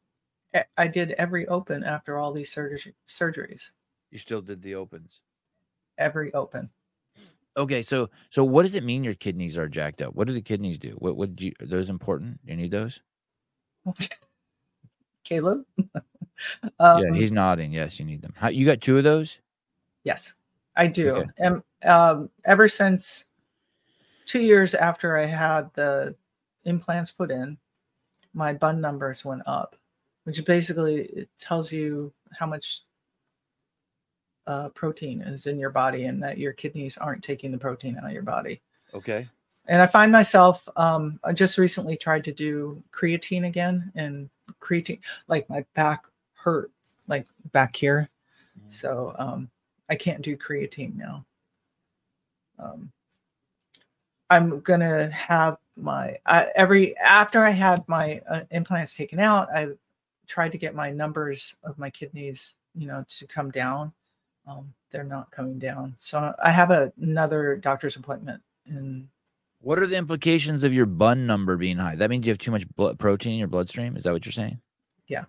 I 0.76 0.88
did 0.88 1.12
every 1.12 1.46
open 1.48 1.84
after 1.84 2.18
all 2.18 2.32
these 2.32 2.52
surgery, 2.52 2.94
surgeries, 3.06 3.70
you 4.10 4.18
still 4.18 4.42
did 4.42 4.60
the 4.62 4.74
opens. 4.74 5.20
every 5.98 6.32
open. 6.34 6.70
Okay. 7.56 7.82
So, 7.82 8.10
so 8.30 8.42
what 8.44 8.62
does 8.62 8.74
it 8.74 8.84
mean 8.84 9.04
your 9.04 9.14
kidneys 9.14 9.56
are 9.56 9.68
jacked 9.68 10.02
up? 10.02 10.14
What 10.14 10.26
do 10.26 10.32
the 10.32 10.40
kidneys 10.40 10.78
do? 10.78 10.90
What, 10.98 11.16
what 11.16 11.36
do 11.36 11.46
you, 11.46 11.52
are 11.60 11.66
those 11.66 11.88
important? 11.88 12.40
You 12.44 12.56
need 12.56 12.70
those? 12.70 13.00
Caleb. 15.24 15.64
um, 16.78 17.02
yeah. 17.04 17.12
He's 17.12 17.32
nodding. 17.32 17.72
Yes, 17.72 17.98
you 17.98 18.04
need 18.04 18.22
them. 18.22 18.32
How, 18.36 18.48
you 18.48 18.66
got 18.66 18.80
two 18.80 18.98
of 18.98 19.04
those? 19.04 19.38
yes, 20.04 20.34
I 20.76 20.86
do. 20.86 21.10
Okay. 21.10 21.28
And 21.38 21.62
um, 21.84 22.30
ever 22.44 22.68
since 22.68 23.26
two 24.26 24.40
years 24.40 24.74
after 24.74 25.16
I 25.16 25.26
had 25.26 25.70
the 25.74 26.16
implants 26.64 27.10
put 27.10 27.30
in, 27.30 27.58
my 28.34 28.52
bun 28.52 28.80
numbers 28.80 29.24
went 29.24 29.42
up, 29.46 29.76
which 30.24 30.44
basically 30.44 31.02
it 31.06 31.28
tells 31.38 31.72
you 31.72 32.12
how 32.38 32.46
much 32.46 32.82
uh, 34.46 34.68
protein 34.70 35.20
is 35.20 35.46
in 35.46 35.58
your 35.58 35.70
body 35.70 36.04
and 36.06 36.22
that 36.22 36.38
your 36.38 36.52
kidneys 36.52 36.96
aren't 36.98 37.22
taking 37.22 37.52
the 37.52 37.58
protein 37.58 37.96
out 37.98 38.04
of 38.04 38.12
your 38.12 38.22
body. 38.22 38.60
Okay. 38.94 39.28
and 39.66 39.80
I 39.80 39.86
find 39.86 40.10
myself 40.10 40.66
um 40.76 41.20
I 41.22 41.32
just 41.32 41.58
recently 41.58 41.96
tried 41.96 42.24
to 42.24 42.32
do 42.32 42.82
creatine 42.90 43.46
again 43.46 43.92
and 43.94 44.28
creatine 44.60 44.98
like 45.28 45.48
my 45.48 45.64
back 45.74 46.04
hurt 46.34 46.72
like 47.06 47.26
back 47.52 47.76
here 47.76 48.08
Mhm. 48.58 48.72
so 48.72 49.14
um 49.18 49.50
I 49.88 49.94
can't 49.94 50.22
do 50.22 50.36
creatine 50.36 50.96
now 50.96 51.24
um 52.58 52.90
I'm 54.30 54.60
gonna 54.60 55.08
have 55.10 55.58
my 55.82 56.16
I, 56.26 56.48
every 56.54 56.96
after 56.98 57.44
I 57.44 57.50
had 57.50 57.86
my 57.88 58.20
uh, 58.28 58.42
implants 58.50 58.94
taken 58.94 59.18
out, 59.18 59.48
I 59.54 59.68
tried 60.26 60.52
to 60.52 60.58
get 60.58 60.74
my 60.74 60.90
numbers 60.90 61.54
of 61.64 61.78
my 61.78 61.90
kidneys, 61.90 62.56
you 62.74 62.86
know, 62.86 63.04
to 63.08 63.26
come 63.26 63.50
down. 63.50 63.92
Um, 64.46 64.72
they're 64.90 65.04
not 65.04 65.30
coming 65.30 65.58
down, 65.58 65.94
so 65.98 66.34
I 66.42 66.50
have 66.50 66.70
a, 66.70 66.92
another 67.00 67.56
doctor's 67.56 67.94
appointment 67.96 68.42
And 68.66 69.06
What 69.60 69.78
are 69.78 69.86
the 69.86 69.96
implications 69.96 70.64
of 70.64 70.72
your 70.72 70.86
bun 70.86 71.26
number 71.26 71.56
being 71.56 71.76
high? 71.76 71.94
That 71.94 72.10
means 72.10 72.26
you 72.26 72.32
have 72.32 72.38
too 72.38 72.50
much 72.50 72.66
blood 72.74 72.98
protein 72.98 73.34
in 73.34 73.38
your 73.38 73.48
bloodstream. 73.48 73.96
Is 73.96 74.02
that 74.04 74.12
what 74.12 74.24
you're 74.24 74.32
saying? 74.32 74.60
Yeah. 75.06 75.24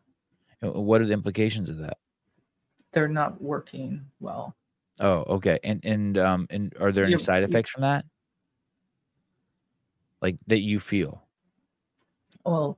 Uh, 0.63 0.71
What 0.81 1.01
are 1.01 1.05
the 1.05 1.13
implications 1.13 1.69
of 1.69 1.77
that? 1.79 1.97
they're 2.93 3.07
not 3.07 3.41
working 3.41 4.05
well. 4.19 4.53
Oh, 4.99 5.23
okay. 5.35 5.59
And 5.63 5.79
and 5.85 6.17
um 6.17 6.47
and 6.49 6.75
are 6.79 6.91
there 6.91 7.05
any 7.05 7.11
You're- 7.11 7.23
side 7.23 7.43
effects 7.43 7.69
from 7.71 7.83
that? 7.83 8.03
Like 10.21 10.37
that 10.47 10.59
you 10.59 10.79
feel? 10.79 11.23
Well, 12.45 12.77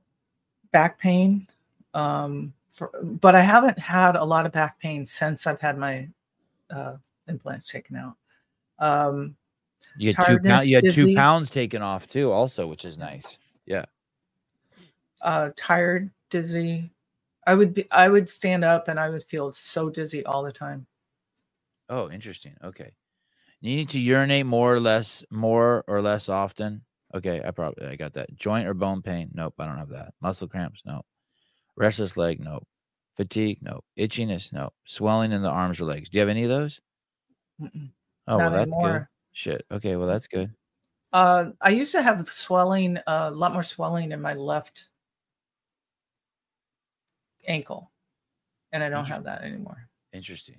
back 0.72 0.98
pain, 0.98 1.46
um, 1.92 2.52
for, 2.70 2.90
but 3.02 3.34
I 3.34 3.40
haven't 3.40 3.78
had 3.78 4.16
a 4.16 4.24
lot 4.24 4.46
of 4.46 4.52
back 4.52 4.78
pain 4.80 5.06
since 5.06 5.46
I've 5.46 5.60
had 5.60 5.78
my 5.78 6.08
uh, 6.70 6.96
implants 7.28 7.70
taken 7.70 7.96
out. 7.96 8.16
Um, 8.78 9.36
You 9.96 10.12
had 10.12 10.26
two 10.26 10.38
pounds. 10.40 10.68
You 10.68 10.76
had 10.76 10.92
two 10.92 11.14
pounds 11.14 11.50
taken 11.50 11.82
off 11.82 12.06
too, 12.06 12.30
also, 12.32 12.66
which 12.66 12.84
is 12.84 12.98
nice. 12.98 13.38
Yeah. 13.66 13.84
Uh, 15.22 15.50
tired, 15.56 16.10
dizzy. 16.30 16.90
I 17.46 17.54
would 17.54 17.74
be, 17.74 17.90
I 17.90 18.08
would 18.08 18.28
stand 18.28 18.64
up 18.64 18.88
and 18.88 18.98
I 18.98 19.10
would 19.10 19.24
feel 19.24 19.52
so 19.52 19.90
dizzy 19.90 20.24
all 20.24 20.42
the 20.42 20.52
time. 20.52 20.86
Oh, 21.88 22.10
interesting. 22.10 22.56
Okay. 22.62 22.92
You 23.60 23.76
need 23.76 23.90
to 23.90 24.00
urinate 24.00 24.46
more 24.46 24.74
or 24.74 24.80
less, 24.80 25.24
more 25.30 25.84
or 25.86 26.02
less 26.02 26.28
often. 26.28 26.82
Okay, 27.14 27.40
I 27.44 27.50
probably 27.52 27.86
I 27.86 27.96
got 27.96 28.12
that. 28.14 28.34
Joint 28.36 28.66
or 28.66 28.74
bone 28.74 29.00
pain? 29.02 29.30
Nope, 29.34 29.54
I 29.58 29.66
don't 29.66 29.78
have 29.78 29.90
that. 29.90 30.14
Muscle 30.20 30.48
cramps? 30.48 30.82
Nope. 30.84 31.06
Restless 31.76 32.16
leg? 32.16 32.40
Nope. 32.40 32.66
Fatigue? 33.16 33.58
Nope. 33.62 33.84
Itchiness? 33.96 34.52
Nope. 34.52 34.74
Swelling 34.84 35.30
in 35.32 35.42
the 35.42 35.48
arms 35.50 35.80
or 35.80 35.84
legs? 35.84 36.08
Do 36.08 36.16
you 36.16 36.20
have 36.20 36.28
any 36.28 36.42
of 36.42 36.48
those? 36.48 36.80
Mm-mm. 37.60 37.90
Oh, 38.26 38.38
well, 38.38 38.50
Not 38.50 38.56
that's 38.56 38.76
good. 38.82 39.06
Shit. 39.32 39.64
Okay, 39.70 39.96
well, 39.96 40.08
that's 40.08 40.26
good. 40.26 40.50
Uh, 41.12 41.50
I 41.60 41.70
used 41.70 41.92
to 41.92 42.02
have 42.02 42.28
swelling, 42.32 42.96
uh, 43.06 43.30
a 43.32 43.36
lot 43.36 43.52
more 43.52 43.62
swelling 43.62 44.10
in 44.10 44.20
my 44.20 44.34
left 44.34 44.88
ankle, 47.46 47.92
and 48.72 48.82
I 48.82 48.88
don't 48.88 49.06
have 49.06 49.24
that 49.24 49.42
anymore. 49.42 49.88
Interesting. 50.12 50.56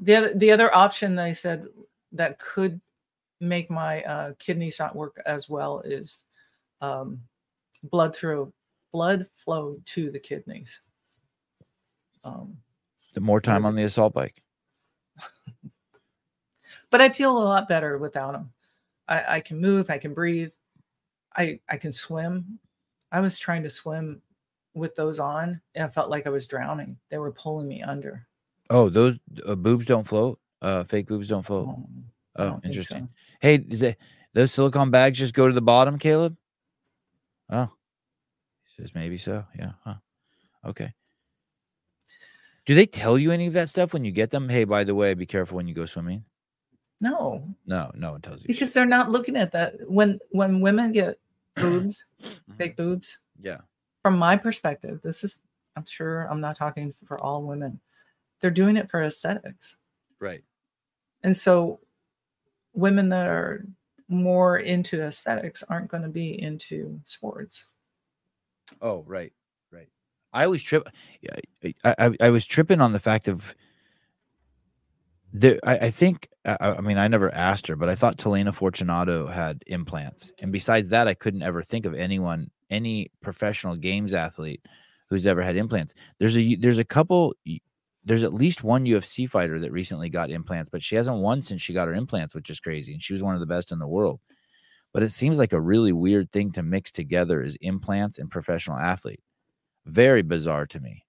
the 0.00 0.16
other 0.16 0.34
the 0.34 0.50
other 0.50 0.74
option 0.74 1.14
they 1.14 1.34
said 1.34 1.66
that 2.12 2.38
could 2.40 2.80
make 3.40 3.70
my 3.70 4.02
uh, 4.02 4.32
kidneys 4.38 4.78
not 4.78 4.96
work 4.96 5.20
as 5.26 5.48
well 5.48 5.80
is 5.80 6.24
um, 6.80 7.20
blood 7.82 8.14
through 8.14 8.52
blood 8.92 9.26
flow 9.36 9.76
to 9.86 10.10
the 10.10 10.18
kidneys. 10.20 10.80
Um, 12.22 12.58
The 13.12 13.20
more 13.20 13.40
time 13.40 13.66
on 13.66 13.74
the 13.74 13.82
assault 13.84 14.14
bike. 14.14 14.42
but 16.90 17.00
I 17.00 17.08
feel 17.08 17.36
a 17.36 17.44
lot 17.44 17.68
better 17.68 17.98
without 17.98 18.32
them. 18.32 18.52
I, 19.06 19.36
I 19.36 19.40
can 19.40 19.60
move, 19.60 19.90
I 19.90 19.98
can 19.98 20.14
breathe, 20.14 20.52
I 21.36 21.60
I 21.68 21.76
can 21.76 21.92
swim. 21.92 22.58
I 23.12 23.20
was 23.20 23.38
trying 23.38 23.62
to 23.64 23.70
swim 23.70 24.22
with 24.74 24.96
those 24.96 25.18
on, 25.18 25.60
and 25.74 25.84
I 25.84 25.88
felt 25.88 26.10
like 26.10 26.26
I 26.26 26.30
was 26.30 26.46
drowning. 26.46 26.96
They 27.10 27.18
were 27.18 27.32
pulling 27.32 27.68
me 27.68 27.82
under. 27.82 28.26
Oh, 28.70 28.88
those 28.88 29.18
uh, 29.46 29.54
boobs 29.54 29.86
don't 29.86 30.06
float. 30.06 30.38
Uh, 30.62 30.84
fake 30.84 31.06
boobs 31.06 31.28
don't 31.28 31.44
float. 31.44 31.68
Um, 31.68 32.04
Oh, 32.36 32.60
interesting. 32.64 33.04
so. 33.06 33.14
Hey, 33.40 33.64
is 33.68 33.82
it 33.82 33.96
those 34.32 34.52
silicone 34.52 34.90
bags 34.90 35.18
just 35.18 35.34
go 35.34 35.46
to 35.46 35.52
the 35.52 35.62
bottom, 35.62 35.98
Caleb? 35.98 36.36
Oh, 37.50 37.70
he 38.64 38.82
says 38.82 38.94
maybe 38.94 39.18
so. 39.18 39.44
Yeah. 39.58 39.72
Huh. 39.84 39.94
Okay. 40.66 40.92
Do 42.66 42.74
they 42.74 42.86
tell 42.86 43.18
you 43.18 43.30
any 43.30 43.46
of 43.46 43.52
that 43.52 43.68
stuff 43.68 43.92
when 43.92 44.04
you 44.04 44.10
get 44.10 44.30
them? 44.30 44.48
Hey, 44.48 44.64
by 44.64 44.84
the 44.84 44.94
way, 44.94 45.12
be 45.14 45.26
careful 45.26 45.56
when 45.56 45.68
you 45.68 45.74
go 45.74 45.84
swimming. 45.84 46.24
No, 47.00 47.54
No, 47.66 47.90
no 47.94 48.12
one 48.12 48.22
tells 48.22 48.40
you. 48.40 48.46
because 48.46 48.70
shit. 48.70 48.74
they're 48.74 48.86
not 48.86 49.10
looking 49.10 49.36
at 49.36 49.52
that 49.52 49.74
when 49.88 50.18
when 50.30 50.60
women 50.60 50.90
get 50.92 51.16
boobs 51.56 52.06
big 52.56 52.76
boobs 52.76 53.18
yeah, 53.42 53.58
from 54.02 54.16
my 54.16 54.36
perspective 54.36 55.00
this 55.02 55.22
is 55.22 55.42
i'm 55.76 55.84
sure 55.84 56.22
i'm 56.30 56.40
not 56.40 56.56
talking 56.56 56.92
for 57.06 57.18
all 57.20 57.42
women 57.42 57.78
they're 58.40 58.50
doing 58.50 58.76
it 58.78 58.88
for 58.88 59.02
aesthetics 59.02 59.76
right. 60.18 60.42
and 61.24 61.36
so 61.36 61.80
women 62.74 63.08
that 63.08 63.26
are 63.26 63.66
more 64.08 64.58
into 64.58 65.00
aesthetics 65.02 65.62
aren't 65.68 65.88
going 65.88 66.02
to 66.02 66.08
be 66.08 66.40
into 66.40 67.00
sports 67.04 67.72
Oh, 68.80 69.04
right, 69.06 69.32
right. 69.72 69.88
I 70.32 70.44
always 70.44 70.62
trip. 70.62 70.88
I, 71.84 71.94
I, 71.98 72.16
I 72.20 72.28
was 72.30 72.46
tripping 72.46 72.80
on 72.80 72.92
the 72.92 73.00
fact 73.00 73.28
of 73.28 73.54
there. 75.32 75.58
I, 75.64 75.76
I 75.78 75.90
think. 75.90 76.28
I, 76.44 76.56
I 76.60 76.80
mean, 76.80 76.98
I 76.98 77.08
never 77.08 77.32
asked 77.34 77.66
her, 77.68 77.76
but 77.76 77.88
I 77.88 77.94
thought 77.94 78.18
Talayna 78.18 78.54
Fortunato 78.54 79.26
had 79.26 79.62
implants, 79.66 80.32
and 80.42 80.52
besides 80.52 80.90
that, 80.90 81.08
I 81.08 81.14
couldn't 81.14 81.42
ever 81.42 81.62
think 81.62 81.86
of 81.86 81.94
anyone, 81.94 82.50
any 82.70 83.10
professional 83.22 83.76
games 83.76 84.12
athlete, 84.12 84.60
who's 85.08 85.26
ever 85.26 85.42
had 85.42 85.56
implants. 85.56 85.94
There's 86.18 86.36
a 86.36 86.56
there's 86.56 86.78
a 86.78 86.84
couple. 86.84 87.34
There's 88.04 88.22
at 88.22 88.34
least 88.34 88.62
one 88.64 88.84
UFC 88.86 89.26
fighter 89.26 89.58
that 89.60 89.72
recently 89.72 90.08
got 90.10 90.30
implants, 90.30 90.68
but 90.70 90.82
she 90.82 90.96
hasn't 90.96 91.18
won 91.18 91.40
since 91.42 91.62
she 91.62 91.72
got 91.72 91.88
her 91.88 91.94
implants, 91.94 92.34
which 92.34 92.50
is 92.50 92.60
crazy. 92.60 92.92
And 92.92 93.02
she 93.02 93.12
was 93.14 93.22
one 93.22 93.34
of 93.34 93.40
the 93.40 93.46
best 93.46 93.72
in 93.72 93.78
the 93.78 93.86
world. 93.88 94.20
But 94.92 95.02
it 95.02 95.10
seems 95.10 95.38
like 95.38 95.52
a 95.52 95.60
really 95.60 95.92
weird 95.92 96.32
thing 96.32 96.52
to 96.52 96.62
mix 96.62 96.90
together 96.92 97.42
is 97.42 97.56
implants 97.60 98.18
and 98.18 98.30
professional 98.30 98.78
athlete. 98.78 99.20
Very 99.86 100.22
bizarre 100.22 100.66
to 100.68 100.80
me. 100.80 101.04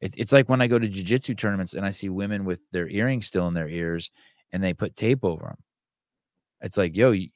It, 0.00 0.14
it's 0.18 0.32
like 0.32 0.48
when 0.48 0.62
I 0.62 0.68
go 0.68 0.78
to 0.78 0.88
jujitsu 0.88 1.36
tournaments 1.38 1.74
and 1.74 1.86
I 1.86 1.90
see 1.92 2.08
women 2.10 2.44
with 2.44 2.60
their 2.72 2.88
earrings 2.88 3.26
still 3.26 3.48
in 3.48 3.54
their 3.54 3.68
ears 3.68 4.10
and 4.52 4.62
they 4.64 4.74
put 4.74 4.96
tape 4.96 5.24
over 5.24 5.44
them. 5.46 5.58
It's 6.60 6.76
like, 6.76 6.96
yo, 6.96 7.10
you- 7.12 7.28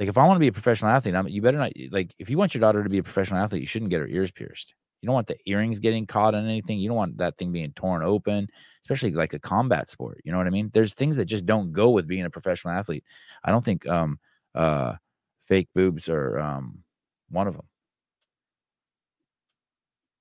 like 0.00 0.08
if 0.08 0.18
I 0.18 0.26
want 0.26 0.36
to 0.36 0.40
be 0.40 0.48
a 0.48 0.52
professional 0.52 0.90
athlete, 0.90 1.14
I'm, 1.14 1.28
you 1.28 1.42
better 1.42 1.58
not 1.58 1.72
like 1.90 2.14
if 2.18 2.30
you 2.30 2.38
want 2.38 2.54
your 2.54 2.60
daughter 2.60 2.82
to 2.82 2.90
be 2.90 2.98
a 2.98 3.02
professional 3.02 3.40
athlete, 3.40 3.60
you 3.60 3.66
shouldn't 3.66 3.90
get 3.90 4.00
her 4.00 4.08
ears 4.08 4.30
pierced. 4.30 4.74
You 5.00 5.06
don't 5.06 5.14
want 5.14 5.26
the 5.28 5.36
earrings 5.46 5.78
getting 5.78 6.06
caught 6.06 6.34
on 6.34 6.44
anything. 6.44 6.78
You 6.78 6.88
don't 6.88 6.96
want 6.96 7.16
that 7.18 7.38
thing 7.38 7.52
being 7.52 7.72
torn 7.72 8.02
open, 8.02 8.48
especially 8.82 9.12
like 9.12 9.32
a 9.32 9.38
combat 9.38 9.88
sport. 9.88 10.20
You 10.24 10.32
know 10.32 10.38
what 10.38 10.46
I 10.46 10.50
mean? 10.50 10.70
There's 10.74 10.92
things 10.94 11.16
that 11.16 11.24
just 11.24 11.46
don't 11.46 11.72
go 11.72 11.90
with 11.90 12.06
being 12.06 12.24
a 12.24 12.30
professional 12.30 12.74
athlete. 12.74 13.04
I 13.44 13.50
don't 13.50 13.64
think 13.64 13.86
um 13.88 14.18
uh 14.54 14.94
fake 15.44 15.68
boobs 15.74 16.08
are 16.08 16.38
um 16.38 16.82
one 17.30 17.46
of 17.46 17.54
them. 17.54 17.66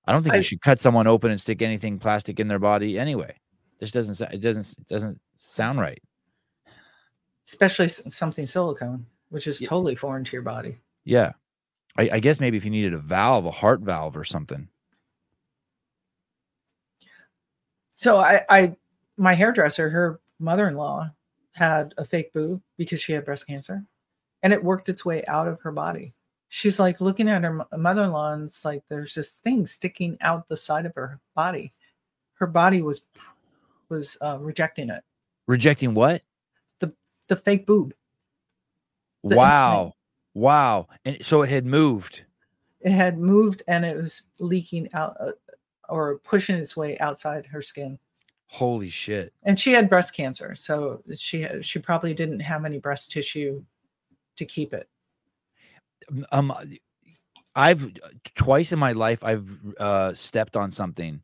I 0.05 0.13
don't 0.13 0.23
think 0.23 0.33
I- 0.33 0.37
you 0.37 0.43
should 0.43 0.61
cut 0.61 0.79
someone 0.79 1.07
open 1.07 1.31
and 1.31 1.39
stick 1.39 1.61
anything 1.61 1.99
plastic 1.99 2.39
in 2.39 2.47
their 2.47 2.59
body 2.59 2.97
anyway. 2.97 3.35
This 3.79 3.91
doesn't 3.91 4.19
it 4.33 4.39
doesn't 4.41 4.77
it 4.79 4.87
doesn't 4.87 5.19
sound 5.35 5.79
right. 5.79 6.01
especially 7.47 7.87
something 7.87 8.45
silicone 8.45 9.05
which 9.29 9.47
is 9.47 9.59
Yeah. 9.61 9.69
totally 9.69 9.95
foreign 9.95 10.23
to 10.23 10.31
your 10.33 10.41
body 10.43 10.77
Yeah. 11.03 11.31
I, 11.97 12.09
I 12.13 12.19
guess 12.19 12.39
maybe 12.39 12.57
if 12.57 12.63
you 12.65 12.71
needed 12.71 12.93
a 12.93 12.97
valve, 12.99 13.45
a 13.45 13.51
heart 13.51 13.81
valve 13.81 14.15
or 14.15 14.23
something. 14.23 14.67
so 17.91 18.17
i 18.17 18.41
i 18.49 18.73
my 19.17 19.33
hairdresser 19.33 19.89
her 19.89 20.21
mother-in-law 20.39 21.09
had 21.55 21.93
a 21.97 22.05
fake 22.05 22.31
boob 22.31 22.61
because 22.77 23.01
she 23.01 23.11
had 23.11 23.25
breast 23.25 23.45
cancer 23.45 23.83
and 24.41 24.53
it 24.53 24.63
worked 24.63 24.87
its 24.87 25.03
way 25.03 25.21
out 25.25 25.49
of 25.49 25.59
her 25.59 25.71
body 25.73 26.13
she's 26.47 26.79
like 26.79 27.01
looking 27.01 27.27
at 27.27 27.43
her 27.43 27.65
mother-in-law 27.77 28.31
and 28.33 28.43
it's 28.45 28.63
like 28.63 28.81
there's 28.87 29.15
this 29.15 29.33
thing 29.33 29.65
sticking 29.65 30.17
out 30.21 30.47
the 30.47 30.55
side 30.55 30.85
of 30.85 30.95
her 30.95 31.19
body 31.35 31.73
her 32.35 32.47
body 32.47 32.81
was 32.81 33.01
was 33.89 34.17
uh, 34.21 34.37
rejecting 34.39 34.89
it 34.89 35.03
Rejecting 35.47 35.93
what? 35.93 36.21
the 37.27 37.35
fake 37.35 37.65
boob 37.67 37.93
The 39.23 39.35
wow. 39.35 39.71
implant. 39.71 39.95
Wow. 40.39 40.87
And 41.03 41.17
so 41.23 41.41
it 41.41 41.49
had 41.49 41.65
moved. 41.65 42.23
it 42.79 42.91
had 42.91 43.17
moved 43.19 43.61
and 43.67 43.83
it 43.83 43.97
was 43.97 44.23
leaking 44.39 44.87
out 44.93 45.15
uh, 45.19 45.31
or 45.89 46.19
pushing 46.19 46.55
its 46.55 46.77
way 46.77 46.97
outside 46.99 47.45
her 47.47 47.61
skin 47.61 47.99
Holy 48.47 48.89
shit. 48.89 49.33
and 49.43 49.59
she 49.59 49.73
had 49.73 49.89
breast 49.89 50.15
cancer 50.15 50.55
so 50.55 51.03
she 51.13 51.45
she 51.61 51.77
probably 51.79 52.13
didn't 52.13 52.39
have 52.39 52.63
any 52.65 52.79
breast 52.79 53.11
tissue 53.11 53.61
to 54.37 54.45
keep 54.45 54.73
it 54.73 54.87
um 56.31 56.53
i've 57.55 57.91
twice 58.35 58.71
in 58.71 58.79
my 58.79 58.91
life 58.93 59.23
i've 59.23 59.59
uh 59.79 60.13
stepped 60.13 60.55
on 60.55 60.71
something 60.71 61.21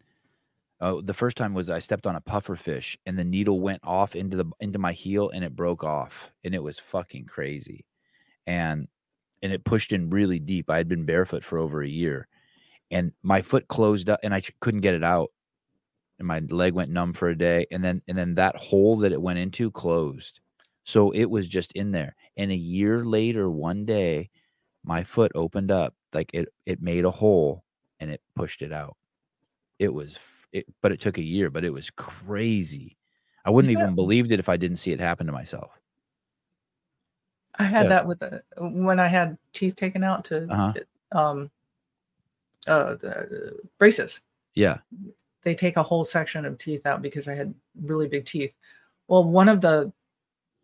uh, 0.82 1.00
the 1.04 1.14
first 1.14 1.38
time 1.38 1.54
was 1.54 1.70
i 1.70 1.80
stepped 1.80 2.06
on 2.06 2.16
a 2.16 2.22
puffer 2.22 2.56
fish 2.56 2.98
and 3.06 3.18
the 3.18 3.24
needle 3.24 3.60
went 3.62 3.80
off 3.84 4.16
into 4.16 4.36
the 4.38 4.46
into 4.60 4.78
my 4.78 4.92
heel 4.92 5.30
and 5.30 5.44
it 5.44 5.56
broke 5.56 5.84
off 5.84 6.32
and 6.44 6.54
it 6.54 6.62
was 6.62 6.78
fucking 6.80 7.26
crazy 7.26 7.86
and 8.46 8.88
and 9.46 9.54
it 9.54 9.66
pushed 9.66 9.94
in 9.94 10.12
really 10.12 10.40
deep 10.40 10.70
i 10.72 10.78
had 10.78 10.90
been 10.90 11.06
barefoot 11.06 11.46
for 11.46 11.60
over 11.60 11.84
a 11.84 11.90
year 11.90 12.28
and 12.92 13.14
my 13.24 13.42
foot 13.42 13.68
closed 13.70 14.10
up 14.10 14.20
and 14.24 14.36
i 14.36 14.42
couldn't 14.62 14.82
get 14.82 14.96
it 14.96 15.04
out 15.04 15.32
and 16.20 16.28
my 16.28 16.40
leg 16.50 16.74
went 16.74 16.92
numb 16.92 17.14
for 17.14 17.30
a 17.30 17.38
day 17.38 17.66
and 17.72 17.84
then 17.84 18.02
and 18.08 18.18
then 18.18 18.36
that 18.36 18.56
hole 18.56 18.98
that 18.98 19.12
it 19.12 19.22
went 19.22 19.40
into 19.40 19.72
closed 19.72 20.42
So 20.86 21.12
it 21.12 21.30
was 21.32 21.50
just 21.50 21.72
in 21.74 21.92
there. 21.92 22.16
And 22.38 22.52
a 22.52 22.56
year 22.56 23.04
later, 23.04 23.50
one 23.50 23.86
day, 23.86 24.30
my 24.84 25.04
foot 25.04 25.32
opened 25.36 25.72
up, 25.72 25.96
like 26.14 26.32
it 26.34 26.50
it 26.66 26.82
made 26.82 27.06
a 27.06 27.12
hole 27.12 27.64
and 28.00 28.12
it 28.12 28.22
pushed 28.36 28.62
it 28.64 28.74
out. 28.74 28.98
It 29.80 29.94
was 29.94 30.20
it, 30.54 30.66
but 30.82 30.92
it 30.94 31.02
took 31.02 31.18
a 31.20 31.24
year, 31.24 31.50
but 31.52 31.66
it 31.66 31.74
was 31.74 31.92
crazy. 31.92 32.98
I 33.46 33.52
wouldn't 33.52 33.74
that- 33.76 33.84
even 33.84 33.96
believed 33.96 34.32
it 34.34 34.40
if 34.40 34.50
I 34.50 34.58
didn't 34.58 34.78
see 34.78 34.94
it 34.94 35.02
happen 35.02 35.28
to 35.28 35.34
myself. 35.34 35.80
I 37.60 37.64
had 37.64 37.84
Yeah. 37.84 37.90
that 37.90 38.08
with 38.08 38.20
the, 38.20 38.44
when 38.58 39.00
I 39.00 39.08
had 39.08 39.38
teeth 39.54 39.76
taken 39.76 40.04
out 40.04 40.24
to 40.26 40.48
Uh-huh. 40.52 40.74
um 41.18 41.52
uh 42.68 42.96
braces. 43.78 44.22
Yeah. 44.56 44.80
They 45.44 45.54
take 45.56 45.78
a 45.78 45.84
whole 45.84 46.04
section 46.04 46.46
of 46.46 46.58
teeth 46.58 46.86
out 46.86 47.02
because 47.02 47.28
I 47.28 47.34
had 47.36 47.54
really 47.84 48.08
big 48.08 48.26
teeth. 48.26 48.54
Well, 49.08 49.24
one 49.24 49.50
of 49.50 49.62
the 49.62 49.92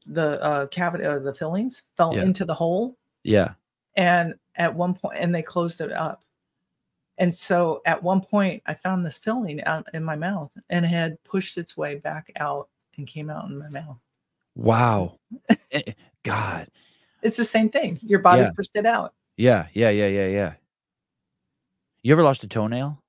the 0.08 0.42
uh 0.44 0.66
cavity 0.68 1.06
uh, 1.06 1.20
the 1.20 1.34
fillings 1.34 1.84
fell 1.96 2.16
Yeah. 2.16 2.24
into 2.24 2.44
the 2.46 2.56
hole 2.56 2.98
Yeah. 3.24 3.54
and 3.96 4.34
at 4.56 4.74
one 4.74 4.94
point 4.96 5.20
and 5.20 5.34
they 5.34 5.44
closed 5.44 5.80
it 5.82 5.92
up. 5.92 6.24
And 7.20 7.34
so 7.34 7.82
at 7.86 8.02
one 8.02 8.20
point 8.22 8.64
I 8.66 8.74
found 8.74 9.06
this 9.06 9.20
filling 9.20 9.64
out 9.66 9.88
in 9.94 10.04
my 10.04 10.16
mouth 10.16 10.52
and 10.72 10.84
it 10.86 10.90
had 10.90 11.24
pushed 11.24 11.58
its 11.58 11.78
way 11.78 11.96
back 11.96 12.32
out 12.38 12.68
and 12.98 13.06
came 13.06 13.30
out 13.30 13.46
in 13.46 13.58
my 13.60 13.70
mouth. 13.70 13.98
Wow. 14.56 15.20
God. 16.24 16.68
It's 17.22 17.38
the 17.38 17.44
same 17.46 17.70
thing. 17.70 18.00
Your 18.02 18.20
body 18.20 18.42
Yeah. 18.42 18.52
pushed 18.56 18.76
it 18.76 18.86
out. 18.86 19.14
Yeah. 19.38 19.68
Yeah. 19.74 19.90
Yeah. 19.90 20.08
Yeah. 20.08 20.28
Yeah. 20.28 20.54
You 22.04 22.12
ever 22.14 22.24
lost 22.24 22.44
a 22.44 22.48
toenail? 22.48 22.98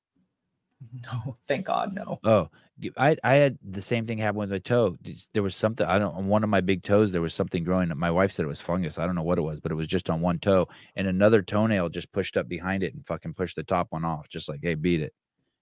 No, 1.05 1.37
thank 1.47 1.67
God, 1.67 1.95
no. 1.95 2.19
Oh, 2.25 2.51
I 2.97 3.17
I 3.23 3.35
had 3.35 3.57
the 3.63 3.81
same 3.81 4.05
thing 4.05 4.19
happen 4.19 4.39
with 4.39 4.51
my 4.51 4.59
toe. 4.59 4.99
There 5.33 5.43
was 5.45 5.55
something 5.55 5.87
I 5.87 5.97
don't 6.01 6.13
on 6.13 6.27
one 6.27 6.43
of 6.43 6.51
my 6.51 6.61
big 6.61 6.83
toes. 6.83 7.13
There 7.13 7.23
was 7.23 7.33
something 7.35 7.63
growing. 7.63 7.97
My 7.97 8.11
wife 8.11 8.33
said 8.33 8.45
it 8.45 8.49
was 8.49 8.61
fungus. 8.61 8.99
I 8.99 9.07
don't 9.07 9.15
know 9.15 9.23
what 9.23 9.39
it 9.39 9.43
was, 9.43 9.61
but 9.61 9.71
it 9.71 9.77
was 9.77 9.87
just 9.87 10.11
on 10.11 10.21
one 10.21 10.41
toe, 10.41 10.67
and 10.97 11.07
another 11.07 11.41
toenail 11.41 11.89
just 11.89 12.11
pushed 12.11 12.37
up 12.37 12.49
behind 12.49 12.83
it 12.83 12.95
and 12.95 13.07
fucking 13.07 13.35
pushed 13.35 13.55
the 13.55 13.63
top 13.63 13.87
one 13.93 14.05
off. 14.05 14.29
Just 14.29 14.49
like, 14.49 14.59
hey, 14.61 14.75
beat 14.75 15.01
it. 15.01 15.15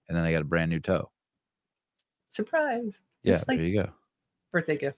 And 0.09 0.17
then 0.17 0.25
I 0.25 0.31
got 0.31 0.41
a 0.41 0.45
brand 0.45 0.71
new 0.71 0.79
toe. 0.79 1.11
Surprise. 2.31 2.99
Yeah, 3.21 3.39
like 3.47 3.59
there 3.59 3.67
you 3.67 3.83
go. 3.83 3.89
birthday 4.51 4.77
gift. 4.77 4.97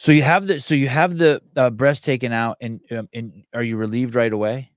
So 0.00 0.12
you 0.12 0.22
have 0.22 0.46
the 0.46 0.58
so 0.58 0.74
you 0.74 0.88
have 0.88 1.18
the 1.18 1.42
uh, 1.56 1.68
breast 1.68 2.06
taken 2.06 2.32
out, 2.32 2.56
and 2.62 2.80
um, 2.90 3.06
and 3.12 3.44
are 3.52 3.62
you 3.62 3.76
relieved 3.76 4.14
right 4.14 4.32
away? 4.32 4.72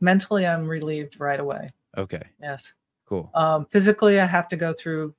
Mentally, 0.00 0.44
I'm 0.44 0.66
relieved 0.66 1.20
right 1.20 1.38
away. 1.38 1.72
Okay, 1.96 2.22
Yes. 2.42 2.72
cool. 3.06 3.30
Um, 3.32 3.66
physically, 3.66 4.18
I 4.18 4.26
have 4.26 4.48
to 4.48 4.56
go 4.56 4.72
through, 4.72 5.14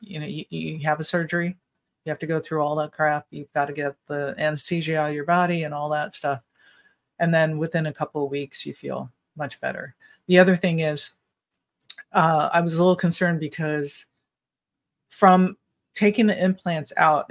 you 0.00 0.20
know, 0.20 0.26
you, 0.26 0.44
you 0.50 0.78
have 0.80 1.00
a 1.00 1.04
surgery. 1.04 1.56
You 2.04 2.10
have 2.10 2.18
to 2.18 2.26
go 2.26 2.38
through 2.38 2.60
all 2.60 2.76
that 2.76 2.92
crap. 2.92 3.24
You've 3.30 3.52
got 3.54 3.64
to 3.64 3.72
get 3.72 3.94
the 4.08 4.34
anesthesia 4.36 4.98
out 4.98 5.08
of 5.08 5.14
your 5.14 5.24
body 5.24 5.62
and 5.62 5.72
all 5.72 5.88
that 5.88 6.12
stuff. 6.12 6.42
And 7.18 7.32
then 7.32 7.56
within 7.56 7.86
a 7.86 7.94
couple 7.94 8.22
of 8.22 8.30
weeks, 8.30 8.66
you 8.66 8.74
feel 8.74 9.10
much 9.38 9.58
better. 9.62 9.94
The 10.26 10.38
other 10.38 10.54
thing 10.54 10.80
is, 10.80 11.12
uh, 12.12 12.50
I 12.52 12.60
was 12.60 12.74
a 12.74 12.82
little 12.82 12.94
concerned 12.94 13.40
because 13.40 14.04
from 15.08 15.56
taking 15.94 16.26
the 16.26 16.42
implants 16.42 16.92
out, 16.96 17.30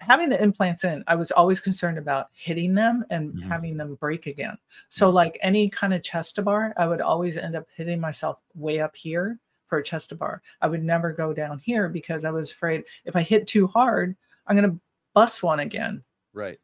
having 0.00 0.28
the 0.28 0.42
implants 0.42 0.84
in, 0.84 1.04
I 1.06 1.14
was 1.14 1.30
always 1.30 1.60
concerned 1.60 1.98
about 1.98 2.28
hitting 2.32 2.74
them 2.74 3.04
and 3.10 3.32
Mhm. 3.34 3.42
having 3.42 3.76
them 3.76 3.94
break 3.94 4.26
again. 4.26 4.58
So, 4.88 5.10
like 5.10 5.38
any 5.42 5.68
kind 5.70 5.94
of 5.94 6.02
chest 6.02 6.34
to 6.36 6.42
bar, 6.42 6.74
I 6.76 6.86
would 6.86 7.00
always 7.00 7.36
end 7.36 7.54
up 7.56 7.68
hitting 7.74 8.00
myself 8.00 8.40
way 8.54 8.80
up 8.80 8.96
here 8.96 9.38
for 9.66 9.78
a 9.78 9.82
chest 9.84 10.08
to 10.08 10.16
bar. 10.16 10.42
I 10.60 10.66
would 10.66 10.82
never 10.82 11.12
go 11.12 11.32
down 11.32 11.60
here 11.60 11.88
because 11.88 12.24
I 12.24 12.30
was 12.30 12.50
afraid 12.50 12.84
if 13.04 13.14
I 13.14 13.22
hit 13.22 13.46
too 13.46 13.68
hard, 13.68 14.16
I'm 14.46 14.56
going 14.56 14.70
to 14.70 14.80
bust 15.14 15.42
one 15.42 15.60
again. 15.60 16.02
Right. 16.32 16.58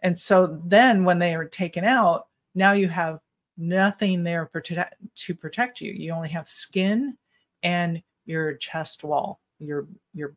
And 0.00 0.18
so 0.18 0.60
then 0.64 1.04
when 1.04 1.20
they 1.20 1.34
are 1.36 1.44
taken 1.44 1.84
out, 1.84 2.26
now 2.56 2.72
you 2.72 2.88
have 2.88 3.20
nothing 3.56 4.24
there 4.24 4.46
protect, 4.46 4.94
to 5.14 5.34
protect 5.34 5.80
you. 5.80 5.92
You 5.92 6.12
only 6.12 6.30
have 6.30 6.48
skin 6.48 7.16
and 7.62 8.02
your 8.24 8.54
chest 8.54 9.04
wall, 9.04 9.40
your 9.60 9.86
your 10.14 10.34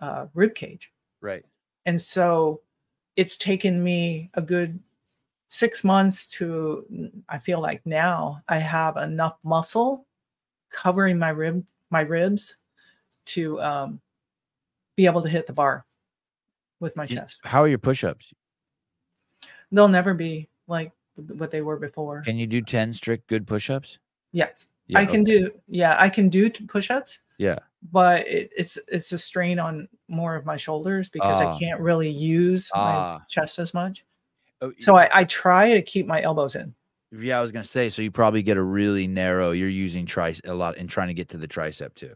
uh, 0.00 0.26
rib 0.34 0.54
cage. 0.54 0.92
Right. 1.20 1.44
And 1.86 2.00
so 2.00 2.60
it's 3.16 3.36
taken 3.36 3.82
me 3.82 4.30
a 4.34 4.42
good 4.42 4.78
six 5.48 5.82
months 5.82 6.26
to 6.28 7.10
I 7.28 7.38
feel 7.38 7.60
like 7.60 7.84
now 7.84 8.42
I 8.48 8.58
have 8.58 8.96
enough 8.96 9.36
muscle 9.42 10.06
covering 10.70 11.18
my 11.18 11.30
rib 11.30 11.64
my 11.90 12.02
ribs 12.02 12.56
to 13.26 13.60
um, 13.60 14.00
be 14.96 15.06
able 15.06 15.22
to 15.22 15.28
hit 15.28 15.46
the 15.46 15.52
bar 15.52 15.84
with 16.78 16.96
my 16.96 17.06
chest. 17.06 17.40
How 17.44 17.62
are 17.62 17.68
your 17.68 17.78
push-ups? 17.78 18.32
They'll 19.72 19.88
never 19.88 20.14
be 20.14 20.48
like 20.66 20.92
what 21.16 21.50
they 21.50 21.62
were 21.62 21.76
before. 21.76 22.22
Can 22.22 22.38
you 22.38 22.46
do 22.46 22.62
ten 22.62 22.92
strict 22.92 23.26
good 23.26 23.46
push-ups? 23.46 23.98
Yes. 24.32 24.68
Yeah, 24.86 24.98
I 25.00 25.06
can 25.06 25.22
okay. 25.22 25.40
do 25.40 25.50
yeah, 25.68 25.96
I 25.98 26.08
can 26.08 26.28
do 26.28 26.50
push-ups, 26.50 27.18
Yeah. 27.38 27.58
But 27.82 28.26
it, 28.26 28.50
it's 28.56 28.78
it's 28.88 29.12
a 29.12 29.18
strain 29.18 29.58
on 29.58 29.88
more 30.08 30.34
of 30.36 30.44
my 30.44 30.56
shoulders 30.56 31.08
because 31.08 31.40
Ah. 31.40 31.52
I 31.54 31.58
can't 31.58 31.80
really 31.80 32.10
use 32.10 32.70
my 32.74 32.80
Ah. 32.80 33.22
chest 33.28 33.58
as 33.58 33.72
much. 33.74 34.04
Oh, 34.60 34.72
So 34.78 34.96
I, 34.96 35.08
I 35.14 35.24
try 35.24 35.72
to 35.72 35.80
keep 35.82 36.06
my 36.06 36.20
elbows 36.22 36.54
in. 36.56 36.74
Yeah, 37.12 37.38
I 37.38 37.42
was 37.42 37.50
gonna 37.52 37.64
say. 37.64 37.88
So 37.88 38.02
you 38.02 38.10
probably 38.10 38.42
get 38.42 38.56
a 38.56 38.62
really 38.62 39.06
narrow. 39.06 39.52
You're 39.52 39.68
using 39.68 40.06
tricep 40.06 40.48
a 40.48 40.52
lot 40.54 40.76
and 40.76 40.88
trying 40.88 41.08
to 41.08 41.14
get 41.14 41.28
to 41.30 41.38
the 41.38 41.48
tricep 41.48 41.94
too. 41.94 42.14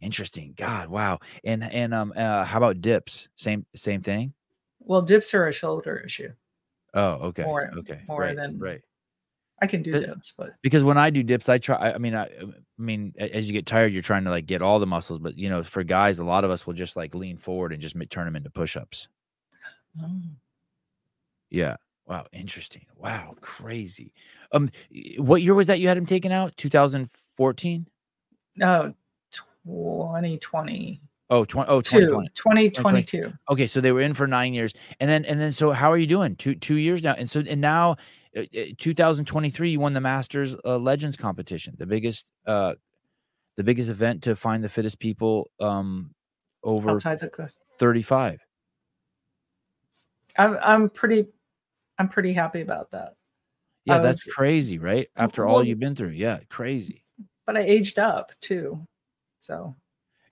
Interesting. 0.00 0.54
God, 0.56 0.88
wow. 0.88 1.18
And 1.44 1.64
and 1.64 1.92
um, 1.92 2.12
uh, 2.16 2.44
how 2.44 2.58
about 2.58 2.80
dips? 2.80 3.28
Same 3.36 3.66
same 3.74 4.00
thing. 4.02 4.32
Well, 4.78 5.02
dips 5.02 5.34
are 5.34 5.48
a 5.48 5.52
shoulder 5.52 5.96
issue. 6.04 6.30
Oh, 6.94 7.10
okay. 7.28 7.42
More- 7.42 7.70
okay. 7.78 8.00
more 8.08 8.20
right, 8.20 8.36
than- 8.36 8.58
right. 8.58 8.80
I 9.60 9.66
can 9.66 9.82
do 9.82 9.92
But- 9.92 10.04
dips, 10.06 10.32
but 10.36 10.50
Because 10.62 10.84
when 10.84 10.98
I 10.98 11.08
do 11.10 11.22
dips, 11.22 11.48
I 11.48 11.56
try. 11.58 11.76
I, 11.76 11.94
I 11.94 11.98
mean, 11.98 12.14
I, 12.14 12.24
I 12.24 12.44
mean, 12.76 13.14
as 13.18 13.46
you 13.46 13.52
get 13.54 13.64
tired, 13.66 13.92
you're 13.92 14.02
trying 14.02 14.24
to 14.24 14.30
like 14.30 14.44
get 14.46 14.60
all 14.60 14.78
the 14.78 14.86
muscles. 14.86 15.18
But 15.18 15.38
you 15.38 15.48
know, 15.48 15.62
for 15.62 15.82
guys, 15.82 16.18
a 16.18 16.24
lot 16.24 16.44
of 16.44 16.50
us 16.50 16.66
will 16.66 16.74
just 16.74 16.94
like 16.96 17.14
lean 17.14 17.38
forward 17.38 17.72
and 17.72 17.80
just 17.80 17.96
turn 18.10 18.26
them 18.26 18.36
into 18.36 18.50
push-ups. 18.50 19.08
oh, 20.02 20.10
Yeah. 21.50 21.76
Wow. 22.06 22.26
Interesting. 22.32 22.84
Wow. 22.96 23.34
Crazy. 23.40 24.12
Um, 24.52 24.68
what 25.18 25.42
year 25.42 25.54
was 25.54 25.66
that 25.68 25.80
you 25.80 25.88
had 25.88 25.96
him 25.96 26.06
taken 26.06 26.30
out? 26.32 26.56
2014. 26.56 27.86
no, 28.56 28.94
2020. 29.64 31.00
Oh, 31.28 31.44
20, 31.44 31.68
oh, 31.68 31.80
Two, 31.80 31.98
2020. 32.34 32.70
2022. 32.70 33.32
Okay, 33.50 33.66
so 33.66 33.80
they 33.80 33.90
were 33.90 34.00
in 34.00 34.14
for 34.14 34.28
nine 34.28 34.54
years, 34.54 34.72
and 35.00 35.10
then 35.10 35.24
and 35.24 35.40
then 35.40 35.52
so 35.52 35.72
how 35.72 35.90
are 35.90 35.98
you 35.98 36.06
doing? 36.06 36.36
Two 36.36 36.54
two 36.54 36.76
years 36.76 37.02
now, 37.02 37.14
and 37.14 37.28
so 37.28 37.40
and 37.40 37.60
now, 37.60 37.96
uh, 38.36 38.42
uh, 38.42 38.64
2023, 38.78 39.70
you 39.70 39.80
won 39.80 39.92
the 39.92 40.00
Masters 40.00 40.54
uh, 40.64 40.78
Legends 40.78 41.16
competition, 41.16 41.74
the 41.78 41.86
biggest 41.86 42.30
uh, 42.46 42.74
the 43.56 43.64
biggest 43.64 43.88
event 43.88 44.22
to 44.22 44.36
find 44.36 44.62
the 44.62 44.68
fittest 44.68 45.00
people 45.00 45.50
um 45.58 46.14
over 46.62 46.90
Outside 46.90 47.18
the 47.18 47.28
cliff. 47.28 47.52
35. 47.78 48.40
I'm 50.38 50.58
I'm 50.62 50.90
pretty 50.90 51.26
I'm 51.98 52.08
pretty 52.08 52.32
happy 52.32 52.60
about 52.60 52.92
that. 52.92 53.14
Yeah, 53.84 53.98
that's 53.98 54.26
crazy, 54.26 54.78
right? 54.78 55.08
After 55.16 55.46
all 55.46 55.62
you've 55.62 55.78
been 55.78 55.94
through, 55.94 56.10
yeah, 56.10 56.40
crazy. 56.50 57.04
But 57.46 57.56
I 57.56 57.60
aged 57.60 57.98
up 57.98 58.32
too. 58.40 58.84
So 59.38 59.76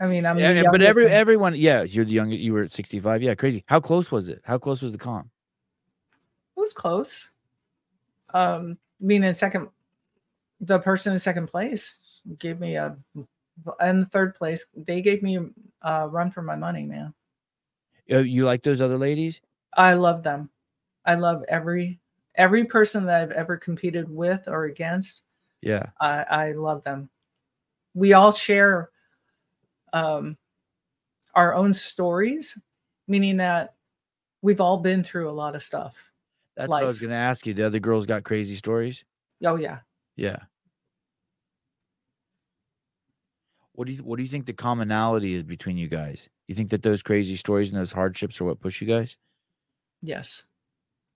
I 0.01 0.07
mean 0.07 0.27
I'm 0.27 0.39
Yeah, 0.39 0.65
but 0.71 0.83
every 0.83 1.07
everyone, 1.07 1.55
yeah, 1.55 1.83
you're 1.83 2.05
the 2.05 2.13
young. 2.13 2.31
You 2.31 2.53
were 2.53 2.63
at 2.63 2.73
65. 2.73 3.23
Yeah, 3.23 3.35
crazy. 3.35 3.65
How 3.67 3.81
close 3.81 4.11
was 4.11 4.29
it? 4.29 4.41
How 4.45 4.59
close 4.59 4.83
was 4.83 4.93
the 4.93 4.99
comp? 4.99 5.29
it 6.57 6.61
was 6.61 6.73
close. 6.73 7.31
Um 8.33 8.79
being 9.05 9.25
in 9.25 9.35
second 9.35 9.69
the 10.61 10.79
person 10.79 11.13
in 11.13 11.19
second 11.19 11.47
place 11.47 12.21
gave 12.39 12.59
me 12.59 12.77
a 12.77 12.97
and 13.81 14.03
the 14.03 14.07
third 14.07 14.35
place 14.35 14.67
they 14.77 15.03
gave 15.03 15.23
me 15.23 15.39
a 15.83 16.09
run 16.09 16.31
for 16.31 16.43
my 16.43 16.57
money, 16.57 16.85
man. 16.85 17.15
Uh, 18.11 18.19
you 18.19 18.45
like 18.45 18.63
those 18.63 18.81
other 18.81 18.99
ladies? 18.99 19.41
I 19.77 19.95
love 19.95 20.23
them. 20.23 20.51
I 21.05 21.15
love 21.15 21.45
every 21.49 22.01
every 22.35 22.65
person 22.65 23.07
that 23.07 23.23
I've 23.23 23.31
ever 23.31 23.57
competed 23.57 24.09
with 24.09 24.49
or 24.49 24.65
against. 24.65 25.23
Yeah, 25.61 25.87
I, 26.01 26.25
I 26.29 26.53
love 26.53 26.85
them. 26.85 27.09
We 27.95 28.13
all 28.13 28.33
share 28.33 28.91
um, 29.95 30.37
our 31.35 31.55
own 31.55 31.73
stories, 31.73 32.59
meaning 33.09 33.39
that 33.39 33.75
we've 34.43 34.61
all 34.61 34.77
been 34.79 35.03
through 35.03 35.31
a 35.31 35.33
lot 35.33 35.55
of 35.55 35.63
stuff. 35.65 36.11
that's 36.57 36.69
what 36.69 36.83
I 36.83 36.87
was 36.87 36.99
gonna 36.99 37.15
ask 37.15 37.47
you. 37.47 37.55
The 37.55 37.65
other 37.65 37.81
girls 37.81 38.05
got 38.05 38.25
crazy 38.25 38.57
stories. 38.57 39.05
Oh 39.43 39.57
yeah, 39.57 39.79
Yeah. 40.17 40.37
What 43.73 43.87
do 43.87 43.93
you 43.93 44.03
What 44.05 44.17
do 44.19 44.23
you 44.23 44.29
think 44.29 44.47
the 44.47 44.53
commonality 44.53 45.35
is 45.35 45.43
between 45.43 45.77
you 45.77 45.89
guys? 45.89 46.29
You 46.47 46.55
think 46.55 46.71
that 46.71 46.83
those 46.83 47.03
crazy 47.03 47.37
stories 47.37 47.71
and 47.71 47.79
those 47.79 47.93
hardships 47.93 48.41
are 48.41 48.45
what 48.45 48.61
push 48.61 48.81
you 48.81 48.87
guys? 48.87 49.17
yes. 50.03 50.45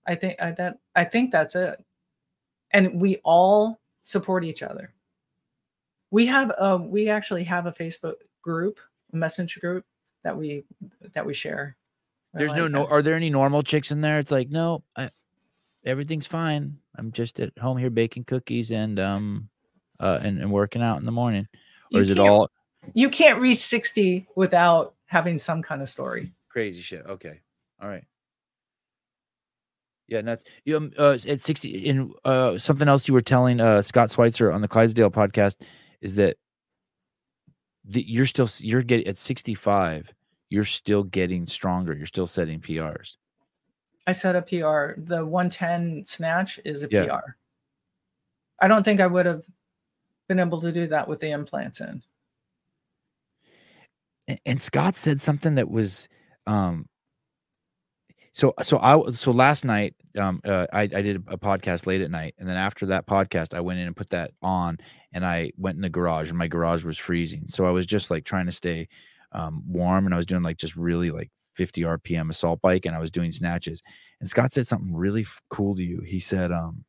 I 0.07 0.15
think 0.15 0.41
I 0.41 0.51
that 0.53 0.79
I 0.95 1.03
think 1.03 1.31
that's 1.31 1.55
it. 1.55 1.83
And 2.71 2.99
we 2.99 3.17
all 3.23 3.79
support 4.03 4.43
each 4.43 4.63
other. 4.63 4.93
We 6.11 6.25
have 6.25 6.51
um 6.57 6.89
we 6.89 7.09
actually 7.09 7.43
have 7.43 7.65
a 7.67 7.71
Facebook 7.71 8.15
group, 8.41 8.79
a 9.13 9.15
messenger 9.15 9.59
group 9.59 9.85
that 10.23 10.35
we 10.37 10.63
that 11.13 11.25
we 11.25 11.33
share. 11.33 11.75
There's 12.33 12.53
no, 12.53 12.63
like, 12.63 12.71
no. 12.71 12.83
uh, 12.85 12.89
Are 12.89 13.01
there 13.01 13.15
any 13.15 13.29
normal 13.29 13.63
chicks 13.63 13.91
in 13.91 14.01
there? 14.01 14.19
It's 14.19 14.31
like 14.31 14.49
no, 14.49 14.83
I, 14.95 15.09
everything's 15.85 16.27
fine. 16.27 16.77
I'm 16.95 17.11
just 17.11 17.39
at 17.39 17.57
home 17.57 17.77
here 17.77 17.89
baking 17.89 18.25
cookies 18.25 18.71
and 18.71 18.99
um, 18.99 19.49
uh, 19.99 20.19
and, 20.23 20.39
and 20.39 20.51
working 20.51 20.81
out 20.81 20.99
in 20.99 21.05
the 21.05 21.11
morning. 21.11 21.47
Or 21.93 22.01
is 22.01 22.09
it 22.09 22.19
all 22.19 22.49
You 22.93 23.09
can't 23.09 23.39
reach 23.39 23.57
60 23.59 24.27
without 24.35 24.93
having 25.07 25.37
some 25.39 25.61
kind 25.61 25.81
of 25.81 25.89
story. 25.89 26.31
crazy 26.49 26.81
shit? 26.81 27.05
Okay, 27.05 27.39
all 27.81 27.89
right. 27.89 28.03
Yeah, 30.07 30.21
nuts. 30.21 30.43
You 30.65 30.77
um, 30.77 30.91
uh, 30.97 31.17
at 31.27 31.39
sixty 31.41 31.69
in 31.69 32.11
uh 32.25 32.57
something 32.57 32.87
else 32.87 33.07
you 33.07 33.13
were 33.13 33.21
telling 33.21 33.61
uh 33.61 33.81
Scott 33.83 34.11
Schweitzer 34.11 34.51
on 34.51 34.61
the 34.61 34.67
Clydesdale 34.67 35.11
podcast 35.11 35.57
is 36.01 36.15
that 36.15 36.37
the, 37.89 38.03
you're 38.07 38.25
still 38.25 38.49
you're 38.59 38.83
getting 38.83 39.07
at 39.07 39.17
sixty 39.17 39.53
five. 39.55 40.13
You're 40.49 40.65
still 40.65 41.03
getting 41.03 41.45
stronger. 41.45 41.93
You're 41.93 42.05
still 42.07 42.25
setting 42.27 42.59
PRs. 42.59 43.17
I 44.07 44.13
set 44.13 44.35
a 44.35 44.41
PR. 44.41 44.99
The 44.99 45.23
110 45.23 46.03
snatch 46.05 46.59
is 46.65 46.81
a 46.81 46.87
Yeah. 46.89 47.05
PR. 47.05 47.35
I 48.59 48.67
don't 48.67 48.83
think 48.83 48.99
I 48.99 49.05
would 49.05 49.27
have 49.27 49.43
been 50.27 50.39
able 50.39 50.59
to 50.61 50.71
do 50.71 50.87
that 50.87 51.07
with 51.07 51.19
the 51.19 51.29
implants 51.29 51.79
in. 51.81 52.01
and, 54.27 54.39
and 54.45 54.61
Scott 54.61 54.95
said 54.95 55.21
something 55.21 55.55
that 55.55 55.69
was 55.69 56.07
um 56.47 56.87
so 58.31 58.53
so 58.61 58.79
I 58.79 59.11
so 59.11 59.31
last 59.31 59.65
night 59.65 59.95
um 60.17 60.41
uh, 60.45 60.67
I 60.71 60.81
I 60.81 60.87
did 60.87 61.17
a 61.27 61.37
podcast 61.37 61.87
late 61.87 62.01
at 62.01 62.11
night 62.11 62.35
and 62.37 62.47
then 62.47 62.57
after 62.57 62.85
that 62.87 63.07
podcast 63.07 63.53
I 63.53 63.61
went 63.61 63.79
in 63.79 63.87
and 63.87 63.95
put 63.95 64.09
that 64.11 64.31
on 64.41 64.77
and 65.13 65.25
I 65.25 65.51
went 65.57 65.75
in 65.75 65.81
the 65.81 65.89
garage 65.89 66.29
and 66.29 66.37
my 66.37 66.47
garage 66.47 66.83
was 66.83 66.97
freezing. 66.97 67.43
So 67.47 67.65
I 67.65 67.71
was 67.71 67.85
just 67.85 68.11
like 68.11 68.25
trying 68.25 68.45
to 68.45 68.51
stay 68.51 68.87
um 69.31 69.63
warm 69.67 70.05
and 70.05 70.13
I 70.13 70.17
was 70.17 70.25
doing 70.25 70.43
like 70.43 70.57
just 70.57 70.75
really 70.75 71.11
like 71.11 71.31
50 71.55 71.81
rpm 71.81 72.29
assault 72.29 72.61
bike 72.61 72.85
and 72.85 72.95
I 72.95 72.99
was 72.99 73.11
doing 73.11 73.31
snatches. 73.31 73.81
And 74.19 74.29
Scott 74.29 74.53
said 74.53 74.67
something 74.67 74.93
really 74.93 75.21
f- 75.21 75.41
cool 75.49 75.75
to 75.75 75.83
you. 75.83 76.01
He 76.01 76.19
said 76.19 76.51
um 76.51 76.85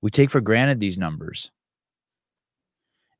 we 0.00 0.10
take 0.10 0.30
for 0.30 0.40
granted 0.40 0.80
these 0.80 0.98
numbers 0.98 1.50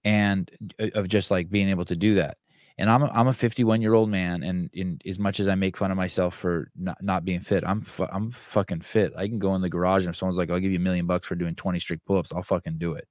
and 0.04 0.50
uh, 0.80 0.88
of 0.94 1.08
just 1.08 1.30
like 1.30 1.50
being 1.50 1.68
able 1.68 1.84
to 1.84 1.96
do 1.96 2.14
that 2.14 2.38
and 2.78 2.88
I'm 2.88 3.02
a, 3.02 3.06
I'm 3.06 3.26
a 3.26 3.32
51 3.32 3.82
year 3.82 3.94
old 3.94 4.08
man, 4.08 4.44
and 4.44 4.70
in 4.72 5.00
as 5.04 5.18
much 5.18 5.40
as 5.40 5.48
I 5.48 5.56
make 5.56 5.76
fun 5.76 5.90
of 5.90 5.96
myself 5.96 6.36
for 6.36 6.70
not, 6.76 7.02
not 7.02 7.24
being 7.24 7.40
fit, 7.40 7.64
I'm 7.66 7.82
fu- 7.82 8.06
I'm 8.10 8.30
fucking 8.30 8.82
fit. 8.82 9.12
I 9.16 9.26
can 9.26 9.40
go 9.40 9.54
in 9.56 9.62
the 9.62 9.68
garage 9.68 10.04
and 10.04 10.10
if 10.10 10.16
someone's 10.16 10.38
like, 10.38 10.50
"I'll 10.50 10.60
give 10.60 10.70
you 10.70 10.78
a 10.78 10.82
million 10.82 11.06
bucks 11.06 11.26
for 11.26 11.34
doing 11.34 11.56
20 11.56 11.80
strict 11.80 12.06
pull 12.06 12.18
ups," 12.18 12.32
I'll 12.32 12.42
fucking 12.42 12.78
do 12.78 12.92
it. 12.94 13.08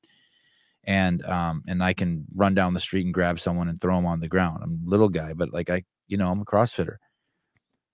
And 0.85 1.23
um 1.25 1.63
and 1.67 1.83
I 1.83 1.93
can 1.93 2.25
run 2.33 2.55
down 2.55 2.73
the 2.73 2.79
street 2.79 3.05
and 3.05 3.13
grab 3.13 3.39
someone 3.39 3.67
and 3.67 3.79
throw 3.79 3.95
them 3.97 4.05
on 4.05 4.21
the 4.21 4.29
ground. 4.29 4.61
I'm 4.63 4.81
a 4.85 4.89
little 4.89 5.09
guy, 5.09 5.33
but 5.33 5.51
like 5.53 5.69
I 5.69 5.83
you 6.07 6.17
know 6.17 6.31
I'm 6.31 6.41
a 6.41 6.45
CrossFitter. 6.45 6.95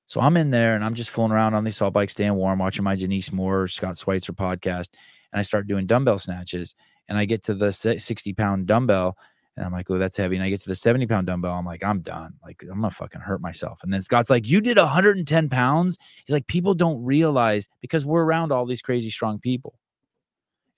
So 0.08 0.22
I'm 0.22 0.38
in 0.38 0.52
there 0.52 0.76
and 0.76 0.84
I'm 0.84 0.94
just 0.94 1.10
fooling 1.10 1.32
around 1.32 1.56
on 1.56 1.64
the 1.64 1.70
assault 1.72 1.94
bike, 1.94 2.10
staying 2.12 2.36
warm, 2.36 2.60
watching 2.60 2.84
my 2.84 2.95
Denise 2.95 3.32
Moore, 3.32 3.68
Scott 3.68 3.98
Schweitzer 3.98 4.34
podcast, 4.34 4.90
and 5.32 5.40
I 5.40 5.41
start 5.41 5.68
doing 5.68 5.88
dumbbell 5.88 6.20
snatches. 6.20 6.76
And 7.10 7.18
I 7.18 7.26
get 7.26 7.44
to 7.45 7.54
the 7.54 7.74
60 7.74 8.34
pound 8.34 8.68
dumbbell, 8.68 9.18
and 9.56 9.66
I'm 9.66 9.72
like, 9.72 9.90
oh, 9.92 9.98
that's 9.98 10.18
heavy. 10.18 10.36
And 10.36 10.44
I 10.44 10.50
get 10.50 10.62
to 10.62 10.70
the 10.70 10.76
70 10.76 11.06
pound 11.08 11.28
dumbbell. 11.28 11.54
I'm 11.54 11.66
like, 11.66 11.84
I'm 11.84 12.02
done. 12.02 12.34
Like, 12.44 12.64
I'm 12.64 12.82
gonna 12.82 12.92
fucking 12.92 13.22
hurt 13.22 13.42
myself. 13.42 13.84
And 13.84 13.94
then 13.94 14.02
Scott's 14.02 14.30
like, 14.30 14.48
you 14.48 14.62
did 14.62 14.78
110 14.78 15.50
pounds. 15.50 15.98
He's 16.26 16.34
like, 16.34 16.48
people 16.48 16.74
don't 16.74 17.04
realize 17.04 17.70
because 17.82 18.06
we're 18.06 18.24
around 18.24 18.52
all 18.52 18.66
these 18.66 18.82
crazy 18.82 19.10
strong 19.12 19.40
people. 19.40 19.78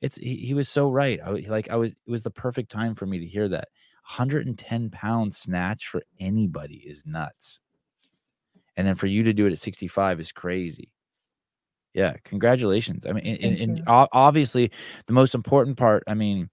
It's 0.02 0.18
he, 0.18 0.36
he 0.36 0.54
was 0.54 0.68
so 0.68 0.90
right. 0.90 1.20
I 1.24 1.32
like 1.48 1.70
I 1.70 1.78
was 1.78 1.94
it 1.94 2.12
was 2.12 2.24
the 2.24 2.32
perfect 2.32 2.70
time 2.70 2.96
for 2.96 3.06
me 3.06 3.20
to 3.20 3.26
hear 3.26 3.48
that. 3.50 3.70
110 4.08 4.90
pound 4.92 5.34
snatch 5.34 5.88
for 5.88 6.04
anybody 6.20 6.76
is 6.76 7.06
nuts. 7.06 7.60
And 8.78 8.86
then 8.86 8.96
for 8.96 9.08
you 9.08 9.24
to 9.24 9.34
do 9.34 9.48
it 9.48 9.52
at 9.54 9.58
65 9.58 10.20
is 10.20 10.32
crazy. 10.32 10.92
Yeah, 11.94 12.16
congratulations. 12.26 13.06
I 13.06 13.14
mean, 13.14 13.26
and, 13.26 13.58
and, 13.58 13.80
and 13.80 13.84
obviously, 13.88 14.70
the 15.08 15.14
most 15.14 15.34
important 15.34 15.78
part, 15.78 16.04
I 16.08 16.14
mean, 16.14 16.50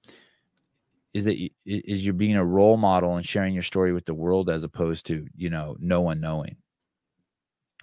is 1.15 1.25
that 1.25 1.39
you, 1.39 1.51
is 1.65 2.05
you're 2.05 2.15
being 2.15 2.37
a 2.37 2.45
role 2.45 2.77
model 2.77 3.17
and 3.17 3.27
sharing 3.27 3.55
your 3.55 3.63
story 3.63 3.93
with 3.93 4.07
the 4.07 4.15
world 4.15 4.49
as 4.49 4.65
opposed 4.65 5.07
to 5.07 5.27
you 5.37 5.51
know 5.51 5.77
no 5.79 6.01
one 6.01 6.21
knowing. 6.21 6.57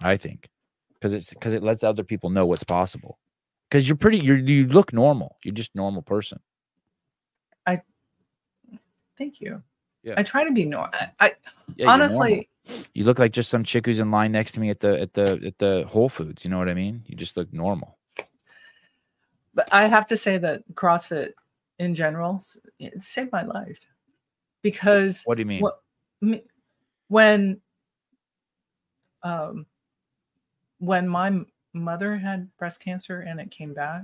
I 0.02 0.16
think 0.16 0.48
because 0.94 1.14
it's 1.14 1.32
because 1.32 1.54
it 1.54 1.62
lets 1.62 1.82
other 1.84 2.04
people 2.04 2.30
know 2.30 2.46
what's 2.46 2.64
possible. 2.64 3.18
Because 3.70 3.88
you're 3.88 3.96
pretty, 3.96 4.18
you 4.18 4.34
you 4.34 4.66
look 4.66 4.92
normal. 4.92 5.36
You're 5.44 5.54
just 5.54 5.70
a 5.74 5.78
normal 5.78 6.02
person. 6.02 6.40
I 7.66 7.82
thank 9.16 9.40
you. 9.40 9.62
Yeah. 10.02 10.14
I 10.16 10.22
try 10.22 10.44
to 10.44 10.52
be 10.52 10.64
normal. 10.64 10.90
I, 10.92 11.10
I 11.20 11.32
Yeah, 11.76 11.86
you're 11.90 11.98
normal. 11.98 12.04
honestly, 12.04 12.48
you 12.94 13.04
look 13.04 13.18
like 13.18 13.32
just 13.32 13.50
some 13.50 13.62
chick 13.62 13.86
who's 13.86 13.98
in 14.00 14.10
line 14.10 14.32
next 14.32 14.52
to 14.52 14.60
me 14.60 14.70
at 14.70 14.80
the 14.80 15.00
at 15.00 15.14
the 15.14 15.40
at 15.46 15.58
the 15.58 15.86
Whole 15.88 16.08
Foods. 16.08 16.44
You 16.44 16.50
know 16.50 16.58
what 16.58 16.68
I 16.68 16.74
mean? 16.74 17.04
You 17.06 17.16
just 17.16 17.36
look 17.36 17.52
normal. 17.52 17.96
but 19.54 19.72
I 19.72 19.86
have 19.86 20.06
to 20.06 20.16
say 20.16 20.38
that 20.38 20.62
CrossFit 20.74 21.32
in 21.80 21.94
general 21.94 22.42
it 22.78 23.02
saved 23.02 23.32
my 23.32 23.42
life 23.42 23.86
because 24.62 25.22
What 25.24 25.36
do 25.36 25.40
you 25.40 25.46
mean? 25.46 25.64
me- 26.20 26.44
when 27.08 27.60
um 29.22 29.66
when 30.78 31.08
my 31.08 31.40
mother 31.72 32.16
had 32.16 32.54
breast 32.58 32.80
cancer 32.80 33.20
and 33.20 33.40
it 33.40 33.50
came 33.50 33.72
back, 33.74 34.02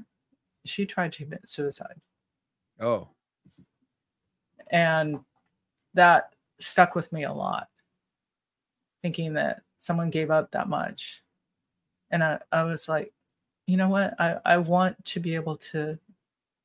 she 0.65 0.85
tried 0.87 1.13
to 1.13 1.25
commit 1.25 1.47
suicide, 1.49 2.01
Oh, 2.81 3.09
and 4.71 5.21
that 5.95 6.35
stuck 6.59 6.95
with 6.95 7.13
me 7.13 7.25
a 7.25 7.33
lot. 7.33 7.69
Thinking 9.03 9.35
that 9.35 9.63
someone 9.79 10.11
gave 10.11 10.31
up 10.31 10.51
that 10.53 10.69
much, 10.69 11.23
and 12.11 12.23
I, 12.25 12.41
I 12.51 12.65
was 12.65 12.89
like, 12.89 13.13
you 13.67 13.77
know 13.77 13.89
what? 13.89 14.15
I, 14.21 14.39
I 14.45 14.57
want 14.59 15.03
to 15.07 15.21
be 15.21 15.35
able 15.35 15.57
to 15.73 15.99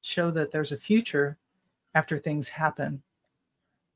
show 0.01 0.31
that 0.31 0.51
there's 0.51 0.71
a 0.71 0.77
future 0.77 1.37
after 1.95 2.17
things 2.17 2.47
happen. 2.47 3.01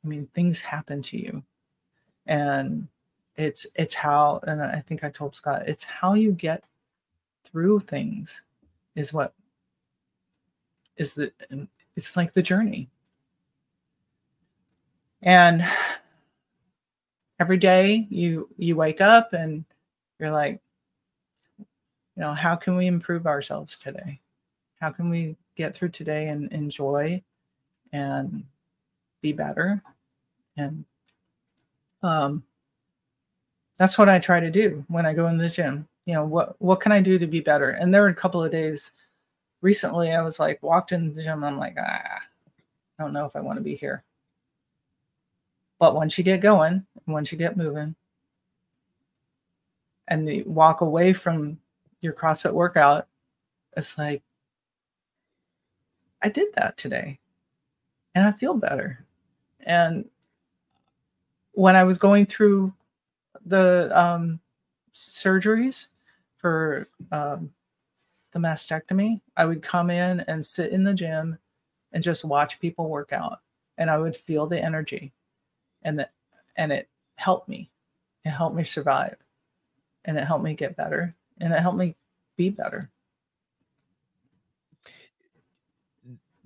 I 0.03 0.07
mean, 0.07 0.27
things 0.33 0.61
happen 0.61 1.01
to 1.03 1.17
you. 1.17 1.43
And 2.25 2.87
it's 3.35 3.67
it's 3.75 3.93
how 3.93 4.39
and 4.47 4.61
I 4.61 4.79
think 4.79 5.03
I 5.03 5.09
told 5.09 5.35
Scott, 5.35 5.63
it's 5.67 5.83
how 5.83 6.13
you 6.13 6.31
get 6.31 6.63
through 7.43 7.81
things 7.81 8.41
is 8.95 9.13
what 9.13 9.33
is 10.97 11.13
the 11.13 11.31
it's 11.95 12.17
like 12.17 12.33
the 12.33 12.41
journey. 12.41 12.89
And 15.21 15.65
every 17.39 17.57
day 17.57 18.07
you 18.09 18.49
you 18.57 18.75
wake 18.75 19.01
up 19.01 19.33
and 19.33 19.65
you're 20.19 20.31
like 20.31 20.61
you 21.57 21.65
know 22.21 22.33
how 22.33 22.55
can 22.55 22.75
we 22.77 22.87
improve 22.87 23.27
ourselves 23.27 23.77
today 23.77 24.19
how 24.79 24.89
can 24.89 25.09
we 25.09 25.35
get 25.55 25.75
through 25.75 25.89
today 25.89 26.27
and 26.27 26.51
enjoy 26.51 27.21
and 27.93 28.43
be 29.21 29.33
better. 29.33 29.81
And 30.57 30.85
um 32.03 32.43
that's 33.77 33.97
what 33.97 34.07
i 34.07 34.19
try 34.19 34.39
to 34.39 34.51
do 34.51 34.85
when 34.87 35.05
i 35.05 35.13
go 35.13 35.27
in 35.27 35.37
the 35.37 35.49
gym. 35.49 35.87
You 36.05 36.15
know 36.15 36.25
what 36.25 36.55
what 36.61 36.79
can 36.79 36.91
i 36.91 37.01
do 37.01 37.17
to 37.19 37.27
be 37.27 37.39
better? 37.39 37.71
And 37.71 37.93
there 37.93 38.01
were 38.01 38.09
a 38.09 38.15
couple 38.15 38.43
of 38.43 38.51
days 38.51 38.91
recently 39.61 40.11
i 40.11 40.21
was 40.21 40.39
like 40.39 40.61
walked 40.61 40.91
in 40.91 41.15
the 41.15 41.23
gym 41.23 41.43
i'm 41.43 41.57
like 41.57 41.75
ah 41.79 42.19
i 42.99 43.03
don't 43.03 43.13
know 43.13 43.25
if 43.25 43.35
i 43.35 43.41
want 43.41 43.57
to 43.57 43.63
be 43.63 43.75
here. 43.75 44.03
But 45.79 45.95
once 45.95 46.17
you 46.17 46.23
get 46.23 46.41
going 46.41 46.85
once 47.07 47.31
you 47.31 47.37
get 47.37 47.57
moving 47.57 47.95
and 50.07 50.29
you 50.29 50.43
walk 50.45 50.81
away 50.81 51.13
from 51.13 51.59
your 52.01 52.13
CrossFit 52.13 52.53
workout, 52.53 53.07
it's 53.75 53.97
like, 53.97 54.21
I 56.21 56.29
did 56.29 56.47
that 56.55 56.77
today 56.77 57.19
and 58.15 58.25
I 58.25 58.31
feel 58.31 58.55
better. 58.55 59.05
And 59.61 60.05
when 61.51 61.75
I 61.75 61.83
was 61.83 61.97
going 61.97 62.25
through 62.25 62.73
the 63.45 63.91
um, 63.93 64.39
surgeries 64.93 65.87
for 66.35 66.87
um, 67.11 67.51
the 68.31 68.39
mastectomy, 68.39 69.21
I 69.37 69.45
would 69.45 69.61
come 69.61 69.89
in 69.89 70.21
and 70.21 70.45
sit 70.45 70.71
in 70.71 70.83
the 70.83 70.93
gym 70.93 71.37
and 71.91 72.03
just 72.03 72.25
watch 72.25 72.59
people 72.59 72.89
work 72.89 73.13
out, 73.13 73.39
and 73.77 73.89
I 73.89 73.97
would 73.97 74.17
feel 74.17 74.47
the 74.47 74.61
energy, 74.61 75.13
and 75.83 76.05
and 76.57 76.71
it 76.71 76.89
helped 77.15 77.47
me. 77.47 77.69
It 78.25 78.31
helped 78.31 78.55
me 78.55 78.63
survive, 78.63 79.15
and 80.03 80.17
it 80.17 80.25
helped 80.25 80.43
me 80.43 80.53
get 80.53 80.75
better, 80.75 81.15
and 81.39 81.53
it 81.53 81.59
helped 81.59 81.77
me 81.77 81.95
be 82.35 82.49
better. 82.49 82.91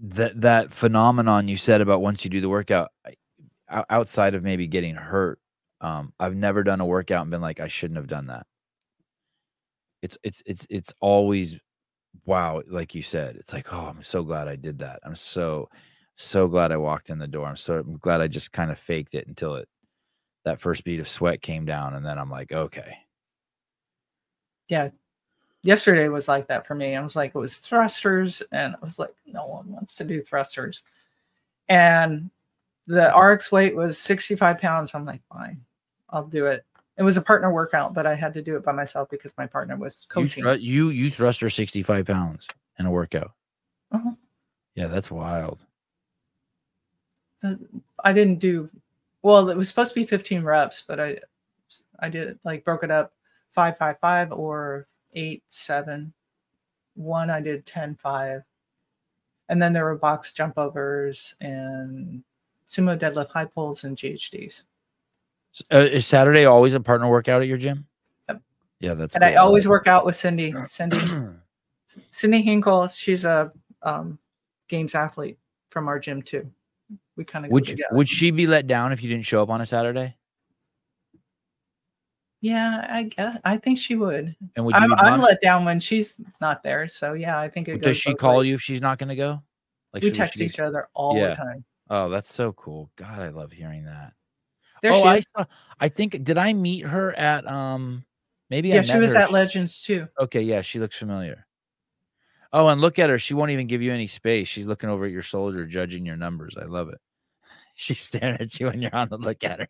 That 0.01 0.41
that 0.41 0.73
phenomenon 0.73 1.47
you 1.47 1.57
said 1.57 1.81
about 1.81 2.01
once 2.01 2.23
you 2.23 2.30
do 2.31 2.41
the 2.41 2.49
workout, 2.49 2.89
outside 3.89 4.35
of 4.35 4.43
maybe 4.43 4.67
getting 4.67 4.95
hurt, 4.95 5.39
um, 5.81 6.13
I've 6.19 6.35
never 6.35 6.63
done 6.63 6.81
a 6.81 6.85
workout 6.85 7.21
and 7.23 7.31
been 7.31 7.41
like, 7.41 7.59
I 7.59 7.67
shouldn't 7.67 7.97
have 7.97 8.07
done 8.07 8.27
that. 8.27 8.45
It's 10.01 10.17
it's 10.23 10.41
it's 10.45 10.65
it's 10.69 10.93
always 11.01 11.55
wow, 12.26 12.61
like 12.69 12.95
you 12.95 13.01
said, 13.03 13.38
it's 13.38 13.53
like, 13.53 13.73
oh, 13.73 13.80
I'm 13.88 14.03
so 14.03 14.23
glad 14.23 14.47
I 14.49 14.55
did 14.57 14.80
that. 14.80 14.99
I'm 15.03 15.15
so 15.15 15.69
so 16.17 16.47
glad 16.49 16.71
I 16.73 16.77
walked 16.77 17.09
in 17.11 17.19
the 17.19 17.27
door. 17.27 17.47
I'm 17.47 17.57
so 17.57 17.80
I'm 17.80 17.97
glad 17.99 18.21
I 18.21 18.27
just 18.27 18.51
kind 18.53 18.71
of 18.71 18.80
faked 18.80 19.15
it 19.15 19.27
until 19.27 19.55
it 19.55 19.69
that 20.45 20.61
first 20.61 20.84
bead 20.85 20.99
of 21.01 21.09
sweat 21.09 21.41
came 21.43 21.65
down, 21.65 21.95
and 21.95 22.05
then 22.05 22.19
I'm 22.19 22.31
like, 22.31 22.51
okay. 22.53 22.99
Yeah. 24.67 24.91
Yesterday 25.61 26.07
was 26.07 26.27
like 26.27 26.48
that 26.48 26.65
for 26.65 26.73
me. 26.76 26.95
I 26.95 27.02
was 27.02 27.15
like, 27.15 27.36
it 27.36 27.38
was 27.38 27.57
thrusters, 27.57 28.41
and 28.52 28.76
I 28.76 28.77
was 28.81 28.98
like, 28.98 29.14
no 29.26 29.45
one 29.45 29.69
wants 29.72 29.95
to 29.95 30.03
do 30.06 30.22
thrusters. 30.22 30.84
And 31.68 32.30
the 32.88 33.10
RX 33.15 33.52
weight 33.52 33.76
was 33.76 33.98
65 33.98 34.57
pounds. 34.60 34.95
I'm 34.95 35.06
like, 35.06 35.22
fine, 35.31 35.60
I'll 36.10 36.26
do 36.26 36.45
it. 36.48 36.65
It 36.98 37.03
was 37.03 37.18
a 37.18 37.22
partner 37.22 37.52
workout, 37.53 37.94
but 37.94 38.06
I 38.06 38.15
had 38.15 38.34
to 38.36 38.41
do 38.41 38.56
it 38.57 38.64
by 38.64 38.72
myself 38.72 39.10
because 39.10 39.34
my 39.38 39.45
partner 39.48 39.76
was 39.77 40.06
You, 40.10 40.14
coaching. 40.23 40.45
you 40.60 40.90
you 40.90 41.11
thruster 41.11 41.49
65 41.49 42.06
pounds 42.06 42.48
in 42.77 42.86
a 42.86 42.91
workout. 42.91 43.31
Uh-huh. 43.91 44.11
Yeah, 44.76 44.88
that's 44.88 45.11
wild. 45.11 45.60
The- 47.41 47.60
I 48.03 48.14
didn't 48.14 48.40
do 48.40 48.69
well. 49.22 49.49
It 49.49 49.57
was 49.57 49.69
supposed 49.69 49.94
to 49.94 49.99
be 49.99 50.06
15 50.06 50.44
reps, 50.44 50.84
but 50.88 50.99
I 50.99 51.19
I 51.99 52.10
did 52.10 52.40
like 52.44 52.64
broke 52.65 52.84
it 52.84 52.91
up 52.91 53.14
five 53.52 53.77
five 53.77 53.99
five 53.99 54.31
or 54.31 54.88
eight 55.14 55.44
seven. 55.48 56.14
One 56.95 57.30
I 57.30 57.40
did 57.40 57.65
10 57.65 57.95
5. 57.95 58.44
And 59.48 59.61
then 59.61 59.73
there 59.73 59.86
were 59.86 59.95
box 59.95 60.34
jump 60.34 60.57
overs 60.57 61.36
and 61.41 62.23
sumo 62.68 62.98
deadlift 62.98 63.30
high 63.30 63.45
pulls 63.45 63.84
and 63.84 63.98
GHDs. 63.98 64.64
Uh, 65.73 65.77
is 65.77 66.06
Saturday 66.06 66.45
always 66.45 66.73
a 66.76 66.80
partner 66.80 67.10
workout 67.10 67.41
at 67.41 67.48
your 67.48 67.57
gym? 67.57 67.88
Yep. 68.27 68.41
Yeah, 68.80 68.94
that's. 68.94 69.15
And 69.15 69.23
I 69.23 69.36
always 69.36 69.68
work 69.68 69.88
out 69.88 70.06
with 70.06 70.15
Cindy. 70.15 70.53
Cindy 70.68 70.99
Cindy 72.11 72.41
Hinkle, 72.41 72.88
she's 72.88 73.26
a 73.26 73.52
um, 73.81 74.19
games 74.68 74.94
athlete 74.94 75.38
from 75.69 75.88
our 75.88 75.99
gym 75.99 76.22
too. 76.22 76.49
We 77.15 77.26
kind 77.26 77.45
of 77.45 77.52
would 77.52 77.68
you, 77.68 77.76
together. 77.76 77.95
would 77.95 78.07
she 78.07 78.31
be 78.31 78.48
let 78.48 78.68
down 78.68 78.94
if 78.94 79.03
you 79.03 79.10
didn't 79.10 79.26
show 79.26 79.41
up 79.41 79.49
on 79.49 79.61
a 79.61 79.65
Saturday? 79.65 80.15
Yeah, 82.41 82.87
I 82.89 83.03
guess 83.03 83.37
I 83.43 83.57
think 83.57 83.79
she 83.79 83.95
would. 83.95 84.35
And 84.55 84.65
would 84.65 84.75
you 84.75 84.81
I'm, 84.81 84.93
I'm 84.93 85.21
let 85.21 85.41
down 85.41 85.65
when 85.65 85.79
she's 85.79 86.21
not 86.39 86.63
there. 86.63 86.87
So 86.87 87.13
yeah, 87.13 87.39
I 87.39 87.49
think 87.49 87.67
it 87.67 87.73
goes. 87.73 87.81
Does 87.81 87.97
she 87.97 88.13
call 88.13 88.39
ways. 88.39 88.49
you 88.49 88.55
if 88.55 88.61
she's 88.61 88.81
not 88.81 88.97
going 88.97 89.09
to 89.09 89.15
go? 89.15 89.41
Like 89.93 90.03
we 90.03 90.11
text 90.11 90.37
she- 90.37 90.45
each 90.45 90.59
other 90.59 90.87
all 90.93 91.17
Yeah. 91.17 91.29
the 91.29 91.35
time. 91.35 91.65
Oh, 91.89 92.09
that's 92.09 92.33
so 92.33 92.53
cool. 92.53 92.91
God, 92.95 93.19
I 93.19 93.29
love 93.29 93.51
hearing 93.51 93.85
that. 93.85 94.13
There 94.81 94.93
oh, 94.93 95.01
she 95.01 95.07
I 95.07 95.19
saw. 95.19 95.45
I 95.79 95.89
think 95.89 96.23
did 96.23 96.37
I 96.37 96.53
meet 96.53 96.85
her 96.85 97.13
at 97.17 97.45
um 97.47 98.05
maybe 98.49 98.71
I 98.71 98.77
yeah, 98.77 98.81
she 98.83 98.97
was 98.97 99.15
her. 99.15 99.21
at 99.21 99.31
Legends 99.31 99.81
too. 99.81 100.07
Okay, 100.19 100.41
yeah, 100.41 100.61
she 100.61 100.79
looks 100.79 100.97
familiar. 100.97 101.45
Oh, 102.53 102.67
and 102.67 102.79
look 102.79 102.97
at 102.97 103.09
her. 103.09 103.19
She 103.19 103.33
won't 103.33 103.51
even 103.51 103.67
give 103.67 103.81
you 103.81 103.91
any 103.91 104.07
space. 104.07 104.47
She's 104.47 104.65
looking 104.65 104.89
over 104.89 105.05
at 105.05 105.11
your 105.11 105.21
shoulder, 105.21 105.65
judging 105.65 106.05
your 106.05 106.15
numbers. 106.15 106.55
I 106.59 106.65
love 106.65 106.89
it. 106.89 106.99
She's 107.75 107.99
staring 107.99 108.39
at 108.39 108.59
you 108.59 108.67
when 108.67 108.81
you're 108.81 108.95
on 108.95 109.09
the 109.09 109.17
look 109.17 109.43
at 109.43 109.59
her. 109.59 109.67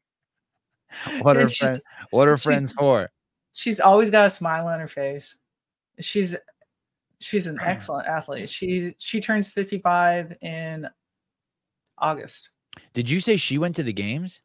What 1.22 1.38
are 1.38 1.48
friends? 1.48 1.82
What 2.12 2.28
are 2.28 2.38
friends 2.38 2.74
for? 2.74 3.10
She's 3.54 3.80
always 3.80 4.10
got 4.10 4.28
a 4.28 4.30
smile 4.30 4.68
on 4.68 4.80
her 4.80 4.88
face. 4.88 5.36
She's 6.00 6.36
she's 7.20 7.48
an 7.48 7.60
excellent 7.64 8.08
athlete. 8.08 8.50
She 8.50 8.96
she 9.00 9.20
turns 9.22 9.52
55 9.52 10.38
in 10.42 10.88
August. 11.98 12.50
Did 12.94 13.10
you 13.10 13.20
say 13.20 13.36
she 13.38 13.58
went 13.58 13.76
to 13.76 13.84
the 13.84 13.92
games 13.94 14.42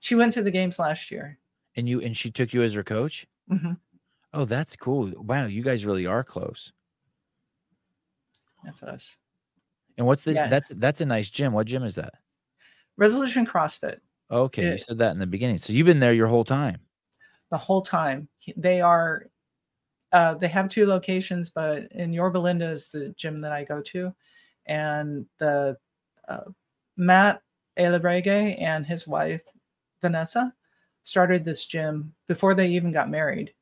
She 0.00 0.14
went 0.14 0.32
to 0.34 0.42
the 0.42 0.50
games 0.50 0.78
last 0.78 1.10
year. 1.10 1.38
and 1.76 1.88
you 1.88 2.00
and 2.00 2.16
she 2.16 2.30
took 2.30 2.52
you 2.54 2.62
as 2.62 2.72
her 2.74 2.84
coach? 2.84 3.26
hmm 3.48 3.72
Oh, 4.32 4.44
that's 4.44 4.74
cool. 4.76 5.12
Wow, 5.16 5.46
you 5.46 5.62
guys 5.62 5.86
really 5.86 6.06
are 6.06 6.24
close. 6.24 6.72
That's 8.64 8.82
us. 8.82 9.18
And 9.96 10.06
what's 10.06 10.24
the 10.24 10.34
Yeah. 10.34 10.48
that's 10.48 10.70
that's 10.74 11.00
a 11.00 11.06
nice 11.06 11.30
gym. 11.30 11.52
What 11.52 11.66
gym 11.66 11.82
is 11.84 11.94
that? 11.96 12.14
Resolution 12.96 13.46
CrossFit. 13.46 13.98
Okay, 14.34 14.72
you 14.72 14.78
said 14.78 14.98
that 14.98 15.12
in 15.12 15.20
the 15.20 15.26
beginning. 15.26 15.58
So 15.58 15.72
you've 15.72 15.86
been 15.86 16.00
there 16.00 16.12
your 16.12 16.26
whole 16.26 16.44
time. 16.44 16.80
the 17.50 17.58
whole 17.58 17.82
time. 17.82 18.28
They 18.56 18.80
are 18.80 19.26
uh, 20.12 20.34
they 20.34 20.48
have 20.48 20.68
two 20.68 20.86
locations, 20.86 21.50
but 21.50 21.90
in 21.92 22.12
Yorba 22.12 22.38
Linda 22.38 22.70
is 22.70 22.88
the 22.88 23.10
gym 23.16 23.40
that 23.40 23.52
I 23.52 23.64
go 23.64 23.80
to, 23.80 24.12
and 24.66 25.26
the 25.38 25.76
uh, 26.28 26.50
Matt 26.96 27.42
Alebrege 27.78 28.60
and 28.60 28.84
his 28.84 29.06
wife 29.06 29.42
Vanessa 30.02 30.52
started 31.04 31.44
this 31.44 31.64
gym 31.64 32.12
before 32.26 32.54
they 32.54 32.68
even 32.68 32.92
got 32.92 33.10
married, 33.10 33.54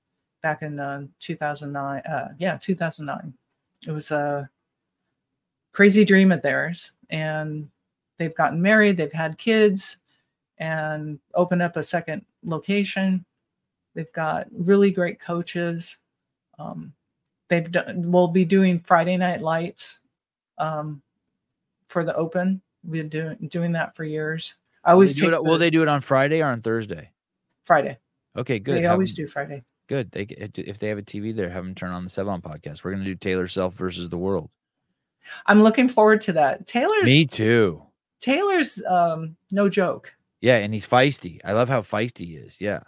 back 0.42 0.62
in 0.62 0.80
uh, 0.80 1.06
2009. 1.20 2.00
Uh, 2.00 2.28
yeah, 2.38 2.56
2009. 2.60 3.34
It 3.86 3.92
was 3.92 4.10
a 4.10 4.48
crazy 5.72 6.04
dream 6.04 6.32
of 6.32 6.42
theirs, 6.42 6.92
and 7.10 7.68
they've 8.18 8.34
gotten 8.34 8.62
married, 8.62 8.96
they've 8.96 9.12
had 9.12 9.38
kids, 9.38 9.96
and 10.58 11.18
opened 11.34 11.62
up 11.62 11.76
a 11.76 11.82
second 11.82 12.24
location 12.44 13.24
They've 13.94 14.12
got 14.12 14.46
really 14.52 14.90
great 14.90 15.20
coaches. 15.20 15.98
Um, 16.58 16.92
they've 17.48 17.70
done, 17.70 18.10
we'll 18.10 18.28
be 18.28 18.44
doing 18.44 18.78
Friday 18.78 19.16
night 19.16 19.42
lights 19.42 20.00
um, 20.58 21.02
for 21.88 22.04
the 22.04 22.14
open. 22.16 22.62
We've 22.84 23.02
been 23.02 23.08
doing 23.10 23.48
doing 23.48 23.72
that 23.72 23.94
for 23.94 24.04
years. 24.04 24.54
I 24.84 24.90
Will 24.92 24.96
always 24.98 25.14
they 25.14 25.20
do 25.20 25.30
take 25.30 25.34
it, 25.40 25.44
will 25.44 25.58
they 25.58 25.70
do 25.70 25.82
it 25.82 25.88
on 25.88 26.00
Friday 26.00 26.42
or 26.42 26.46
on 26.46 26.60
Thursday? 26.60 27.10
Friday. 27.64 27.98
Okay, 28.36 28.58
good. 28.58 28.76
They 28.76 28.82
Have 28.82 28.92
always 28.92 29.10
'em- 29.10 29.16
do 29.16 29.26
Friday. 29.26 29.62
Good. 29.88 30.10
They 30.10 30.22
if- 30.22 30.78
they 30.78 30.88
have 30.88 30.98
a 30.98 31.02
TV 31.02 31.32
there, 31.34 31.50
have 31.50 31.64
them 31.64 31.74
turn 31.74 31.90
on 31.90 32.02
the 32.04 32.10
Sevan 32.10 32.40
podcast. 32.40 32.82
We're 32.82 32.92
gonna 32.92 33.04
do 33.04 33.14
Taylor 33.14 33.46
Self 33.46 33.74
versus 33.74 34.08
the 34.08 34.16
world. 34.18 34.48
I'm 35.46 35.62
looking 35.62 35.88
forward 35.88 36.22
to 36.22 36.32
that. 36.32 36.66
Taylor's 36.66 37.04
Me 37.04 37.26
too. 37.26 37.82
Taylor's 38.20 38.82
um, 38.86 39.36
no 39.50 39.68
joke. 39.68 40.14
Yeah, 40.42 40.56
and 40.58 40.74
he's 40.74 40.86
feisty. 40.86 41.40
I 41.44 41.52
love 41.52 41.70
how 41.70 41.80
feisty 41.80 42.26
he 42.26 42.36
is. 42.36 42.60
Yeah. 42.60 42.80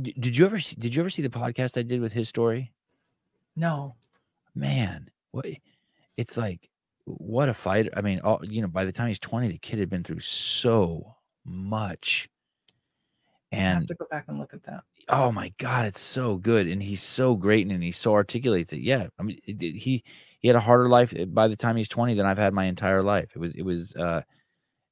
Did 0.00 0.36
you 0.36 0.46
ever 0.46 0.58
see, 0.58 0.76
did 0.76 0.94
you 0.94 1.02
ever 1.02 1.10
see 1.10 1.22
the 1.22 1.28
podcast 1.28 1.76
I 1.78 1.82
did 1.82 2.00
with 2.00 2.12
his 2.12 2.28
story? 2.28 2.72
No, 3.56 3.96
Man, 4.54 5.10
what 5.32 5.46
it's 6.16 6.36
like 6.36 6.70
what 7.04 7.48
a 7.48 7.54
fighter. 7.54 7.90
I 7.96 8.00
mean, 8.02 8.20
all, 8.20 8.40
you 8.44 8.62
know, 8.62 8.68
by 8.68 8.84
the 8.84 8.92
time 8.92 9.08
he's 9.08 9.18
20, 9.18 9.48
the 9.48 9.58
kid 9.58 9.78
had 9.78 9.90
been 9.90 10.02
through 10.02 10.20
so 10.20 11.16
much. 11.44 12.28
And 13.52 13.68
I 13.68 13.80
have 13.80 13.86
to 13.86 13.94
go 13.94 14.06
back 14.10 14.24
and 14.28 14.38
look 14.38 14.54
at 14.54 14.62
that. 14.64 14.82
oh 15.08 15.30
my 15.30 15.52
god, 15.58 15.86
it's 15.86 16.00
so 16.00 16.36
good 16.36 16.66
and 16.66 16.82
he's 16.82 17.02
so 17.02 17.34
great 17.36 17.66
and 17.66 17.82
he 17.82 17.92
so 17.92 18.14
articulates 18.14 18.72
it. 18.72 18.80
Yeah. 18.80 19.08
I 19.18 19.22
mean, 19.22 19.38
it, 19.46 19.62
it- 19.62 19.76
he 19.76 20.02
he 20.40 20.48
had 20.48 20.56
a 20.56 20.60
harder 20.60 20.88
life 20.88 21.14
uh, 21.18 21.26
by 21.26 21.48
the 21.48 21.56
time 21.56 21.76
he's 21.76 21.88
20 21.88 22.14
than 22.14 22.26
I've 22.26 22.38
had 22.38 22.54
my 22.54 22.64
entire 22.64 23.02
life. 23.02 23.30
It 23.34 23.38
was 23.38 23.54
it 23.54 23.62
was 23.62 23.94
uh 23.96 24.22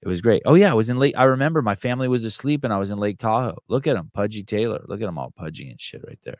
it 0.04 0.08
was 0.08 0.20
great. 0.20 0.42
Oh 0.44 0.54
yeah, 0.54 0.70
I 0.70 0.74
was 0.74 0.90
in 0.90 0.98
Lake. 0.98 1.14
I 1.16 1.24
remember 1.24 1.62
my 1.62 1.74
family 1.74 2.08
was 2.08 2.24
asleep 2.24 2.62
and 2.62 2.72
I 2.72 2.78
was 2.78 2.90
in 2.90 2.98
Lake 2.98 3.18
Tahoe. 3.18 3.56
Look 3.68 3.86
at 3.86 3.96
him, 3.96 4.10
Pudgy 4.12 4.42
Taylor. 4.42 4.84
Look 4.86 5.00
at 5.00 5.08
him 5.08 5.18
all 5.18 5.32
pudgy 5.34 5.70
and 5.70 5.80
shit 5.80 6.04
right 6.06 6.18
there. 6.22 6.38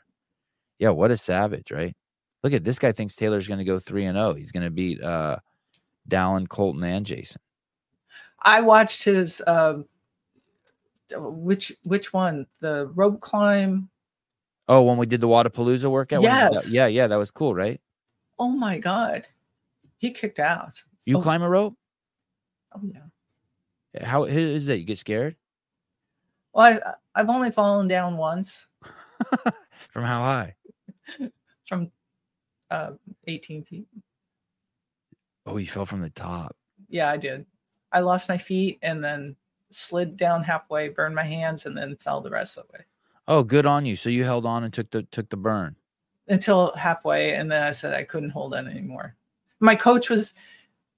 Yeah, 0.78 0.91
what 0.91 1.11
a 1.11 1.16
savage, 1.16 1.70
right? 1.73 1.97
Look 2.43 2.53
at 2.53 2.62
this 2.65 2.78
guy 2.78 2.93
thinks 2.93 3.16
Taylor's 3.16 3.49
going 3.49 3.59
to 3.59 3.65
go 3.65 3.78
three 3.78 4.05
and 4.05 4.16
zero. 4.16 4.35
He's 4.35 4.53
going 4.53 4.65
to 4.65 4.70
beat 4.70 5.03
uh, 5.03 5.39
Dallin, 6.09 6.47
Colton, 6.49 6.85
and 6.85 7.07
Jason. 7.07 7.41
I 8.43 8.61
watched 8.61 9.03
his 9.05 9.41
um, 9.47 9.86
which 11.15 11.73
which 11.85 12.12
one? 12.12 12.47
The 12.61 12.89
rope 12.95 13.20
climb. 13.20 13.89
Oh, 14.69 14.82
when 14.82 14.97
we 14.99 15.07
did 15.07 15.20
the 15.20 15.28
Wadapalooza 15.28 15.91
workout. 15.91 16.20
did 16.20 16.27
Yes. 16.27 16.73
yeah, 16.73 16.86
yeah, 16.86 17.07
that 17.07 17.16
was 17.16 17.31
cool, 17.31 17.55
right? 17.55 17.81
Oh 18.39 18.49
my 18.49 18.78
god, 18.78 19.27
he 19.99 20.11
kicked 20.11 20.39
ass. 20.39 20.85
You 21.07 21.19
Oh. 21.19 21.23
climb 21.23 21.43
a 21.43 21.49
rope? 21.49 21.77
Oh 22.74 22.81
yeah. 22.82 23.01
How 24.03 24.25
is 24.25 24.66
that? 24.66 24.79
You 24.79 24.85
get 24.85 24.99
scared 24.99 25.37
Well, 26.53 26.81
I, 26.85 27.21
I've 27.21 27.29
only 27.29 27.51
fallen 27.51 27.89
down 27.89 28.16
once 28.16 28.66
from 29.91 30.05
how 30.05 30.23
high? 30.23 30.55
from 31.69 31.91
uh, 32.71 32.93
18 33.27 33.65
feet. 33.65 33.87
Oh, 35.47 35.57
you 35.59 35.66
fell 35.66 35.87
from 35.87 36.01
the 36.01 36.11
top. 36.11 36.57
Yeah, 36.89 37.11
I 37.11 37.16
did. 37.16 37.47
I 37.93 38.01
lost 38.01 38.29
my 38.29 38.39
feet 38.39 38.79
and 38.83 39.05
then 39.05 39.37
slid 39.71 40.16
down 40.16 40.43
halfway, 40.43 40.89
burned 40.89 41.15
my 41.15 41.25
hands, 41.25 41.66
and 41.66 41.77
then 41.77 41.97
fell 41.97 42.21
the 42.21 42.31
rest 42.31 42.59
of 42.59 42.66
the 42.69 42.79
way 42.79 42.85
Oh, 43.29 43.43
good 43.43 43.66
on 43.66 43.87
you. 43.87 43.97
So 43.97 44.09
you 44.11 44.25
held 44.25 44.45
on 44.47 44.65
and 44.65 44.73
took 44.73 44.91
the 44.91 45.03
took 45.05 45.29
the 45.31 45.37
burn. 45.37 45.77
until 46.29 46.75
halfway. 46.77 47.35
And 47.35 47.51
then 47.53 47.62
I 47.62 47.71
said 47.73 47.95
I 47.95 48.03
couldn't 48.05 48.31
hold 48.31 48.55
on 48.55 48.66
anymore. 48.66 49.15
My 49.61 49.75
coach 49.77 50.11
was 50.11 50.35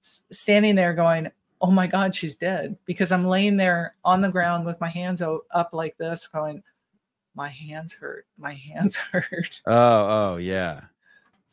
standing 0.01 0.75
there 0.75 0.93
going, 0.93 1.29
Oh 1.59 1.71
my 1.71 1.87
God, 1.87 2.13
she's 2.13 2.35
dead. 2.35 2.77
Because 2.85 3.11
I'm 3.11 3.25
laying 3.25 3.57
there 3.57 3.95
on 4.03 4.21
the 4.21 4.31
ground 4.31 4.65
with 4.65 4.79
my 4.79 4.89
hands 4.89 5.21
up 5.21 5.69
like 5.73 5.97
this, 5.97 6.27
going, 6.27 6.63
My 7.35 7.49
hands 7.49 7.93
hurt. 7.93 8.25
My 8.37 8.53
hands 8.53 8.95
hurt. 9.11 9.61
Oh, 9.65 10.33
oh 10.33 10.37
yeah. 10.37 10.81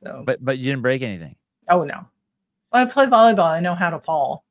So, 0.02 0.22
But 0.26 0.44
but 0.44 0.58
you 0.58 0.64
didn't 0.64 0.82
break 0.82 1.02
anything. 1.02 1.36
Oh 1.68 1.84
no. 1.84 2.06
Well, 2.72 2.86
I 2.86 2.90
play 2.90 3.06
volleyball. 3.06 3.50
I 3.50 3.60
know 3.60 3.74
how 3.74 3.90
to 3.90 4.00
fall. 4.00 4.44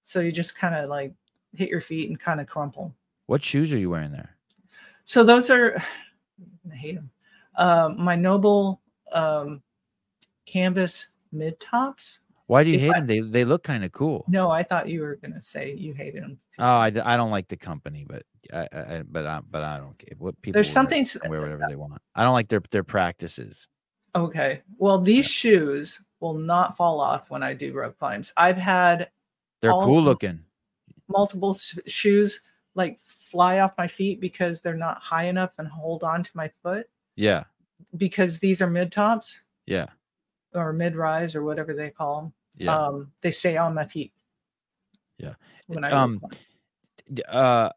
So 0.00 0.20
you 0.20 0.32
just 0.32 0.56
kind 0.56 0.74
of 0.74 0.88
like 0.88 1.12
hit 1.52 1.68
your 1.68 1.80
feet 1.80 2.08
and 2.08 2.18
kind 2.18 2.40
of 2.40 2.46
crumple. 2.46 2.94
What 3.26 3.42
shoes 3.42 3.72
are 3.72 3.78
you 3.78 3.90
wearing 3.90 4.12
there? 4.12 4.36
So 5.04 5.24
those 5.24 5.50
are, 5.50 5.76
I 6.72 6.74
hate 6.74 6.94
them. 6.94 7.10
Um, 7.56 8.00
my 8.02 8.16
NOBULL 8.16 8.80
um, 9.12 9.62
canvas 10.46 11.08
mid 11.32 11.58
tops. 11.60 12.20
Why 12.46 12.62
do 12.62 12.70
you 12.70 12.76
If 12.76 12.80
hate 12.82 12.90
I- 12.90 12.98
them? 13.00 13.06
They 13.06 13.20
they 13.20 13.44
look 13.44 13.62
kind 13.64 13.84
of 13.84 13.92
cool. 13.92 14.24
No, 14.28 14.50
I 14.50 14.62
thought 14.62 14.88
you 14.88 15.00
were 15.02 15.16
gonna 15.16 15.40
say 15.42 15.74
you 15.74 15.92
hated 15.94 16.22
them. 16.22 16.38
Oh, 16.58 16.64
I, 16.76 16.86
I 17.04 17.16
don't 17.16 17.30
like 17.30 17.48
the 17.48 17.56
company, 17.56 18.06
but 18.08 18.22
I, 18.52 18.68
I 18.72 19.02
but 19.06 19.26
I 19.26 19.40
but 19.50 19.62
I 19.62 19.78
don't 19.78 19.98
care 19.98 20.14
what 20.18 20.40
people. 20.42 20.54
There's 20.56 20.68
wear, 20.68 20.72
something 20.72 21.04
can 21.04 21.30
wear 21.30 21.40
whatever 21.40 21.64
they 21.68 21.74
want. 21.76 22.00
I 22.14 22.22
don't 22.22 22.34
like 22.34 22.48
their 22.48 22.62
their 22.70 22.84
practices. 22.84 23.66
Okay. 24.14 24.62
Well, 24.78 24.98
these 24.98 25.26
shoes 25.26 26.00
will 26.20 26.34
not 26.34 26.76
fall 26.76 27.00
off 27.00 27.28
when 27.30 27.42
I 27.42 27.52
do 27.52 27.72
rope 27.74 27.98
climbs. 27.98 28.32
I've 28.36 28.56
had 28.56 29.10
They're 29.60 29.72
cool 29.72 30.02
looking. 30.02 30.40
multiple 31.08 31.54
sh- 31.54 31.78
shoes 31.86 32.40
like 32.74 32.98
fly 33.04 33.58
off 33.58 33.76
my 33.76 33.86
feet 33.88 34.20
because 34.20 34.62
they're 34.62 34.74
not 34.76 34.98
high 35.02 35.24
enough 35.24 35.50
and 35.58 35.66
hold 35.68 36.02
on 36.04 36.22
to 36.22 36.30
my 36.34 36.50
foot 36.62 36.86
Yeah, 37.16 37.44
because 37.96 38.38
these 38.38 38.60
are 38.62 38.70
mid 38.70 38.92
tops 38.92 39.42
yeah, 39.66 39.86
or 40.54 40.72
mid 40.72 40.96
rise 40.96 41.34
or 41.34 41.42
whatever 41.44 41.74
they 41.74 41.90
call 41.90 42.20
them. 42.22 42.32
yeah. 42.58 42.76
Um, 42.76 43.12
they 43.20 43.30
stay 43.30 43.56
on 43.56 43.74
my 43.74 43.86
feet. 43.86 44.12
Yeah. 45.18 45.34
When 45.66 45.84
I 45.84 45.90
Um, 45.90 46.12
rope 46.12 46.20
climb. 46.20 46.32
D- 47.12 47.22
uh 47.28 47.70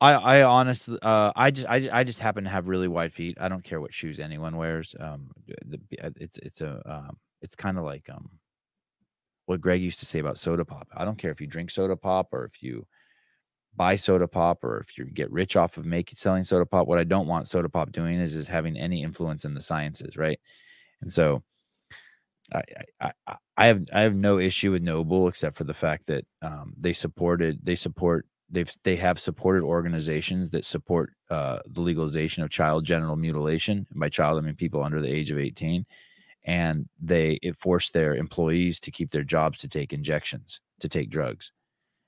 I 0.00 0.12
I 0.12 0.42
honestly 0.42 0.98
uh 1.00 1.32
I 1.34 1.50
just 1.50 1.66
I, 1.68 1.88
I 1.92 2.04
just 2.04 2.18
happen 2.18 2.44
to 2.44 2.50
have 2.50 2.68
really 2.68 2.88
wide 2.88 3.12
feet. 3.12 3.38
I 3.40 3.48
don't 3.48 3.64
care 3.64 3.80
what 3.80 3.94
shoes 3.94 4.20
anyone 4.20 4.56
wears. 4.56 4.94
Um 5.00 5.30
the, 5.46 5.80
uh, 6.02 6.10
it's 6.16 6.38
it's 6.38 6.60
a 6.60 6.82
um 6.84 7.18
it's 7.40 7.56
kind 7.56 7.78
of 7.78 7.84
like 7.84 8.08
um 8.10 8.28
what 9.46 9.60
Greg 9.60 9.80
used 9.80 10.00
to 10.00 10.06
say 10.06 10.18
about 10.18 10.38
soda 10.38 10.64
pop. 10.64 10.88
I 10.94 11.04
don't 11.04 11.16
care 11.18 11.30
if 11.30 11.40
you 11.40 11.46
drink 11.46 11.70
soda 11.70 11.96
pop 11.96 12.28
or 12.32 12.44
if 12.44 12.62
you 12.62 12.86
buy 13.76 13.96
soda 13.96 14.26
pop 14.26 14.64
or 14.64 14.78
if 14.78 14.98
you 14.98 15.04
get 15.04 15.30
rich 15.30 15.56
off 15.56 15.76
of 15.76 15.86
making 15.86 16.16
selling 16.16 16.44
soda 16.44 16.66
pop. 16.66 16.86
What 16.86 16.98
I 16.98 17.04
don't 17.04 17.28
want 17.28 17.48
soda 17.48 17.68
pop 17.68 17.92
doing 17.92 18.20
is 18.20 18.34
is 18.34 18.48
having 18.48 18.76
any 18.76 19.02
influence 19.02 19.44
in 19.44 19.54
the 19.54 19.60
sciences, 19.60 20.16
right? 20.16 20.40
And 21.02 21.12
so 21.12 21.42
I, 22.52 22.62
I, 23.00 23.12
I- 23.26 23.66
have 23.66 23.84
I 23.92 24.00
have 24.02 24.14
no 24.14 24.38
issue 24.38 24.70
with 24.70 24.82
NOBULL 24.82 25.28
except 25.28 25.56
for 25.56 25.64
the 25.64 25.74
fact 25.74 26.06
that 26.08 26.24
um, 26.42 26.74
they 26.78 26.92
supported 26.92 27.58
they 27.62 27.74
support 27.74 28.26
they've 28.50 28.70
they 28.84 28.96
have 28.96 29.18
supported 29.18 29.64
organizations 29.64 30.50
that 30.50 30.64
support 30.64 31.14
uh, 31.30 31.58
the 31.66 31.80
legalization 31.80 32.42
of 32.42 32.50
child 32.50 32.84
genital 32.84 33.16
mutilation. 33.16 33.86
And 33.90 33.98
by 34.00 34.08
child, 34.10 34.38
I 34.38 34.42
mean 34.42 34.54
people 34.54 34.82
under 34.82 35.00
the 35.00 35.08
age 35.12 35.30
of 35.30 35.38
eighteen, 35.38 35.86
and 36.44 36.88
they 37.00 37.38
it 37.42 37.56
forced 37.56 37.92
their 37.94 38.16
employees 38.16 38.80
to 38.80 38.90
keep 38.92 39.10
their 39.10 39.24
jobs 39.24 39.58
to 39.60 39.68
take 39.68 39.92
injections 39.92 40.60
to 40.80 40.88
take 40.88 41.10
drugs, 41.10 41.52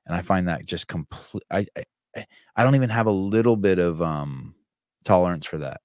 and 0.07 0.17
I 0.17 0.23
find 0.23 0.49
that 0.49 0.67
just 0.67 0.89
complete. 0.89 1.45
I, 1.51 1.59
I 1.77 1.85
I- 2.17 2.27
I 2.57 2.65
don't 2.65 2.75
even 2.77 2.91
have 2.91 3.07
a 3.07 3.13
little 3.13 3.57
bit 3.57 3.79
of 3.79 4.03
um 4.03 4.55
tolerance 5.05 5.47
for 5.47 5.59
that 5.59 5.81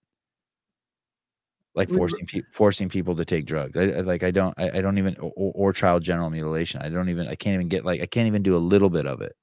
like 1.75 1.89
forcing 1.89 2.25
people 2.25 2.49
forcing 2.53 2.87
people 2.89 3.15
to 3.15 3.25
take 3.25 3.45
drugs. 3.45 3.75
I, 3.77 3.83
I- 3.91 4.01
like 4.01 4.23
I 4.23 4.31
don't 4.31 4.53
I, 4.57 4.77
I 4.77 4.81
don't 4.81 4.97
even 4.97 5.15
or, 5.19 5.31
or 5.35 5.73
child 5.73 6.03
genital 6.03 6.29
mutilation. 6.29 6.81
I 6.81 6.89
don't 6.89 7.09
even 7.09 7.27
I 7.27 7.35
can't 7.35 7.55
even 7.55 7.67
get 7.67 7.83
like 7.85 8.01
I 8.01 8.05
can't 8.05 8.27
even 8.27 8.43
do 8.43 8.55
a 8.55 8.59
little 8.59 8.89
bit 8.89 9.05
of 9.07 9.21
it. 9.21 9.35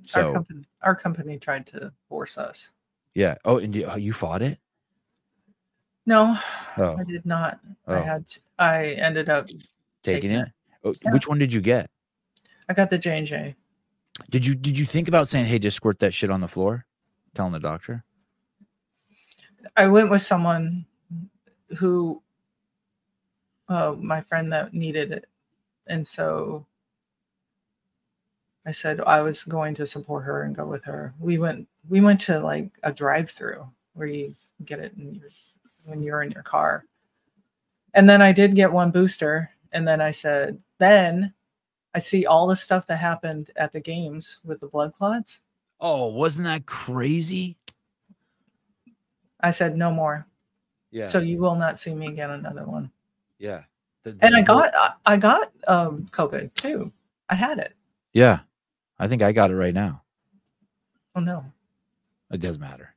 our 0.00 0.08
So 0.08 0.32
company, 0.32 0.64
our 0.82 0.94
company 0.96 1.38
tried 1.38 1.66
to 1.68 1.92
force 2.08 2.38
us. 2.38 2.70
yeah. 3.14 3.36
Oh, 3.44 3.58
and 3.58 3.74
you, 3.74 3.84
oh, 3.84 3.96
you 3.96 4.12
fought 4.12 4.42
it? 4.42 4.58
No, 6.06 6.38
Oh. 6.78 6.96
I 6.98 7.04
did 7.04 7.26
not. 7.26 7.58
I 7.86 7.94
Oh. 7.94 8.02
had. 8.02 8.26
To, 8.28 8.40
I 8.58 8.86
ended 8.92 9.28
up. 9.28 9.48
Taking 9.48 9.60
taking 10.04 10.30
it? 10.32 10.48
Oh, 10.84 10.94
Yeah. 11.04 11.12
Which 11.12 11.26
one 11.26 11.38
did 11.38 11.52
you 11.52 11.60
get? 11.60 11.90
I 12.68 12.74
got 12.74 12.90
the 12.90 12.98
J 12.98 13.18
and 13.18 13.26
J. 13.26 13.54
Did 14.30 14.46
you 14.46 14.54
did 14.54 14.78
you 14.78 14.86
think 14.86 15.08
about 15.08 15.28
saying, 15.28 15.46
"Hey, 15.46 15.58
just 15.58 15.76
squirt 15.76 15.98
that 15.98 16.14
shit 16.14 16.30
on 16.30 16.40
the 16.40 16.48
floor"? 16.48 16.86
Telling 17.34 17.52
the 17.52 17.58
doctor. 17.60 18.02
I 19.76 19.86
went 19.86 20.10
with 20.10 20.22
someone 20.22 20.86
who, 21.78 22.22
uh, 23.68 23.94
my 23.98 24.20
friend 24.20 24.52
that 24.52 24.74
needed 24.74 25.10
it, 25.12 25.26
and 25.86 26.06
so 26.06 26.66
I 28.64 28.72
said 28.72 29.00
I 29.00 29.22
was 29.22 29.44
going 29.44 29.74
to 29.76 29.86
support 29.86 30.24
her 30.24 30.42
and 30.42 30.54
go 30.54 30.66
with 30.66 30.84
her. 30.84 31.14
We 31.18 31.38
went. 31.38 31.68
We 31.88 32.00
went 32.00 32.20
to 32.22 32.40
like 32.40 32.70
a 32.82 32.92
drive-through 32.92 33.66
where 33.94 34.08
you 34.08 34.34
get 34.64 34.80
it 34.80 34.92
your, 34.96 35.30
when 35.84 36.02
you're 36.02 36.22
in 36.22 36.32
your 36.32 36.42
car, 36.42 36.84
and 37.94 38.08
then 38.08 38.20
I 38.20 38.32
did 38.32 38.54
get 38.54 38.72
one 38.72 38.90
booster, 38.90 39.50
and 39.72 39.86
then 39.86 40.00
I 40.00 40.10
said, 40.10 40.60
then 40.78 41.32
I 41.94 41.98
see 41.98 42.26
all 42.26 42.46
the 42.46 42.56
stuff 42.56 42.86
that 42.88 42.96
happened 42.96 43.50
at 43.56 43.72
the 43.72 43.80
games 43.80 44.40
with 44.44 44.60
the 44.60 44.66
blood 44.66 44.92
clots. 44.94 45.42
Oh, 45.80 46.06
wasn't 46.06 46.44
that 46.44 46.66
crazy? 46.66 47.56
I 49.40 49.50
said 49.50 49.76
no 49.76 49.90
more. 49.90 50.26
Yeah. 50.90 51.06
So 51.06 51.18
you 51.18 51.38
will 51.38 51.56
not 51.56 51.78
see 51.78 51.94
me 51.94 52.12
get 52.12 52.30
another 52.30 52.64
one. 52.64 52.90
yeah. 53.38 53.62
The- 54.04 54.16
and 54.22 54.36
I 54.36 54.42
got 54.42 54.72
I- 54.74 54.92
I 55.04 55.16
got 55.16 55.50
um 55.66 56.06
COVID 56.12 56.54
too. 56.54 56.92
I 57.28 57.34
had 57.34 57.58
it. 57.58 57.74
Yeah. 58.12 58.40
I 58.98 59.08
think 59.08 59.20
I 59.22 59.32
got 59.32 59.50
it 59.50 59.56
right 59.56 59.74
now. 59.74 60.02
Oh 61.14 61.20
no. 61.20 61.44
It 62.30 62.40
doesn't 62.40 62.60
matter. 62.60 62.94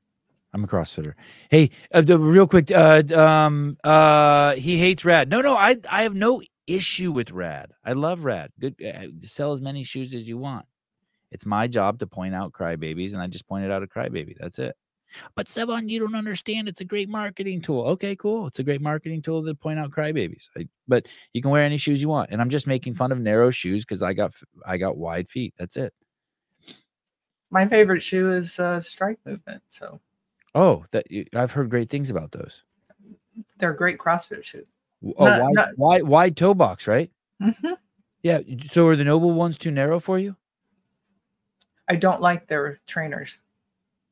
I'm 0.53 0.63
a 0.63 0.67
CrossFitter. 0.67 1.13
Hey, 1.49 1.69
uh, 1.93 2.01
the, 2.01 2.17
real 2.17 2.47
quick. 2.47 2.71
Uh, 2.71 3.03
um, 3.15 3.77
uh, 3.83 4.55
he 4.55 4.77
hates 4.79 5.05
Rad. 5.05 5.29
No, 5.29 5.41
no, 5.41 5.55
I, 5.55 5.77
I 5.87 6.01
have 6.03 6.15
no 6.15 6.41
issue 6.65 7.11
with 7.11 7.29
Rad. 7.31 7.71
I 7.85 7.93
love 7.93 8.23
Rad. 8.23 8.51
Good, 8.59 8.75
uh, 8.83 9.07
sell 9.21 9.51
as 9.51 9.61
many 9.61 9.83
shoes 9.83 10.15
as 10.15 10.27
you 10.27 10.39
want. 10.39 10.65
It's 11.31 11.45
my 11.45 11.67
job 11.67 11.99
to 11.99 12.07
point 12.07 12.33
out 12.33 12.51
crybabies, 12.53 13.13
and 13.13 13.21
I 13.21 13.27
just 13.27 13.47
pointed 13.47 13.69
out 13.69 13.83
a 13.83 13.87
crybaby. 13.87 14.35
That's 14.39 14.57
it. 14.57 14.75
But 15.35 15.47
Sevan, 15.47 15.89
you 15.89 15.99
don't 15.99 16.15
understand. 16.15 16.67
It's 16.67 16.81
a 16.81 16.85
great 16.85 17.09
marketing 17.09 17.61
tool. 17.61 17.81
Okay, 17.83 18.15
cool. 18.15 18.47
It's 18.47 18.59
a 18.59 18.63
great 18.63 18.81
marketing 18.81 19.21
tool 19.21 19.43
to 19.45 19.55
point 19.55 19.79
out 19.79 19.91
crybabies. 19.91 20.49
I, 20.57 20.67
but 20.87 21.07
you 21.33 21.41
can 21.41 21.51
wear 21.51 21.63
any 21.63 21.77
shoes 21.77 22.01
you 22.01 22.09
want, 22.09 22.29
and 22.31 22.41
I'm 22.41 22.49
just 22.49 22.67
making 22.67 22.93
fun 22.95 23.11
of 23.11 23.19
narrow 23.19 23.49
shoes 23.51 23.83
because 23.85 24.01
I 24.01 24.13
got 24.13 24.33
I 24.65 24.77
got 24.77 24.97
wide 24.97 25.27
feet. 25.29 25.53
That's 25.57 25.75
it. 25.77 25.93
My 27.51 27.67
favorite 27.67 28.01
shoe 28.03 28.31
is 28.31 28.59
uh, 28.59 28.79
Strike 28.79 29.19
Movement. 29.25 29.63
So 29.67 29.99
Oh, 30.55 30.83
that 30.91 31.09
you- 31.11 31.25
I've 31.35 31.51
heard 31.51 31.69
great 31.69 31.89
things 31.89 32.09
about 32.09 32.31
those. 32.31 32.63
they're 33.57 33.71
a 33.71 33.77
great 33.77 33.97
CrossFit 33.97 34.43
shoes. 34.43 34.67
Oh, 35.17 35.25
Not- 35.25 35.41
wide, 35.41 35.53
not- 35.53 35.77
wide, 35.77 36.03
wide 36.03 36.37
toe 36.37 36.53
box, 36.53 36.87
right? 36.87 37.11
hmm 37.41 37.51
Yeah. 38.21 38.41
So 38.67 38.85
are 38.87 38.95
the 38.95 39.03
NOBULL 39.03 39.31
ones 39.33 39.57
too 39.57 39.71
narrow 39.71 39.99
for 39.99 40.19
you? 40.19 40.35
I 41.87 41.95
don't 41.95 42.21
like 42.21 42.47
their 42.47 42.77
trainers. 42.85 43.39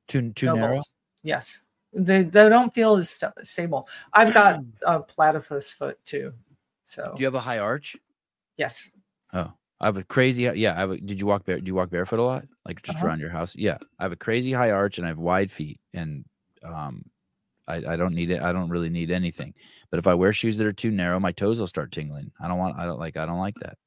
Too 0.08 0.32
too 0.34 0.54
narrow? 0.56 0.82
Yes. 1.24 1.62
They 1.94 2.24
they 2.24 2.50
don't 2.50 2.74
feel 2.74 2.96
as 2.96 3.10
sta- 3.10 3.32
stable. 3.44 3.88
I've 4.14 4.34
got 4.34 4.62
a 4.84 5.00
platypus 5.00 5.74
foot 5.74 5.98
too. 6.06 6.34
So 6.84 7.14
Do 7.16 7.20
you 7.20 7.26
have 7.26 7.36
a 7.36 7.40
high 7.40 7.60
arch? 7.60 7.96
yes. 8.58 8.92
Oh, 9.34 9.52
I 9.82 9.86
have 9.86 9.98
a 9.98 10.04
crazy. 10.04 10.44
Yeah. 10.44 10.74
I 10.74 10.80
have. 10.80 10.92
A, 10.92 10.98
did 10.98 11.20
you 11.20 11.28
walk 11.28 11.46
bare? 11.46 11.60
Do 11.60 11.68
you 11.68 11.76
walk 11.76 11.90
barefoot 11.90 12.20
a 12.20 12.24
lot? 12.24 12.46
Like 12.66 12.82
just 12.84 12.98
Uh-huh. 13.00 13.08
around 13.08 13.20
your 13.20 13.30
house? 13.30 13.56
Yeah. 13.56 13.78
I 14.00 14.04
have 14.04 14.12
a 14.12 14.18
crazy 14.18 14.52
high 14.54 14.72
arch 14.72 14.98
and 14.98 15.06
I 15.06 15.10
have 15.10 15.18
wide 15.18 15.52
feet, 15.52 15.80
and 15.94 16.24
um, 16.64 17.04
I, 17.68 17.76
I 17.86 17.96
don't 17.98 18.14
need 18.16 18.32
it. 18.32 18.42
I 18.42 18.54
don't 18.54 18.70
really 18.70 18.90
need 18.90 19.12
anything. 19.12 19.54
But 19.90 20.00
if 20.00 20.08
I 20.08 20.14
wear 20.14 20.32
shoes 20.34 20.56
that 20.58 20.68
are 20.68 20.74
too 20.74 20.92
narrow, 20.92 21.20
my 21.20 21.32
toes 21.34 21.60
will 21.60 21.68
start 21.68 21.92
tingling. 21.92 22.32
I 22.40 22.48
don't 22.48 22.58
want. 22.58 22.78
I 22.78 22.86
don't 22.86 23.00
like. 23.00 23.18
I 23.18 23.26
don't 23.26 23.40
like 23.40 23.56
that. 23.62 23.78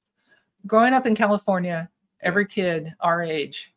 Growing 0.67 0.93
up 0.93 1.07
in 1.07 1.15
California, 1.15 1.89
every 2.21 2.45
kid 2.47 2.93
our 3.01 3.23
age 3.23 3.73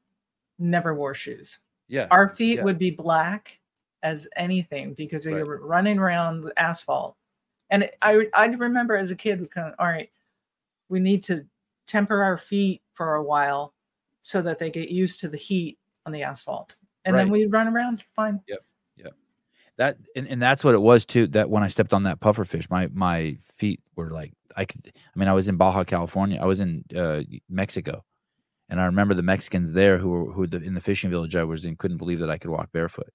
never 0.60 0.94
wore 0.94 1.14
shoes. 1.14 1.60
Yeah. 1.88 2.08
our 2.12 2.34
feet 2.34 2.58
Yeah. 2.58 2.64
would 2.64 2.78
be 2.80 2.92
black 2.92 3.60
as 4.04 4.28
anything 4.36 4.94
because 4.94 5.26
we 5.26 5.34
Right. 5.34 5.46
were 5.46 5.66
running 5.66 5.98
around 6.00 6.44
with 6.44 6.54
asphalt. 6.58 7.16
And 7.70 7.90
I 8.02 8.28
I 8.34 8.48
remember 8.48 8.96
as 8.96 9.12
a 9.12 9.16
kid, 9.16 9.40
we 9.42 9.48
kind 9.48 9.68
of, 9.70 9.76
all 9.80 9.88
right, 9.88 10.12
we 10.90 11.00
need 11.00 11.24
to 11.24 11.46
temper 11.88 12.22
our 12.24 12.38
feet 12.38 12.82
for 12.94 13.16
a 13.16 13.24
while 13.24 13.74
so 14.22 14.42
that 14.42 14.60
they 14.60 14.70
get 14.70 14.90
used 14.90 15.20
to 15.22 15.28
the 15.30 15.38
heat 15.38 15.78
on 16.06 16.12
the 16.12 16.24
asphalt. 16.24 16.76
And 17.06 17.16
then 17.16 17.28
Right. 17.30 17.40
we 17.42 17.46
run 17.48 17.68
around 17.68 18.04
fine. 18.16 18.42
Yep. 18.48 18.60
Yep. 18.98 19.14
That 19.78 19.98
and, 20.16 20.28
and 20.28 20.42
that's 20.42 20.64
what 20.64 20.76
it 20.76 20.82
was 20.82 21.06
too 21.06 21.28
that 21.28 21.50
when 21.50 21.64
i 21.64 21.68
stepped 21.68 21.94
on 21.94 22.04
that 22.04 22.20
puffer 22.20 22.46
fish 22.46 22.70
my 22.70 22.88
my 22.94 23.38
feet 23.56 23.82
were 23.96 24.12
like 24.12 24.32
i 24.56 24.66
could 24.66 24.86
i 24.86 25.20
mean 25.20 25.28
i 25.28 25.34
was 25.34 25.48
in 25.48 25.58
baja 25.58 25.84
california 25.84 26.40
i 26.40 26.46
was 26.46 26.60
in 26.60 26.84
uh 26.96 27.22
mexico 27.50 28.04
and 28.74 28.82
i 28.82 28.86
remember 28.86 29.14
the 29.14 29.22
mexicans 29.22 29.72
there 29.72 30.00
who 30.00 30.10
were 30.10 30.32
who 30.34 30.48
the, 30.48 30.58
in 30.58 30.74
the 30.74 30.82
fishing 30.82 31.12
village 31.12 31.36
i 31.36 31.44
was 31.44 31.64
in 31.64 31.76
couldn't 31.76 31.98
believe 31.98 32.18
that 32.20 32.30
i 32.32 32.38
could 32.40 32.50
walk 32.50 32.72
barefoot 32.72 33.14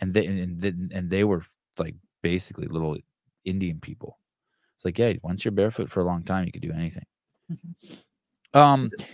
and 0.00 0.14
they 0.14 0.24
and, 0.24 0.64
and, 0.64 0.92
and 0.92 1.10
they 1.10 1.22
were 1.22 1.42
like 1.76 1.94
basically 2.22 2.66
little 2.66 2.96
indian 3.44 3.78
people 3.78 4.18
it's 4.74 4.84
like 4.86 4.96
hey 4.96 5.20
once 5.22 5.44
you're 5.44 5.52
barefoot 5.52 5.90
for 5.90 6.00
a 6.00 6.04
long 6.04 6.22
time 6.22 6.46
you 6.46 6.52
could 6.52 6.62
do 6.62 6.72
anything 6.72 7.04
um 8.54 8.84
it- 8.84 9.06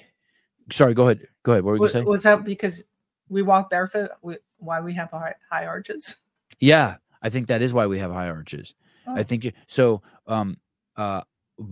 sorry 0.73 0.95
go 0.95 1.05
ahead 1.05 1.27
go 1.43 1.53
ahead 1.53 1.65
what 1.65 1.73
were 1.73 1.87
you 1.87 1.89
say 1.89 2.03
was 2.03 2.23
that 2.23 2.45
because 2.45 2.85
we 3.29 3.43
walk 3.43 3.71
barefoot? 3.71 4.11
We, 4.23 4.37
why 4.59 4.81
we 4.81 4.93
have 4.95 5.11
high, 5.11 5.35
high 5.51 5.67
arches? 5.67 6.21
Yeah, 6.61 6.97
I 7.23 7.29
think 7.29 7.49
that 7.49 7.61
is 7.61 7.75
why 7.75 7.87
we 7.87 7.99
have 7.99 8.13
high 8.13 8.29
arches. 8.29 8.73
I 9.05 9.21
Oh. 9.21 9.23
think 9.25 9.45
you, 9.45 9.53
so. 9.67 10.01
Um, 10.29 10.59
uh, 10.97 11.23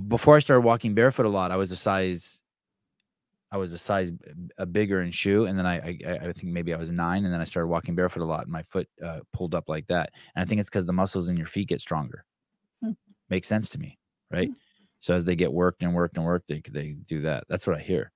before 0.08 0.34
I 0.34 0.40
started 0.40 0.62
walking 0.62 0.94
barefoot 0.94 1.26
a 1.26 1.28
lot, 1.28 1.52
I 1.52 1.56
was 1.56 1.70
a 1.70 1.76
size. 1.76 2.40
I 3.54 3.56
was 3.56 3.72
a 3.72 3.78
size 3.78 4.10
a 4.58 4.66
bigger 4.66 5.00
in 5.02 5.12
shoe, 5.12 5.44
and 5.46 5.56
then 5.56 5.64
I, 5.64 5.76
I 5.76 5.98
I- 6.08 6.18
I 6.28 6.32
think 6.32 6.52
maybe 6.52 6.74
I 6.74 6.76
was 6.76 6.90
nine, 6.90 7.24
and 7.24 7.32
then 7.32 7.40
I 7.40 7.44
started 7.44 7.68
walking 7.68 7.94
barefoot 7.94 8.22
a 8.22 8.24
lot, 8.24 8.42
and 8.42 8.50
my 8.52 8.64
foot 8.64 8.88
uh, 9.00 9.20
pulled 9.32 9.54
up 9.54 9.68
like 9.68 9.86
that. 9.86 10.10
And 10.34 10.42
I 10.42 10.44
think 10.44 10.60
it's 10.60 10.68
because 10.68 10.86
the 10.86 10.92
muscles 10.92 11.28
in 11.28 11.36
your 11.36 11.46
feet 11.46 11.68
get 11.68 11.80
stronger. 11.80 12.24
Hmm. 12.82 12.92
Makes 13.30 13.46
sense 13.46 13.68
to 13.70 13.78
me, 13.78 13.96
right? 14.32 14.48
Hmm. 14.48 14.54
So 14.98 15.14
as 15.14 15.24
they 15.24 15.36
get 15.36 15.52
worked 15.52 15.82
and 15.84 15.94
worked 15.94 16.16
and 16.16 16.26
worked, 16.26 16.48
they 16.48 16.62
they 16.68 16.96
do 17.06 17.20
that. 17.22 17.44
That's 17.48 17.64
what 17.66 17.76
I 17.76 17.80
hear, 17.80 18.10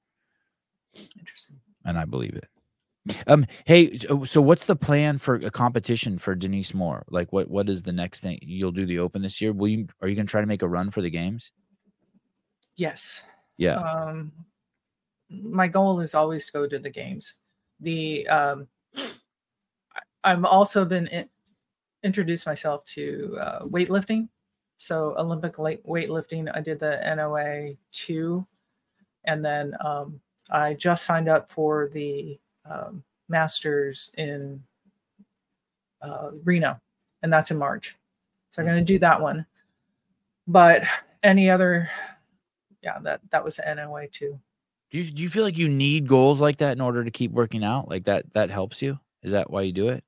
Interesting. 1.16 1.60
and 1.84 1.96
I 1.96 2.04
believe 2.04 2.34
it. 2.34 2.48
Um, 3.28 3.46
hey, 3.64 3.96
so, 3.96 4.24
so 4.24 4.42
what's 4.42 4.66
the 4.66 4.74
plan 4.76 5.18
for 5.18 5.36
a 5.36 5.50
competition 5.52 6.18
for 6.18 6.34
Denise 6.34 6.74
Moore? 6.74 7.04
Like, 7.10 7.32
what 7.32 7.48
what 7.48 7.68
is 7.68 7.82
the 7.84 7.92
next 7.92 8.20
thing 8.20 8.38
you'll 8.42 8.72
do? 8.72 8.86
The 8.86 8.98
Open 8.98 9.22
this 9.22 9.40
year? 9.40 9.52
Will 9.52 9.68
you 9.68 9.86
are 10.02 10.08
you 10.08 10.16
gonna 10.16 10.26
try 10.26 10.40
to 10.40 10.46
make 10.48 10.62
a 10.62 10.68
run 10.68 10.90
for 10.90 11.00
the 11.00 11.10
games? 11.10 11.52
Yes. 12.76 13.24
Yeah. 13.56 13.76
Um, 13.76 14.32
my 15.30 15.68
goal 15.68 16.00
is 16.00 16.14
always 16.14 16.46
to 16.46 16.52
go 16.52 16.66
to 16.66 16.78
the 16.78 16.90
games. 16.90 17.34
The 17.80 18.26
um, 18.28 18.68
I've 20.24 20.44
also 20.44 20.84
been 20.84 21.06
in, 21.08 21.28
introduced 22.02 22.46
myself 22.46 22.84
to 22.86 23.36
uh, 23.40 23.60
weightlifting. 23.64 24.28
So 24.76 25.14
Olympic 25.18 25.54
weightlifting, 25.56 26.50
I 26.54 26.60
did 26.60 26.78
the 26.78 27.00
NOA 27.16 27.74
two, 27.92 28.46
and 29.24 29.44
then 29.44 29.74
um, 29.84 30.20
I 30.50 30.74
just 30.74 31.04
signed 31.04 31.28
up 31.28 31.50
for 31.50 31.88
the 31.92 32.38
um, 32.64 33.02
Masters 33.28 34.12
in 34.16 34.62
uh, 36.00 36.30
Reno, 36.44 36.80
and 37.22 37.32
that's 37.32 37.50
in 37.50 37.58
March. 37.58 37.96
So 38.50 38.62
I'm 38.62 38.66
going 38.66 38.78
to 38.78 38.92
do 38.92 38.98
that 39.00 39.20
one. 39.20 39.46
But 40.46 40.84
any 41.22 41.50
other, 41.50 41.90
yeah, 42.82 42.98
that 43.00 43.20
that 43.30 43.44
was 43.44 43.56
the 43.56 43.74
NOA 43.74 44.08
two. 44.08 44.38
Do 44.90 44.98
you 45.00 45.10
do 45.10 45.22
you 45.22 45.28
feel 45.28 45.44
like 45.44 45.58
you 45.58 45.68
need 45.68 46.08
goals 46.08 46.40
like 46.40 46.58
that 46.58 46.72
in 46.72 46.80
order 46.80 47.04
to 47.04 47.10
keep 47.10 47.30
working 47.32 47.62
out? 47.64 47.88
Like 47.88 48.04
that 48.04 48.32
that 48.32 48.50
helps 48.50 48.80
you? 48.80 48.98
Is 49.22 49.32
that 49.32 49.50
why 49.50 49.62
you 49.62 49.72
do 49.72 49.88
it? 49.88 50.02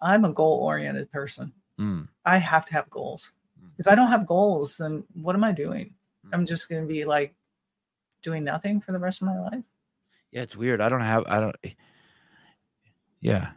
I'm 0.00 0.24
a 0.24 0.32
goal 0.32 0.58
oriented 0.58 1.10
person. 1.10 1.52
Mm. 1.78 2.08
I 2.24 2.38
have 2.38 2.64
to 2.66 2.72
have 2.74 2.88
goals. 2.90 3.32
Mm. 3.62 3.70
If 3.78 3.88
I 3.88 3.94
don't 3.94 4.08
have 4.08 4.26
goals, 4.26 4.76
then 4.76 5.04
what 5.14 5.34
am 5.34 5.44
I 5.44 5.52
doing? 5.52 5.94
Mm. 6.26 6.30
I'm 6.32 6.46
just 6.46 6.68
going 6.68 6.82
to 6.82 6.88
be 6.88 7.04
like 7.04 7.34
doing 8.22 8.44
nothing 8.44 8.80
for 8.80 8.92
the 8.92 8.98
rest 8.98 9.20
of 9.22 9.26
my 9.26 9.38
life. 9.38 9.64
Yeah, 10.30 10.42
it's 10.42 10.56
weird. 10.56 10.80
I 10.80 10.88
don't 10.88 11.00
have. 11.02 11.24
I 11.26 11.40
don't. 11.40 11.56
Yeah, 13.20 13.52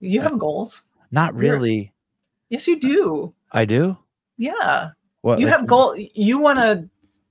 You 0.00 0.20
Uh, 0.20 0.22
have 0.24 0.38
goals. 0.38 0.82
not 1.10 1.34
really. 1.34 1.92
Yes, 2.48 2.66
you 2.66 2.80
do. 2.80 3.34
I 3.52 3.64
do. 3.66 3.98
Yeah. 4.38 4.90
What? 5.20 5.38
You 5.38 5.46
like- 5.46 5.56
have 5.56 5.66
goal. 5.66 5.94
You 5.96 6.38
want 6.38 6.58
to. 6.58 6.88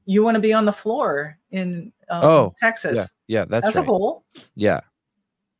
You 0.09 0.23
want 0.23 0.35
to 0.35 0.41
be 0.41 0.53
on 0.53 0.63
the 0.65 0.71
floor 0.71 1.37
in 1.51 1.91
um, 2.09 2.23
Oh, 2.23 2.53
Texas. 2.57 2.95
Yeah, 2.95 3.05
yeah, 3.27 3.45
that's, 3.45 3.65
That's 3.65 3.75
right. 3.77 3.83
a 3.83 3.85
goal. 3.85 4.23
Yeah, 4.55 4.79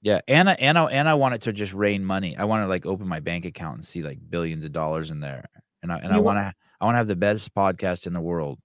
yeah, 0.02 0.22
and 0.30 0.49
I 0.49 0.53
and 0.53 0.78
I 0.80 0.86
and 0.86 1.10
I 1.10 1.14
want 1.15 1.36
it 1.36 1.41
to 1.41 1.53
just 1.53 1.74
rain 1.74 2.03
money. 2.03 2.36
I 2.38 2.45
want 2.45 2.64
to 2.64 2.68
like 2.68 2.86
open 2.86 3.07
my 3.10 3.19
bank 3.19 3.44
account 3.45 3.76
and 3.80 3.86
see 3.86 4.02
like 4.02 4.19
billions 4.30 4.64
of 4.64 4.72
dollars 4.72 5.11
in 5.11 5.19
there, 5.19 5.45
and 5.84 5.91
I 5.91 5.98
and 5.98 6.14
I 6.14 6.15
You 6.15 6.22
wa- 6.22 6.34
want 6.34 6.40
to 6.40 6.53
I 6.80 6.86
want 6.86 6.95
to 6.95 6.99
have 6.99 7.07
the 7.10 7.15
best 7.18 7.53
podcast 7.53 8.07
in 8.07 8.14
the 8.14 8.22
world. 8.22 8.57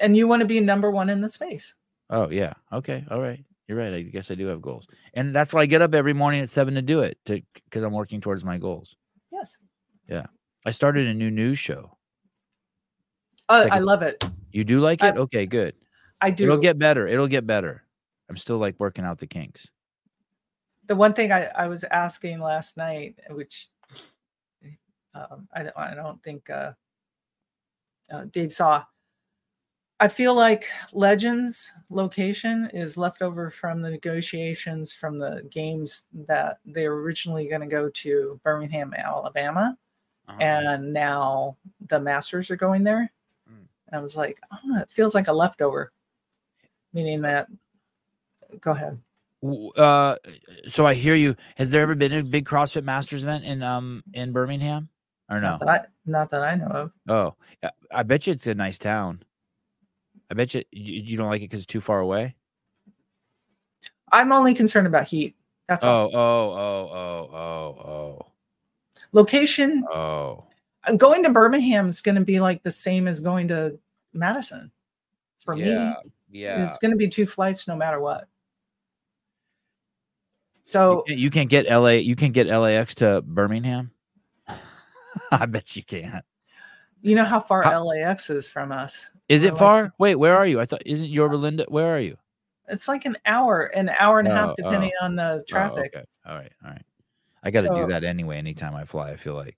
And 0.00 0.16
you 0.16 0.26
want 0.26 0.40
to 0.40 0.46
be 0.46 0.58
number 0.58 0.90
one 0.90 1.08
in 1.08 1.20
the 1.20 1.28
space. 1.28 1.72
Oh 2.10 2.28
yeah, 2.30 2.54
okay, 2.72 3.04
all 3.12 3.20
right. 3.22 3.44
You're 3.68 3.78
right. 3.78 3.94
I 3.94 4.02
guess 4.02 4.30
I 4.30 4.34
do 4.34 4.46
have 4.48 4.60
goals, 4.60 4.88
and 5.14 5.32
that's 5.34 5.54
why 5.54 5.60
I 5.62 5.66
get 5.66 5.82
up 5.82 5.94
every 5.94 6.12
morning 6.14 6.40
at 6.42 6.50
seven 6.50 6.74
to 6.74 6.82
do 6.82 7.00
it, 7.00 7.16
to 7.26 7.40
because 7.64 7.84
I'm 7.84 7.92
working 7.94 8.20
towards 8.20 8.44
my 8.44 8.58
goals. 8.58 8.96
Yes. 9.30 9.56
Yeah, 10.08 10.26
I 10.66 10.72
started 10.72 11.06
a 11.06 11.14
new 11.14 11.30
news 11.30 11.60
show. 11.60 11.96
Uh, 13.48 13.62
Like 13.64 13.72
I 13.72 13.78
a- 13.78 13.82
love 13.82 14.02
it. 14.02 14.22
You 14.54 14.62
do 14.64 14.80
like 14.80 15.02
I- 15.02 15.08
it? 15.08 15.16
Okay, 15.16 15.46
good. 15.46 15.74
I 16.20 16.30
do. 16.30 16.44
It'll 16.44 16.56
get 16.58 16.78
better. 16.78 17.06
It'll 17.08 17.26
get 17.26 17.46
better. 17.46 17.82
I'm 18.30 18.36
still 18.36 18.56
like 18.58 18.76
working 18.78 19.04
out 19.04 19.18
the 19.18 19.26
kinks. 19.26 19.68
the 20.86 20.94
one 20.96 21.12
thing 21.12 21.32
I, 21.32 21.46
I 21.56 21.66
was 21.66 21.82
asking 21.84 22.40
last 22.40 22.76
night, 22.76 23.16
which 23.30 23.68
um, 25.14 25.48
I, 25.52 25.64
don't- 25.64 25.76
I 25.76 25.94
don't 25.94 26.22
think 26.22 26.48
uh, 26.50 26.72
uh, 28.10 28.24
Dave 28.30 28.52
saw. 28.52 28.84
I 30.00 30.08
feel 30.08 30.34
like 30.34 30.66
Legends 30.92 31.72
location 31.90 32.68
is 32.72 32.96
left 32.96 33.22
over 33.22 33.50
from 33.50 33.80
the 33.82 33.90
negotiations 33.90 34.92
from 34.92 35.18
the 35.18 35.46
games 35.50 36.04
that 36.26 36.58
they 36.66 36.88
were 36.88 37.00
originally 37.02 37.48
going 37.48 37.60
to 37.60 37.66
go 37.66 37.88
to 37.88 38.40
Birmingham, 38.44 38.92
Alabama, 38.94 39.76
Uh-huh. 40.28 40.38
and 40.40 40.92
now 40.92 41.56
the 41.88 42.00
Masters 42.00 42.50
are 42.50 42.56
going 42.56 42.82
there. 42.84 43.10
And 43.88 43.98
I 43.98 44.02
was 44.02 44.16
like, 44.16 44.40
oh, 44.52 44.78
it 44.80 44.90
feels 44.90 45.14
like 45.14 45.28
a 45.28 45.32
leftover, 45.32 45.92
meaning 46.92 47.22
that. 47.22 47.48
Go 48.60 48.70
ahead. 48.72 48.98
Uh, 49.76 50.16
so 50.68 50.86
I 50.86 50.94
hear 50.94 51.14
you. 51.14 51.36
Has 51.56 51.70
there 51.70 51.82
ever 51.82 51.94
been 51.94 52.12
a 52.12 52.22
big 52.22 52.46
CrossFit 52.46 52.84
Masters 52.84 53.24
event 53.24 53.44
in 53.44 53.62
um 53.62 54.02
in 54.14 54.32
Birmingham, 54.32 54.88
or 55.28 55.40
no? 55.40 55.50
Not 55.50 55.60
that 55.60 55.68
I, 55.68 55.80
not 56.06 56.30
that 56.30 56.42
I 56.42 56.54
know 56.54 56.66
of. 56.66 56.92
Oh, 57.08 57.34
I- 57.92 58.02
bet 58.04 58.26
you 58.26 58.32
it's 58.32 58.46
a 58.46 58.54
nice 58.54 58.78
town. 58.78 59.22
I 60.30 60.34
bet 60.34 60.54
you 60.54 60.62
you, 60.70 61.02
you 61.02 61.16
don't 61.18 61.28
like 61.28 61.42
it 61.42 61.50
because 61.50 61.58
it's 61.60 61.66
too 61.66 61.82
far 61.82 62.00
away. 62.00 62.36
I'm 64.12 64.32
only 64.32 64.54
concerned 64.54 64.86
about 64.86 65.04
heat. 65.04 65.36
That's 65.68 65.84
all. 65.84 66.10
Oh, 66.14 66.18
oh, 66.18 66.50
oh, 66.92 67.36
oh, 67.36 67.86
oh, 67.86 68.26
Location. 69.12 69.84
oh, 69.90 69.90
Location? 69.92 69.98
oh, 69.98 70.44
Going 70.96 71.22
to 71.22 71.30
Birmingham 71.30 71.88
is 71.88 72.00
going 72.00 72.14
to 72.16 72.20
be 72.20 72.40
like 72.40 72.62
the 72.62 72.70
same 72.70 73.08
as 73.08 73.20
going 73.20 73.48
to 73.48 73.78
Madison. 74.12 74.70
For 75.38 75.54
yeah, 75.56 75.94
me, 76.04 76.10
yeah. 76.40 76.64
it's 76.66 76.78
going 76.78 76.90
to 76.90 76.96
be 76.96 77.08
two 77.08 77.26
flights 77.26 77.68
no 77.68 77.76
matter 77.76 78.00
what. 78.00 78.28
So 80.66 81.04
you 81.06 81.30
can't 81.30 81.50
get 81.50 81.68
LA. 81.70 81.90
You 81.90 82.16
can't 82.16 82.32
get 82.32 82.46
LAX 82.46 82.94
to 82.96 83.22
Birmingham. 83.22 83.90
I 85.30 85.46
bet 85.46 85.76
you 85.76 85.84
can't. 85.84 86.24
you 87.02 87.14
know 87.14 87.24
how 87.24 87.40
far 87.40 87.62
How- 87.62 87.84
LAX 87.84 88.30
is 88.30 88.48
from 88.48 88.72
us. 88.72 89.10
Is 89.28 89.42
it 89.42 89.56
far? 89.56 89.92
Wait, 89.98 90.16
where 90.16 90.36
are 90.36 90.46
you? 90.46 90.60
I 90.60 90.66
thought 90.66 90.82
isn't 90.84 91.08
Yorba 91.08 91.36
Linda? 91.36 91.64
Where 91.68 91.94
are 91.94 92.00
you? 92.00 92.16
It's 92.68 92.88
like 92.88 93.04
an 93.06 93.16
hour, 93.26 93.64
an 93.74 93.90
hour 93.98 94.18
and 94.18 94.28
a 94.28 94.32
Oh, 94.32 94.34
half, 94.34 94.48
oh. 94.50 94.54
depending 94.56 94.92
on 95.00 95.16
the 95.16 95.40
Oh, 95.40 95.44
traffic. 95.48 95.94
okay. 95.94 96.04
All 96.26 96.34
right. 96.34 96.52
All 96.64 96.70
right. 96.70 96.82
I 97.42 97.50
got 97.50 97.62
to 97.62 97.68
do 97.74 97.86
that 97.86 98.04
anyway. 98.04 98.38
Anytime 98.38 98.74
I 98.74 98.84
fly, 98.86 99.10
I 99.10 99.16
feel 99.16 99.34
like 99.34 99.56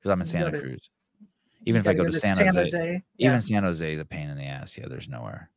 because 0.00 0.10
I'm 0.10 0.20
in 0.20 0.26
Santa 0.26 0.58
Cruz. 0.58 0.90
Even 1.66 1.80
if 1.80 1.86
I 1.86 1.92
gotta 1.92 2.06
go 2.06 2.12
to 2.12 2.20
San, 2.20 2.54
Jose, 2.54 3.02
yeah, 3.18 3.28
even 3.28 3.40
San 3.42 3.64
Jose 3.64 3.92
is 3.92 4.00
a 4.00 4.04
pain 4.04 4.30
in 4.30 4.36
the 4.38 4.44
ass. 4.44 4.78
Yeah, 4.78 4.86
there's 4.88 5.08
nowhere. 5.08 5.50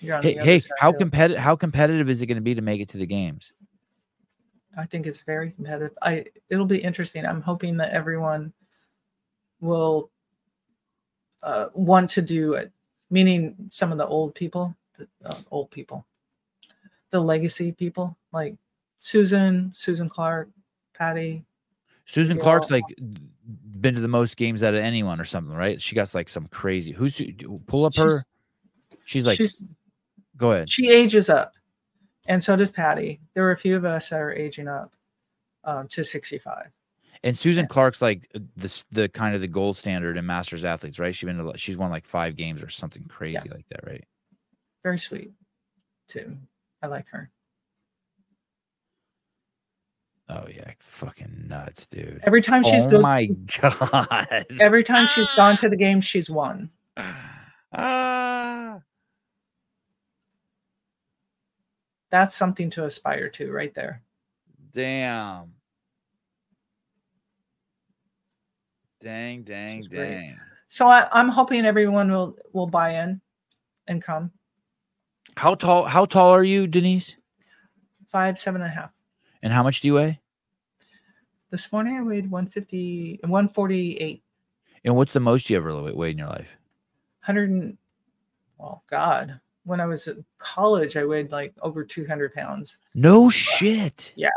Hey, 0.00 0.34
the 0.34 0.44
hey, 0.44 0.60
how 0.78 0.92
competitive? 0.92 1.42
How 1.42 1.56
competitive 1.56 2.08
is 2.08 2.22
it 2.22 2.26
going 2.26 2.36
to 2.36 2.42
be 2.42 2.54
to 2.54 2.60
make 2.60 2.80
it 2.80 2.88
to 2.90 2.98
the 2.98 3.06
games? 3.06 3.52
I 4.76 4.84
think 4.86 5.06
it's 5.06 5.22
very 5.22 5.50
competitive. 5.50 5.96
I 6.02 6.24
it'll 6.48 6.66
be 6.66 6.78
interesting. 6.78 7.26
I'm 7.26 7.42
hoping 7.42 7.76
that 7.76 7.92
everyone 7.92 8.52
will 9.60 10.10
uh, 11.42 11.66
want 11.74 12.10
to 12.10 12.22
do 12.22 12.54
it. 12.54 12.72
Meaning, 13.10 13.54
some 13.68 13.92
of 13.92 13.98
the 13.98 14.06
old 14.06 14.34
people, 14.34 14.74
the 14.96 15.06
uh, 15.24 15.36
old 15.50 15.70
people, 15.70 16.06
the 17.10 17.20
legacy 17.20 17.72
people, 17.72 18.16
like 18.32 18.56
Susan, 18.98 19.70
Susan 19.74 20.08
Clark, 20.08 20.48
Patty. 20.94 21.44
Susan 22.04 22.36
Yeah. 22.36 22.42
Clark's 22.42 22.70
like 22.70 22.84
been 23.80 23.94
to 23.94 24.00
the 24.00 24.08
most 24.08 24.36
games 24.36 24.62
out 24.62 24.74
of 24.74 24.80
anyone 24.80 25.20
or 25.20 25.24
something, 25.24 25.54
right? 25.54 25.80
She 25.80 25.94
got 25.94 26.14
like 26.14 26.28
some 26.28 26.46
crazy. 26.48 26.92
Who's 26.92 27.20
pull 27.66 27.84
up 27.86 27.94
her? 27.96 28.10
She's- 28.10 28.24
She's 29.04 29.26
like, 29.26 29.36
she's 29.36 29.68
go 30.36 30.52
ahead. 30.52 30.70
she 30.70 30.88
ages 30.88 31.28
up, 31.28 31.54
and 32.26 32.42
so 32.42 32.54
does 32.54 32.70
Patty. 32.70 33.20
There 33.34 33.42
were 33.42 33.50
a 33.50 33.56
few 33.56 33.74
of 33.76 33.84
us 33.84 34.10
that 34.10 34.20
are 34.20 34.32
aging 34.32 34.68
up 34.68 34.94
um, 35.64 35.88
to 35.88 36.04
65. 36.04 36.70
And 37.24 37.36
Susan 37.36 37.64
Yeah. 37.64 37.68
Clark's 37.68 38.00
like 38.00 38.28
the 38.56 38.84
the 38.92 39.08
kind 39.08 39.34
of 39.34 39.40
the 39.40 39.48
gold 39.48 39.76
standard 39.76 40.16
in 40.16 40.24
masters 40.24 40.64
athletes, 40.64 41.00
right? 41.00 41.12
She's 41.14 41.26
been 41.26 41.36
to, 41.38 41.42
like- 41.44 41.58
she's 41.58 41.76
won 41.76 41.90
like 41.90 42.04
five 42.06 42.36
games 42.36 42.62
or 42.62 42.68
something 42.68 43.04
crazy 43.06 43.32
Yes. 43.34 43.50
like 43.50 43.66
that, 43.68 43.84
right? 43.84 44.04
Very 44.84 44.98
sweet, 44.98 45.32
too. 46.08 46.36
I 46.80 46.86
like 46.86 47.06
her. 47.08 47.28
Oh 50.28 50.46
yeah, 50.48 50.72
fucking 50.78 51.44
nuts, 51.48 51.86
dude. 51.86 52.20
Every 52.24 52.40
time 52.40 52.62
she's 52.62 52.86
oh 52.86 52.90
go- 52.90 53.00
my 53.02 53.26
god. 53.60 54.46
every 54.60 54.84
time 54.84 55.06
she's 55.08 55.30
gone 55.32 55.56
to 55.58 55.68
the 55.68 55.76
game, 55.86 56.00
she's 56.00 56.30
won. 56.30 56.70
ah. 57.72 58.78
That's 62.10 62.36
something 62.36 62.68
to 62.70 62.84
aspire 62.84 63.28
to, 63.30 63.50
right 63.50 63.72
there. 63.74 64.02
Damn. 64.72 65.52
Dang, 69.02 69.42
dang, 69.42 69.80
is 69.80 69.88
great. 69.88 70.08
dang. 70.08 70.38
So 70.68 70.86
I, 70.86 71.08
I'm 71.10 71.28
hoping 71.28 71.64
everyone 71.66 72.10
will 72.10 72.36
will 72.52 72.66
buy 72.68 73.02
in 73.02 73.20
and 73.88 74.00
come. 74.00 74.30
How 75.36 75.54
tall 75.54 75.84
how 75.86 76.04
tall 76.04 76.30
are 76.30 76.44
you, 76.44 76.66
Denise? 76.66 77.16
Five, 78.08 78.38
seven 78.38 78.60
and 78.62 78.70
a 78.70 78.74
half. 78.74 78.90
And 79.42 79.52
how 79.52 79.62
much 79.62 79.80
do 79.80 79.88
you 79.88 79.94
weigh? 79.94 80.20
This 81.50 81.72
morning 81.72 81.96
I 81.96 82.02
weighed 82.02 82.30
150, 82.30 83.20
148, 83.22 84.22
And 84.84 84.96
what's 84.96 85.12
the 85.12 85.20
most 85.20 85.50
you 85.50 85.56
ever 85.56 85.92
weighed 85.92 86.12
in 86.12 86.18
your 86.18 86.28
life? 86.28 86.56
100. 87.26 87.50
And, 87.50 87.76
well, 88.56 88.84
God, 88.88 89.40
when 89.64 89.80
I 89.80 89.86
was 89.86 90.06
in 90.06 90.24
college, 90.38 90.96
I 90.96 91.04
weighed 91.04 91.32
like 91.32 91.54
over 91.60 91.84
200 91.84 92.32
pounds. 92.32 92.78
No 92.94 93.28
shit. 93.28 94.12
Yeah. 94.16 94.30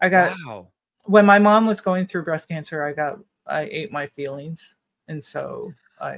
I 0.00 0.08
got 0.08 0.36
wow. 0.46 0.68
when 1.04 1.26
my 1.26 1.38
mom 1.38 1.66
was 1.66 1.80
going 1.80 2.06
through 2.06 2.24
breast 2.24 2.48
cancer, 2.48 2.84
I 2.84 2.92
got 2.92 3.18
I 3.46 3.68
ate 3.70 3.92
my 3.92 4.06
feelings, 4.06 4.74
and 5.08 5.22
so 5.22 5.72
I. 6.00 6.16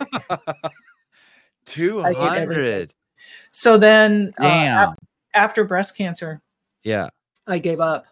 200. 1.66 2.05
I 2.05 2.11
ate 2.11 2.43
everything. 2.43 2.65
hundred. 2.65 2.95
So 3.51 3.78
then, 3.78 4.31
uh, 4.39 4.43
Damn. 4.43 4.89
af- 4.89 4.99
after 5.35 5.65
breast 5.65 5.97
cancer, 5.97 6.41
yeah. 6.83 7.09
I 7.48 7.59
gave 7.59 7.81
up. 7.81 8.06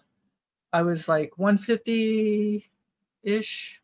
I 0.72 0.82
was 0.82 1.08
like 1.08 1.38
150 1.38 2.68
ish. 3.22 3.80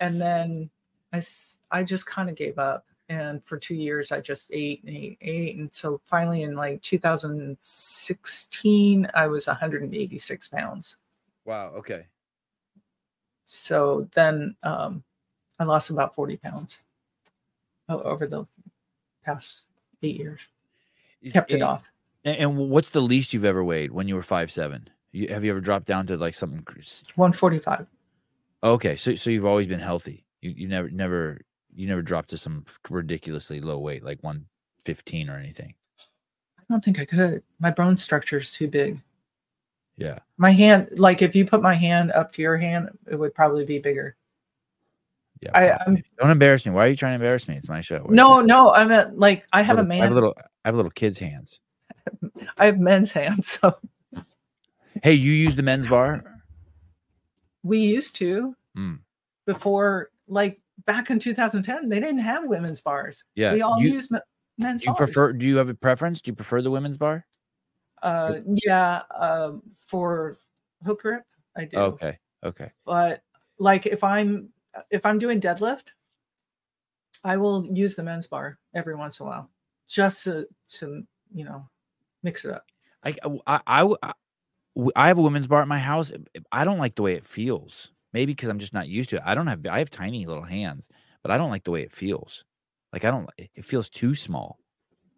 And 0.00 0.20
then 0.20 0.68
I, 1.12 1.22
I 1.70 1.84
just 1.84 2.06
kind 2.06 2.28
of 2.28 2.34
gave 2.36 2.58
up. 2.58 2.84
And 3.08 3.42
for 3.44 3.56
two 3.58 3.74
years, 3.74 4.12
I 4.12 4.20
just 4.20 4.50
ate 4.52 4.84
and 4.84 4.96
ate, 4.96 5.18
and 5.20 5.28
ate. 5.28 5.56
And 5.56 5.74
so 5.74 6.00
finally, 6.04 6.42
in 6.42 6.54
like 6.54 6.80
2016, 6.82 9.10
I 9.14 9.26
was 9.26 9.48
186 9.48 10.48
pounds. 10.48 10.98
Wow. 11.44 11.72
Okay. 11.76 12.06
So 13.44 14.08
then 14.14 14.54
um, 14.62 15.02
I 15.58 15.64
lost 15.64 15.90
about 15.90 16.14
40 16.14 16.36
pounds 16.36 16.84
over 17.88 18.28
the 18.28 18.46
past 19.24 19.66
eight 20.02 20.16
years. 20.16 20.40
Kept 21.32 21.52
it 21.52 21.62
off. 21.62 21.90
And, 22.24 22.56
what's 22.56 22.90
the 22.90 23.00
least 23.00 23.32
you've 23.32 23.44
ever 23.44 23.64
weighed 23.64 23.92
when 23.92 24.06
you 24.06 24.14
were 24.14 24.22
five 24.22 24.50
seven? 24.50 24.88
You, 25.12 25.28
have 25.28 25.44
you 25.44 25.50
ever 25.50 25.60
dropped 25.60 25.86
down 25.86 26.06
to 26.08 26.16
like 26.16 26.34
something? 26.34 26.58
145. 26.58 27.86
Okay, 28.62 28.96
so 28.96 29.14
so 29.14 29.30
you've 29.30 29.46
always 29.46 29.66
been 29.66 29.80
healthy. 29.80 30.24
You 30.42 30.50
you 30.50 30.68
never 30.68 30.90
never 30.90 31.40
you 31.74 31.86
never 31.86 32.02
dropped 32.02 32.30
to 32.30 32.38
some 32.38 32.64
ridiculously 32.90 33.60
low 33.60 33.78
weight 33.78 34.04
like 34.04 34.22
one 34.22 34.44
fifteen 34.84 35.30
or 35.30 35.36
anything. 35.36 35.74
I 36.58 36.62
don't 36.68 36.84
think 36.84 37.00
I 37.00 37.04
could. 37.04 37.42
My 37.58 37.70
bone 37.70 37.96
structure 37.96 38.38
is 38.38 38.52
too 38.52 38.68
big. 38.68 39.00
Yeah. 39.96 40.18
My 40.36 40.50
hand, 40.50 40.88
like 40.96 41.20
if 41.22 41.34
you 41.34 41.44
put 41.44 41.62
my 41.62 41.74
hand 41.74 42.12
up 42.12 42.32
to 42.32 42.42
your 42.42 42.56
hand, 42.56 42.96
it 43.10 43.16
would 43.16 43.34
probably 43.34 43.64
be 43.64 43.78
bigger. 43.78 44.16
Yeah. 45.40 45.50
I, 45.54 45.72
I'm, 45.86 46.02
Don't 46.18 46.30
embarrass 46.30 46.66
me. 46.66 46.72
Why 46.72 46.86
are 46.86 46.88
you 46.88 46.96
trying 46.96 47.12
to 47.12 47.14
embarrass 47.16 47.48
me? 47.48 47.56
It's 47.56 47.68
my 47.68 47.80
show. 47.80 48.00
Why 48.00 48.14
No, 48.14 48.40
no, 48.40 48.72
I 48.72 48.84
meant 48.84 49.18
like 49.18 49.46
I 49.52 49.62
have 49.62 49.78
a 49.78 49.84
man. 49.84 50.02
I 50.02 50.04
have 50.04 50.12
little 50.12 50.34
I 50.38 50.68
have 50.68 50.76
little 50.76 50.90
kids' 50.90 51.18
hands. 51.18 51.60
I 52.58 52.66
have 52.66 52.78
men's 52.78 53.12
hands, 53.12 53.48
so 53.60 53.76
Hey, 55.02 55.14
you 55.14 55.32
use 55.32 55.56
the 55.56 55.62
men's 55.62 55.86
bar? 55.86 56.24
we 57.62 57.78
used 57.78 58.16
to 58.16 58.54
Mm. 58.76 59.00
before, 59.46 60.10
like 60.28 60.60
back 60.86 61.10
in 61.10 61.18
2010, 61.18 61.88
they 61.88 62.00
didn't 62.00 62.18
have 62.20 62.44
women's 62.46 62.80
bars. 62.80 63.24
Yeah. 63.34 63.52
we 63.52 63.62
all 63.62 63.80
you, 63.80 63.92
used 63.94 64.10
men's 64.58 64.80
do 64.80 64.86
you 64.86 64.92
bars. 64.94 64.98
prefer 64.98 65.32
do 65.32 65.44
you 65.46 65.56
have 65.56 65.68
a 65.68 65.74
preference? 65.74 66.20
Do 66.20 66.30
you 66.30 66.34
prefer 66.34 66.62
the 66.62 66.70
women's 66.70 66.96
bar? 66.98 67.26
Uh, 68.02 68.40
yeah, 68.64 69.02
um, 69.18 69.62
for 69.86 70.38
hook 70.84 71.02
grip, 71.02 71.24
I 71.56 71.64
do. 71.66 71.76
Okay. 71.76 72.18
Okay. 72.44 72.70
But 72.86 73.22
like 73.58 73.86
if 73.86 74.02
I'm 74.04 74.48
if 74.90 75.04
I'm 75.04 75.18
doing 75.18 75.40
deadlift, 75.40 75.88
I 77.24 77.36
will 77.36 77.66
use 77.66 77.96
the 77.96 78.02
men's 78.02 78.26
bar 78.26 78.58
every 78.74 78.94
once 78.94 79.20
in 79.20 79.26
a 79.26 79.28
while, 79.28 79.50
just 79.86 80.24
to 80.24 80.46
to 80.78 81.02
you 81.34 81.44
know 81.44 81.68
mix 82.22 82.44
it 82.44 82.52
up. 82.52 82.66
I 83.04 83.14
I 83.46 83.60
I, 83.66 83.78
w- 83.80 83.96
I- 84.02 84.12
w- 84.76 84.92
I 84.96 85.08
have 85.08 85.18
a 85.18 85.22
women's 85.22 85.46
bar 85.46 85.62
at 85.62 85.68
my 85.68 85.78
house. 85.78 86.12
I 86.52 86.64
don't 86.64 86.78
like 86.78 86.94
the 86.94 87.02
way 87.02 87.14
it 87.14 87.26
feels. 87.26 87.92
Maybe 88.12 88.32
because 88.32 88.48
I'm 88.48 88.58
just 88.58 88.74
not 88.74 88.88
used 88.88 89.10
to 89.10 89.16
it. 89.16 89.22
I 89.24 89.34
don't 89.34 89.46
have 89.46 89.64
I 89.66 89.78
have 89.78 89.90
tiny 89.90 90.26
little 90.26 90.42
hands, 90.44 90.88
but 91.22 91.30
I 91.30 91.36
don't 91.36 91.50
like 91.50 91.64
the 91.64 91.70
way 91.70 91.82
it 91.82 91.92
feels. 91.92 92.44
Like 92.92 93.04
I 93.04 93.10
don't. 93.10 93.28
It 93.38 93.64
feels 93.64 93.88
too 93.88 94.14
small. 94.14 94.58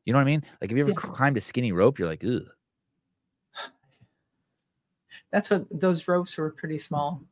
You 0.04 0.12
know 0.12 0.18
what 0.18 0.22
I 0.22 0.26
mean? 0.26 0.44
Like 0.60 0.70
if 0.70 0.76
you 0.76 0.82
ever 0.82 0.90
Yeah. 0.90 0.96
climbed 0.96 1.36
a 1.36 1.40
skinny 1.40 1.72
rope, 1.72 1.98
you're 1.98 2.08
like, 2.08 2.24
ugh. 2.24 2.42
That's 5.30 5.50
what 5.50 5.66
those 5.70 6.06
ropes 6.08 6.36
were 6.36 6.50
pretty 6.50 6.78
small. 6.78 7.22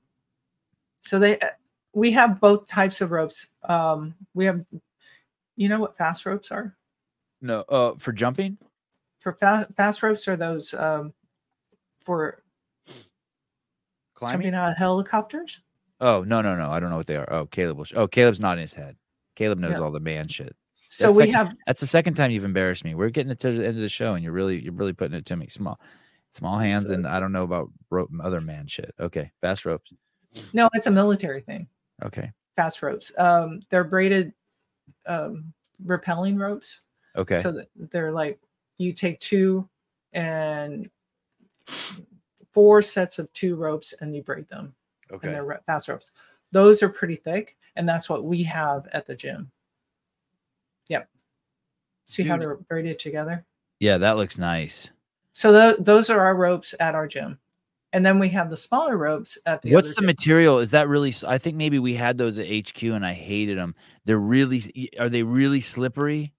So 1.00 1.18
they 1.18 1.38
uh, 1.38 1.48
we 1.92 2.10
have 2.12 2.40
both 2.40 2.66
types 2.66 3.00
of 3.00 3.10
ropes. 3.10 3.48
Um, 3.64 4.14
we 4.34 4.44
have, 4.46 4.64
you 5.56 5.68
know 5.68 5.80
what 5.80 5.96
fast 5.96 6.24
ropes 6.24 6.50
are? 6.50 6.76
No, 7.42 7.60
uh, 7.68 7.94
for 7.98 8.12
jumping. 8.12 8.58
For 9.20 9.32
fa- 9.34 9.68
fast 9.76 10.02
ropes 10.02 10.26
are 10.28 10.36
those 10.36 10.74
um, 10.74 11.12
for 12.02 12.42
Climbing? 14.14 14.34
jumping 14.42 14.54
out 14.54 14.70
of 14.72 14.76
helicopters. 14.76 15.60
Oh 16.00 16.24
no 16.26 16.40
no 16.40 16.56
no! 16.56 16.70
I 16.70 16.80
don't 16.80 16.90
know 16.90 16.96
what 16.96 17.06
they 17.06 17.16
are. 17.16 17.30
Oh, 17.32 17.46
Caleb 17.46 17.76
will. 17.76 17.84
sh- 17.84 17.92
Oh, 17.94 18.08
Caleb's 18.08 18.40
not 18.40 18.56
in 18.56 18.62
his 18.62 18.72
head. 18.72 18.96
Caleb 19.36 19.58
knows 19.58 19.72
Yeah. 19.72 19.80
all 19.80 19.90
the 19.90 20.00
man 20.00 20.28
shit. 20.28 20.56
So 20.88 21.06
That's 21.06 21.16
we 21.18 21.22
like- 21.24 21.32
have 21.34 21.56
That's 21.66 21.80
the 21.80 21.86
second 21.86 22.14
time 22.14 22.30
you've 22.30 22.44
embarrassed 22.44 22.84
me. 22.84 22.94
We're 22.94 23.10
getting 23.10 23.30
it 23.30 23.38
to 23.40 23.52
the 23.52 23.66
end 23.66 23.76
of 23.76 23.82
the 23.82 23.88
show, 23.88 24.14
and 24.14 24.24
you're 24.24 24.32
really 24.32 24.60
you're 24.62 24.72
really 24.72 24.92
putting 24.94 25.16
it 25.16 25.26
to 25.26 25.36
me. 25.36 25.48
Small, 25.48 25.78
small 26.30 26.58
hands, 26.58 26.88
So- 26.88 26.94
and 26.94 27.06
I 27.06 27.20
don't 27.20 27.32
know 27.32 27.44
about 27.44 27.70
rope 27.90 28.10
other 28.22 28.40
man 28.40 28.66
shit. 28.66 28.94
Okay, 28.98 29.30
fast 29.42 29.64
ropes. 29.66 29.92
no, 30.54 30.68
it's 30.72 30.86
a 30.86 30.90
military 30.90 31.42
thing. 31.42 31.68
Okay, 32.02 32.32
Fast 32.56 32.82
ropes. 32.82 33.12
Um, 33.18 33.60
they're 33.68 33.84
braided 33.84 34.32
um, 35.06 35.52
repelling 35.84 36.36
ropes. 36.38 36.80
okay. 37.16 37.36
So 37.38 37.52
that 37.52 37.68
they're 37.76 38.12
like 38.12 38.40
you 38.80 38.92
take 38.92 39.20
two 39.20 39.68
and 40.12 40.90
four 42.52 42.82
sets 42.82 43.18
of 43.18 43.32
two 43.32 43.54
ropes 43.56 43.92
and 44.00 44.14
you 44.16 44.22
braid 44.22 44.48
them. 44.48 44.74
Okay. 45.12 45.28
And 45.28 45.36
they're 45.36 45.60
fast 45.66 45.88
ropes. 45.88 46.12
Those 46.52 46.82
are 46.82 46.88
pretty 46.88 47.16
thick, 47.16 47.56
and 47.76 47.88
that's 47.88 48.08
what 48.08 48.24
we 48.24 48.42
have 48.44 48.88
at 48.92 49.06
the 49.06 49.14
gym. 49.14 49.50
Yep. 50.88 51.08
See 52.06 52.22
how 52.24 52.36
they're 52.36 52.56
braided 52.56 52.98
together? 52.98 53.44
Yeah, 53.78 53.98
that 53.98 54.16
looks 54.16 54.38
nice. 54.38 54.90
So 55.32 55.52
tho- 55.52 55.76
those 55.78 56.10
are 56.10 56.20
our 56.20 56.34
ropes 56.34 56.74
at 56.80 56.94
our 56.94 57.06
gym. 57.06 57.38
And 57.92 58.06
then 58.06 58.18
we 58.18 58.28
have 58.30 58.50
the 58.50 58.56
smaller 58.56 58.96
ropes 58.96 59.36
at 59.46 59.62
the 59.62 59.72
What's 59.72 59.94
the 59.94 60.00
gym. 60.00 60.06
material? 60.06 60.58
Is 60.58 60.70
that 60.70 60.88
really? 60.88 61.12
I 61.26 61.38
think 61.38 61.56
maybe 61.56 61.78
we 61.78 61.94
had 61.94 62.18
those 62.18 62.38
at 62.38 62.46
HQ, 62.46 62.82
and 62.82 63.04
I 63.04 63.12
hated 63.12 63.58
them. 63.58 63.74
They're 64.04 64.18
really. 64.18 64.90
Are 64.98 65.08
they 65.08 65.22
really 65.24 65.60
slippery? 65.60 66.32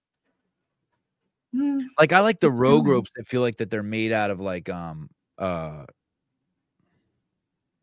Hmm, 1.52 1.80
Like 1.98 2.12
I 2.12 2.20
like 2.20 2.40
the 2.40 2.50
rogue 2.50 2.86
Mhm. 2.86 2.90
ropes 2.90 3.10
that 3.16 3.26
feel 3.26 3.42
like 3.42 3.56
that 3.58 3.70
they're 3.70 3.82
made 3.82 4.12
out 4.12 4.30
of 4.30 4.40
like 4.40 4.68
um 4.70 5.10
uh 5.38 5.84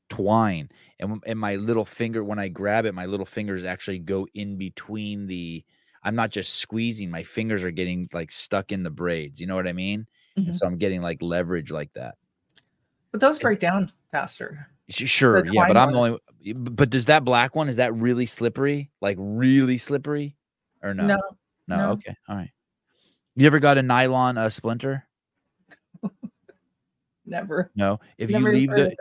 twine, 0.10 0.70
and 1.00 1.22
and 1.26 1.40
my 1.40 1.56
little 1.56 1.86
finger 1.86 2.24
when 2.24 2.40
I 2.40 2.48
grab 2.48 2.86
it, 2.86 2.94
my 2.94 3.06
little 3.06 3.26
fingers 3.26 3.64
actually 3.64 4.00
go 4.00 4.28
in 4.34 4.58
between 4.58 5.28
the. 5.28 5.64
I'm 6.04 6.16
not 6.16 6.32
just 6.32 6.56
squeezing; 6.56 7.12
my 7.12 7.24
fingers 7.24 7.64
are 7.64 7.72
getting 7.72 8.10
like 8.14 8.32
stuck 8.32 8.72
in 8.72 8.84
the 8.84 8.90
braids. 8.90 9.40
You 9.40 9.48
know 9.48 9.56
what 9.56 9.68
I 9.68 9.74
mean? 9.74 10.08
Mhm. 10.38 10.46
And 10.46 10.56
so 10.56 10.66
I'm 10.66 10.78
getting 10.78 11.02
like 11.02 11.22
leverage 11.22 11.72
like 11.72 11.94
that. 11.94 12.16
But 13.12 13.22
those 13.22 13.40
break 13.40 13.60
down 13.60 13.92
faster. 14.12 14.70
Sure, 14.90 15.46
yeah, 15.46 15.66
but 15.68 15.78
I'm 15.78 15.92
the 15.92 15.98
ones. 16.00 16.20
only. 16.44 16.54
But 16.54 16.90
does 16.90 17.06
that 17.06 17.24
black 17.24 17.56
one 17.56 17.70
is 17.70 17.76
that 17.76 17.94
really 17.94 18.26
slippery? 18.26 18.92
Like 19.02 19.18
really 19.20 19.78
slippery, 19.78 20.36
or 20.82 20.94
no? 20.96 21.08
No, 21.08 21.18
No, 21.68 21.78
no. 21.78 21.92
okay, 21.92 22.16
all 22.28 22.36
right. 22.38 22.52
You 23.40 23.46
ever 23.46 23.60
got 23.60 23.78
a 23.78 23.82
nylon 23.82 24.38
uh, 24.38 24.50
splinter? 24.50 25.08
never. 27.26 27.72
No. 27.74 28.02
If 28.18 28.30
never 28.30 28.52
you 28.52 28.60
leave 28.60 28.72
the 28.72 28.94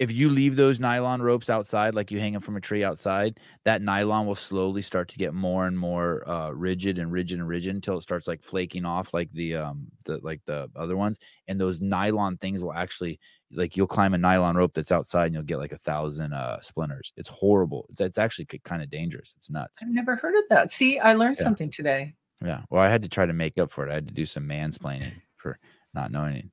if 0.00 0.10
you 0.10 0.28
leave 0.28 0.56
those 0.56 0.80
nylon 0.80 1.22
ropes 1.22 1.48
outside, 1.48 1.94
like 1.94 2.10
you 2.10 2.18
hang 2.18 2.32
them 2.32 2.42
from 2.42 2.56
a 2.56 2.60
tree 2.60 2.82
outside, 2.82 3.38
that 3.64 3.82
nylon 3.82 4.26
will 4.26 4.34
slowly 4.34 4.82
start 4.82 5.06
to 5.10 5.16
get 5.16 5.32
more 5.32 5.68
and 5.68 5.78
more 5.78 6.28
uh, 6.28 6.50
rigid 6.50 6.98
and 6.98 7.12
rigid 7.12 7.38
and 7.38 7.46
rigid 7.46 7.76
until 7.76 7.96
it 7.96 8.02
starts 8.02 8.26
like 8.26 8.42
flaking 8.42 8.84
off, 8.84 9.14
like 9.14 9.30
the 9.32 9.54
um 9.54 9.86
the 10.06 10.18
like 10.24 10.40
the 10.44 10.68
other 10.74 10.96
ones. 10.96 11.20
And 11.46 11.60
those 11.60 11.80
nylon 11.80 12.36
things 12.38 12.64
will 12.64 12.74
actually 12.74 13.20
like 13.52 13.76
you'll 13.76 13.86
climb 13.86 14.12
a 14.14 14.18
nylon 14.18 14.56
rope 14.56 14.74
that's 14.74 14.90
outside 14.90 15.26
and 15.26 15.34
you'll 15.34 15.44
get 15.44 15.60
like 15.60 15.70
a 15.70 15.78
thousand 15.78 16.32
uh 16.32 16.60
splinters. 16.62 17.12
It's 17.16 17.28
horrible. 17.28 17.86
It's, 17.90 18.00
it's 18.00 18.18
actually 18.18 18.46
kind 18.64 18.82
of 18.82 18.90
dangerous. 18.90 19.34
It's 19.36 19.50
nuts. 19.50 19.78
I've 19.80 19.88
never 19.88 20.16
heard 20.16 20.34
of 20.34 20.42
that. 20.50 20.72
See, 20.72 20.98
I 20.98 21.12
learned 21.14 21.36
Yeah. 21.38 21.44
something 21.44 21.70
today. 21.70 22.14
Yeah. 22.42 22.62
Well, 22.70 22.82
I 22.82 22.88
had 22.88 23.02
to 23.02 23.08
try 23.08 23.26
to 23.26 23.32
make 23.32 23.58
up 23.58 23.70
for 23.70 23.86
it. 23.86 23.90
I 23.90 23.94
had 23.94 24.08
to 24.08 24.14
do 24.14 24.26
some 24.26 24.48
mansplaining 24.48 25.12
for 25.36 25.58
not 25.94 26.10
knowing, 26.10 26.50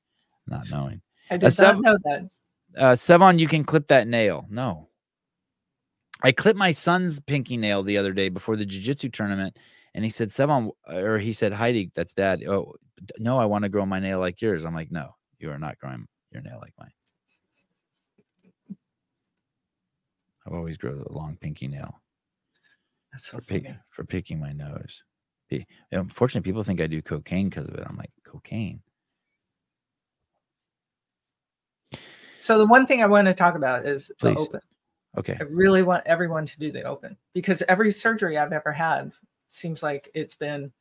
not 0.48 0.70
knowing. 0.70 1.02
I 1.30 1.38
did 1.38 1.52
sev- 1.52 1.76
not 1.76 1.84
know 1.84 1.98
that. 2.06 2.30
Uh, 2.78 2.94
Sevan, 2.94 3.40
you 3.40 3.48
can 3.48 3.64
clip 3.64 3.88
that 3.88 4.08
nail. 4.08 4.46
No. 4.50 4.88
I 6.24 6.32
clipped 6.32 6.60
my 6.60 6.72
son's 6.72 7.20
pinky 7.20 7.58
nail 7.58 7.84
the 7.84 7.98
other 7.98 8.14
day 8.14 8.30
before 8.30 8.56
the 8.56 8.66
jiu-jitsu 8.66 9.10
tournament, 9.10 9.58
and 9.94 10.06
he 10.06 10.12
said, 10.12 10.30
Sevan, 10.30 10.72
or 10.88 11.18
he 11.18 11.34
said, 11.34 11.52
Heidi, 11.52 11.92
that's 11.96 12.14
dad. 12.14 12.44
Oh, 12.48 12.76
no, 13.18 13.40
I 13.40 13.46
want 13.46 13.64
to 13.64 13.70
grow 13.70 13.86
my 13.86 14.00
nail 14.00 14.20
like 14.20 14.42
yours. 14.42 14.64
I'm 14.64 14.76
like, 14.76 14.92
no, 14.92 15.16
you 15.40 15.50
are 15.50 15.58
not 15.58 15.80
growing 15.80 16.08
your 16.32 16.44
nail 16.44 16.60
like 16.62 16.74
mine. 16.80 16.92
I've 20.46 20.54
always 20.54 20.78
grown 20.78 21.02
a 21.02 21.12
long 21.12 21.38
pinky 21.40 21.68
nail 21.68 22.02
That's 23.12 23.28
so 23.28 23.38
for, 23.38 23.44
pick, 23.44 23.68
for 23.90 24.04
picking 24.04 24.40
my 24.40 24.54
nose. 24.54 25.04
Unfortunately, 25.92 26.48
people 26.48 26.64
think 26.64 26.82
I 26.82 26.88
do 26.88 27.02
cocaine 27.02 27.50
because 27.50 27.68
of 27.68 27.76
it. 27.76 27.84
I'm 27.88 27.98
like, 27.98 28.12
cocaine? 28.24 28.82
So 32.40 32.58
the 32.58 32.66
one 32.66 32.88
thing 32.88 33.04
I 33.04 33.08
want 33.08 33.28
to 33.28 33.34
talk 33.34 33.56
about 33.56 33.86
is 33.86 34.12
Please. 34.20 34.36
the 34.36 34.42
open. 34.42 34.62
Okay. 35.18 35.38
I 35.40 35.44
really 35.44 35.84
want 35.84 36.04
everyone 36.08 36.46
to 36.46 36.60
do 36.60 36.72
the 36.72 36.84
open 36.84 37.18
because 37.34 37.62
every 37.64 37.92
surgery 37.92 38.38
I've 38.38 38.54
ever 38.54 38.72
had 38.72 39.12
seems 39.48 39.84
like 39.84 40.10
it's 40.14 40.36
been 40.36 40.72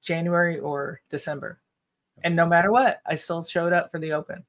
January 0.00 0.58
or 0.60 1.00
December. 1.10 1.60
And 2.22 2.34
no 2.34 2.46
matter 2.46 2.70
what, 2.72 3.00
I 3.06 3.16
still 3.16 3.42
showed 3.42 3.72
up 3.72 3.90
for 3.90 3.98
the 3.98 4.12
open. 4.12 4.44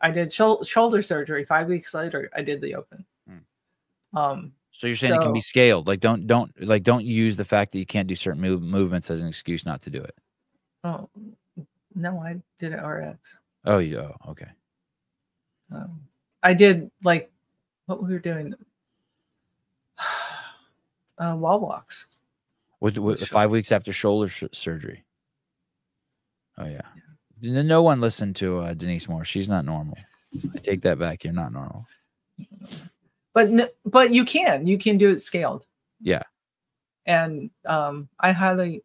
I 0.00 0.10
did 0.10 0.32
shou- 0.32 0.62
shoulder 0.64 1.02
surgery. 1.02 1.44
Five 1.44 1.66
weeks 1.66 1.92
later, 1.94 2.30
I 2.34 2.42
did 2.42 2.60
the 2.60 2.74
open. 2.76 3.04
Hmm. 3.28 4.18
Um, 4.18 4.52
So 4.76 4.88
you're 4.88 4.96
saying 4.96 5.14
it 5.14 5.22
can 5.22 5.32
be 5.32 5.40
scaled. 5.40 5.86
Like 5.86 6.00
don't 6.00 6.26
don't 6.26 6.50
like 6.60 6.82
don't 6.82 7.04
use 7.04 7.36
the 7.36 7.44
fact 7.44 7.70
that 7.72 7.78
you 7.78 7.86
can't 7.86 8.08
do 8.08 8.14
certain 8.16 8.40
move, 8.40 8.60
movements 8.60 9.08
as 9.08 9.22
an 9.22 9.28
excuse 9.28 9.64
not 9.64 9.80
to 9.82 9.90
do 9.90 10.02
it. 10.02 10.14
oh 10.82 11.08
no, 11.94 12.18
I 12.18 12.42
did 12.58 12.72
it 12.72 12.76
RX. 12.84 13.38
Oh, 13.64 13.78
you 13.78 14.00
oh, 14.00 14.16
okay. 14.30 14.48
Um, 15.72 16.00
I 16.42 16.54
did 16.54 16.90
like 17.04 17.30
what 17.86 18.02
we 18.02 18.12
were 18.12 18.18
doing. 18.18 18.54
Uh, 21.16 21.36
wall 21.38 21.60
walks. 21.60 22.08
What, 22.80 22.98
what 22.98 23.20
five 23.20 23.48
weeks 23.52 23.70
after 23.70 23.92
shoulder 23.92 24.26
sh- 24.26 24.42
surgery? 24.52 25.04
Oh 26.58 26.64
yeah. 26.66 26.80
N- 27.40 27.68
No 27.68 27.84
one 27.84 28.00
listened 28.00 28.34
to 28.36 28.58
uh, 28.58 28.74
Denise 28.74 29.08
Moore. 29.08 29.24
She's 29.24 29.48
not 29.48 29.64
normal. 29.64 29.96
I 30.52 30.58
take 30.58 30.82
that 30.82 30.98
back. 30.98 31.22
You're 31.22 31.32
not 31.32 31.52
normal. 31.52 31.86
But 33.34 33.76
but 33.84 34.12
you 34.12 34.24
can 34.24 34.66
you 34.66 34.78
can 34.78 34.96
do 34.96 35.10
it 35.10 35.20
scaled. 35.20 35.66
Yeah. 36.00 36.22
and 37.06 37.50
um 37.66 38.08
i 38.20 38.32
highly 38.32 38.82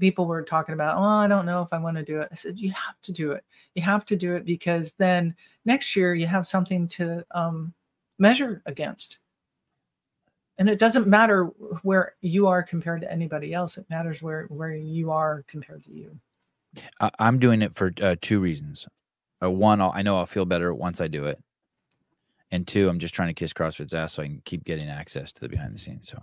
people 0.00 0.26
were 0.26 0.42
talking 0.42 0.74
about 0.74 0.96
oh 0.98 1.02
i 1.02 1.26
don't 1.28 1.46
know 1.46 1.62
if 1.62 1.72
i 1.72 1.78
want 1.78 1.96
to 1.96 2.02
do 2.04 2.20
it. 2.20 2.28
I 2.32 2.34
said 2.34 2.60
you 2.60 2.70
have 2.72 3.00
to 3.02 3.12
do 3.12 3.32
it. 3.32 3.44
You 3.74 3.82
have 3.82 4.04
to 4.06 4.16
do 4.16 4.34
it 4.36 4.44
because 4.44 4.94
then 4.94 5.34
next 5.64 5.96
year 5.96 6.14
you 6.14 6.26
have 6.26 6.46
something 6.46 6.88
to 6.88 7.24
um 7.30 7.72
measure 8.18 8.62
against. 8.66 9.18
And 10.58 10.68
it 10.68 10.78
doesn't 10.78 11.06
matter 11.06 11.44
where 11.82 12.14
you 12.20 12.46
are 12.46 12.62
compared 12.62 13.00
to 13.00 13.10
anybody 13.10 13.54
else. 13.54 13.78
It 13.78 13.88
matters 13.90 14.22
where 14.22 14.44
where 14.46 14.74
you 14.74 15.10
are 15.10 15.44
compared 15.46 15.84
to 15.84 15.92
you. 15.92 16.18
I'm 17.18 17.38
doing 17.38 17.62
it 17.62 17.74
for 17.74 17.92
uh, 18.00 18.16
two 18.20 18.40
reasons. 18.40 18.86
Uh, 19.42 19.50
one, 19.50 19.80
I'll, 19.80 19.92
I 19.94 20.02
know 20.02 20.18
I'll 20.18 20.26
feel 20.26 20.44
better 20.46 20.72
once 20.72 21.00
I 21.00 21.08
do 21.08 21.26
it, 21.26 21.38
and 22.52 22.66
two, 22.68 22.88
I'm 22.88 22.98
just 23.00 23.14
trying 23.14 23.28
to 23.28 23.34
kiss 23.34 23.52
CrossFit's 23.52 23.94
ass 23.94 24.12
so 24.12 24.22
I 24.22 24.26
can 24.26 24.42
keep 24.44 24.62
getting 24.64 24.88
access 24.88 25.32
to 25.32 25.40
the 25.40 25.48
behind 25.48 25.74
the 25.74 25.78
scenes. 25.78 26.08
So, 26.08 26.22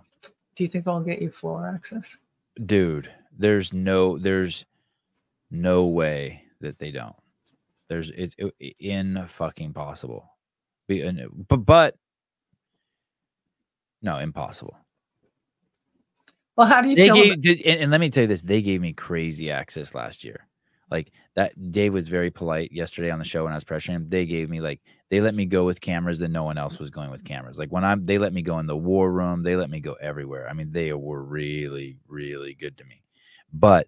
do 0.56 0.64
you 0.64 0.70
think 0.70 0.88
i'll 0.88 1.02
get 1.02 1.22
you 1.22 1.30
floor 1.30 1.68
access 1.68 2.18
dude, 2.66 3.10
there's 3.38 3.72
no, 3.74 4.18
there's 4.18 4.66
no 5.50 5.86
way 5.86 6.44
that 6.60 6.78
they 6.78 6.92
don't. 6.92 7.16
There's 7.88 8.12
it's 8.12 8.36
it, 8.38 8.76
in 8.80 9.26
fucking 9.28 9.74
possible. 9.74 10.30
And- 10.90 11.22
uh, 11.22 11.28
but 11.48 11.58
but 11.66 11.96
no, 14.02 14.18
impossible. 14.18 14.78
well 16.58 16.68
how 16.68 16.82
do 16.82 16.90
you 16.90 16.96
they 16.96 17.06
feel 17.08 17.16
gave 17.16 17.34
about- 17.34 17.42
did, 17.42 17.62
and, 17.62 17.80
and 17.82 17.92
let 17.92 18.02
me 18.02 18.10
tell 18.10 18.24
you 18.24 18.28
this 18.28 18.42
they 18.42 18.62
gave 18.62 18.82
me 18.82 18.94
crazy 18.94 19.50
access 19.50 19.96
last 19.96 20.24
year 20.24 20.46
like 20.92 21.12
that 21.36 21.72
dave 21.72 21.94
was 21.94 22.08
very 22.08 22.32
polite 22.32 22.72
yesterday 22.72 23.12
on 23.12 23.20
the 23.20 23.26
show 23.26 23.44
when 23.44 23.54
i 23.54 23.56
was 23.56 23.64
pressuring 23.64 23.96
him. 23.96 24.10
They 24.10 24.26
gave 24.26 24.50
me 24.50 24.62
like 24.62 24.82
they 25.10 25.22
let 25.22 25.36
me 25.36 25.46
go 25.46 25.66
with 25.66 25.82
cameras 25.82 26.20
that 26.20 26.30
no 26.30 26.44
one 26.44 26.58
else 26.58 26.80
was 26.80 26.90
going 26.90 27.12
with 27.12 27.24
cameras. 27.24 27.58
Like 27.58 27.72
when 27.72 27.84
i'm 27.84 28.06
they 28.06 28.18
let 28.18 28.34
me 28.34 28.42
go 28.42 28.60
in 28.60 28.68
the 28.68 28.78
war 28.78 29.12
room 29.12 29.44
they 29.44 29.56
let 29.56 29.70
me 29.70 29.80
go 29.80 29.94
everywhere. 29.94 30.48
I 30.50 30.54
mean 30.54 30.72
they 30.72 30.94
were 30.94 31.24
really 31.24 31.98
really 32.08 32.54
good 32.54 32.78
to 32.78 32.86
me. 32.86 33.04
But 33.54 33.88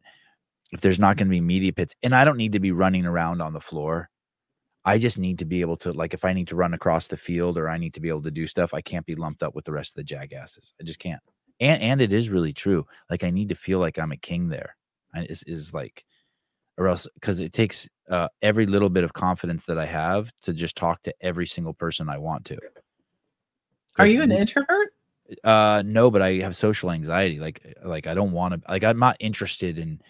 if 0.71 0.81
there's 0.81 0.99
not 0.99 1.17
going 1.17 1.27
to 1.27 1.31
be 1.31 1.41
media 1.41 1.73
pits 1.73 1.95
and 2.03 2.15
i 2.15 2.23
don't 2.23 2.37
need 2.37 2.53
to 2.53 2.59
be 2.59 2.71
running 2.71 3.05
around 3.05 3.41
on 3.41 3.53
the 3.53 3.59
floor. 3.59 4.09
I 4.83 4.97
just 4.97 5.19
need 5.19 5.39
to 5.39 5.45
be 5.45 5.61
able 5.61 5.77
to 5.77 5.91
like 5.91 6.13
if 6.13 6.25
i 6.25 6.33
need 6.33 6.47
to 6.49 6.55
run 6.55 6.73
across 6.73 7.07
the 7.07 7.17
field 7.17 7.57
or 7.57 7.69
i 7.69 7.77
need 7.77 7.93
to 7.95 7.99
be 7.99 8.09
able 8.09 8.23
to 8.23 8.31
do 8.31 8.47
stuff 8.47 8.73
i 8.73 8.81
can't 8.81 9.05
be 9.05 9.15
lumped 9.15 9.43
up 9.43 9.53
with 9.55 9.65
the 9.65 9.71
rest 9.73 9.91
of 9.91 9.95
the 9.95 10.03
jackasses. 10.03 10.73
I 10.79 10.83
just 10.83 10.99
can't. 10.99 11.21
And 11.59 11.81
and 11.81 12.01
it 12.01 12.13
is 12.13 12.29
really 12.29 12.53
true. 12.53 12.85
Like 13.09 13.23
i 13.23 13.29
need 13.29 13.49
to 13.49 13.55
feel 13.55 13.79
like 13.79 13.99
i'm 13.99 14.11
a 14.11 14.17
king 14.17 14.49
there. 14.49 14.75
Is, 15.15 15.43
is 15.43 15.73
like 15.73 16.05
or 16.81 16.89
else 16.89 17.07
because 17.15 17.41
it 17.41 17.53
takes 17.53 17.89
uh, 18.11 18.29
every 18.43 18.67
little 18.67 18.89
bit 18.89 19.05
of 19.05 19.13
confidence 19.13 19.65
that 19.67 19.79
i 19.79 19.85
have 19.87 20.31
to 20.43 20.53
just 20.53 20.77
talk 20.77 21.03
to 21.03 21.13
every 21.21 21.47
single 21.47 21.73
person 21.75 22.09
i 22.09 22.19
want 22.19 22.45
to. 22.45 22.57
Are 23.99 24.07
you 24.07 24.23
an 24.23 24.31
introvert? 24.31 24.89
Uh 25.43 25.83
no 25.85 26.11
but 26.11 26.21
i 26.21 26.33
have 26.35 26.55
social 26.55 26.91
anxiety 26.91 27.39
like 27.39 27.75
like 27.85 28.07
i 28.07 28.13
don't 28.15 28.33
want 28.33 28.53
to 28.55 28.71
like 28.71 28.83
i'm 28.83 28.99
not 28.99 29.17
interested 29.19 29.77
in 29.79 30.01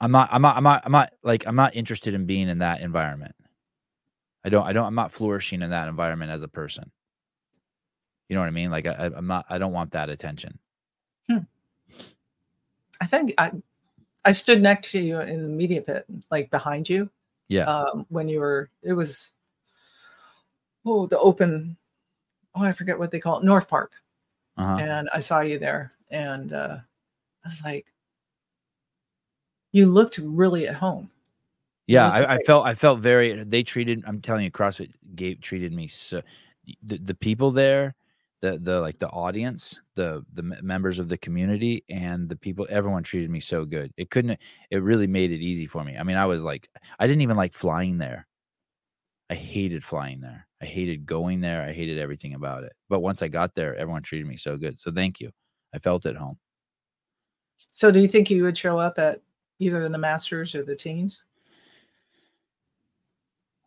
i'm 0.00 0.12
not 0.12 0.28
i'm 0.32 0.42
not 0.42 0.56
i'm 0.56 0.64
not 0.64 0.82
i'm 0.86 0.92
not 0.92 1.10
like 1.24 1.46
i'm 1.46 1.56
not 1.56 1.76
interested 1.76 2.14
in 2.14 2.26
being 2.26 2.48
in 2.48 2.58
that 2.58 2.82
environment. 2.82 3.34
I 4.44 4.50
don't 4.50 4.66
i 4.66 4.72
don't 4.74 4.86
i'm 4.86 4.94
not 4.96 5.12
flourishing 5.12 5.62
in 5.62 5.70
that 5.70 5.88
environment 5.88 6.30
as 6.32 6.42
a 6.44 6.48
person. 6.48 6.90
You 8.28 8.36
know 8.36 8.42
what 8.42 8.48
i 8.48 8.52
mean? 8.52 8.70
Like 8.70 8.86
I, 8.86 8.92
I- 8.94 9.16
i'm 9.18 9.26
not 9.28 9.46
i 9.50 9.58
don't 9.58 9.72
want 9.72 9.92
that 9.92 10.10
attention 10.10 10.58
I 13.00 13.06
think 13.06 13.34
I 13.38 13.52
I 14.24 14.32
stood 14.32 14.60
next 14.62 14.92
to 14.92 15.00
you 15.00 15.20
in 15.20 15.42
the 15.42 15.48
media 15.48 15.80
pit, 15.82 16.04
like 16.30 16.50
behind 16.50 16.88
you. 16.88 17.10
yeah 17.48 17.64
Um, 17.64 18.06
when 18.10 18.28
you 18.28 18.40
were, 18.40 18.70
it 18.82 18.92
was 18.92 19.32
oh 20.84 21.06
the 21.06 21.18
open. 21.18 21.76
Oh, 22.54 22.62
I 22.62 22.72
forget 22.72 22.98
what 22.98 23.10
they 23.10 23.20
call 23.20 23.38
it, 23.38 23.44
North 23.44 23.68
Park, 23.68 23.92
uh-huh. 24.56 24.76
and 24.80 25.08
I 25.14 25.20
saw 25.20 25.40
you 25.40 25.58
there, 25.58 25.92
and 26.10 26.52
uh, 26.52 26.78
I 27.44 27.48
was 27.48 27.62
like, 27.64 27.86
you 29.72 29.86
looked 29.86 30.18
really 30.18 30.66
at 30.66 30.74
home. 30.74 31.10
Yeah, 31.86 32.08
I, 32.08 32.34
I 32.34 32.38
felt 32.38 32.66
I 32.66 32.74
felt 32.74 33.00
very. 33.00 33.42
They 33.44 33.62
treated. 33.62 34.04
I'm 34.06 34.20
telling 34.20 34.44
you, 34.44 34.50
CrossFit 34.50 34.92
gave 35.14 35.40
treated 35.40 35.72
me 35.72 35.88
so. 35.88 36.22
The, 36.82 36.98
the 36.98 37.14
people 37.14 37.50
there, 37.50 37.94
the 38.40 38.58
the 38.58 38.80
like 38.80 38.98
the 38.98 39.08
audience, 39.08 39.80
the 39.94 40.24
the 40.32 40.42
members 40.42 40.98
of 40.98 41.08
the 41.08 41.18
community, 41.18 41.84
and 41.88 42.28
the 42.28 42.36
people, 42.36 42.66
everyone 42.70 43.02
treated 43.02 43.30
me 43.30 43.40
so 43.40 43.64
good. 43.64 43.92
It 43.96 44.10
couldn't. 44.10 44.38
It 44.70 44.82
really 44.82 45.06
made 45.06 45.30
it 45.30 45.40
easy 45.40 45.66
for 45.66 45.84
me. 45.84 45.96
I 45.96 46.02
mean, 46.02 46.16
I 46.16 46.26
was 46.26 46.42
like, 46.42 46.68
I 46.98 47.06
didn't 47.06 47.22
even 47.22 47.36
like 47.36 47.52
flying 47.52 47.98
there. 47.98 48.26
I 49.28 49.34
hated 49.34 49.84
flying 49.84 50.20
there. 50.20 50.46
I 50.60 50.66
hated 50.66 51.06
going 51.06 51.40
there. 51.40 51.62
I 51.62 51.72
hated 51.72 51.98
everything 51.98 52.34
about 52.34 52.64
it. 52.64 52.72
But 52.88 53.00
once 53.00 53.22
I 53.22 53.28
got 53.28 53.54
there, 53.54 53.76
everyone 53.76 54.02
treated 54.02 54.26
me 54.26 54.36
so 54.36 54.56
good. 54.56 54.78
So 54.78 54.90
thank 54.90 55.20
you. 55.20 55.30
I 55.72 55.78
felt 55.78 56.06
at 56.06 56.16
home. 56.16 56.38
So, 57.72 57.92
do 57.92 58.00
you 58.00 58.08
think 58.08 58.30
you 58.30 58.42
would 58.42 58.58
show 58.58 58.78
up 58.78 58.98
at 58.98 59.20
either 59.60 59.88
the 59.88 59.98
Masters 59.98 60.54
or 60.54 60.64
the 60.64 60.74
Teens? 60.74 61.22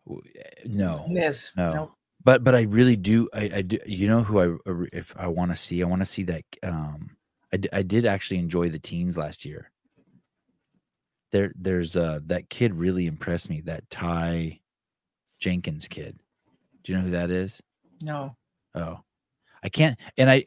Eh, 0.10 0.42
No. 0.66 1.06
Yes. 1.10 1.54
No. 1.56 1.96
But 2.24 2.44
but 2.44 2.56
I 2.56 2.64
really 2.64 2.96
do. 2.96 3.28
I, 3.34 3.52
I 3.56 3.62
do. 3.62 3.80
You 3.86 4.08
know 4.08 4.24
who 4.24 4.40
I 4.40 4.70
I 4.70 4.86
if 4.94 5.14
I 5.18 5.28
want 5.28 5.52
to 5.52 5.58
see, 5.58 5.82
I 5.82 5.86
want 5.86 6.02
to 6.02 6.06
see 6.06 6.24
that. 6.24 6.44
Um, 6.62 7.16
I 7.52 7.58
d- 7.58 7.70
I 7.74 7.82
did 7.82 8.06
actually 8.06 8.38
enjoy 8.38 8.70
the 8.70 8.80
teens 8.80 9.18
last 9.18 9.46
year. 9.46 9.72
There 11.32 11.52
there's 11.56 11.96
uh 11.98 12.20
that 12.26 12.50
kid 12.50 12.74
really 12.74 13.08
impressed 13.08 13.50
me. 13.50 13.62
That 13.62 13.90
Ty 13.90 14.60
Jenkins 15.40 15.88
kid. 15.88 16.20
Do 16.84 16.92
you 16.92 16.98
know 16.98 17.04
who 17.04 17.12
that 17.12 17.32
is? 17.32 17.62
No. 18.02 18.36
Oh, 18.76 19.00
I 19.64 19.70
can't. 19.70 20.00
And 20.18 20.30
I. 20.30 20.44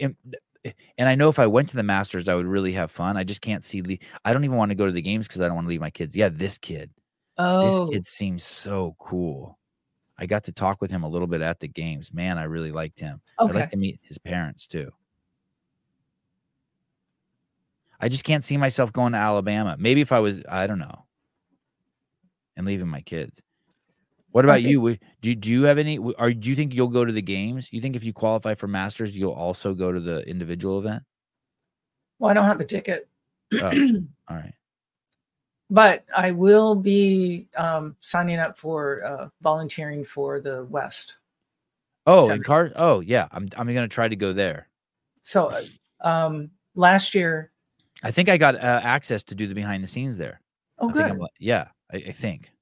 And 0.98 1.08
I 1.08 1.14
know 1.14 1.28
if 1.28 1.38
I 1.38 1.46
went 1.46 1.68
to 1.68 1.76
the 1.76 1.84
Masters, 1.84 2.28
I 2.28 2.34
would 2.34 2.44
really 2.44 2.72
have 2.72 2.90
fun. 2.90 3.16
I 3.16 3.22
just 3.22 3.40
can't 3.40 3.62
see. 3.62 3.82
Le- 3.82 3.98
I 4.24 4.32
don't 4.32 4.42
even 4.44 4.56
want 4.56 4.70
to 4.70 4.74
go 4.74 4.86
to 4.86 4.90
the 4.90 5.00
games 5.00 5.28
because 5.28 5.40
I 5.40 5.46
don't 5.46 5.54
want 5.54 5.66
to 5.66 5.68
leave 5.68 5.80
my 5.80 5.90
kids. 5.90 6.16
Yeah, 6.16 6.28
this 6.28 6.58
kid. 6.58 6.90
Oh. 7.38 7.86
This 7.86 7.94
kid 7.94 8.06
seems 8.08 8.42
so 8.42 8.96
cool. 8.98 9.60
I 10.18 10.26
got 10.26 10.44
to 10.44 10.52
talk 10.52 10.80
with 10.80 10.90
him 10.90 11.02
a 11.02 11.08
little 11.08 11.26
bit 11.26 11.42
at 11.42 11.60
the 11.60 11.68
games. 11.68 12.12
Man, 12.12 12.38
I 12.38 12.44
really 12.44 12.72
liked 12.72 12.98
him. 13.00 13.20
I'd 13.38 13.54
like 13.54 13.70
to 13.70 13.76
meet 13.76 14.00
his 14.02 14.18
parents 14.18 14.66
too. 14.66 14.90
I 18.00 18.08
just 18.08 18.24
can't 18.24 18.44
see 18.44 18.56
myself 18.56 18.92
going 18.92 19.12
to 19.12 19.18
Alabama. 19.18 19.76
Maybe 19.78 20.00
if 20.00 20.12
I 20.12 20.20
was, 20.20 20.42
I 20.48 20.66
don't 20.66 20.78
know, 20.78 21.06
and 22.56 22.66
leaving 22.66 22.88
my 22.88 23.00
kids. 23.00 23.42
What 24.30 24.44
about 24.44 24.62
you? 24.62 24.98
Do, 25.22 25.34
do 25.34 25.50
you 25.50 25.62
have 25.62 25.78
any? 25.78 25.98
Are 26.18 26.30
do 26.30 26.50
you 26.50 26.56
think 26.56 26.74
you'll 26.74 26.88
go 26.88 27.06
to 27.06 27.12
the 27.12 27.22
games? 27.22 27.72
You 27.72 27.80
think 27.80 27.96
if 27.96 28.04
you 28.04 28.12
qualify 28.12 28.54
for 28.54 28.68
Masters, 28.68 29.16
you'll 29.16 29.32
also 29.32 29.72
go 29.72 29.92
to 29.92 30.00
the 30.00 30.28
individual 30.28 30.78
event? 30.78 31.02
well, 32.18 32.30
I 32.30 32.34
don't 32.34 32.44
have 32.44 32.60
a 32.60 32.64
ticket. 32.64 33.08
Oh. 33.54 33.70
All 34.28 34.36
right. 34.36 34.52
But 35.70 36.04
I 36.16 36.30
will 36.30 36.74
be 36.74 37.48
um, 37.56 37.96
signing 38.00 38.38
up 38.38 38.58
for 38.58 39.04
uh, 39.04 39.28
volunteering 39.42 40.04
for 40.04 40.40
the 40.40 40.64
West. 40.66 41.16
Oh, 42.06 42.30
in 42.30 42.42
car. 42.42 42.70
Oh, 42.76 43.00
yeah. 43.00 43.26
I'm 43.32 43.48
I'm 43.56 43.66
gonna 43.66 43.88
try 43.88 44.06
to 44.08 44.16
go 44.16 44.32
there. 44.32 44.68
So 45.22 45.48
uh, 45.48 45.62
um, 46.02 46.50
last 46.76 47.14
year, 47.14 47.50
I 48.04 48.10
think 48.12 48.28
I 48.28 48.36
got 48.36 48.54
uh, 48.54 48.80
access 48.82 49.24
to 49.24 49.34
do 49.34 49.46
the 49.48 49.54
behind 49.54 49.82
the 49.82 49.88
scenes 49.88 50.16
there. 50.16 50.40
oh 50.78 50.88
I 50.90 50.92
think 50.92 51.18
good. 51.18 51.26
Yeah, 51.40 51.68
I, 51.92 51.96
I 51.96 52.12
think. 52.12 52.52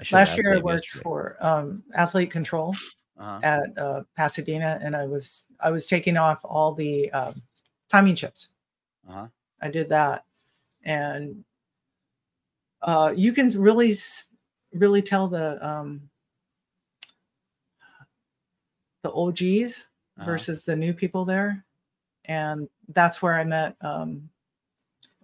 I 0.00 0.04
Last 0.12 0.36
year 0.36 0.54
I 0.54 0.58
worked 0.58 0.86
yesterday. 0.86 1.02
for 1.02 1.36
um, 1.40 1.82
Athlete 1.94 2.30
Control 2.30 2.74
Uh-huh. 3.18 3.38
at 3.42 3.78
uh, 3.78 4.02
Pasadena, 4.16 4.80
and 4.82 4.96
I 4.96 5.04
was 5.06 5.46
I 5.60 5.70
was 5.70 5.86
taking 5.86 6.16
off 6.16 6.40
all 6.42 6.72
the 6.74 7.12
um, 7.12 7.34
timing 7.88 8.16
chips. 8.16 8.48
Uh-huh. 9.08 9.26
I 9.60 9.68
did 9.68 9.88
that, 9.90 10.24
and 10.84 11.44
uh, 12.82 13.12
you 13.16 13.32
can 13.32 13.48
really 13.50 13.94
really 14.72 15.02
tell 15.02 15.28
the 15.28 15.66
um, 15.66 16.08
the 19.02 19.12
OGs 19.12 19.86
Uh-huh. 20.18 20.26
versus 20.26 20.64
the 20.64 20.76
new 20.76 20.92
people 20.92 21.24
there. 21.24 21.64
And 22.26 22.68
that's 22.88 23.22
where 23.22 23.34
I 23.34 23.44
met 23.44 23.74
um, 23.80 24.28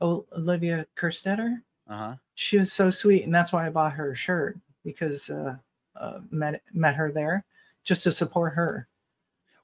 Olivia 0.01 0.87
Kerstetter. 0.97 1.63
Uh 1.89 1.97
huh. 1.97 2.15
She 2.35 2.59
was 2.59 2.73
so 2.73 2.91
sweet, 2.91 3.25
and 3.25 3.35
that's 3.35 3.53
why 3.53 3.67
I 3.67 3.71
bought 3.71 3.93
her 3.93 4.13
a 4.13 4.15
shirt 4.17 4.59
because 4.85 5.31
uh, 5.31 5.57
uh 5.97 6.21
met 6.31 6.63
met 6.73 6.95
her 6.97 7.13
there 7.13 7.45
just 7.85 8.03
to 8.05 8.13
support 8.13 8.55
her. 8.55 8.89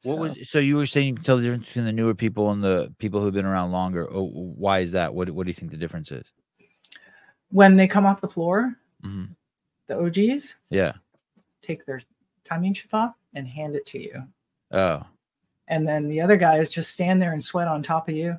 What 0.03 0.15
So, 0.15 0.21
was 0.21 0.51
so 0.51 0.59
you 0.59 0.77
were 0.77 0.87
saying 0.87 1.09
you 1.09 1.15
can 1.15 1.25
tell 1.25 1.37
the 1.39 1.43
difference 1.43 1.67
between 1.67 1.85
the 1.87 1.93
newer 1.93 2.15
people 2.15 2.51
and 2.51 2.63
the 2.63 2.93
people 2.99 3.21
who've 3.21 3.35
been 3.35 3.47
around 3.47 3.73
longer? 3.73 4.07
Oh, 4.13 4.25
why 4.29 4.81
is 4.81 4.93
that? 4.93 5.15
What 5.15 5.31
What 5.31 5.45
do 5.47 5.51
you 5.51 5.55
think 5.55 5.71
the 5.71 5.77
difference 5.79 6.11
is? 6.13 6.31
When 7.53 7.77
they 7.77 7.87
come 7.87 8.05
off 8.07 8.21
the 8.21 8.29
floor, 8.29 8.75
hmm 9.03 9.25
the 9.89 9.99
OGs 9.99 10.57
Yeah. 10.71 10.93
take 11.61 11.85
their 11.87 12.01
timing 12.45 12.73
chip 12.75 12.95
off 12.95 13.15
and 13.35 13.47
hand 13.47 13.75
it 13.77 13.85
to 13.87 13.99
you. 14.01 14.23
Oh. 14.71 15.05
And 15.69 15.87
then 15.87 16.09
the 16.09 16.21
other 16.21 16.37
guys 16.37 16.71
just 16.71 16.93
stand 16.93 17.21
there 17.21 17.33
and 17.33 17.43
sweat 17.43 17.69
on 17.69 17.83
top 17.83 18.09
of 18.09 18.15
you 18.15 18.39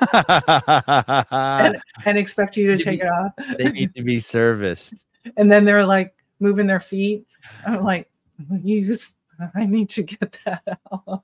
and, 0.12 1.76
and 2.04 2.18
expect 2.18 2.56
you 2.56 2.74
to 2.76 2.82
take 2.82 3.00
it 3.00 3.06
off. 3.08 3.32
they 3.58 3.70
need 3.70 3.94
to 3.94 4.02
be 4.02 4.18
serviced. 4.18 5.06
and 5.36 5.50
then 5.50 5.64
they're 5.64 5.84
like 5.86 6.14
moving 6.40 6.66
their 6.66 6.80
feet. 6.80 7.26
I'm 7.66 7.82
like, 7.82 8.08
you 8.62 8.84
just, 8.84 9.16
I 9.54 9.66
need 9.66 9.88
to 9.90 10.02
get 10.02 10.38
that 10.44 10.62
out. 10.92 11.22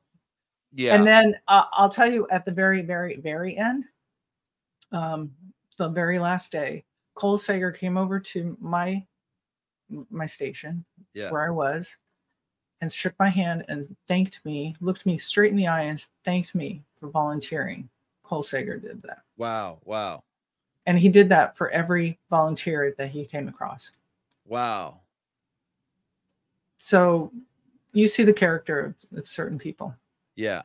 Yeah. 0.74 0.94
And 0.96 1.06
then 1.06 1.34
uh, 1.48 1.64
I'll 1.72 1.88
tell 1.88 2.10
you 2.10 2.26
at 2.28 2.44
the 2.44 2.52
very, 2.52 2.82
very, 2.82 3.16
very 3.16 3.56
end, 3.56 3.84
um, 4.90 5.32
the 5.78 5.88
very 5.88 6.18
last 6.18 6.52
day, 6.52 6.84
Cole 7.14 7.38
Sager 7.38 7.70
came 7.70 7.96
over 7.96 8.18
to 8.20 8.56
my 8.60 9.04
my 10.10 10.24
station 10.24 10.84
yeah. 11.12 11.30
where 11.30 11.42
I 11.42 11.50
was 11.50 11.96
and 12.80 12.90
shook 12.90 13.14
my 13.18 13.28
hand 13.28 13.64
and 13.68 13.84
thanked 14.08 14.44
me, 14.44 14.74
looked 14.80 15.06
me 15.06 15.18
straight 15.18 15.50
in 15.50 15.56
the 15.56 15.68
eye 15.68 15.82
and 15.82 16.04
thanked 16.24 16.54
me 16.54 16.82
for 16.98 17.08
volunteering. 17.08 17.88
Cole 18.24 18.42
Sager 18.42 18.78
did 18.78 19.02
that. 19.02 19.22
Wow. 19.36 19.78
Wow. 19.84 20.24
And 20.86 20.98
he 20.98 21.08
did 21.08 21.28
that 21.28 21.56
for 21.56 21.70
every 21.70 22.18
volunteer 22.28 22.94
that 22.98 23.10
he 23.10 23.24
came 23.24 23.46
across. 23.46 23.92
Wow. 24.46 25.00
So 26.78 27.30
you 27.92 28.08
see 28.08 28.24
the 28.24 28.32
character 28.32 28.96
of, 29.12 29.18
of 29.18 29.28
certain 29.28 29.58
people. 29.58 29.94
Yeah. 30.34 30.62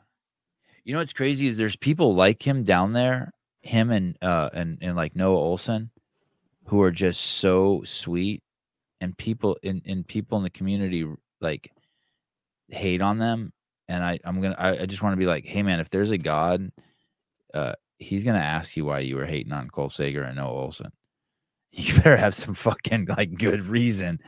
You 0.85 0.93
know 0.93 0.99
what's 0.99 1.13
crazy 1.13 1.47
is 1.47 1.57
there's 1.57 1.75
people 1.75 2.15
like 2.15 2.45
him 2.45 2.63
down 2.63 2.93
there, 2.93 3.31
him 3.67 3.91
and 3.91 4.17
uh 4.21 4.49
and 4.53 4.77
and 4.81 4.95
like 4.95 5.15
Noah 5.15 5.55
Ohlsen, 5.55 5.89
who 6.65 6.81
are 6.81 6.91
just 6.91 7.21
so 7.21 7.83
sweet, 7.83 8.41
and 9.01 9.17
people 9.17 9.57
in 9.63 9.81
in 9.85 10.03
people 10.03 10.37
in 10.37 10.43
the 10.43 10.49
community 10.49 11.05
like 11.41 11.71
hate 12.69 13.01
on 13.01 13.17
them. 13.17 13.53
And 13.87 14.03
I 14.03 14.19
I'm 14.23 14.41
gonna 14.41 14.55
I, 14.57 14.81
I 14.81 14.85
just 14.85 15.01
want 15.01 15.13
to 15.13 15.17
be 15.17 15.25
like, 15.25 15.45
hey 15.45 15.63
man, 15.63 15.79
if 15.79 15.89
there's 15.89 16.11
a 16.11 16.17
God, 16.17 16.71
uh, 17.53 17.73
he's 17.97 18.23
gonna 18.23 18.39
ask 18.39 18.75
you 18.77 18.85
why 18.85 18.99
you 18.99 19.15
were 19.15 19.25
hating 19.25 19.53
on 19.53 19.69
Cole 19.69 19.89
Sager 19.89 20.23
and 20.23 20.37
Noah 20.37 20.67
Ohlsen. 20.69 20.91
You 21.71 21.93
better 21.95 22.17
have 22.17 22.33
some 22.33 22.55
fucking 22.55 23.07
like 23.17 23.37
good 23.37 23.63
reason 23.65 24.19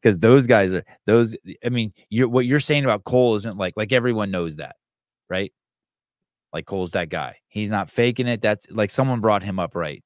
because 0.00 0.18
those 0.20 0.46
guys 0.46 0.72
are 0.72 0.84
those 1.06 1.36
i 1.64 1.68
mean 1.68 1.92
you're 2.10 2.28
what 2.28 2.46
you're 2.46 2.60
saying 2.60 2.84
about 2.84 3.02
cole 3.02 3.34
isn't 3.34 3.56
like 3.56 3.74
like 3.76 3.92
everyone 3.92 4.30
knows 4.30 4.56
that 4.56 4.76
right 5.28 5.52
like 6.56 6.64
cole's 6.64 6.92
that 6.92 7.10
guy. 7.10 7.36
He's 7.48 7.68
not 7.68 7.90
faking 7.90 8.26
it. 8.26 8.40
That's 8.40 8.66
like 8.70 8.90
someone 8.90 9.20
brought 9.20 9.42
him 9.42 9.58
up 9.58 9.74
right. 9.74 10.02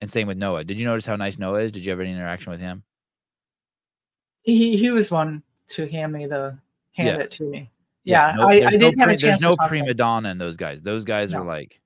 And 0.00 0.10
same 0.10 0.26
with 0.26 0.38
noah. 0.38 0.64
Did 0.64 0.80
you 0.80 0.86
notice 0.86 1.04
how 1.04 1.16
nice 1.16 1.38
noah 1.38 1.60
is? 1.60 1.70
Did 1.70 1.84
you 1.84 1.90
have 1.90 2.00
any 2.00 2.12
interaction 2.12 2.50
with 2.50 2.60
him? 2.60 2.82
He 4.42 4.78
he 4.78 4.90
was 4.90 5.10
one 5.10 5.42
to 5.68 5.86
hand 5.86 6.14
me 6.14 6.24
the 6.24 6.58
hand 6.92 7.08
Yeah. 7.18 7.24
it 7.24 7.30
to 7.32 7.42
me. 7.50 7.70
Yeah, 8.04 8.32
no- 8.38 8.48
I, 8.48 8.52
I 8.52 8.60
no 8.60 8.70
didn't 8.70 8.98
have 9.00 9.10
a 9.10 9.16
chance 9.18 9.42
there's 9.42 9.42
no 9.42 9.54
prima 9.68 9.92
donna 9.92 10.30
in 10.30 10.38
those 10.38 10.56
guys. 10.56 10.80
Those 10.80 11.04
guys 11.04 11.34
are 11.34 11.44
like 11.44 11.78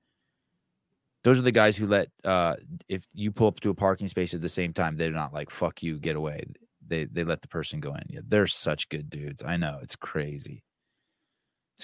those 1.25 1.37
are 1.37 1.41
the 1.43 1.51
guys 1.51 1.75
who 1.75 1.85
let 1.85 2.07
uh 2.23 2.55
if 2.87 3.03
you 3.13 3.29
pull 3.29 3.47
up 3.47 3.59
to 3.59 3.71
a 3.71 3.75
parking 3.75 4.07
space 4.07 4.33
at 4.33 4.41
the 4.41 4.47
same 4.47 4.71
time 4.71 4.95
they're 4.95 5.11
not 5.11 5.33
like 5.33 5.49
fuck 5.49 5.83
you 5.83 5.99
get 5.99 6.15
away. 6.15 6.45
They 6.87 7.05
they 7.05 7.25
let 7.25 7.41
the 7.41 7.49
person 7.49 7.81
go 7.81 7.93
in. 7.93 8.03
Yeah 8.07 8.21
they're 8.25 8.47
such 8.47 8.87
good 8.87 9.09
dudes. 9.09 9.43
I 9.45 9.57
know 9.57 9.79
it's 9.81 9.97
crazy 9.97 10.63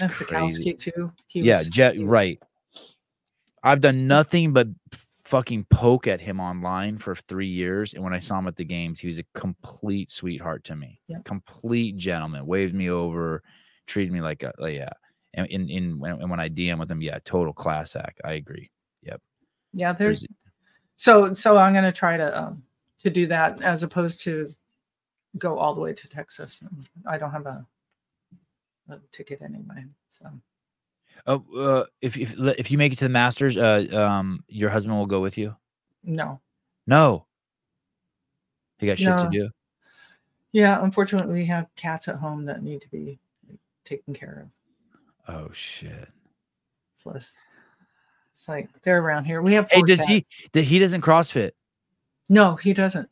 And 0.02 0.12
crazy 0.12 0.74
Fikowski 0.74 0.80
too. 0.80 1.12
He 1.28 1.42
yeah, 1.42 1.60
was, 1.60 1.70
Jet, 1.70 1.96
right. 2.00 2.42
I've 3.64 3.82
done 3.82 4.08
nothing 4.08 4.54
but 4.54 4.68
fucking 5.26 5.66
poke 5.70 6.08
at 6.08 6.22
him 6.22 6.40
online 6.40 6.98
for 6.98 7.16
three 7.16 7.48
years, 7.48 7.94
and 7.94 8.04
when 8.04 8.14
I 8.14 8.20
saw 8.20 8.40
him 8.40 8.48
at 8.48 8.56
the 8.56 8.64
games, 8.64 9.00
he 9.00 9.08
was 9.08 9.20
a 9.20 9.26
complete 9.36 10.10
sweetheart 10.10 10.64
to 10.66 10.76
me. 10.76 11.00
Yep. 11.08 11.26
Complete 11.26 11.98
gentleman, 11.98 12.46
waved 12.46 12.74
me 12.74 12.90
over, 12.90 13.44
treated 13.86 14.12
me 14.12 14.22
like 14.22 14.44
a 14.44 14.54
like, 14.58 14.76
yeah. 14.76 14.90
And 15.36 15.46
in 15.48 15.70
in 15.70 16.00
when, 16.00 16.14
and 16.14 16.30
when 16.30 16.40
I 16.40 16.50
DM 16.50 16.80
with 16.80 16.90
him, 16.90 17.02
yeah, 17.02 17.20
total 17.24 17.54
class 17.54 17.96
act. 17.96 18.22
I 18.26 18.34
agree. 18.34 18.72
Yep. 19.04 19.22
Yeah, 19.74 19.94
there's 19.94 20.22
There's- 20.22 20.36
so 20.96 21.34
so 21.34 21.58
I'm 21.58 21.74
gonna 21.74 21.92
try 21.92 22.18
to 22.18 22.42
um 22.42 22.64
to 23.00 23.10
do 23.10 23.28
that 23.28 23.62
as 23.62 23.84
opposed 23.84 24.22
to 24.22 24.54
go 25.38 25.58
all 25.58 25.74
the 25.74 25.82
way 25.82 25.94
to 25.94 26.10
Texas. 26.10 26.64
I 27.06 27.18
don't 27.18 27.32
have 27.32 27.46
a 27.46 27.66
ticket 29.11 29.41
anyway. 29.41 29.86
So 30.07 30.30
Oh, 31.28 31.44
uh, 31.57 31.86
if 32.02 32.18
if 32.18 32.34
if 32.40 32.72
you 32.72 32.78
make 32.78 32.94
it 32.94 32.98
to 32.99 33.06
the 33.06 33.10
Masters, 33.10 33.57
uh, 33.57 33.86
um, 33.91 34.44
your 34.48 34.70
husband 34.70 34.98
will 34.98 35.06
go 35.06 35.20
with 35.20 35.38
you. 35.38 35.56
no. 36.03 36.40
No, 36.88 37.28
he 38.80 38.88
got 38.88 38.98
shit 38.98 39.16
to 39.16 39.30
do. 39.32 39.49
Yeah, 40.53 40.84
unfortunately 40.84 41.36
we 41.36 41.45
have 41.45 41.68
cats 41.76 42.07
at 42.07 42.16
home 42.16 42.45
that 42.45 42.64
need 42.64 42.82
to 42.82 42.90
be 42.90 43.20
taken 43.84 44.14
care 44.16 44.48
of. 45.28 45.36
Oh 45.36 45.52
shit. 45.53 46.10
Plus 47.03 47.38
it's 48.32 48.48
like 48.48 48.70
they're 48.82 48.99
around 49.03 49.26
here. 49.26 49.41
We 49.44 49.53
have 49.53 49.70
Hey, 49.70 49.84
does 49.84 49.99
cats. 49.99 50.10
he? 50.10 50.26
Did 50.52 50.64
he 50.64 50.80
doesn't 50.80 51.02
CrossFit? 51.02 51.52
No, 52.28 52.56
he 52.56 52.74
doesn't. 52.74 53.07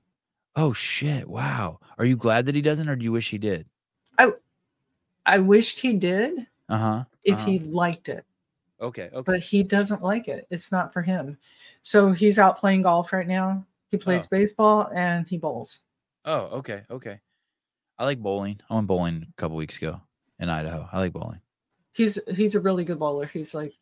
Oh 0.55 0.73
shit! 0.73 1.27
Wow. 1.29 1.79
Are 1.99 2.05
you 2.05 2.15
glad 2.17 2.47
that 2.47 2.55
he 2.55 2.61
doesn't, 2.63 2.89
or 2.89 2.95
do 2.95 3.03
you 3.03 3.11
wish 3.11 3.29
he 3.29 3.37
did? 3.37 3.67
I 4.17 4.31
wished 5.37 5.79
he 5.79 5.93
did 5.93 6.47
Uh 6.69 6.77
huh. 6.77 7.03
if 7.25 7.39
he 7.41 7.59
liked 7.59 8.07
it. 8.09 8.25
Okay. 8.79 9.09
Okay. 9.11 9.21
but 9.25 9.39
he 9.39 9.63
doesn't 9.63 10.01
like 10.03 10.27
it. 10.27 10.47
It's 10.49 10.71
not 10.71 10.93
for 10.93 11.01
him. 11.01 11.37
So 11.83 12.11
he's 12.11 12.37
out 12.39 12.59
playing 12.59 12.83
golf 12.83 13.11
right 13.11 13.27
now. 13.27 13.65
He 13.91 13.97
plays 13.97 14.25
Oh. 14.25 14.29
baseball 14.31 14.89
and 14.93 15.27
he 15.27 15.37
bowls. 15.37 15.81
oh, 16.25 16.41
okay. 16.59 16.83
Okay. 16.89 17.19
I 17.97 18.03
like 18.05 18.19
bowling. 18.19 18.59
I 18.69 18.75
went 18.75 18.87
bowling 18.87 19.25
a 19.29 19.41
couple 19.41 19.57
weeks 19.57 19.77
ago 19.77 19.99
in 20.39 20.49
Idaho. 20.49 20.87
I 20.91 20.99
like 20.99 21.13
bowling. 21.13 21.41
He's 21.93 22.19
he's 22.35 22.53
a 22.55 22.59
really 22.59 22.85
good 22.85 22.99
bowler. 22.99 23.25
He's 23.25 23.53
like 23.55 23.73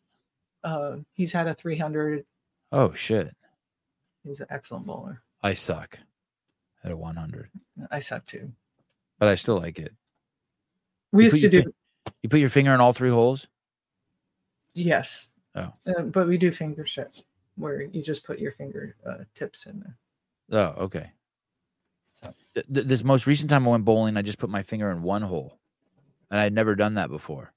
uh 0.64 0.96
he's 1.12 1.32
had 1.32 1.46
a 1.48 1.54
300. 1.54 2.24
Oh 2.72 2.92
shit! 2.94 3.36
He's 4.24 4.40
an 4.40 4.46
excellent 4.50 4.86
bowler. 4.86 5.20
I 5.42 5.52
suck 5.54 5.98
at 6.82 6.90
a 6.92 6.96
100, 6.96 7.50
I 7.90 8.00
suck 8.00 8.24
too. 8.26 8.50
but 9.18 9.28
I 9.28 9.34
still 9.34 9.58
like 9.60 9.78
it. 9.78 9.92
We 11.12 11.24
You 11.24 11.30
used 11.30 11.40
to 11.42 11.48
do 11.48 11.64
You 12.22 12.28
put 12.28 12.40
your 12.40 12.50
finger 12.50 12.74
in 12.74 12.80
all 12.80 12.92
three 12.92 13.10
holes. 13.10 13.46
yes. 14.74 15.30
Oh. 15.54 15.72
Uh, 15.86 16.02
but 16.02 16.28
we 16.28 16.36
do 16.36 16.50
finger 16.50 16.84
ship 16.84 17.14
where 17.54 17.80
you 17.82 18.02
just 18.02 18.24
put 18.26 18.38
your 18.38 18.52
finger 18.52 18.94
uh, 19.06 19.24
tips 19.34 19.64
in 19.66 19.80
there. 19.80 19.96
Oh, 20.76 20.82
okay. 20.84 21.10
So 22.12 22.32
Th- 22.54 22.66
th- 22.72 22.86
this 22.86 23.02
most 23.02 23.26
recent 23.26 23.48
time 23.50 23.66
I 23.66 23.70
went 23.70 23.84
bowling, 23.86 24.16
I 24.18 24.22
just 24.22 24.38
put 24.38 24.50
my 24.50 24.62
finger 24.62 24.90
in 24.90 25.02
one 25.02 25.22
hole, 25.22 25.58
and 26.30 26.38
I'd 26.38 26.52
never 26.52 26.74
done 26.74 26.94
that 26.94 27.08
before. 27.08 27.52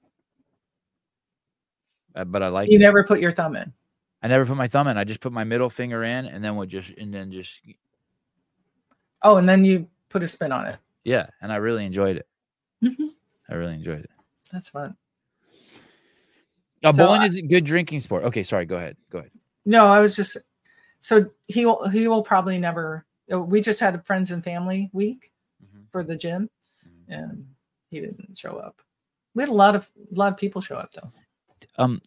Uh, 2.14 2.24
but 2.24 2.42
I 2.42 2.48
like 2.48 2.70
you 2.70 2.76
it. 2.76 2.80
never 2.80 3.04
put 3.04 3.20
your 3.20 3.32
thumb 3.32 3.54
in. 3.56 3.72
I 4.22 4.28
never 4.28 4.46
put 4.46 4.56
my 4.56 4.66
thumb 4.68 4.88
in. 4.88 4.96
I 4.96 5.04
just 5.04 5.20
put 5.20 5.32
my 5.32 5.44
middle 5.44 5.68
finger 5.70 6.02
in, 6.02 6.24
and 6.26 6.42
then 6.42 6.56
would 6.56 6.68
just 6.70 6.90
and 6.90 7.12
then 7.12 7.30
just 7.32 7.60
Oh, 9.22 9.36
and 9.36 9.46
then 9.48 9.64
you 9.64 9.88
put 10.08 10.22
a 10.22 10.28
spin 10.28 10.52
on 10.52 10.66
it. 10.66 10.76
yeah. 11.04 11.26
And 11.42 11.52
I 11.52 11.56
really 11.56 11.84
enjoyed 11.84 12.16
it. 12.16 12.26
I 13.50 13.54
really 13.54 13.74
enjoyed 13.74 14.00
it. 14.00 14.10
That's 14.52 14.68
fun. 14.68 14.96
Uh, 16.84 16.92
So 16.92 17.04
bowling 17.06 17.22
I- 17.22 17.26
is 17.26 17.36
a 17.36 17.42
good 17.42 17.64
drinking 17.64 18.00
sport. 18.00 18.24
Okay, 18.24 18.42
sorry. 18.42 18.64
Go 18.66 18.76
ahead. 18.76 18.96
Go 19.10 19.18
ahead. 19.18 19.30
No, 19.66 19.86
I 19.88 20.00
was 20.00 20.16
just 20.16 20.36
so 21.00 21.30
he 21.48 21.66
will 21.66 21.88
he 21.88 22.08
will 22.08 22.22
probably 22.22 22.58
never. 22.58 23.04
uh, 23.32 23.40
We 23.40 23.60
just 23.60 23.80
had 23.80 23.94
a 23.94 24.02
friends 24.02 24.30
and 24.30 24.42
family 24.42 24.88
week 24.92 25.32
for 25.90 26.02
the 26.04 26.16
gym, 26.16 26.48
Mm-hmm. 26.86 27.12
and 27.12 27.46
he 27.90 28.00
didn't 28.00 28.38
show 28.38 28.56
up. 28.56 28.80
We 29.34 29.42
had 29.42 29.48
a 29.50 29.54
lot 29.54 29.74
of 29.76 29.90
a 29.96 30.18
lot 30.18 30.32
of 30.32 30.38
people 30.38 30.60
show 30.60 30.76
up 30.76 30.92
though. 30.92 31.08
Um, 31.76 32.00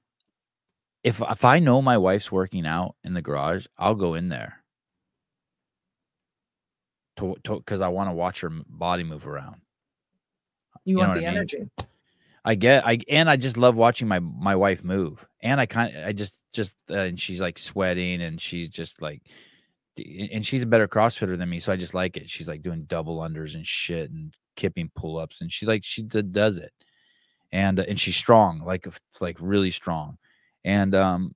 if 1.04 1.22
if 1.22 1.44
I 1.46 1.60
know 1.60 1.82
my 1.82 1.98
wife's 1.98 2.32
working 2.32 2.66
out 2.66 2.96
in 3.04 3.14
the 3.14 3.22
garage, 3.22 3.66
I'll 3.78 3.96
go 3.96 4.14
in 4.16 4.30
there 4.30 4.64
to 7.18 7.36
because 7.46 7.82
I 7.82 7.90
want 7.90 8.10
to 8.10 8.14
watch 8.14 8.42
her 8.42 8.50
body 8.50 9.04
move 9.04 9.28
around. 9.28 9.62
You, 10.86 10.94
You 10.94 10.98
want 11.00 11.14
the 11.14 11.20
I 11.26 11.30
mean? 11.30 11.38
energy. 11.38 11.70
I 12.46 12.56
get 12.56 12.86
I 12.86 13.00
and 13.10 13.30
I 13.30 13.38
just 13.38 13.58
love 13.58 13.76
watching 13.76 14.08
my 14.08 14.20
my 14.20 14.56
wife 14.56 14.84
move. 14.84 15.26
And 15.42 15.62
I 15.62 15.66
kind 15.66 15.98
I 16.06 16.12
just 16.12 16.36
just 16.52 16.76
uh, 16.90 16.96
and 16.96 17.20
she's 17.20 17.40
like 17.40 17.58
sweating 17.58 18.22
and 18.22 18.40
she's 18.42 18.70
just 18.70 19.02
like 19.02 19.22
and 19.98 20.46
she's 20.46 20.64
a 20.64 20.66
better 20.68 20.88
crossfitter 20.88 21.38
than 21.38 21.50
me, 21.50 21.60
so 21.60 21.72
I 21.72 21.76
just 21.76 21.94
like 21.94 22.18
it. 22.18 22.30
She's 22.30 22.50
like 22.50 22.62
doing 22.64 22.84
double 22.86 23.20
unders 23.20 23.56
and 23.56 23.66
shit 23.66 24.10
and 24.12 24.36
kipping 24.56 24.92
pull 24.96 25.18
ups 25.18 25.42
and 25.42 25.52
she 25.52 25.66
like 25.66 25.84
she 25.84 26.02
d- 26.04 26.22
does 26.22 26.58
it. 26.58 26.74
And 27.52 27.80
uh, 27.80 27.86
and 27.88 28.00
she's 28.00 28.16
strong, 28.16 28.60
like 28.66 28.88
like 29.22 29.38
really 29.40 29.72
strong. 29.72 30.18
And 30.66 30.94
um 30.96 31.36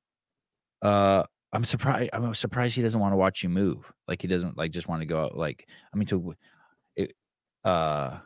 uh 0.82 1.24
I'm 1.54 1.64
surprised. 1.64 2.10
I'm 2.12 2.34
surprised 2.34 2.76
he 2.76 2.82
doesn't 2.82 3.00
want 3.00 3.14
to 3.14 3.18
watch 3.18 3.42
you 3.42 3.50
move. 3.50 3.92
Like 4.08 4.22
he 4.22 4.28
doesn't 4.28 4.58
like 4.58 4.72
just 4.72 4.90
want 4.90 5.02
to 5.02 5.06
go 5.06 5.22
out. 5.22 5.38
Like 5.38 5.68
I 5.94 5.98
mean, 5.98 6.08
to 6.08 6.36
it, 6.98 7.16
uh, 7.64 8.18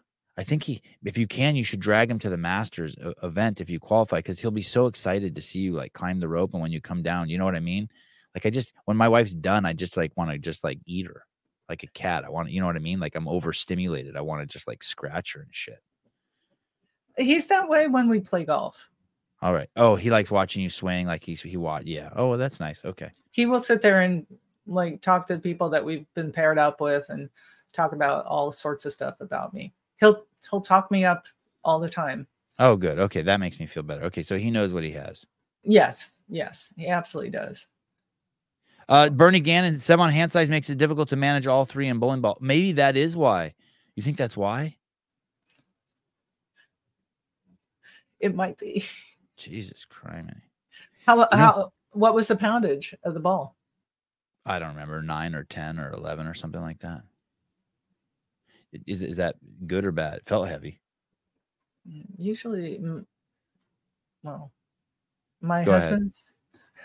I 0.42 0.44
think 0.44 0.64
he, 0.64 0.82
if 1.06 1.20
you 1.20 1.28
can, 1.28 1.56
you 1.56 1.64
should 1.64 1.80
drag 1.80 2.10
him 2.10 2.18
to 2.18 2.30
the 2.30 2.36
Masters 2.36 2.96
event 3.22 3.62
if 3.62 3.70
you 3.70 3.80
qualify, 3.80 4.18
because 4.18 4.40
he'll 4.40 4.50
be 4.50 4.64
so 4.64 4.88
excited 4.88 5.36
to 5.36 5.42
see 5.42 5.60
you 5.60 5.74
like 5.74 5.94
climb 5.94 6.20
the 6.20 6.28
rope 6.28 6.54
and 6.54 6.62
when 6.64 6.72
you 6.72 6.82
come 6.82 7.04
down. 7.04 7.30
You 7.30 7.38
know 7.38 7.46
what 7.46 7.54
I 7.54 7.60
mean? 7.60 7.88
Like 8.34 8.48
I 8.48 8.50
just 8.50 8.74
when 8.86 8.98
my 8.98 9.08
wife's 9.08 9.36
done, 9.36 9.68
I 9.68 9.74
just 9.74 9.98
like 9.98 10.18
want 10.18 10.32
to 10.32 10.40
just 10.40 10.64
like 10.64 10.80
eat 10.88 11.06
her 11.06 11.28
like 11.70 11.84
a 11.84 11.88
cat. 11.88 12.26
I 12.26 12.30
want 12.30 12.50
you 12.50 12.60
know 12.60 12.66
what 12.66 12.76
I 12.76 12.80
mean? 12.80 13.00
Like 13.00 13.14
I'm 13.14 13.28
overstimulated. 13.28 14.18
I 14.18 14.22
want 14.22 14.42
to 14.42 14.52
just 14.52 14.68
like 14.68 14.82
scratch 14.82 15.34
her 15.34 15.42
and 15.42 15.54
shit. 15.54 15.80
He's 17.20 17.46
that 17.48 17.70
way 17.70 17.88
when 17.88 18.10
we 18.10 18.20
play 18.20 18.44
golf. 18.44 18.90
All 19.44 19.54
right. 19.54 19.70
Oh, 19.76 19.96
he 19.96 20.10
likes 20.10 20.32
watching 20.32 20.64
you 20.64 20.70
swing. 20.70 21.06
Like 21.06 21.24
he's 21.24 21.44
he 21.44 21.56
watch. 21.56 21.84
Yeah. 21.86 22.10
Oh, 22.16 22.30
well, 22.30 22.40
that's 22.40 22.60
nice. 22.60 22.84
Okay. 22.84 23.12
He 23.30 23.46
will 23.46 23.62
sit 23.62 23.84
there 23.84 24.02
and 24.02 24.26
like 24.66 25.02
talk 25.02 25.28
to 25.28 25.38
people 25.38 25.70
that 25.70 25.86
we've 25.86 26.12
been 26.16 26.32
paired 26.32 26.58
up 26.58 26.82
with 26.82 27.06
and 27.10 27.30
talk 27.74 27.94
about 27.94 28.26
all 28.26 28.52
sorts 28.52 28.86
of 28.86 28.94
stuff 28.94 29.18
about 29.20 29.54
me. 29.54 29.72
He'll 30.00 30.26
he'll 30.50 30.62
talk 30.62 30.92
me 30.92 31.06
up 31.06 31.26
all 31.64 31.80
the 31.80 31.90
time. 31.90 32.28
Oh, 32.60 32.76
good. 32.76 33.00
Okay, 33.00 33.22
that 33.24 33.40
makes 33.40 33.60
me 33.60 33.66
feel 33.66 33.84
better. 33.84 34.04
Okay, 34.06 34.24
so 34.24 34.38
he 34.38 34.52
knows 34.52 34.74
what 34.74 34.84
he 34.84 34.92
has. 34.92 35.26
Yes, 35.64 36.20
yes, 36.28 36.74
he 36.78 36.88
absolutely 36.88 37.32
does. 37.32 37.68
Uh, 38.90 39.10
Bernie 39.10 39.40
Gannon, 39.40 39.76
Sevan 39.76 40.00
on 40.00 40.12
hand 40.12 40.32
size 40.32 40.50
makes 40.50 40.70
it 40.70 40.78
difficult 40.78 41.10
to 41.10 41.16
manage 41.16 41.48
all 41.48 41.66
three 41.66 41.88
in 41.88 42.00
bowling 42.00 42.22
ball. 42.22 42.38
Maybe 42.42 42.74
that 42.74 42.98
is 42.98 43.16
why. 43.16 43.54
You 43.96 44.04
think 44.04 44.18
that's 44.18 44.36
why? 44.36 44.76
It 48.20 48.36
might 48.36 48.58
be. 48.58 48.86
Jesus 49.38 49.86
Christ. 49.86 50.30
How 51.06 51.28
how 51.32 51.72
what 51.92 52.14
was 52.14 52.28
the 52.28 52.36
poundage 52.36 52.94
of 53.04 53.14
the 53.14 53.20
ball? 53.20 53.56
I 54.46 54.60
don't 54.60 54.70
remember 54.70 55.02
nine 55.02 55.36
or 55.36 55.44
ten 55.44 55.80
or 55.80 55.92
eleven 55.92 56.28
or 56.28 56.34
something 56.34 56.62
like 56.62 56.80
that. 56.80 57.02
Is 58.88 59.04
is 59.04 59.18
that 59.18 59.36
good 59.68 59.86
or 59.86 59.92
bad? 59.92 60.20
It 60.20 60.26
felt 60.26 60.48
heavy. 60.48 60.82
Usually, 62.18 62.80
well, 64.24 64.52
my 65.42 65.64
Go 65.64 65.72
ahead. 65.72 65.84
husband's 65.84 66.36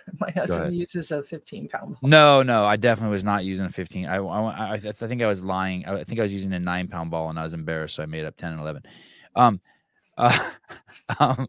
my 0.20 0.30
husband 0.30 0.74
uses 0.74 1.10
a 1.10 1.22
15 1.22 1.68
pound 1.68 1.96
ball. 2.00 2.08
No, 2.08 2.42
no, 2.42 2.64
I 2.64 2.76
definitely 2.76 3.12
was 3.12 3.24
not 3.24 3.44
using 3.44 3.66
a 3.66 3.70
15. 3.70 4.06
I, 4.06 4.16
I, 4.16 4.20
I, 4.20 4.72
I 4.74 4.78
think 4.92 5.22
I 5.22 5.26
was 5.26 5.42
lying. 5.42 5.86
I 5.86 6.04
think 6.04 6.20
I 6.20 6.22
was 6.22 6.32
using 6.32 6.52
a 6.52 6.58
nine 6.58 6.88
pound 6.88 7.10
ball 7.10 7.30
and 7.30 7.38
I 7.38 7.42
was 7.42 7.54
embarrassed. 7.54 7.96
So 7.96 8.02
I 8.02 8.06
made 8.06 8.24
up 8.24 8.36
10 8.36 8.52
and 8.52 8.60
11. 8.60 8.82
Um, 9.34 9.60
uh, 10.18 10.50
um, 11.18 11.46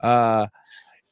uh, 0.00 0.46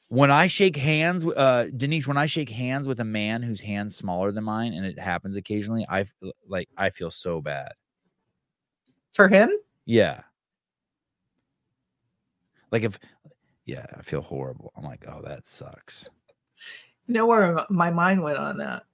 when 0.08 0.30
I 0.30 0.46
shake 0.46 0.76
hands, 0.76 1.26
uh, 1.26 1.68
Denise, 1.76 2.06
when 2.06 2.16
I 2.16 2.26
shake 2.26 2.50
hands 2.50 2.86
with 2.86 3.00
a 3.00 3.04
man 3.04 3.42
whose 3.42 3.60
hand's 3.60 3.96
smaller 3.96 4.30
than 4.30 4.44
mine, 4.44 4.72
and 4.72 4.86
it 4.86 4.98
happens 4.98 5.36
occasionally, 5.36 5.84
I 5.88 6.06
like, 6.48 6.68
I 6.76 6.90
feel 6.90 7.10
so 7.10 7.40
bad. 7.40 7.72
For 9.16 9.28
him, 9.28 9.50
Yeah. 9.86 10.20
Like 12.70 12.82
if, 12.82 12.98
yeah, 13.64 13.86
I 13.96 14.02
feel 14.02 14.20
horrible. 14.20 14.72
I'm 14.76 14.84
like, 14.84 15.06
oh, 15.08 15.22
that 15.24 15.46
sucks. 15.46 16.10
you 17.06 17.14
know 17.14 17.24
where 17.24 17.64
my 17.70 17.90
mind 17.90 18.22
went 18.22 18.36
on 18.36 18.58
that. 18.58 18.84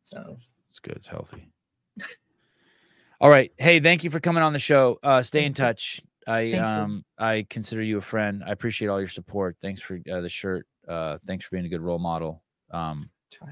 So 0.00 0.36
It's 0.70 0.78
good. 0.78 0.94
It's 0.94 1.08
healthy. 1.08 1.50
All 3.20 3.30
right. 3.30 3.50
Hey, 3.58 3.80
thank 3.80 4.04
you 4.04 4.10
for 4.10 4.20
coming 4.20 4.44
on 4.44 4.52
the 4.52 4.60
show. 4.60 5.00
Uh, 5.02 5.24
stay 5.24 5.44
in 5.44 5.54
touch. 5.54 6.00
I 6.28 6.52
Thank 6.52 6.54
you. 6.54 6.60
um 6.60 7.04
I 7.18 7.44
consider 7.50 7.82
you 7.82 7.98
a 7.98 8.00
friend. 8.02 8.44
I 8.46 8.52
appreciate 8.52 8.86
all 8.86 9.00
your 9.00 9.08
support. 9.08 9.56
Thanks 9.60 9.82
for 9.82 9.98
uh, 10.08 10.20
the 10.20 10.28
shirt. 10.28 10.68
Uh, 10.86 11.18
thanks 11.26 11.46
for 11.46 11.50
being 11.56 11.64
a 11.66 11.68
good 11.68 11.80
role 11.80 11.98
model. 11.98 12.44
Um, 12.70 13.10
try. 13.32 13.48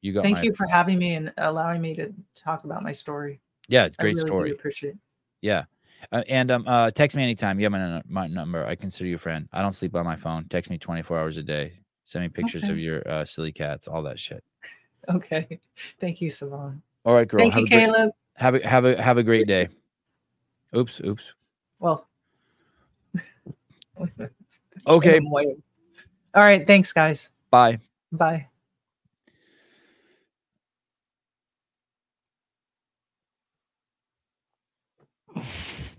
you 0.00 0.14
got 0.14 0.22
Thank 0.22 0.38
my- 0.38 0.42
you 0.44 0.54
for 0.54 0.66
having 0.68 0.98
me 0.98 1.14
and 1.16 1.30
allowing 1.36 1.82
me 1.82 1.94
to 1.96 2.14
talk 2.34 2.64
about 2.64 2.82
my 2.82 2.92
story. 2.92 3.42
Yeah, 3.68 3.84
it's 3.84 3.96
great 3.96 4.14
really 4.16 4.26
story. 4.26 4.50
Appreciate. 4.52 4.94
Yeah. 5.42 5.64
Uh, 6.12 6.22
and 6.28 6.50
um, 6.50 6.64
uh, 6.66 6.90
text 6.90 7.16
me 7.16 7.22
anytime. 7.22 7.60
You 7.60 7.64
have 7.66 7.72
my, 7.72 8.02
my 8.08 8.26
number. 8.26 8.64
I 8.64 8.74
consider 8.74 9.08
you 9.08 9.16
a 9.16 9.18
friend. 9.18 9.48
I 9.52 9.62
don't 9.62 9.74
sleep 9.74 9.94
on 9.94 10.04
my 10.04 10.16
phone. 10.16 10.46
Text 10.48 10.70
me 10.70 10.78
24 10.78 11.18
hours 11.18 11.36
a 11.36 11.42
day. 11.42 11.74
Send 12.04 12.24
me 12.24 12.28
pictures 12.28 12.64
of 12.64 12.78
your 12.78 13.06
uh, 13.08 13.24
silly 13.24 13.52
cats, 13.52 13.86
all 13.86 14.02
that 14.02 14.18
shit. 14.18 14.42
Okay. 15.08 15.58
Thank 15.98 16.20
you, 16.20 16.30
Sevan. 16.30 16.82
All 17.06 17.14
right, 17.14 17.26
girl. 17.26 17.40
Thank 17.40 17.54
have 17.54 17.62
you, 17.62 17.66
a 17.66 17.70
great, 17.70 17.84
Caleb. 17.86 18.10
have 18.36 18.54
a 18.54 18.68
have 18.68 18.84
a 18.84 19.02
have 19.02 19.16
a 19.18 19.22
great 19.22 19.46
day. 19.46 19.68
Oops, 20.76 21.00
oops. 21.00 21.32
Well. 21.78 22.06
Okay, 24.86 25.20
All 25.20 25.54
right. 26.34 26.66
Thanks, 26.66 26.92
guys. 26.92 27.30
bye. 27.50 27.78
Bye. 28.12 28.49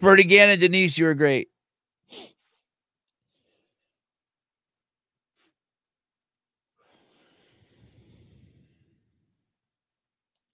Bertie 0.02 0.24
Gannon, 0.24 0.60
Denise, 0.60 0.98
you 0.98 1.06
were 1.06 1.14
great. 1.14 1.50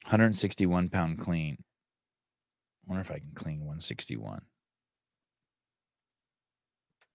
Hundred 0.03 0.37
sixty-one 0.37 0.89
pound 0.89 1.19
clean. 1.19 1.57
Wonder 2.85 3.01
if 3.01 3.11
I 3.11 3.19
can 3.19 3.31
clean 3.35 3.65
one 3.65 3.81
sixty-one. 3.81 4.41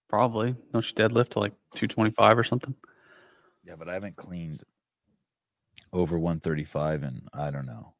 Probably. 0.09 0.55
Don't 0.71 0.87
you 0.87 0.93
deadlift 0.93 1.29
to 1.29 1.39
like 1.39 1.53
225 1.75 2.37
or 2.37 2.43
something? 2.43 2.75
Yeah, 3.63 3.75
but 3.77 3.89
I 3.89 3.93
haven't 3.93 4.15
cleaned 4.15 4.61
over 5.91 6.19
one 6.19 6.39
thirty-five, 6.39 7.01
and 7.03 7.27
I 7.33 7.49
don't 7.49 7.65
know. 7.65 7.93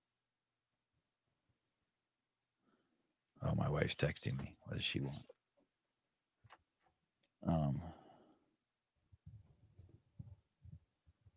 Oh, 3.45 3.53
my 3.55 3.69
wife's 3.69 3.95
texting 3.95 4.37
me. 4.39 4.55
What 4.63 4.77
does 4.77 4.85
she 4.85 5.01
want? 5.01 5.23
Um. 7.45 7.81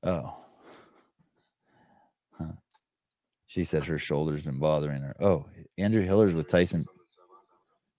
Oh. 0.05 0.37
Huh. 2.39 2.53
She 3.47 3.65
said 3.65 3.85
her 3.85 3.99
shoulder's 3.99 4.43
been 4.43 4.61
bothering 4.61 5.03
her. 5.03 5.17
Oh, 5.21 5.47
Andrew 5.79 6.07
Hiller's 6.07 6.35
with 6.35 6.49
Tyson 6.49 6.87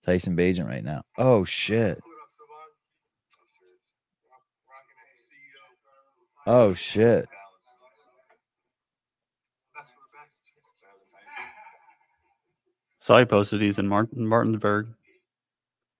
Tyson 0.06 0.36
Bagent 0.36 0.68
right 0.68 0.84
now. 0.84 1.02
Oh 1.18 1.44
shit. 1.44 2.00
Oh 6.46 6.72
shit. 6.72 7.28
Saw 13.08 13.16
you 13.16 13.24
posted 13.24 13.62
he's 13.62 13.78
in 13.78 13.88
Martin, 13.88 14.26
Martinsburg. 14.26 14.88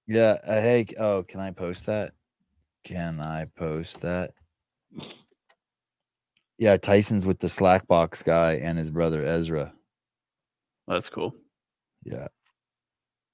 Yeah. 0.06 0.36
Uh, 0.47 0.60
hey. 0.60 0.85
Oh, 0.98 1.22
can 1.22 1.40
I 1.40 1.52
post 1.52 1.86
that? 1.86 2.12
Can 2.85 3.18
I 3.18 3.47
post 3.56 4.02
that? 4.02 4.35
Yeah, 6.59 6.76
Tyson's 6.76 7.24
with 7.24 7.39
the 7.39 7.47
Slackbox 7.47 8.24
guy 8.24 8.56
and 8.56 8.76
his 8.76 8.90
brother 8.90 9.24
Ezra. 9.24 9.72
That's 10.86 11.09
cool. 11.09 11.35
Yeah. 12.05 12.28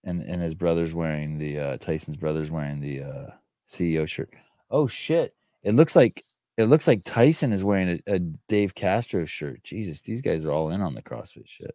And 0.05 0.23
and 0.23 0.41
his 0.41 0.55
brother's 0.55 0.95
wearing 0.95 1.39
the 1.39 1.59
uh 1.59 1.77
Tyson's 1.79 2.17
brother's 2.17 2.53
wearing 2.53 2.79
the 2.79 3.03
uh 3.03 3.31
CEO 3.69 4.07
shirt. 4.07 4.31
Oh 4.71 4.87
shit. 4.87 5.35
It 5.65 5.75
looks 5.75 5.97
like 5.97 6.23
it 6.57 6.67
looks 6.67 6.87
like 6.87 7.03
Tyson 7.03 7.53
is 7.53 7.65
wearing 7.65 8.01
a, 8.07 8.15
a 8.15 8.19
Dave 8.49 8.77
Castro 8.77 9.25
shirt. 9.25 9.65
Jesus, 9.65 10.01
these 10.01 10.23
guys 10.23 10.45
are 10.45 10.53
all 10.53 10.71
in 10.71 10.81
on 10.81 10.95
the 10.95 11.03
CrossFit 11.03 11.49
shit. 11.49 11.75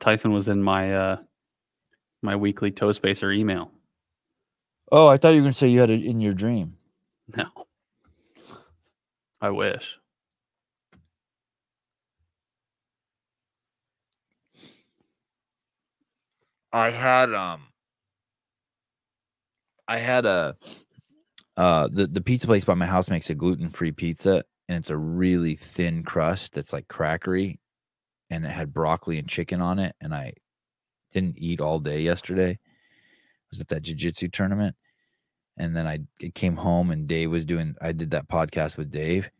Tyson 0.00 0.32
was 0.32 0.48
in 0.48 0.62
my 0.62 0.94
uh 0.94 1.16
my 2.22 2.36
weekly 2.36 2.70
toe 2.70 2.92
spacer 2.92 3.30
email. 3.32 3.70
Oh, 4.90 5.08
I 5.08 5.16
thought 5.16 5.30
you 5.30 5.36
were 5.36 5.46
gonna 5.46 5.54
say 5.54 5.68
you 5.68 5.80
had 5.80 5.90
it 5.90 6.04
in 6.04 6.20
your 6.20 6.34
dream. 6.34 6.76
No. 7.36 7.46
I 9.40 9.50
wish. 9.50 9.98
I 16.72 16.90
had 16.90 17.32
um 17.32 17.62
I 19.88 19.98
had 19.98 20.26
a 20.26 20.56
uh 21.56 21.88
the, 21.90 22.06
the 22.06 22.20
pizza 22.20 22.46
place 22.46 22.64
by 22.64 22.74
my 22.74 22.86
house 22.86 23.08
makes 23.08 23.30
a 23.30 23.34
gluten-free 23.34 23.92
pizza 23.92 24.44
and 24.68 24.78
it's 24.78 24.90
a 24.90 24.96
really 24.96 25.54
thin 25.54 26.02
crust 26.02 26.54
that's 26.54 26.72
like 26.72 26.88
crackery 26.88 27.58
and 28.30 28.44
it 28.44 28.50
had 28.50 28.72
broccoli 28.74 29.18
and 29.18 29.28
chicken 29.28 29.60
on 29.60 29.78
it 29.78 29.94
and 30.00 30.14
I 30.14 30.32
didn't 31.12 31.38
eat 31.38 31.60
all 31.60 31.78
day 31.78 32.00
yesterday. 32.00 32.50
I 32.50 32.58
was 33.50 33.60
at 33.60 33.68
that 33.68 33.82
jiu-jitsu 33.82 34.28
tournament 34.28 34.76
and 35.56 35.74
then 35.74 35.86
I 35.86 36.00
came 36.34 36.56
home 36.56 36.90
and 36.90 37.06
Dave 37.06 37.30
was 37.30 37.44
doing 37.44 37.74
I 37.80 37.92
did 37.92 38.10
that 38.10 38.28
podcast 38.28 38.76
with 38.76 38.90
Dave 38.90 39.30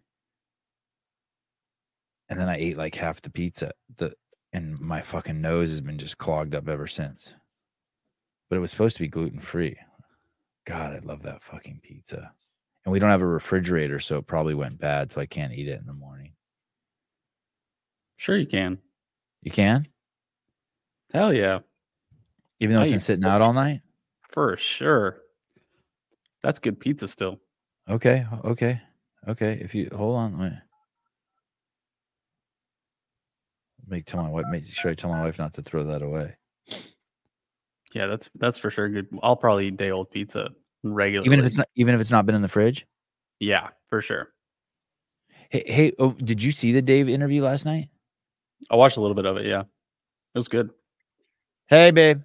and 2.29 2.39
then 2.39 2.49
I 2.49 2.57
ate 2.57 2.77
like 2.77 2.95
half 2.95 3.21
the 3.21 3.31
pizza. 3.31 3.73
The 3.97 4.13
and 4.53 4.79
my 4.81 5.03
fucking 5.03 5.41
nose 5.41 5.71
has 5.71 5.81
been 5.81 5.99
just 5.99 6.19
clogged 6.19 6.55
up 6.55 6.69
ever 6.69 6.87
since. 6.87 7.35
But 8.49 8.57
it 8.57 8.61
was 8.61 8.71
supposed 8.71 8.97
to 8.97 9.03
be 9.03 9.09
gluten 9.09 9.41
free. 9.41 9.77
God, 10.65 10.95
I 10.95 11.01
love 11.01 11.23
that 11.23 11.43
fucking 11.43 11.81
pizza. 11.83 12.33
and 12.85 12.93
we 12.93 13.01
don't 13.01 13.11
have 13.11 13.21
a 13.21 13.27
refrigerator, 13.27 13.99
so 13.99 14.19
it 14.19 14.29
probably 14.29 14.55
went 14.55 14.79
bad, 14.79 15.13
so 15.13 15.21
I 15.21 15.27
can't 15.27 15.53
eat 15.53 15.69
it 15.69 15.81
in 15.81 15.87
the 15.87 15.93
morning. 15.93 16.33
Sure, 18.17 18.37
you 18.37 18.47
can. 18.47 18.79
You 19.43 19.51
can, 19.51 19.87
Hell 21.13 21.33
yeah, 21.33 21.61
even 22.61 22.75
though 22.75 22.81
I 22.81 22.85
it's 22.85 22.93
been 22.93 23.01
sitting 23.01 23.25
out 23.25 23.41
all 23.43 23.53
night. 23.53 23.81
for 24.33 24.57
sure. 24.57 25.19
That's 26.43 26.59
good 26.59 26.79
pizza 26.81 27.09
still. 27.09 27.41
Okay, 27.89 28.27
okay, 28.45 28.81
okay. 29.29 29.59
If 29.61 29.75
you 29.75 29.89
hold 29.95 30.17
on, 30.17 30.39
wait. 30.39 30.53
Make 33.89 34.07
tell 34.07 34.23
my 34.23 34.29
wife. 34.29 34.45
Make 34.51 34.67
sure 34.67 34.91
I 34.91 34.95
tell 34.95 35.11
my 35.11 35.23
wife 35.23 35.39
not 35.39 35.55
to 35.55 35.63
throw 35.63 35.85
that 35.85 36.03
away. 36.03 36.35
Yeah, 37.95 38.07
that's 38.07 38.29
that's 38.35 38.59
for 38.59 38.71
sure 38.71 38.89
good. 38.89 39.07
I'll 39.23 39.37
probably 39.37 39.69
eat 39.69 39.77
day 39.77 39.91
old 39.93 40.11
pizza 40.11 40.51
regularly. 40.83 41.27
Even 41.27 41.39
if 41.41 41.47
it's 41.47 41.57
not, 41.57 41.69
even 41.77 41.95
if 41.95 42.01
it's 42.01 42.11
not 42.11 42.27
been 42.27 42.35
in 42.35 42.43
the 42.43 42.49
fridge. 42.49 42.85
yeah, 43.39 43.69
for 43.87 44.03
sure. 44.03 44.33
Hey, 45.51 45.63
hey. 45.67 45.93
Oh, 46.01 46.11
did 46.13 46.43
you 46.43 46.51
see 46.51 46.73
the 46.73 46.83
Dave 46.83 47.09
interview 47.09 47.45
last 47.45 47.65
night? 47.65 47.89
I 48.71 48.77
watched 48.77 48.97
a 48.97 49.01
little 49.01 49.15
bit 49.15 49.27
of 49.27 49.37
it. 49.37 49.47
Yeah, 49.47 49.61
it 49.61 50.39
was 50.39 50.49
good. 50.49 50.71
Hey, 51.67 51.91
babe. 51.91 52.23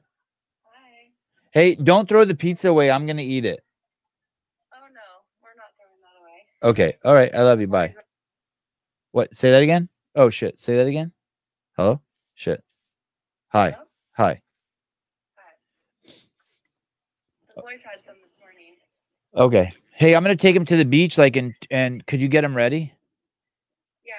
Hi. 0.64 1.10
Hey, 1.52 1.76
don't 1.76 2.08
throw 2.08 2.26
the 2.26 2.36
pizza 2.36 2.70
away. 2.70 2.92
I'm 2.92 3.06
gonna 3.06 3.22
eat 3.22 3.46
it. 3.46 3.64
Oh 4.74 4.88
no, 4.94 5.02
we're 5.42 5.56
not 5.56 5.72
throwing 5.78 6.02
that 6.02 6.22
away. 6.22 6.46
Okay. 6.64 6.98
All 7.04 7.14
right. 7.14 7.34
I 7.34 7.42
love 7.44 7.60
you. 7.60 7.68
Bye. 7.68 7.96
What? 9.12 9.36
Say 9.36 9.52
that 9.52 9.64
again. 9.64 9.90
Oh 10.16 10.30
shit. 10.30 10.60
Say 10.60 10.76
that 10.78 10.88
again. 10.88 11.12
Hello. 11.78 12.02
Shit. 12.36 12.64
Hi. 13.50 13.72
Hello? 13.72 13.86
Hi. 14.14 14.42
The 17.56 17.62
boys 17.62 17.80
had 17.84 18.00
some 18.06 18.16
this 18.28 18.40
morning. 18.40 18.76
Okay. 19.36 19.74
Hey, 19.94 20.16
I'm 20.16 20.24
gonna 20.24 20.36
take 20.36 20.56
him 20.56 20.66
to 20.66 20.78
the 20.78 20.86
beach. 20.86 21.18
Like, 21.18 21.36
and 21.36 21.54
and 21.70 22.06
could 22.08 22.22
you 22.22 22.28
get 22.28 22.44
him 22.44 22.56
ready? 22.56 22.94
Yeah. 24.06 24.14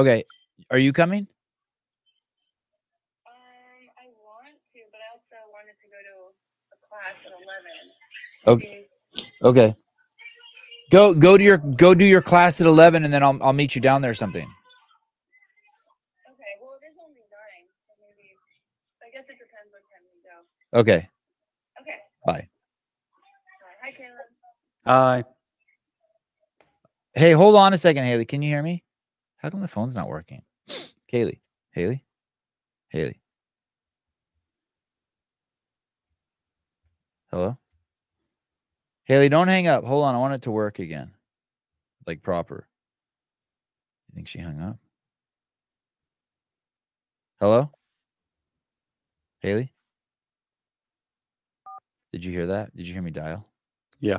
Okay. 0.00 0.24
Are 0.70 0.78
you 0.78 0.92
coming? 0.92 1.26
Um, 3.26 3.32
I 3.98 4.06
want 4.22 4.54
to, 4.72 4.78
but 4.90 5.00
I 5.00 5.08
also 5.12 5.36
wanted 5.52 5.78
to 5.80 5.86
go 5.86 5.98
to 6.02 6.32
a 6.72 6.76
class 6.88 7.16
at 7.24 7.32
eleven. 7.32 7.92
Okay. 8.46 8.88
Okay. 9.42 9.74
Go 10.90 11.14
go 11.14 11.36
to 11.36 11.42
your 11.44 11.58
go 11.58 11.94
do 11.94 12.04
your 12.04 12.22
class 12.22 12.60
at 12.60 12.66
eleven, 12.66 13.04
and 13.04 13.12
then 13.12 13.22
I'll 13.22 13.38
I'll 13.42 13.52
meet 13.52 13.74
you 13.74 13.80
down 13.80 14.02
there 14.02 14.10
or 14.10 14.14
something. 14.14 14.42
Okay. 14.42 14.50
Well, 16.60 16.74
it 16.80 16.84
is 16.86 16.96
only 17.02 17.20
nine, 17.30 17.66
so 17.86 17.92
maybe. 18.00 18.34
I 19.02 19.10
guess 19.12 19.28
it 19.28 19.38
depends 19.38 19.72
what 19.72 19.82
time 19.90 20.04
we 20.12 20.20
go. 20.22 20.44
Okay. 20.80 21.08
Okay. 21.80 21.98
Bye. 22.24 22.32
Bye. 22.32 22.48
Hi, 23.82 23.90
Caleb. 23.92 24.30
Hi. 24.86 25.24
Hey, 27.14 27.32
hold 27.32 27.56
on 27.56 27.72
a 27.72 27.78
second, 27.78 28.04
Haley. 28.04 28.24
Can 28.26 28.42
you 28.42 28.48
hear 28.48 28.62
me? 28.62 28.84
How 29.38 29.50
come 29.50 29.60
the 29.60 29.68
phone's 29.68 29.94
not 29.94 30.08
working? 30.08 30.42
Kaylee. 31.12 31.40
Haley. 31.70 32.04
Haley. 32.88 33.20
Hello? 37.30 37.58
Haley, 39.04 39.28
don't 39.28 39.48
hang 39.48 39.66
up. 39.68 39.84
Hold 39.84 40.04
on. 40.04 40.14
I 40.14 40.18
want 40.18 40.34
it 40.34 40.42
to 40.42 40.50
work 40.50 40.78
again. 40.78 41.12
Like 42.06 42.22
proper. 42.22 42.66
You 44.08 44.14
think 44.14 44.28
she 44.28 44.38
hung 44.38 44.60
up? 44.60 44.78
Hello? 47.40 47.70
Haley? 49.40 49.72
Did 52.12 52.24
you 52.24 52.32
hear 52.32 52.46
that? 52.46 52.74
Did 52.74 52.86
you 52.86 52.94
hear 52.94 53.02
me 53.02 53.10
dial? 53.10 53.46
Yeah. 54.00 54.18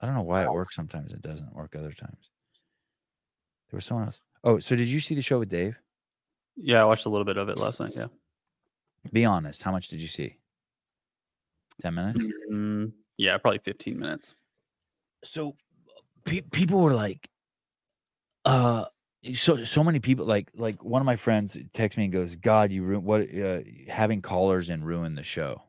I 0.00 0.06
don't 0.06 0.14
know 0.14 0.22
why 0.22 0.44
it 0.44 0.52
works 0.52 0.76
sometimes. 0.76 1.12
It 1.12 1.22
doesn't 1.22 1.54
work 1.54 1.74
other 1.74 1.92
times. 1.92 2.30
There 3.70 3.78
was 3.78 3.84
someone 3.84 4.06
else. 4.06 4.22
Oh, 4.44 4.58
so 4.58 4.76
did 4.76 4.88
you 4.88 5.00
see 5.00 5.14
the 5.14 5.22
show 5.22 5.38
with 5.38 5.48
Dave? 5.48 5.76
Yeah, 6.56 6.82
I 6.82 6.84
watched 6.84 7.06
a 7.06 7.08
little 7.08 7.24
bit 7.24 7.36
of 7.36 7.48
it 7.48 7.58
last 7.58 7.80
night. 7.80 7.92
Yeah. 7.96 8.06
Be 9.12 9.24
honest. 9.24 9.62
How 9.62 9.72
much 9.72 9.88
did 9.88 10.00
you 10.00 10.08
see? 10.08 10.36
10 11.82 11.94
minutes? 11.94 12.24
Mm, 12.50 12.92
yeah, 13.16 13.36
probably 13.38 13.58
15 13.58 13.98
minutes. 13.98 14.34
So 15.24 15.56
pe- 16.24 16.42
people 16.42 16.80
were 16.80 16.94
like, 16.94 17.28
uh, 18.44 18.86
so 19.34 19.64
so 19.64 19.82
many 19.82 19.98
people 19.98 20.24
like 20.24 20.50
like 20.54 20.84
one 20.84 21.02
of 21.02 21.06
my 21.06 21.16
friends 21.16 21.58
texts 21.72 21.98
me 21.98 22.04
and 22.04 22.12
goes, 22.12 22.36
"God, 22.36 22.70
you 22.70 22.84
ruin 22.84 23.02
what 23.04 23.22
uh, 23.34 23.60
having 23.88 24.22
callers 24.22 24.70
and 24.70 24.86
ruin 24.86 25.16
the 25.16 25.24
show." 25.24 25.62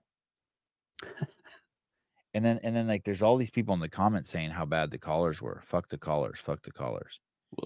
And 2.33 2.45
then 2.45 2.59
and 2.63 2.75
then 2.75 2.87
like 2.87 3.03
there's 3.03 3.21
all 3.21 3.37
these 3.37 3.49
people 3.51 3.73
in 3.73 3.79
the 3.79 3.89
comments 3.89 4.29
saying 4.29 4.51
how 4.51 4.65
bad 4.65 4.91
the 4.91 4.97
callers 4.99 5.41
were. 5.41 5.61
Fuck 5.65 5.89
the 5.89 5.97
callers. 5.97 6.39
Fuck 6.39 6.63
the 6.63 6.71
callers. 6.71 7.19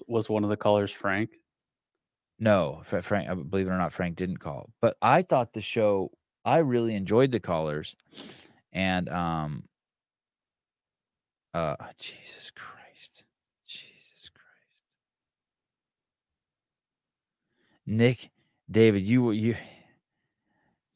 Was 0.07 0.29
one 0.29 0.43
of 0.43 0.49
the 0.49 0.57
callers 0.57 0.91
Frank? 0.91 1.31
No, 2.39 2.81
Fra- 2.85 3.03
Frank. 3.03 3.29
uh, 3.29 3.35
Believe 3.35 3.67
it 3.67 3.71
or 3.71 3.77
not, 3.77 3.93
Frank 3.93 4.15
didn't 4.15 4.37
call. 4.39 4.69
But 4.81 4.97
I 5.01 5.21
thought 5.23 5.53
the 5.53 5.61
show. 5.61 6.11
I 6.45 6.59
really 6.59 6.95
enjoyed 6.95 7.31
the 7.31 7.39
callers, 7.39 7.95
and 8.73 9.09
um. 9.09 9.63
Uh, 11.53 11.75
Jesus 11.99 12.49
Christ, 12.55 13.25
Jesus 13.67 14.29
Christ. 14.33 14.95
Nick, 17.85 18.29
David, 18.69 19.01
you 19.05 19.23
were 19.23 19.33
you. 19.33 19.55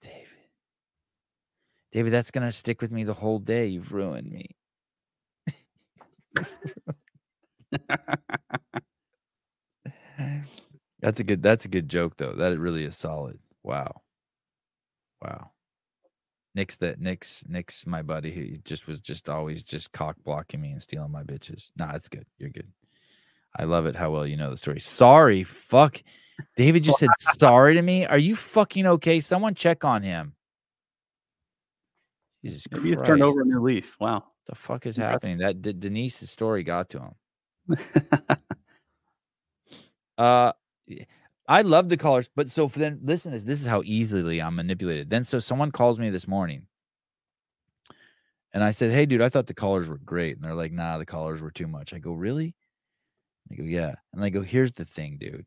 David, 0.01 0.27
David, 1.95 2.11
that's 2.11 2.29
gonna 2.29 2.51
stick 2.51 2.81
with 2.81 2.91
me 2.91 3.05
the 3.05 3.13
whole 3.13 3.39
day. 3.39 3.67
You've 3.67 3.93
ruined 3.93 4.29
me. 4.29 4.49
That's 10.99 11.21
a 11.21 11.23
good. 11.23 11.41
That's 11.41 11.63
a 11.63 11.69
good 11.69 11.87
joke, 11.87 12.17
though. 12.17 12.33
That 12.33 12.59
really 12.59 12.83
is 12.83 12.97
solid. 12.97 13.39
Wow, 13.63 14.01
wow. 15.23 15.51
Nick's 16.53 16.75
that 16.77 16.99
Nick's 16.99 17.45
Nick's 17.47 17.87
my 17.87 18.01
buddy. 18.01 18.31
He 18.31 18.59
just 18.65 18.87
was 18.87 18.99
just 18.99 19.29
always 19.29 19.63
just 19.63 19.93
cock 19.93 20.17
blocking 20.25 20.59
me 20.59 20.71
and 20.71 20.83
stealing 20.83 21.13
my 21.13 21.23
bitches. 21.23 21.69
Nah, 21.77 21.95
it's 21.95 22.09
good. 22.09 22.25
You're 22.37 22.49
good. 22.49 22.73
I 23.57 23.63
love 23.63 23.85
it 23.85 23.95
how 23.95 24.11
well 24.11 24.27
you 24.27 24.35
know 24.35 24.49
the 24.49 24.57
story. 24.57 24.81
Sorry, 24.81 25.45
fuck. 25.45 26.03
David 26.57 26.83
just 26.83 26.99
said 26.99 27.07
sorry 27.19 27.75
to 27.75 27.81
me. 27.81 28.05
Are 28.05 28.17
you 28.17 28.35
fucking 28.35 28.85
okay? 28.85 29.21
Someone 29.21 29.55
check 29.55 29.85
on 29.85 30.03
him. 30.03 30.34
Jesus 32.45 32.67
Maybe 32.71 32.91
it's 32.91 33.01
Christ. 33.01 33.07
turned 33.09 33.23
over 33.23 33.41
a 33.41 33.45
new 33.45 33.59
leaf. 33.59 33.95
Wow. 33.99 34.23
The 34.45 34.55
fuck 34.55 34.85
is 34.85 34.95
happening? 34.95 35.39
That 35.39 35.61
Denise's 35.61 36.29
story 36.29 36.63
got 36.63 36.89
to 36.91 36.99
him. 36.99 37.77
Uh, 40.17 40.53
I 41.49 41.61
love 41.61 41.89
the 41.89 41.97
callers, 41.97 42.29
but 42.37 42.49
so 42.49 42.69
for 42.69 42.79
then 42.79 43.01
listen 43.03 43.31
to 43.31 43.37
this. 43.37 43.43
This 43.43 43.59
is 43.59 43.65
how 43.65 43.81
easily 43.83 44.41
I'm 44.41 44.55
manipulated. 44.55 45.09
Then 45.09 45.25
so 45.25 45.39
someone 45.39 45.71
calls 45.71 45.99
me 45.99 46.09
this 46.09 46.25
morning, 46.25 46.67
and 48.53 48.63
I 48.63 48.71
said, 48.71 48.91
"Hey, 48.91 49.05
dude, 49.05 49.21
I 49.21 49.27
thought 49.27 49.47
the 49.47 49.53
callers 49.53 49.89
were 49.89 49.97
great," 49.97 50.37
and 50.37 50.45
they're 50.45 50.55
like, 50.55 50.71
"Nah, 50.71 50.97
the 50.97 51.05
callers 51.05 51.41
were 51.41 51.51
too 51.51 51.67
much." 51.67 51.93
I 51.93 51.99
go, 51.99 52.13
"Really?" 52.13 52.55
I 53.51 53.55
go, 53.55 53.63
"Yeah," 53.63 53.95
and 54.13 54.23
I 54.23 54.29
go, 54.29 54.41
"Here's 54.41 54.71
the 54.71 54.85
thing, 54.85 55.17
dude. 55.19 55.45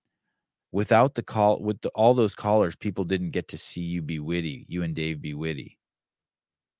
Without 0.70 1.14
the 1.14 1.22
call, 1.22 1.62
with 1.62 1.80
the, 1.80 1.88
all 1.90 2.12
those 2.12 2.34
callers, 2.34 2.76
people 2.76 3.04
didn't 3.04 3.30
get 3.30 3.48
to 3.48 3.56
see 3.58 3.80
you 3.80 4.02
be 4.02 4.18
witty. 4.18 4.66
You 4.68 4.82
and 4.82 4.94
Dave 4.94 5.22
be 5.22 5.32
witty." 5.32 5.77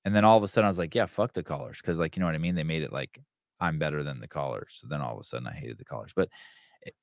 And 0.09 0.15
then 0.15 0.25
all 0.25 0.35
of 0.37 0.43
a 0.43 0.47
sudden, 0.47 0.65
I 0.65 0.69
was 0.69 0.79
like, 0.79 0.95
"Yeah, 0.95 1.05
fuck 1.05 1.33
the 1.33 1.43
callers," 1.43 1.77
because 1.79 1.99
like 1.99 2.15
you 2.17 2.19
know 2.19 2.25
what 2.25 2.33
I 2.33 2.39
mean. 2.39 2.55
They 2.55 2.63
made 2.63 2.81
it 2.81 2.91
like 2.91 3.19
I'm 3.59 3.77
better 3.77 4.01
than 4.03 4.19
the 4.19 4.27
callers. 4.27 4.79
So 4.81 4.87
then 4.89 5.01
all 5.01 5.13
of 5.13 5.19
a 5.19 5.23
sudden, 5.23 5.45
I 5.47 5.53
hated 5.53 5.77
the 5.77 5.85
callers, 5.85 6.13
but. 6.15 6.29
it- 6.81 6.95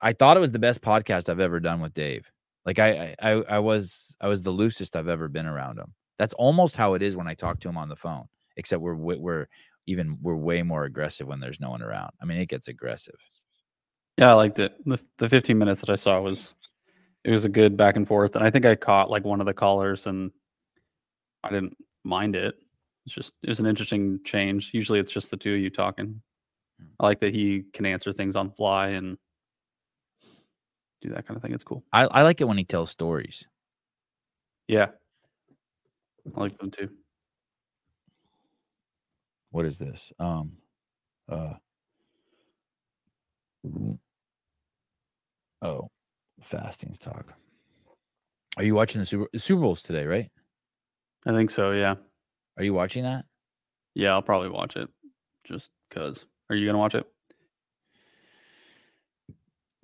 I 0.00 0.12
thought 0.12 0.36
it 0.36 0.40
was 0.40 0.52
the 0.52 0.58
best 0.60 0.80
podcast 0.80 1.28
I've 1.28 1.40
ever 1.40 1.60
done 1.60 1.80
with 1.80 1.94
Dave. 1.94 2.30
Like 2.64 2.78
I, 2.78 3.16
I, 3.20 3.32
I- 3.32 3.44
I 3.56 3.58
was, 3.58 4.16
I 4.20 4.28
was 4.28 4.42
the 4.42 4.50
loosest 4.52 4.94
I've 4.96 5.08
ever 5.08 5.28
been 5.28 5.46
around 5.46 5.78
him. 5.78 5.92
That's 6.18 6.34
almost 6.34 6.76
how 6.76 6.94
it 6.94 7.02
is 7.02 7.16
when 7.16 7.26
I 7.26 7.34
talk 7.34 7.58
to 7.60 7.68
him 7.68 7.76
on 7.76 7.88
the 7.88 7.96
phone. 7.96 8.26
Except 8.56 8.80
we're, 8.80 8.94
we're 8.94 9.46
even, 9.86 10.16
we're 10.22 10.36
way 10.36 10.62
more 10.62 10.84
aggressive 10.84 11.26
when 11.26 11.40
there's 11.40 11.58
no 11.60 11.70
one 11.70 11.82
around. 11.82 12.12
I 12.22 12.26
mean, 12.26 12.38
it 12.38 12.48
gets 12.48 12.68
aggressive. 12.68 13.16
yeah, 14.16 14.30
I 14.30 14.34
liked 14.34 14.60
it. 14.60 14.76
The, 14.86 15.00
the 15.18 15.28
15 15.28 15.58
minutes 15.58 15.80
that 15.80 15.90
I 15.90 15.96
saw 15.96 16.20
was, 16.20 16.54
it 17.24 17.32
was 17.32 17.44
a 17.44 17.48
good 17.48 17.76
back 17.76 17.96
and 17.96 18.06
forth. 18.06 18.36
And 18.36 18.44
I 18.44 18.50
think 18.50 18.66
I 18.66 18.76
caught 18.76 19.10
like 19.10 19.24
one 19.24 19.40
of 19.40 19.46
the 19.46 19.54
callers 19.54 20.06
and 20.06 20.30
I 21.42 21.50
didn't 21.50 21.76
mind 22.08 22.34
it. 22.34 22.54
It's 23.06 23.14
just, 23.14 23.32
it 23.42 23.48
was 23.48 23.60
an 23.60 23.66
interesting 23.66 24.20
change. 24.24 24.70
Usually 24.72 24.98
it's 24.98 25.12
just 25.12 25.30
the 25.30 25.36
two 25.36 25.54
of 25.54 25.60
you 25.60 25.70
talking. 25.70 26.20
I 26.98 27.06
like 27.06 27.20
that 27.20 27.34
he 27.34 27.64
can 27.72 27.86
answer 27.86 28.12
things 28.12 28.36
on 28.36 28.48
the 28.48 28.54
fly 28.54 28.88
and 28.88 29.16
do 31.00 31.10
that 31.10 31.26
kind 31.26 31.36
of 31.36 31.42
thing. 31.42 31.52
It's 31.52 31.64
cool. 31.64 31.84
I, 31.92 32.06
I 32.06 32.22
like 32.22 32.40
it 32.40 32.48
when 32.48 32.58
he 32.58 32.64
tells 32.64 32.90
stories. 32.90 33.46
Yeah. 34.66 34.88
I 36.36 36.40
like 36.40 36.58
them 36.58 36.70
too. 36.70 36.90
What 39.50 39.64
is 39.64 39.78
this? 39.78 40.12
Um, 40.18 40.52
uh, 41.28 41.54
oh, 45.62 45.88
fastings 46.42 46.98
talk. 46.98 47.34
Are 48.56 48.64
you 48.64 48.74
watching 48.74 49.00
the 49.00 49.06
Super 49.06 49.28
the 49.32 49.38
Super 49.38 49.62
Bowl's 49.62 49.82
today, 49.82 50.04
right? 50.04 50.30
I 51.26 51.32
think 51.32 51.50
so. 51.50 51.72
Yeah. 51.72 51.96
Are 52.56 52.64
you 52.64 52.74
watching 52.74 53.04
that? 53.04 53.24
Yeah, 53.94 54.12
I'll 54.12 54.22
probably 54.22 54.48
watch 54.48 54.76
it 54.76 54.88
just 55.44 55.70
because. 55.88 56.24
Are 56.50 56.56
you 56.56 56.66
gonna 56.66 56.78
watch 56.78 56.94
it? 56.94 57.06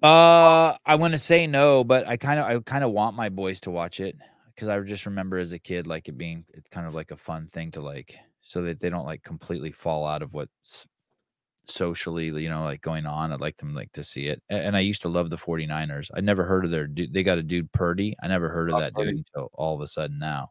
Uh, 0.03 0.77
I 0.85 0.97
want 0.97 1.13
to 1.13 1.19
say 1.19 1.47
no, 1.47 1.83
but 1.83 2.07
I 2.07 2.17
kind 2.17 2.39
of 2.39 2.47
I 2.47 2.59
kind 2.61 2.85
of 2.85 2.93
want 2.93 3.17
my 3.17 3.29
boys 3.29 3.61
to 3.63 3.71
watch 3.71 4.01
it 4.01 4.17
because 4.55 4.69
I 4.69 4.79
just 4.81 5.07
remember 5.07 5.39
as 5.39 5.53
a 5.53 5.59
kid 5.59 5.87
like 5.87 6.09
it 6.09 6.19
being 6.19 6.45
it's 6.53 6.69
kind 6.69 6.87
of 6.87 6.95
like 6.95 7.11
a 7.11 7.17
fun 7.17 7.47
thing 7.47 7.71
to 7.73 7.81
like 7.81 8.17
so 8.41 8.63
that 8.63 8.81
they 8.81 8.91
don't 8.91 9.07
like 9.07 9.23
completely 9.23 9.73
fall 9.73 10.07
out 10.07 10.23
of 10.23 10.33
what's 10.35 10.87
socially 11.67 12.27
you 12.27 12.49
know 12.51 12.63
like 12.65 12.81
going 12.83 13.07
on 13.07 13.33
i'd 13.33 13.41
like 13.41 13.57
them 13.57 13.75
like 13.75 13.91
to 13.93 14.05
see 14.05 14.27
it 14.27 14.43
A- 14.51 14.55
and 14.55 14.77
i 14.77 14.81
used 14.81 15.01
to 15.03 15.09
love 15.09 15.31
the 15.31 15.37
49ers 15.37 16.11
i 16.15 16.21
never 16.21 16.45
heard 16.45 16.65
of 16.65 16.71
their 16.71 16.87
dude 16.87 17.13
they 17.15 17.23
got 17.23 17.39
a 17.39 17.43
dude 17.43 17.73
purdy 17.73 18.15
i 18.23 18.29
never 18.29 18.49
heard 18.51 18.69
of 18.69 18.77
Oh, 18.77 18.81
that 18.81 18.95
Purdy. 18.95 19.13
dude 19.13 19.19
until 19.35 19.51
all 19.55 19.75
of 19.75 19.81
a 19.81 19.87
sudden 19.87 20.19
now 20.19 20.51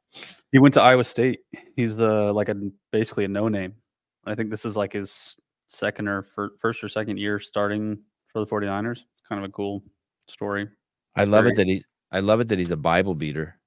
He 0.51 0.59
went 0.59 0.73
to 0.75 0.81
Iowa 0.81 1.03
State. 1.03 1.39
He's 1.75 1.95
the 1.95 2.31
like 2.33 2.49
a 2.49 2.55
basically 2.91 3.25
a 3.25 3.27
no 3.27 3.47
name. 3.47 3.73
I 4.25 4.35
think 4.35 4.49
this 4.51 4.65
is 4.65 4.75
like 4.77 4.93
his 4.93 5.35
second 5.67 6.07
or 6.07 6.23
fir- 6.23 6.53
first 6.59 6.83
or 6.83 6.89
second 6.89 7.17
year 7.17 7.39
starting 7.39 7.97
for 8.27 8.39
the 8.39 8.47
49ers. 8.47 8.99
It's 9.11 9.21
kind 9.27 9.43
of 9.43 9.49
a 9.49 9.51
cool 9.51 9.83
story. 10.27 10.67
i 11.15 11.23
love 11.25 11.45
it 11.45 11.55
that 11.55 11.67
he's 11.67 11.85
i 12.11 12.19
love 12.19 12.39
it 12.39 12.47
that 12.49 12.57
he's 12.59 12.71
a 12.71 12.77
bible 12.77 13.13
beater 13.15 13.59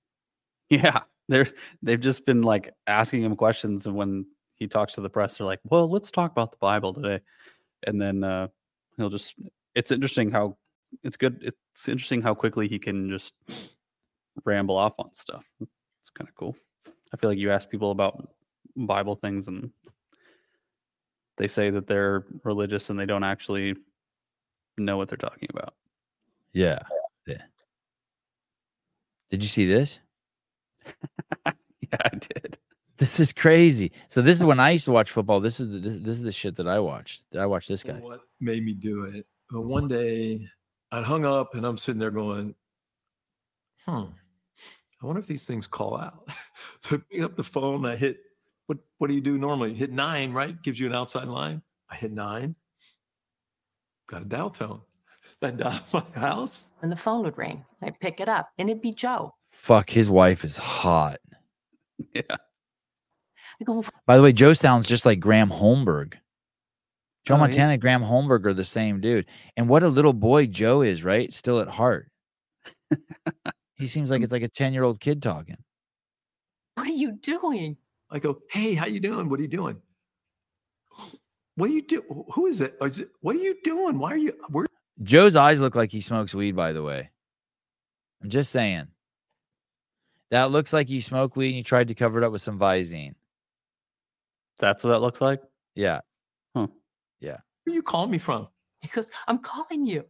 Yeah, 0.70 1.01
they're 1.28 1.47
they've 1.82 2.01
just 2.01 2.24
been 2.27 2.43
like 2.43 2.73
asking 2.86 3.23
him 3.23 3.36
questions, 3.36 3.86
and 3.86 3.94
when 3.97 4.27
he 4.56 4.66
talks 4.66 4.94
to 4.94 5.00
the 5.00 5.10
press, 5.10 5.38
they're 5.38 5.46
like, 5.46 5.60
"Well, 5.64 5.88
let's 5.88 6.10
talk 6.10 6.32
about 6.32 6.50
the 6.50 6.58
Bible 6.58 6.92
today," 6.94 7.20
and 7.86 8.00
then 8.00 8.24
uh, 8.24 8.48
he'll 8.96 9.10
just. 9.10 9.34
It's 9.74 9.90
interesting 9.90 10.30
how 10.30 10.56
it's 11.04 11.16
good. 11.16 11.42
It's 11.42 11.88
interesting 11.88 12.22
how 12.22 12.34
quickly 12.34 12.66
he 12.68 12.78
can 12.78 13.10
just 13.10 13.34
ramble 14.44 14.76
off 14.76 14.94
on 14.98 15.12
stuff. 15.12 15.44
It's 15.60 16.10
kind 16.14 16.28
of 16.28 16.34
cool. 16.34 16.56
I 17.12 17.16
feel 17.16 17.30
like 17.30 17.38
you 17.38 17.50
ask 17.50 17.68
people 17.68 17.90
about 17.90 18.28
Bible 18.76 19.14
things, 19.14 19.46
and 19.48 19.70
they 21.36 21.48
say 21.48 21.70
that 21.70 21.86
they're 21.86 22.24
religious 22.44 22.90
and 22.90 22.98
they 22.98 23.06
don't 23.06 23.24
actually 23.24 23.74
know 24.78 24.96
what 24.96 25.08
they're 25.08 25.16
talking 25.16 25.48
about. 25.50 25.74
yeah 26.52 26.78
yeah 27.26 27.42
did 29.30 29.42
you 29.42 29.48
see 29.48 29.66
this 29.66 30.00
Yeah, 31.92 31.98
I 32.04 32.10
did. 32.16 32.58
This 32.98 33.20
is 33.20 33.32
crazy 33.32 33.93
so 34.09 34.23
this 34.23 34.36
is 34.39 34.44
when 34.44 34.59
i 34.60 34.70
used 34.70 34.85
to 34.85 34.93
watch 34.93 35.10
football 35.10 35.40
this 35.40 35.60
is 35.60 35.70
the, 35.70 35.78
this, 35.78 35.97
this 35.98 36.16
is 36.16 36.23
the 36.23 36.32
shit 36.32 36.56
that 36.56 36.66
i 36.68 36.78
watched 36.78 37.24
i 37.39 37.47
watched 37.47 37.68
this 37.68 37.82
guy 37.82 37.94
What 37.94 38.20
made 38.40 38.64
me 38.64 38.74
do 38.74 39.05
it? 39.05 39.27
But 39.51 39.62
one 39.62 39.86
day 39.89 40.47
I 40.93 41.02
hung 41.02 41.24
up 41.24 41.55
and 41.55 41.64
I'm 41.64 41.78
sitting 41.78 41.98
there 42.01 42.10
going, 42.10 42.55
hmm, 43.86 44.05
I 45.01 45.06
wonder 45.06 45.20
if 45.20 45.27
these 45.27 45.47
things 45.47 45.66
call 45.66 45.97
out. 45.98 46.28
so 46.81 46.97
I 46.97 47.01
pick 47.10 47.23
up 47.23 47.36
the 47.36 47.43
phone, 47.44 47.86
I 47.86 47.94
hit 47.97 48.18
what 48.66 48.78
what 48.98 49.06
do 49.09 49.14
you 49.14 49.20
do 49.20 49.39
normally? 49.39 49.73
Hit 49.74 49.93
nine, 49.93 50.32
right? 50.32 50.60
Gives 50.62 50.81
you 50.81 50.86
an 50.86 50.94
outside 50.94 51.28
line. 51.28 51.62
I 51.90 51.94
hit 51.97 52.12
nine. 52.12 52.56
Got 54.09 54.23
a 54.23 54.24
dial 54.24 54.51
tone. 54.51 54.81
I 55.43 55.51
dial 55.51 55.81
my 55.93 56.02
house. 56.14 56.66
and 56.82 56.90
the 56.90 56.97
phone 56.97 57.23
would 57.24 57.36
ring. 57.39 57.64
I'd 57.82 58.01
pick 58.01 58.20
it 58.20 58.28
up 58.28 58.48
and 58.59 58.68
it'd 58.70 58.82
be 58.82 58.93
Joe. 58.93 59.35
fuck 59.48 59.90
his 59.90 60.10
wife 60.10 60.44
is 60.44 60.56
hot 60.56 61.18
Yeah. 62.14 62.36
I 63.60 63.64
go, 63.64 63.84
By 64.06 64.16
the 64.16 64.22
way, 64.22 64.32
Joe 64.32 64.54
sounds 64.54 64.86
just 64.88 65.06
like 65.06 65.20
Graham 65.20 65.50
Holmberg. 65.50 66.14
Joe 67.24 67.34
Oh, 67.34 67.36
yeah. 67.36 67.40
Montana 67.40 67.72
and 67.72 67.80
Graham 67.80 68.02
Holmberg 68.02 68.44
are 68.46 68.54
the 68.54 68.64
same 68.64 69.00
dude. 69.00 69.26
And 69.56 69.68
what 69.68 69.82
a 69.82 69.88
little 69.88 70.12
boy 70.12 70.46
Joe 70.46 70.82
is, 70.82 71.02
right? 71.02 71.32
Still 71.32 71.60
at 71.60 71.68
heart. 71.68 72.08
he 73.74 73.86
seems 73.86 74.10
like 74.10 74.20
mm. 74.20 74.24
it's 74.24 74.32
like 74.32 74.42
a 74.42 74.48
10 74.48 74.72
year 74.72 74.84
old 74.84 75.00
kid 75.00 75.22
talking. 75.22 75.56
what 76.74 76.86
are 76.86 76.90
you 76.90 77.12
doing? 77.12 77.76
I 78.10 78.20
go, 78.20 78.38
hey, 78.50 78.74
how 78.74 78.86
you 78.86 79.00
doing? 79.00 79.28
What 79.28 79.40
are 79.40 79.42
you 79.42 79.48
doing? 79.48 79.80
What 81.56 81.70
are 81.70 81.72
you 81.72 81.82
do? 81.82 82.24
Who 82.32 82.46
is 82.46 82.60
it? 82.60 82.76
Oh, 82.80 82.86
is 82.86 82.98
it? 82.98 83.08
What 83.20 83.34
are 83.34 83.40
you 83.40 83.56
doing? 83.64 83.98
Why 83.98 84.12
are 84.12 84.18
you? 84.18 84.32
Where? 84.50 84.66
Joe's 85.02 85.36
eyes 85.36 85.60
look 85.60 85.74
like 85.74 85.90
he 85.90 86.00
smokes 86.00 86.34
weed, 86.34 86.54
by 86.54 86.72
the 86.72 86.82
way. 86.82 87.10
I'm 88.22 88.30
just 88.30 88.50
saying. 88.50 88.88
That 90.30 90.50
looks 90.50 90.72
like 90.72 90.90
you 90.90 91.00
smoke 91.00 91.34
weed 91.34 91.48
and 91.48 91.56
you 91.56 91.62
tried 91.62 91.88
to 91.88 91.94
cover 91.94 92.18
it 92.18 92.24
up 92.24 92.32
with 92.32 92.42
some 92.42 92.58
Visine. 92.58 93.14
That's 94.58 94.84
what 94.84 94.90
that 94.90 95.00
looks 95.00 95.20
like. 95.20 95.42
Yeah. 95.74 96.00
Huh. 96.54 96.68
Yeah. 97.20 97.38
Where 97.64 97.74
you 97.74 97.82
calling 97.82 98.10
me 98.10 98.18
from? 98.18 98.48
He 98.80 98.88
goes, 98.88 99.10
I'm 99.26 99.38
calling 99.38 99.86
you. 99.86 100.04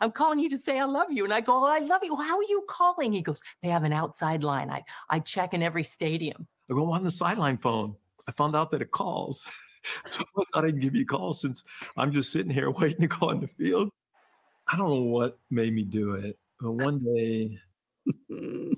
I'm 0.00 0.12
calling 0.12 0.38
you 0.38 0.48
to 0.50 0.58
say 0.58 0.78
I 0.78 0.84
love 0.84 1.10
you. 1.10 1.24
And 1.24 1.32
I 1.32 1.40
go, 1.40 1.64
oh, 1.64 1.66
I 1.66 1.80
love 1.80 2.02
you. 2.04 2.16
How 2.16 2.36
are 2.36 2.42
you 2.44 2.64
calling? 2.68 3.12
He 3.12 3.22
goes, 3.22 3.40
they 3.62 3.68
have 3.68 3.84
an 3.84 3.92
outside 3.92 4.42
line. 4.42 4.70
I, 4.70 4.82
I 5.10 5.18
check 5.20 5.54
in 5.54 5.62
every 5.62 5.84
stadium. 5.84 6.46
I 6.70 6.74
go 6.74 6.90
on 6.90 7.04
the 7.04 7.10
sideline 7.10 7.58
phone. 7.58 7.96
I 8.28 8.32
found 8.32 8.54
out 8.54 8.70
that 8.70 8.82
it 8.82 8.90
calls. 8.90 9.50
so 10.08 10.22
I 10.38 10.42
thought 10.52 10.64
I'd 10.64 10.80
give 10.80 10.94
you 10.94 11.02
a 11.02 11.06
call 11.06 11.32
since 11.32 11.64
I'm 11.96 12.12
just 12.12 12.30
sitting 12.32 12.52
here 12.52 12.70
waiting 12.80 13.00
to 13.00 13.08
go 13.08 13.30
on 13.30 13.40
the 13.40 13.48
field. 13.48 13.90
I 14.68 14.76
don't 14.76 14.88
know 14.88 15.02
what 15.02 15.38
made 15.50 15.74
me 15.74 15.84
do 15.84 16.12
it. 16.14 16.38
But 16.60 16.72
one 16.72 16.98
day, 17.00 17.58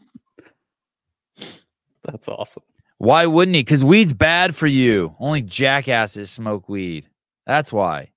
That's 2.04 2.28
awesome. 2.28 2.62
Why 3.04 3.26
wouldn't 3.26 3.54
he? 3.54 3.60
Because 3.62 3.84
weed's 3.84 4.14
bad 4.14 4.56
for 4.56 4.66
you. 4.66 5.14
Only 5.20 5.42
jackasses 5.42 6.30
smoke 6.30 6.70
weed. 6.70 7.06
That's 7.46 7.70
why. 7.70 8.12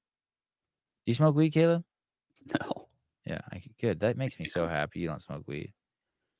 You 1.05 1.13
smoke 1.13 1.35
weed, 1.35 1.51
Caleb? 1.51 1.83
No, 2.61 2.87
Yeah, 3.25 3.41
I, 3.51 3.61
good. 3.81 3.99
That 3.99 4.15
makes 4.15 4.39
me 4.39 4.45
so 4.45 4.65
happy 4.69 5.01
you 5.01 5.07
don't 5.09 5.21
smoke 5.21 5.43
weed. 5.45 5.73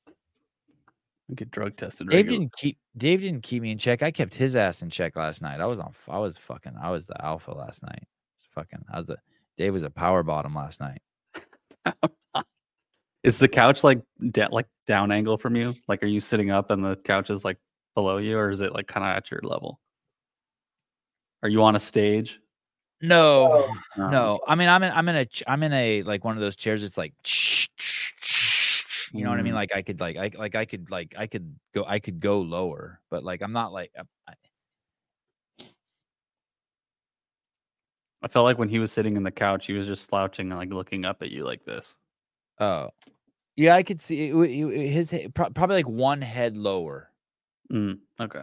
I 0.08 1.34
get 1.34 1.50
drug 1.50 1.76
tested. 1.76 2.08
Dave 2.08 2.20
regularly. 2.24 2.38
didn't 2.46 2.56
keep 2.56 2.78
Dave 2.96 3.20
didn't 3.20 3.42
keep 3.42 3.60
me 3.60 3.70
in 3.72 3.76
check. 3.76 4.02
I 4.02 4.10
kept 4.10 4.34
his 4.34 4.56
ass 4.56 4.80
in 4.80 4.88
check 4.88 5.14
last 5.16 5.42
night. 5.42 5.60
I 5.60 5.66
was 5.66 5.78
on. 5.78 5.92
I 6.08 6.18
was 6.18 6.38
fucking. 6.38 6.72
I 6.80 6.90
was 6.90 7.06
the 7.06 7.22
alpha 7.22 7.50
last 7.52 7.82
night. 7.82 8.02
It's 8.38 8.48
fucking. 8.54 8.82
I 8.90 8.98
was 8.98 9.10
a. 9.10 9.18
Dave 9.58 9.74
was 9.74 9.82
a 9.82 9.90
power 9.90 10.22
bottom 10.22 10.54
last 10.54 10.80
night. 10.80 11.02
Is 13.24 13.36
the 13.38 13.48
couch 13.48 13.84
like 13.84 14.00
da- 14.28 14.48
like 14.50 14.68
down 14.86 15.10
angle 15.12 15.36
from 15.36 15.56
you? 15.56 15.74
Like, 15.88 16.02
are 16.02 16.06
you 16.06 16.20
sitting 16.20 16.50
up 16.50 16.70
and 16.70 16.82
the 16.82 16.96
couch 16.96 17.28
is 17.28 17.44
like 17.44 17.58
below 17.98 18.18
you, 18.18 18.38
or 18.38 18.50
is 18.50 18.60
it 18.60 18.72
like 18.72 18.86
kind 18.86 19.04
of 19.04 19.16
at 19.16 19.28
your 19.28 19.40
level? 19.42 19.80
Are 21.42 21.48
you 21.48 21.64
on 21.64 21.74
a 21.74 21.80
stage? 21.80 22.40
No, 23.02 23.68
No. 23.96 24.08
no. 24.10 24.40
I 24.46 24.54
mean, 24.54 24.68
I'm 24.68 24.82
in. 24.84 24.92
I'm 24.92 25.08
in 25.08 25.16
a. 25.16 25.24
ch- 25.24 25.42
I'm 25.48 25.62
in 25.64 25.72
a 25.72 26.02
like 26.04 26.24
one 26.24 26.36
of 26.36 26.40
those 26.40 26.54
chairs. 26.56 26.84
It's 26.84 26.96
like. 26.96 27.12
You 29.12 29.24
know 29.24 29.30
what 29.30 29.38
I 29.38 29.42
mean? 29.42 29.52
Mm. 29.54 29.56
Like 29.56 29.74
I 29.74 29.82
could 29.82 30.00
like 30.00 30.16
I 30.16 30.30
like 30.36 30.54
I 30.54 30.64
could 30.64 30.90
like 30.90 31.14
I 31.18 31.26
could 31.26 31.56
go 31.74 31.82
I 31.86 31.98
could 31.98 32.20
go 32.20 32.40
lower, 32.40 33.00
but 33.10 33.24
like 33.24 33.40
I'm 33.42 33.52
not 33.52 33.72
like 33.72 33.90
I, 34.28 34.32
I 38.22 38.28
felt 38.28 38.44
like 38.44 38.58
when 38.58 38.68
he 38.68 38.78
was 38.78 38.92
sitting 38.92 39.16
in 39.16 39.22
the 39.22 39.30
couch, 39.30 39.66
he 39.66 39.72
was 39.72 39.86
just 39.86 40.04
slouching 40.04 40.50
and 40.50 40.58
like 40.58 40.70
looking 40.70 41.04
up 41.04 41.22
at 41.22 41.30
you 41.30 41.44
like 41.44 41.64
this. 41.64 41.96
Oh, 42.60 42.90
yeah, 43.56 43.74
I 43.76 43.82
could 43.82 44.02
see 44.02 44.26
it, 44.28 44.30
w- 44.32 44.68
it- 44.70 44.90
his 44.90 45.10
he- 45.10 45.28
probably 45.28 45.76
like 45.76 45.88
one 45.88 46.20
head 46.20 46.56
lower. 46.56 47.07
Mm, 47.72 47.98
okay. 48.20 48.42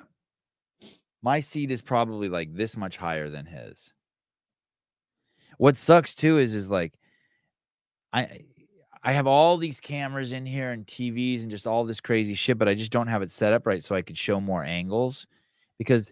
My 1.21 1.39
seat 1.39 1.71
is 1.71 1.81
probably 1.81 2.29
like 2.29 2.53
this 2.53 2.77
much 2.77 2.97
higher 2.97 3.29
than 3.29 3.45
his. 3.45 3.93
What 5.57 5.77
sucks 5.77 6.13
too 6.13 6.37
is 6.37 6.53
is 6.53 6.69
like 6.69 6.93
I 8.13 8.45
I 9.03 9.11
have 9.13 9.27
all 9.27 9.57
these 9.57 9.79
cameras 9.79 10.31
in 10.31 10.45
here 10.45 10.71
and 10.71 10.85
TVs 10.85 11.41
and 11.43 11.51
just 11.51 11.67
all 11.67 11.85
this 11.85 12.01
crazy 12.01 12.33
shit, 12.33 12.57
but 12.57 12.67
I 12.67 12.73
just 12.73 12.91
don't 12.91 13.07
have 13.07 13.21
it 13.21 13.31
set 13.31 13.53
up 13.53 13.65
right 13.67 13.83
so 13.83 13.95
I 13.95 14.01
could 14.01 14.17
show 14.17 14.41
more 14.41 14.63
angles 14.63 15.27
because 15.77 16.11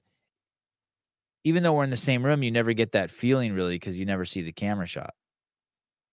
even 1.44 1.64
though 1.64 1.74
we're 1.74 1.84
in 1.84 1.90
the 1.90 1.98
same 1.98 2.24
room, 2.26 2.44
you 2.44 2.52
never 2.52 2.74
get 2.74 2.92
that 2.94 3.12
feeling 3.12 3.54
really 3.54 3.76
because 3.76 4.00
you 4.00 4.06
never 4.06 4.26
see 4.26 4.42
the 4.42 4.52
camera 4.54 4.86
shot. 4.86 5.14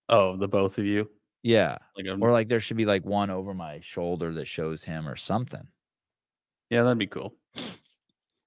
Oh, 0.08 0.36
the 0.36 0.48
both 0.48 0.78
of 0.78 0.84
you. 0.84 1.10
Yeah. 1.42 1.76
Like, 1.96 2.06
Or 2.20 2.32
like 2.32 2.48
there 2.48 2.60
should 2.60 2.76
be 2.76 2.86
like 2.86 3.04
one 3.04 3.30
over 3.30 3.54
my 3.54 3.80
shoulder 3.80 4.34
that 4.34 4.46
shows 4.46 4.82
him 4.82 5.08
or 5.08 5.16
something. 5.16 5.66
Yeah, 6.70 6.82
that'd 6.82 6.98
be 6.98 7.06
cool. 7.06 7.34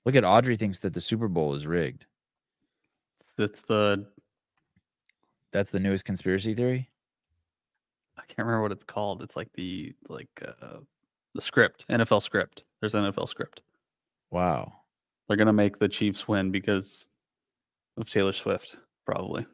Look 0.06 0.16
at 0.16 0.24
Audrey 0.24 0.58
thinks 0.58 0.80
that 0.80 0.94
the 0.94 1.02
Super 1.02 1.28
Bowl 1.28 1.54
is 1.54 1.68
rigged. 1.68 2.06
That's 3.38 3.62
the 3.62 4.06
That's 5.52 5.72
the 5.72 5.80
newest 5.80 6.06
conspiracy 6.06 6.54
theory. 6.54 6.90
I 8.18 8.22
can't 8.28 8.45
remember 8.45 8.62
what 8.62 8.72
it's 8.72 8.84
called. 8.84 9.22
It's 9.22 9.36
like 9.36 9.52
the 9.54 9.94
like 10.08 10.30
uh 10.41 10.80
the 11.36 11.41
script, 11.41 11.86
NFL 11.90 12.22
script. 12.22 12.64
There's 12.80 12.94
NFL 12.94 13.28
script. 13.28 13.62
Wow. 14.32 14.74
They're 15.28 15.38
gonna 15.38 15.54
make 15.54 15.78
the 15.78 15.90
Chiefs 15.90 16.28
win 16.28 16.52
because 16.52 17.08
of 17.98 18.10
Taylor 18.10 18.34
Swift, 18.34 18.78
probably. 19.06 19.45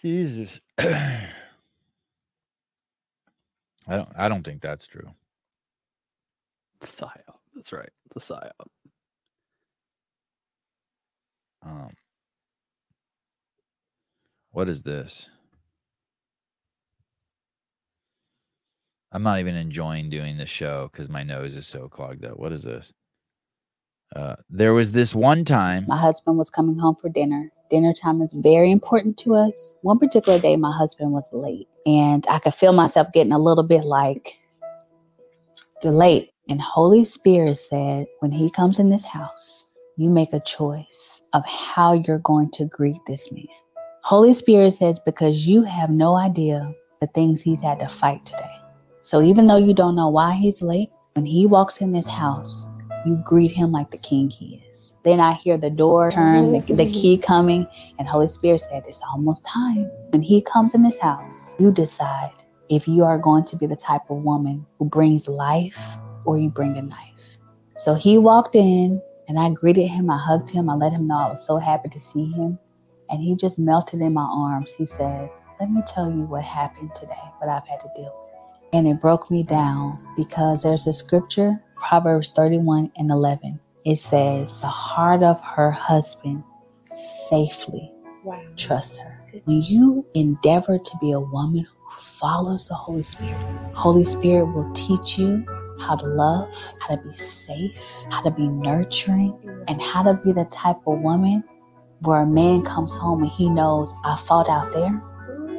Jesus. 0.00 0.60
I 0.78 1.28
don't 3.88 4.08
I 4.16 4.28
don't 4.28 4.44
think 4.44 4.62
that's 4.62 4.86
true. 4.86 5.10
Psyop. 6.82 7.36
That's 7.54 7.72
right. 7.72 7.90
The 8.14 8.20
psyop. 8.20 8.50
Um 11.62 11.92
What 14.52 14.68
is 14.68 14.82
this? 14.82 15.28
I'm 19.12 19.22
not 19.22 19.40
even 19.40 19.54
enjoying 19.56 20.10
doing 20.10 20.36
the 20.36 20.46
show 20.46 20.88
because 20.92 21.08
my 21.08 21.22
nose 21.22 21.56
is 21.56 21.66
so 21.66 21.88
clogged 21.88 22.24
up. 22.24 22.38
What 22.38 22.52
is 22.52 22.62
this? 22.62 22.92
Uh, 24.14 24.36
there 24.50 24.72
was 24.72 24.92
this 24.92 25.14
one 25.14 25.44
time. 25.44 25.84
My 25.86 25.98
husband 25.98 26.38
was 26.38 26.50
coming 26.50 26.78
home 26.78 26.96
for 26.96 27.08
dinner. 27.08 27.50
Dinner 27.70 27.92
time 27.92 28.22
is 28.22 28.32
very 28.32 28.70
important 28.70 29.18
to 29.18 29.34
us. 29.34 29.76
One 29.82 29.98
particular 29.98 30.38
day, 30.38 30.56
my 30.56 30.74
husband 30.76 31.12
was 31.12 31.28
late, 31.32 31.68
and 31.86 32.26
I 32.28 32.38
could 32.38 32.54
feel 32.54 32.72
myself 32.72 33.08
getting 33.12 33.32
a 33.32 33.38
little 33.38 33.64
bit 33.64 33.84
like, 33.84 34.38
You're 35.82 35.92
late. 35.92 36.32
And 36.50 36.62
Holy 36.62 37.04
Spirit 37.04 37.56
said, 37.56 38.06
When 38.20 38.32
he 38.32 38.50
comes 38.50 38.78
in 38.78 38.88
this 38.88 39.04
house, 39.04 39.66
you 39.98 40.08
make 40.08 40.32
a 40.32 40.40
choice 40.40 41.20
of 41.34 41.44
how 41.44 41.92
you're 41.92 42.20
going 42.20 42.50
to 42.52 42.64
greet 42.64 42.96
this 43.06 43.30
man. 43.30 43.44
Holy 44.02 44.32
Spirit 44.32 44.70
says, 44.70 44.98
Because 44.98 45.46
you 45.46 45.62
have 45.64 45.90
no 45.90 46.16
idea 46.16 46.72
the 47.02 47.06
things 47.08 47.42
he's 47.42 47.60
had 47.60 47.78
to 47.80 47.88
fight 47.88 48.24
today. 48.24 48.56
So 49.02 49.20
even 49.20 49.46
though 49.46 49.58
you 49.58 49.74
don't 49.74 49.94
know 49.94 50.08
why 50.08 50.32
he's 50.32 50.62
late, 50.62 50.88
when 51.12 51.26
he 51.26 51.44
walks 51.44 51.82
in 51.82 51.92
this 51.92 52.08
house, 52.08 52.66
you 53.04 53.22
greet 53.26 53.50
him 53.50 53.70
like 53.70 53.90
the 53.90 53.98
king 53.98 54.30
he 54.30 54.62
is. 54.70 54.94
Then 55.04 55.20
I 55.20 55.34
hear 55.34 55.58
the 55.58 55.68
door 55.68 56.10
turn, 56.12 56.52
the, 56.52 56.74
the 56.74 56.90
key 56.92 57.18
coming, 57.18 57.66
and 57.98 58.08
Holy 58.08 58.28
Spirit 58.28 58.62
said, 58.62 58.84
It's 58.88 59.02
almost 59.02 59.44
time. 59.44 59.90
When 60.12 60.22
he 60.22 60.40
comes 60.40 60.74
in 60.74 60.82
this 60.82 60.98
house, 60.98 61.54
you 61.58 61.72
decide 61.72 62.32
if 62.70 62.88
you 62.88 63.04
are 63.04 63.18
going 63.18 63.44
to 63.44 63.56
be 63.56 63.66
the 63.66 63.76
type 63.76 64.08
of 64.08 64.22
woman 64.22 64.64
who 64.78 64.86
brings 64.86 65.28
life 65.28 65.98
or 66.28 66.36
you 66.38 66.50
bring 66.50 66.76
a 66.76 66.82
knife. 66.82 67.38
So 67.78 67.94
he 67.94 68.18
walked 68.18 68.54
in 68.54 69.00
and 69.28 69.38
I 69.38 69.48
greeted 69.48 69.88
him. 69.88 70.10
I 70.10 70.18
hugged 70.18 70.50
him. 70.50 70.68
I 70.68 70.74
let 70.74 70.92
him 70.92 71.06
know 71.06 71.16
I 71.16 71.30
was 71.30 71.46
so 71.46 71.56
happy 71.56 71.88
to 71.88 71.98
see 71.98 72.26
him. 72.32 72.58
And 73.08 73.22
he 73.22 73.34
just 73.34 73.58
melted 73.58 74.02
in 74.02 74.12
my 74.12 74.28
arms. 74.30 74.74
He 74.74 74.84
said, 74.84 75.30
Let 75.58 75.70
me 75.70 75.80
tell 75.86 76.10
you 76.10 76.24
what 76.24 76.44
happened 76.44 76.90
today, 76.94 77.16
what 77.38 77.48
I've 77.48 77.66
had 77.66 77.80
to 77.80 77.88
deal 77.96 78.14
with. 78.14 78.74
And 78.74 78.86
it 78.86 79.00
broke 79.00 79.30
me 79.30 79.42
down 79.42 79.98
because 80.18 80.62
there's 80.62 80.86
a 80.86 80.92
scripture, 80.92 81.58
Proverbs 81.76 82.30
31 82.32 82.92
and 82.96 83.10
11. 83.10 83.58
It 83.86 83.96
says, 83.96 84.60
The 84.60 84.66
heart 84.66 85.22
of 85.22 85.40
her 85.40 85.70
husband 85.70 86.44
safely 86.92 87.90
Wow. 88.22 88.42
trusts 88.56 88.98
her. 88.98 89.18
When 89.46 89.62
you 89.62 90.04
endeavor 90.12 90.78
to 90.78 90.98
be 91.00 91.12
a 91.12 91.20
woman 91.20 91.64
who 91.64 92.00
follows 92.02 92.68
the 92.68 92.74
Holy 92.74 93.02
Spirit, 93.02 93.40
Holy 93.74 94.04
Spirit 94.04 94.46
will 94.52 94.70
teach 94.74 95.16
you 95.18 95.46
how 95.80 95.96
to 95.96 96.06
love, 96.06 96.52
how 96.80 96.94
to 96.94 97.02
be 97.02 97.12
safe, 97.12 97.72
how 98.10 98.22
to 98.22 98.30
be 98.30 98.48
nurturing, 98.48 99.36
and 99.68 99.80
how 99.80 100.02
to 100.02 100.14
be 100.14 100.32
the 100.32 100.46
type 100.46 100.78
of 100.86 101.00
woman 101.00 101.44
where 102.00 102.22
a 102.22 102.26
man 102.26 102.62
comes 102.62 102.94
home 102.94 103.22
and 103.22 103.32
he 103.32 103.50
knows 103.50 103.92
I 104.04 104.16
fought 104.16 104.48
out 104.48 104.72
there, 104.72 104.92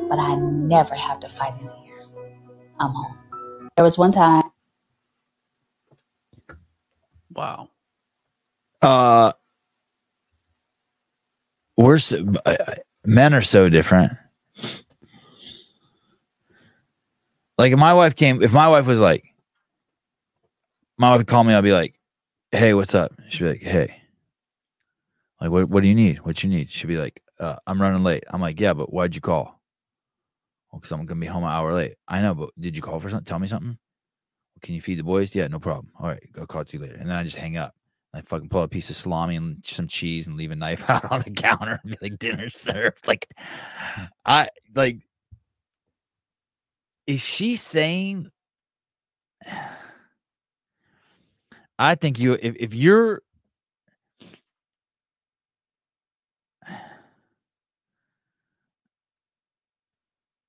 but 0.09 0.19
I 0.19 0.35
never 0.35 0.95
have 0.95 1.19
to 1.21 1.29
fight 1.29 1.53
in 1.61 1.67
here. 1.67 2.05
I'm 2.79 2.91
home. 2.91 3.17
There 3.75 3.85
was 3.85 3.97
one 3.97 4.11
time 4.11 4.43
Wow. 7.33 7.69
Uh, 8.81 9.33
we're 11.77 11.97
so, 11.97 12.25
uh, 12.45 12.75
men 13.05 13.33
are 13.33 13.41
so 13.41 13.69
different. 13.69 14.13
Like 17.57 17.73
if 17.73 17.79
my 17.79 17.93
wife 17.93 18.15
came, 18.15 18.41
if 18.41 18.51
my 18.51 18.67
wife 18.67 18.85
was 18.85 18.99
like, 18.99 19.23
my 20.99 21.11
wife 21.11 21.19
would 21.19 21.27
call 21.27 21.43
me, 21.43 21.53
I'll 21.53 21.61
be 21.61 21.73
like, 21.73 21.95
"Hey, 22.51 22.73
what's 22.75 22.93
up?" 22.95 23.13
She'd 23.29 23.43
be 23.45 23.49
like, 23.49 23.63
"Hey, 23.63 24.01
like 25.41 25.49
what? 25.51 25.69
What 25.69 25.81
do 25.81 25.89
you 25.89 25.95
need? 25.95 26.19
What 26.19 26.43
you 26.43 26.49
need?" 26.49 26.69
She'd 26.69 26.87
be 26.87 26.97
like, 26.97 27.21
uh, 27.39 27.55
"I'm 27.65 27.81
running 27.81 28.03
late." 28.03 28.23
I'm 28.29 28.41
like, 28.41 28.59
"Yeah, 28.59 28.73
but 28.73 28.93
why'd 28.93 29.15
you 29.15 29.21
call?" 29.21 29.61
Well, 30.71 30.79
because 30.79 30.91
I'm 30.91 31.05
gonna 31.05 31.19
be 31.19 31.27
home 31.27 31.43
an 31.43 31.49
hour 31.49 31.73
late. 31.73 31.95
I 32.07 32.21
know, 32.21 32.35
but 32.35 32.49
did 32.59 32.75
you 32.75 32.81
call 32.81 32.99
for 32.99 33.09
something? 33.09 33.25
Tell 33.25 33.39
me 33.39 33.47
something. 33.47 33.77
Can 34.61 34.75
you 34.75 34.81
feed 34.81 34.99
the 34.99 35.03
boys? 35.03 35.33
Yeah, 35.33 35.47
no 35.47 35.59
problem. 35.59 35.91
All 35.99 36.07
right, 36.07 36.21
I'll 36.37 36.45
call 36.45 36.65
to 36.65 36.77
you 36.77 36.83
later. 36.83 36.95
And 36.95 37.09
then 37.09 37.15
I 37.17 37.23
just 37.23 37.37
hang 37.37 37.57
up. 37.57 37.75
I 38.13 38.21
fucking 38.21 38.49
pull 38.49 38.63
a 38.63 38.67
piece 38.67 38.89
of 38.89 38.95
salami 38.95 39.35
and 39.35 39.61
some 39.63 39.87
cheese 39.87 40.27
and 40.27 40.35
leave 40.35 40.51
a 40.51 40.55
knife 40.55 40.89
out 40.89 41.11
on 41.11 41.21
the 41.21 41.31
counter 41.31 41.79
and 41.83 41.91
be 41.91 41.97
like, 42.01 42.19
dinner 42.19 42.49
served. 42.49 43.07
Like, 43.07 43.27
I 44.25 44.49
like, 44.75 44.97
is 47.07 47.21
she 47.21 47.55
saying? 47.55 48.31
I 51.79 51.95
think 51.95 52.19
you, 52.19 52.33
if, 52.41 52.55
if 52.59 52.73
you're, 52.75 53.23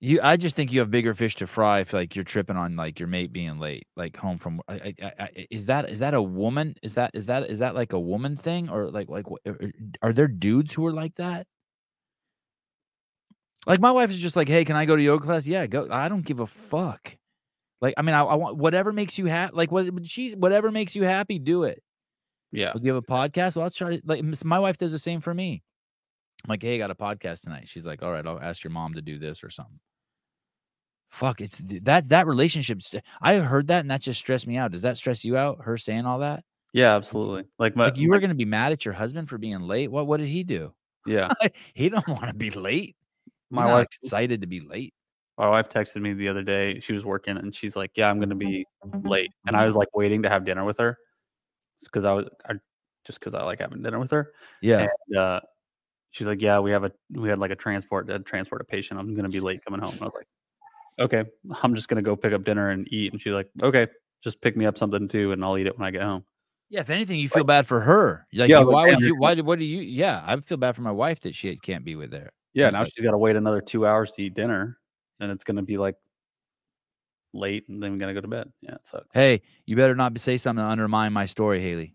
you, 0.00 0.20
I 0.22 0.36
just 0.36 0.56
think 0.56 0.72
you 0.72 0.80
have 0.80 0.90
bigger 0.90 1.14
fish 1.14 1.34
to 1.36 1.46
fry 1.46 1.80
if 1.80 1.92
like 1.92 2.16
you're 2.16 2.24
tripping 2.24 2.56
on 2.56 2.74
like 2.76 2.98
your 2.98 3.08
mate 3.08 3.32
being 3.32 3.58
late, 3.58 3.86
like 3.96 4.16
home 4.16 4.38
from. 4.38 4.60
I, 4.68 4.94
I, 5.02 5.12
I, 5.20 5.46
is 5.50 5.66
that 5.66 5.90
is 5.90 5.98
that 6.00 6.14
a 6.14 6.22
woman? 6.22 6.74
Is 6.82 6.94
that 6.94 7.10
is 7.14 7.26
that 7.26 7.50
is 7.50 7.58
that 7.60 7.74
like 7.74 7.92
a 7.92 8.00
woman 8.00 8.36
thing 8.36 8.68
or 8.70 8.90
like 8.90 9.08
like 9.10 9.26
are- 9.30 9.38
er, 9.52 9.58
er, 9.62 9.72
are 10.02 10.12
there 10.12 10.28
dudes 10.28 10.74
who 10.74 10.86
are 10.86 10.92
like 10.92 11.14
that? 11.16 11.46
Like 13.66 13.80
my 13.80 13.90
wife 13.92 14.10
is 14.10 14.18
just 14.18 14.36
like, 14.36 14.48
hey, 14.48 14.64
can 14.64 14.76
I 14.76 14.86
go 14.86 14.96
to 14.96 15.02
yoga 15.02 15.24
class? 15.24 15.46
Yeah, 15.46 15.66
go. 15.66 15.88
I 15.90 16.08
don't 16.08 16.24
give 16.24 16.40
a 16.40 16.46
fuck. 16.46 17.16
Like 17.80 17.94
I 17.96 18.02
mean, 18.02 18.14
I, 18.14 18.22
I 18.22 18.34
want 18.34 18.56
whatever 18.56 18.92
makes 18.92 19.18
you 19.18 19.26
happy. 19.26 19.54
Like 19.56 19.70
what 19.70 19.86
she's 20.06 20.36
whatever 20.36 20.70
makes 20.70 20.94
you 20.94 21.04
happy, 21.04 21.38
do 21.38 21.64
it. 21.64 21.82
Yeah. 22.52 22.72
Do 22.72 22.80
you 22.82 22.94
have 22.94 23.02
a 23.02 23.06
podcast? 23.06 23.56
Well, 23.56 23.64
I'll 23.64 23.70
try. 23.70 24.00
Like 24.04 24.22
my 24.44 24.58
wife 24.58 24.76
does 24.78 24.92
the 24.92 24.98
same 24.98 25.20
for 25.20 25.32
me. 25.32 25.62
I'm 26.44 26.48
like, 26.48 26.62
hey, 26.62 26.74
I 26.74 26.78
got 26.78 26.90
a 26.90 26.94
podcast 26.94 27.42
tonight. 27.42 27.68
She's 27.68 27.84
like, 27.86 28.02
all 28.02 28.10
right, 28.10 28.26
I'll 28.26 28.40
ask 28.40 28.64
your 28.64 28.70
mom 28.70 28.94
to 28.94 29.02
do 29.02 29.18
this 29.18 29.44
or 29.44 29.50
something. 29.50 29.78
Fuck, 31.10 31.40
it's 31.40 31.58
that 31.82 32.08
that 32.10 32.26
relationship. 32.26 32.80
I 33.20 33.36
heard 33.36 33.66
that 33.68 33.80
and 33.80 33.90
that 33.90 34.00
just 34.00 34.18
stressed 34.18 34.46
me 34.46 34.56
out. 34.56 34.70
Does 34.72 34.82
that 34.82 34.96
stress 34.96 35.24
you 35.24 35.36
out? 35.36 35.58
Her 35.64 35.76
saying 35.76 36.06
all 36.06 36.20
that? 36.20 36.44
Yeah, 36.72 36.94
absolutely. 36.94 37.44
Like 37.58 37.74
my, 37.74 37.86
Like 37.86 37.96
you 37.96 38.08
my- 38.08 38.16
were 38.16 38.20
gonna 38.20 38.34
be 38.34 38.44
mad 38.44 38.72
at 38.72 38.84
your 38.84 38.94
husband 38.94 39.28
for 39.28 39.36
being 39.38 39.60
late? 39.60 39.90
What 39.90 40.06
what 40.06 40.18
did 40.18 40.28
he 40.28 40.44
do? 40.44 40.72
yeah. 41.06 41.32
he 41.74 41.88
don't 41.88 42.06
want 42.08 42.28
to 42.28 42.34
be 42.34 42.50
late. 42.50 42.96
He's 43.48 43.56
My 43.56 43.66
wife 43.66 43.88
excited 44.02 44.42
to 44.42 44.46
be 44.46 44.60
late. 44.60 44.94
My 45.40 45.48
wife 45.48 45.70
texted 45.70 46.02
me 46.02 46.12
the 46.12 46.28
other 46.28 46.42
day. 46.42 46.80
She 46.80 46.92
was 46.92 47.02
working 47.02 47.38
and 47.38 47.54
she's 47.54 47.74
like, 47.74 47.92
"Yeah, 47.94 48.10
I'm 48.10 48.18
going 48.18 48.28
to 48.28 48.34
mm-hmm. 48.34 48.50
be 48.50 48.66
mm-hmm. 48.84 49.08
late." 49.08 49.30
And 49.46 49.56
I 49.56 49.60
mm-hmm. 49.60 49.68
was 49.68 49.76
like 49.76 49.88
waiting 49.96 50.22
to 50.22 50.28
have 50.28 50.44
dinner 50.44 50.66
with 50.66 50.76
her 50.78 50.98
because 51.82 52.04
I 52.04 52.12
was 52.12 52.26
I, 52.46 52.54
just 53.06 53.18
because 53.18 53.32
I 53.32 53.42
like 53.42 53.60
having 53.60 53.82
dinner 53.82 53.98
with 53.98 54.10
her. 54.10 54.32
Yeah. 54.60 54.88
And 55.08 55.16
uh, 55.16 55.40
she's 56.10 56.26
like, 56.26 56.42
"Yeah, 56.42 56.58
we 56.60 56.72
have 56.72 56.84
a 56.84 56.92
we 57.10 57.30
had 57.30 57.38
like 57.38 57.52
a 57.52 57.56
transport 57.56 58.06
to 58.08 58.18
transport 58.18 58.60
a 58.60 58.64
patient. 58.64 59.00
I'm 59.00 59.14
going 59.14 59.24
to 59.24 59.30
be 59.30 59.40
late 59.40 59.64
coming 59.64 59.80
home." 59.80 59.94
And 59.94 60.02
I 60.02 60.04
was 60.04 60.14
like, 60.14 60.28
"Okay, 60.98 61.24
I'm 61.62 61.74
just 61.74 61.88
going 61.88 62.02
to 62.04 62.06
go 62.06 62.16
pick 62.16 62.34
up 62.34 62.44
dinner 62.44 62.68
and 62.68 62.86
eat." 62.92 63.12
And 63.12 63.20
she's 63.20 63.32
like, 63.32 63.48
"Okay, 63.62 63.88
just 64.22 64.42
pick 64.42 64.58
me 64.58 64.66
up 64.66 64.76
something 64.76 65.08
too, 65.08 65.32
and 65.32 65.42
I'll 65.42 65.56
eat 65.56 65.66
it 65.66 65.78
when 65.78 65.86
I 65.86 65.90
get 65.90 66.02
home." 66.02 66.24
Yeah, 66.68 66.80
if 66.80 66.90
anything, 66.90 67.18
you 67.18 67.30
feel 67.30 67.44
bad 67.44 67.66
for 67.66 67.80
her. 67.80 68.26
Like, 68.32 68.50
Yeah, 68.50 68.60
why 68.60 68.88
would 68.88 69.00
you? 69.00 69.16
Why 69.16 69.34
do? 69.34 69.42
What 69.42 69.58
do 69.58 69.64
you? 69.64 69.80
Yeah, 69.80 70.22
I 70.26 70.38
feel 70.40 70.58
bad 70.58 70.76
for 70.76 70.82
my 70.82 70.92
wife 70.92 71.20
that 71.20 71.34
she 71.34 71.56
can't 71.56 71.84
be 71.84 71.96
with 71.96 72.10
there. 72.10 72.30
Yeah, 72.52 72.68
now 72.68 72.80
like- 72.80 72.92
she's 72.94 73.02
got 73.02 73.12
to 73.12 73.18
wait 73.18 73.36
another 73.36 73.62
two 73.62 73.86
hours 73.86 74.12
to 74.12 74.22
eat 74.22 74.34
dinner, 74.34 74.78
and 75.20 75.30
it's 75.30 75.44
going 75.44 75.56
to 75.56 75.62
be 75.62 75.78
like 75.78 75.96
late, 77.32 77.68
and 77.68 77.82
then 77.82 77.92
we 77.92 77.98
got 77.98 78.06
to 78.06 78.14
go 78.14 78.20
to 78.20 78.28
bed. 78.28 78.52
Yeah, 78.62 78.74
it 78.74 78.86
sucks. 78.86 79.06
Hey, 79.12 79.42
you 79.66 79.76
better 79.76 79.94
not 79.94 80.18
say 80.18 80.36
something 80.36 80.64
to 80.64 80.68
undermine 80.68 81.12
my 81.12 81.26
story, 81.26 81.60
Haley. 81.60 81.94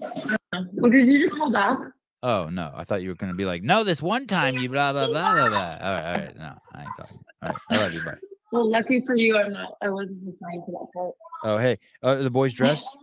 Well, 0.00 0.90
did 0.90 1.06
you 1.06 1.26
just 1.26 1.38
call 1.38 1.50
back? 1.50 1.78
Oh 2.22 2.48
no, 2.48 2.72
I 2.74 2.84
thought 2.84 3.02
you 3.02 3.10
were 3.10 3.16
gonna 3.16 3.34
be 3.34 3.44
like, 3.44 3.62
no, 3.62 3.84
this 3.84 4.00
one 4.00 4.26
time 4.26 4.56
you 4.56 4.70
blah 4.70 4.92
blah 4.92 5.08
blah 5.08 5.34
blah 5.34 5.48
blah. 5.50 5.76
All 5.80 5.92
right, 5.92 6.04
all 6.04 6.14
right, 6.14 6.36
no, 6.38 6.54
I 6.74 6.80
ain't 6.80 6.90
talking. 6.98 7.18
All 7.42 7.48
right, 7.50 7.58
I 7.70 7.76
love 7.76 7.92
you, 7.92 8.02
bye. 8.02 8.16
Well, 8.50 8.70
lucky 8.70 9.02
for 9.04 9.14
you, 9.14 9.36
I'm 9.36 9.52
not. 9.52 9.74
I 9.82 9.90
wasn't 9.90 10.22
assigned 10.22 10.62
to 10.64 10.72
that 10.72 10.86
part. 10.94 11.14
Oh 11.44 11.58
hey, 11.58 11.78
uh, 12.02 12.16
the 12.16 12.30
boys 12.30 12.54
dressed. 12.54 12.88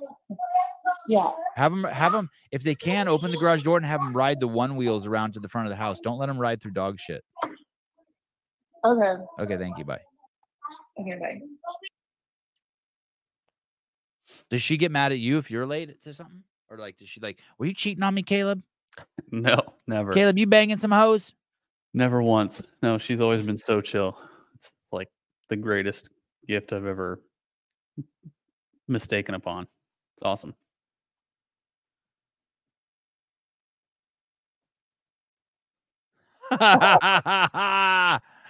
Yeah. 1.07 1.31
Have 1.55 1.71
them, 1.71 1.83
have 1.85 2.11
them, 2.11 2.29
if 2.51 2.63
they 2.63 2.75
can, 2.75 3.07
open 3.07 3.31
the 3.31 3.37
garage 3.37 3.63
door 3.63 3.77
and 3.77 3.85
have 3.85 3.99
them 3.99 4.15
ride 4.15 4.39
the 4.39 4.47
one 4.47 4.75
wheels 4.75 5.07
around 5.07 5.33
to 5.33 5.39
the 5.39 5.49
front 5.49 5.67
of 5.67 5.71
the 5.71 5.75
house. 5.75 5.99
Don't 5.99 6.19
let 6.19 6.27
them 6.27 6.37
ride 6.37 6.61
through 6.61 6.71
dog 6.71 6.99
shit. 6.99 7.23
Okay. 8.83 9.15
Okay, 9.39 9.57
thank 9.57 9.77
you. 9.77 9.85
Bye. 9.85 9.99
Okay. 10.99 11.19
Bye. 11.19 11.39
Does 14.49 14.61
she 14.61 14.77
get 14.77 14.91
mad 14.91 15.11
at 15.11 15.19
you 15.19 15.37
if 15.37 15.51
you're 15.51 15.65
late 15.65 16.01
to 16.03 16.13
something, 16.13 16.43
or 16.69 16.77
like, 16.77 16.97
does 16.97 17.09
she 17.09 17.19
like, 17.19 17.39
were 17.57 17.65
you 17.65 17.73
cheating 17.73 18.03
on 18.03 18.13
me, 18.13 18.23
Caleb? 18.23 18.63
No, 19.31 19.61
never. 19.87 20.11
Caleb, 20.11 20.37
you 20.37 20.45
banging 20.45 20.77
some 20.77 20.91
hoes? 20.91 21.33
Never 21.93 22.21
once. 22.21 22.61
No, 22.83 22.97
she's 22.97 23.21
always 23.21 23.41
been 23.41 23.57
so 23.57 23.79
chill. 23.79 24.17
It's 24.55 24.69
like 24.91 25.07
the 25.47 25.55
greatest 25.55 26.09
gift 26.47 26.73
I've 26.73 26.85
ever 26.85 27.21
mistaken 28.89 29.35
upon. 29.35 29.67
It's 30.15 30.23
awesome. 30.23 30.53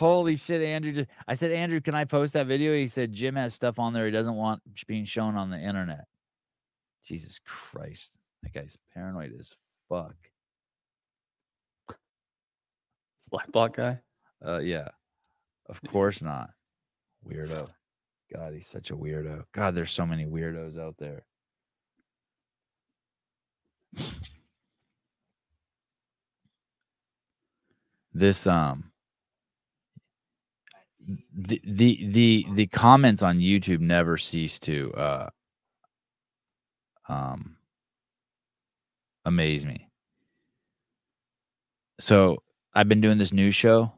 Holy 0.00 0.36
shit, 0.36 0.62
Andrew! 0.62 0.92
Just, 0.92 1.10
I 1.28 1.34
said, 1.34 1.52
Andrew, 1.52 1.78
can 1.78 1.94
I 1.94 2.06
post 2.06 2.32
that 2.32 2.46
video? 2.46 2.72
He 2.72 2.88
said 2.88 3.12
Jim 3.12 3.36
has 3.36 3.52
stuff 3.52 3.78
on 3.78 3.92
there 3.92 4.06
he 4.06 4.10
doesn't 4.10 4.34
want 4.34 4.62
being 4.86 5.04
shown 5.04 5.36
on 5.36 5.50
the 5.50 5.58
internet. 5.58 6.06
Jesus 7.04 7.38
Christ, 7.44 8.16
that 8.42 8.54
guy's 8.54 8.78
paranoid 8.94 9.34
as 9.38 9.50
fuck. 9.90 10.14
Black 13.30 13.52
block 13.52 13.76
guy. 13.76 14.00
Uh, 14.42 14.60
yeah, 14.60 14.88
of 15.68 15.78
course 15.82 16.22
not. 16.22 16.48
Weirdo. 17.28 17.68
God, 18.34 18.54
he's 18.54 18.68
such 18.68 18.90
a 18.90 18.96
weirdo. 18.96 19.44
God, 19.52 19.74
there's 19.74 19.92
so 19.92 20.06
many 20.06 20.24
weirdos 20.24 20.78
out 20.78 20.94
there. 20.98 21.26
This 28.14 28.46
um 28.46 28.90
the 31.34 31.60
the 31.64 32.06
the 32.10 32.46
the 32.52 32.66
comments 32.68 33.22
on 33.22 33.38
YouTube 33.38 33.80
never 33.80 34.16
cease 34.16 34.58
to 34.60 34.92
uh 34.92 35.30
um 37.08 37.56
amaze 39.24 39.66
me. 39.66 39.88
So 42.00 42.42
I've 42.74 42.88
been 42.88 43.00
doing 43.00 43.18
this 43.18 43.32
news 43.32 43.54
show 43.54 43.92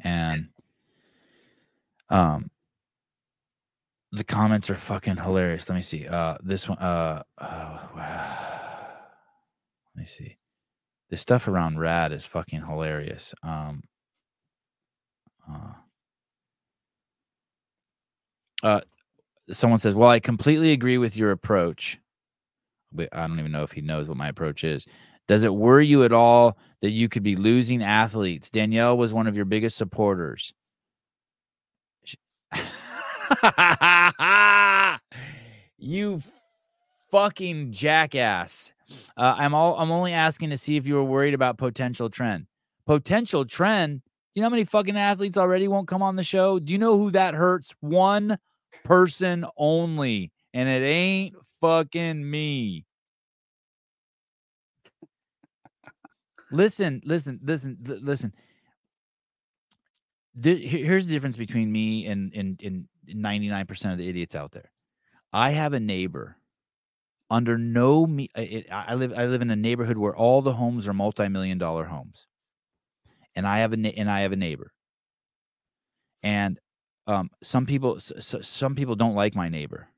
and 0.00 0.48
um 2.10 2.50
the 4.12 4.24
comments 4.24 4.70
are 4.70 4.74
fucking 4.74 5.16
hilarious. 5.16 5.68
Let 5.68 5.76
me 5.76 5.82
see. 5.82 6.06
Uh 6.06 6.38
this 6.42 6.68
one 6.68 6.78
uh, 6.78 7.22
uh 7.38 7.86
let 9.94 10.00
me 10.00 10.06
see. 10.06 10.37
The 11.10 11.16
stuff 11.16 11.48
around 11.48 11.78
rad 11.78 12.12
is 12.12 12.26
fucking 12.26 12.66
hilarious. 12.66 13.34
Um 13.42 13.82
uh, 15.50 15.72
uh 18.62 18.80
someone 19.52 19.78
says, 19.80 19.94
"Well, 19.94 20.10
I 20.10 20.20
completely 20.20 20.72
agree 20.72 20.98
with 20.98 21.16
your 21.16 21.30
approach." 21.30 21.98
But 22.92 23.08
I 23.12 23.26
don't 23.26 23.38
even 23.38 23.52
know 23.52 23.62
if 23.64 23.72
he 23.72 23.82
knows 23.82 24.08
what 24.08 24.16
my 24.16 24.28
approach 24.28 24.64
is. 24.64 24.86
Does 25.28 25.44
it 25.44 25.54
worry 25.54 25.86
you 25.86 26.04
at 26.04 26.12
all 26.12 26.56
that 26.80 26.90
you 26.90 27.08
could 27.08 27.22
be 27.22 27.36
losing 27.36 27.82
athletes? 27.82 28.50
Danielle 28.50 28.96
was 28.96 29.12
one 29.12 29.26
of 29.26 29.36
your 29.36 29.44
biggest 29.44 29.76
supporters. 29.76 30.54
Sh- 32.04 32.16
you 35.78 36.22
fucking 37.10 37.72
jackass. 37.72 38.72
Uh, 39.16 39.34
I'm 39.36 39.54
all 39.54 39.76
I'm 39.76 39.90
only 39.90 40.12
asking 40.12 40.50
to 40.50 40.56
see 40.56 40.76
if 40.76 40.86
you 40.86 40.94
were 40.94 41.04
worried 41.04 41.34
about 41.34 41.58
potential 41.58 42.08
trend. 42.08 42.46
Potential 42.86 43.44
trend. 43.44 44.00
Do 44.02 44.10
you 44.34 44.42
know 44.42 44.46
how 44.46 44.50
many 44.50 44.64
fucking 44.64 44.96
athletes 44.96 45.36
already 45.36 45.68
won't 45.68 45.88
come 45.88 46.02
on 46.02 46.16
the 46.16 46.24
show? 46.24 46.58
Do 46.58 46.72
you 46.72 46.78
know 46.78 46.96
who 46.98 47.10
that 47.10 47.34
hurts? 47.34 47.74
One 47.80 48.38
person 48.84 49.44
only, 49.56 50.32
and 50.54 50.68
it 50.68 50.82
ain't 50.82 51.34
fucking 51.60 52.28
me. 52.28 52.86
listen, 56.50 57.02
listen, 57.04 57.40
listen, 57.42 57.76
li- 57.84 58.00
listen. 58.02 58.32
The- 60.34 60.66
here's 60.66 61.06
the 61.06 61.12
difference 61.12 61.36
between 61.36 61.70
me 61.70 62.06
and 62.06 62.32
and 62.34 62.60
and 62.62 62.88
99% 63.08 63.92
of 63.92 63.98
the 63.98 64.08
idiots 64.08 64.36
out 64.36 64.52
there. 64.52 64.70
I 65.32 65.50
have 65.50 65.72
a 65.72 65.80
neighbor 65.80 66.37
under 67.30 67.58
no 67.58 68.06
me 68.06 68.28
I- 68.36 68.40
it, 68.42 68.66
I 68.70 68.94
live 68.94 69.12
I 69.16 69.26
live 69.26 69.42
in 69.42 69.50
a 69.50 69.56
neighborhood 69.56 69.98
where 69.98 70.16
all 70.16 70.42
the 70.42 70.54
homes 70.54 70.88
are 70.88 70.94
multi-million 70.94 71.58
dollar 71.58 71.86
homes. 71.86 72.26
And 73.34 73.46
I 73.46 73.58
have 73.60 73.72
a 73.72 73.76
and 73.76 74.10
I 74.10 74.20
have 74.20 74.32
a 74.32 74.36
neighbor. 74.36 74.72
And 76.22 76.58
um 77.06 77.30
some 77.42 77.66
people 77.66 77.96
s- 77.96 78.12
s- 78.16 78.46
some 78.46 78.74
people 78.74 78.94
don't 78.96 79.14
like 79.14 79.34
my 79.34 79.48
neighbor. 79.48 79.88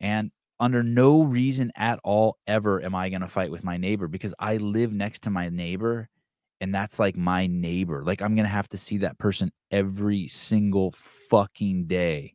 And 0.00 0.30
under 0.60 0.82
no 0.82 1.22
reason 1.22 1.72
at 1.76 1.98
all 2.04 2.38
ever 2.46 2.82
am 2.82 2.94
I 2.94 3.08
going 3.08 3.22
to 3.22 3.28
fight 3.28 3.50
with 3.50 3.64
my 3.64 3.76
neighbor 3.76 4.08
because 4.08 4.34
I 4.38 4.56
live 4.58 4.92
next 4.92 5.22
to 5.22 5.30
my 5.30 5.48
neighbor 5.48 6.08
and 6.60 6.74
that's 6.74 6.98
like 6.98 7.16
my 7.16 7.46
neighbor. 7.46 8.04
Like 8.04 8.22
I'm 8.22 8.34
going 8.36 8.44
to 8.46 8.50
have 8.50 8.68
to 8.68 8.78
see 8.78 8.98
that 8.98 9.18
person 9.18 9.50
every 9.70 10.28
single 10.28 10.92
fucking 10.92 11.86
day. 11.86 12.34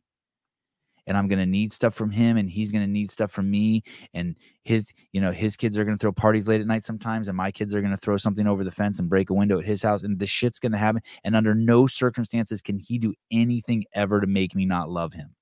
And 1.10 1.18
I'm 1.18 1.26
going 1.26 1.40
to 1.40 1.46
need 1.46 1.72
stuff 1.72 1.92
from 1.92 2.12
him 2.12 2.36
and 2.36 2.48
he's 2.48 2.70
going 2.70 2.84
to 2.84 2.90
need 2.90 3.10
stuff 3.10 3.32
from 3.32 3.50
me 3.50 3.82
and 4.14 4.36
his 4.62 4.92
you 5.10 5.20
know 5.20 5.32
his 5.32 5.56
kids 5.56 5.76
are 5.76 5.84
going 5.84 5.98
to 5.98 6.00
throw 6.00 6.12
parties 6.12 6.46
late 6.46 6.60
at 6.60 6.68
night 6.68 6.84
sometimes 6.84 7.26
and 7.26 7.36
my 7.36 7.50
kids 7.50 7.74
are 7.74 7.80
going 7.80 7.90
to 7.90 7.96
throw 7.96 8.16
something 8.16 8.46
over 8.46 8.62
the 8.62 8.70
fence 8.70 9.00
and 9.00 9.08
break 9.08 9.28
a 9.28 9.34
window 9.34 9.58
at 9.58 9.64
his 9.64 9.82
house 9.82 10.04
and 10.04 10.20
the 10.20 10.26
shit's 10.26 10.60
going 10.60 10.70
to 10.70 10.78
happen 10.78 11.02
and 11.24 11.34
under 11.34 11.52
no 11.52 11.88
circumstances 11.88 12.62
can 12.62 12.78
he 12.78 12.96
do 12.96 13.12
anything 13.32 13.84
ever 13.92 14.20
to 14.20 14.28
make 14.28 14.54
me 14.54 14.64
not 14.64 14.88
love 14.88 15.12
him. 15.12 15.34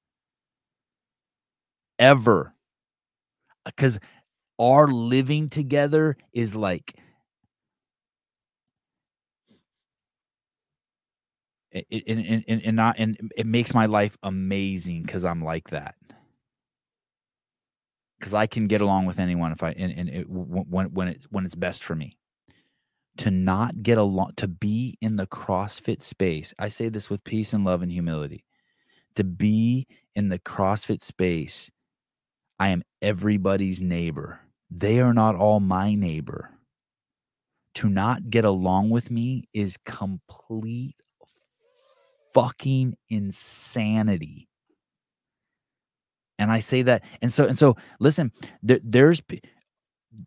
Ever 1.99 2.55
because 3.66 3.99
our 4.59 4.89
living 4.89 5.51
together 5.51 6.16
is 6.32 6.57
like 6.57 6.95
it, 6.97 7.03
it, 9.51 9.61
and, 11.73 11.85
and, 12.07 12.45
and, 12.49 12.62
and 12.65 12.77
not 12.77 12.97
and 12.99 13.32
it 13.36 13.47
makes 13.47 13.74
my 13.74 13.86
life 13.86 14.16
amazing 14.23 15.03
because 15.03 15.24
i'm 15.24 15.43
like 15.43 15.70
that 15.70 15.95
because 18.19 18.35
i 18.35 18.47
can 18.47 18.66
get 18.66 18.81
along 18.81 19.07
with 19.07 19.19
anyone 19.19 19.53
if 19.53 19.62
i 19.62 19.70
and, 19.73 19.93
and 19.93 20.09
it, 20.09 20.27
when 20.28 20.86
when 20.86 21.09
it 21.09 21.27
when 21.31 21.45
it's 21.45 21.55
best 21.55 21.85
for 21.85 21.95
me 21.95 22.16
to 23.19 23.31
not 23.31 23.82
get 23.82 23.99
along 23.99 24.32
to 24.36 24.49
be 24.49 24.97
in 25.01 25.16
the 25.16 25.27
crossfit 25.27 26.03
space 26.03 26.55
i 26.59 26.69
say 26.69 26.89
this 26.89 27.11
with 27.11 27.23
peace 27.24 27.53
and 27.53 27.65
love 27.65 27.82
and 27.82 27.93
humility 27.93 28.45
to 29.15 29.24
be 29.24 29.86
in 30.15 30.28
the 30.28 30.39
crossfit 30.39 31.03
space 31.03 31.70
I 32.59 32.69
am 32.69 32.82
everybody's 33.01 33.81
neighbor. 33.81 34.40
They 34.70 35.01
are 35.01 35.15
not 35.15 35.36
all 35.36 35.61
my 35.61 35.95
neighbor. 35.95 36.51
To 37.74 37.89
not 37.89 38.28
get 38.31 38.45
along 38.45 38.90
with 38.90 39.11
me 39.11 39.49
is 39.55 39.77
complete 39.77 40.97
fucking 42.35 42.95
insanity. 43.09 44.49
And 46.39 46.53
I 46.53 46.61
say 46.61 46.83
that, 46.83 47.03
and 47.21 47.33
so 47.33 47.47
and 47.47 47.59
so. 47.59 47.77
Listen, 47.99 48.31
there, 48.63 48.79
there's 48.85 49.21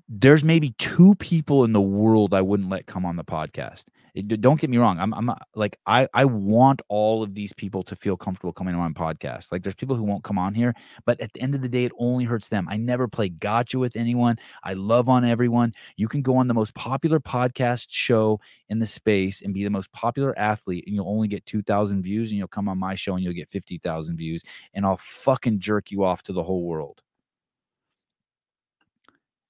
there's 0.10 0.44
maybe 0.44 0.72
two 0.78 1.15
people 1.15 1.64
in 1.64 1.72
the 1.73 1.82
world 1.82 2.34
I 2.34 2.41
wouldn't 2.41 2.69
let 2.69 2.86
come 2.86 3.06
on 3.06 3.15
the 3.15 3.23
podcast. 3.23 3.86
It- 4.13 4.41
don't 4.41 4.59
get 4.59 4.69
me 4.69 4.77
wrong. 4.77 4.99
I'm 4.99 5.13
I'm 5.13 5.31
like 5.55 5.77
I 5.85 6.07
I 6.13 6.25
want 6.25 6.81
all 6.89 7.23
of 7.23 7.33
these 7.33 7.53
people 7.53 7.81
to 7.83 7.95
feel 7.95 8.17
comfortable 8.17 8.51
coming 8.51 8.75
on 8.75 8.81
my 8.81 9.13
podcast. 9.13 9.51
Like 9.51 9.63
there's 9.63 9.75
people 9.75 9.95
who 9.95 10.03
won't 10.03 10.23
come 10.23 10.38
on 10.38 10.53
here, 10.53 10.73
but 11.05 11.19
at 11.21 11.31
the 11.33 11.41
end 11.41 11.55
of 11.55 11.61
the 11.61 11.69
day, 11.69 11.85
it 11.85 11.93
only 11.97 12.25
hurts 12.25 12.49
them. 12.49 12.67
I 12.69 12.77
never 12.77 13.07
play 13.07 13.29
gotcha 13.29 13.79
with 13.79 13.95
anyone. 13.95 14.38
I 14.63 14.73
love 14.73 15.07
on 15.07 15.23
everyone. 15.23 15.73
You 15.95 16.07
can 16.09 16.21
go 16.21 16.35
on 16.35 16.47
the 16.47 16.53
most 16.53 16.73
popular 16.75 17.19
podcast 17.19 17.88
show 17.89 18.39
in 18.69 18.79
the 18.79 18.88
space 18.88 19.41
and 19.41 19.53
be 19.53 19.63
the 19.63 19.69
most 19.69 19.91
popular 19.93 20.38
athlete, 20.38 20.83
and 20.88 20.95
you'll 20.95 21.09
only 21.09 21.27
get 21.29 21.45
two 21.45 21.61
thousand 21.61 22.03
views, 22.03 22.31
and 22.31 22.38
you'll 22.38 22.47
come 22.49 22.67
on 22.67 22.77
my 22.77 22.95
show 22.95 23.15
and 23.15 23.23
you'll 23.23 23.33
get 23.33 23.49
fifty 23.49 23.77
thousand 23.77 24.17
views, 24.17 24.43
and 24.73 24.85
I'll 24.85 24.97
fucking 24.97 25.59
jerk 25.59 25.89
you 25.91 26.03
off 26.03 26.23
to 26.23 26.33
the 26.33 26.43
whole 26.43 26.63
world. 26.63 27.01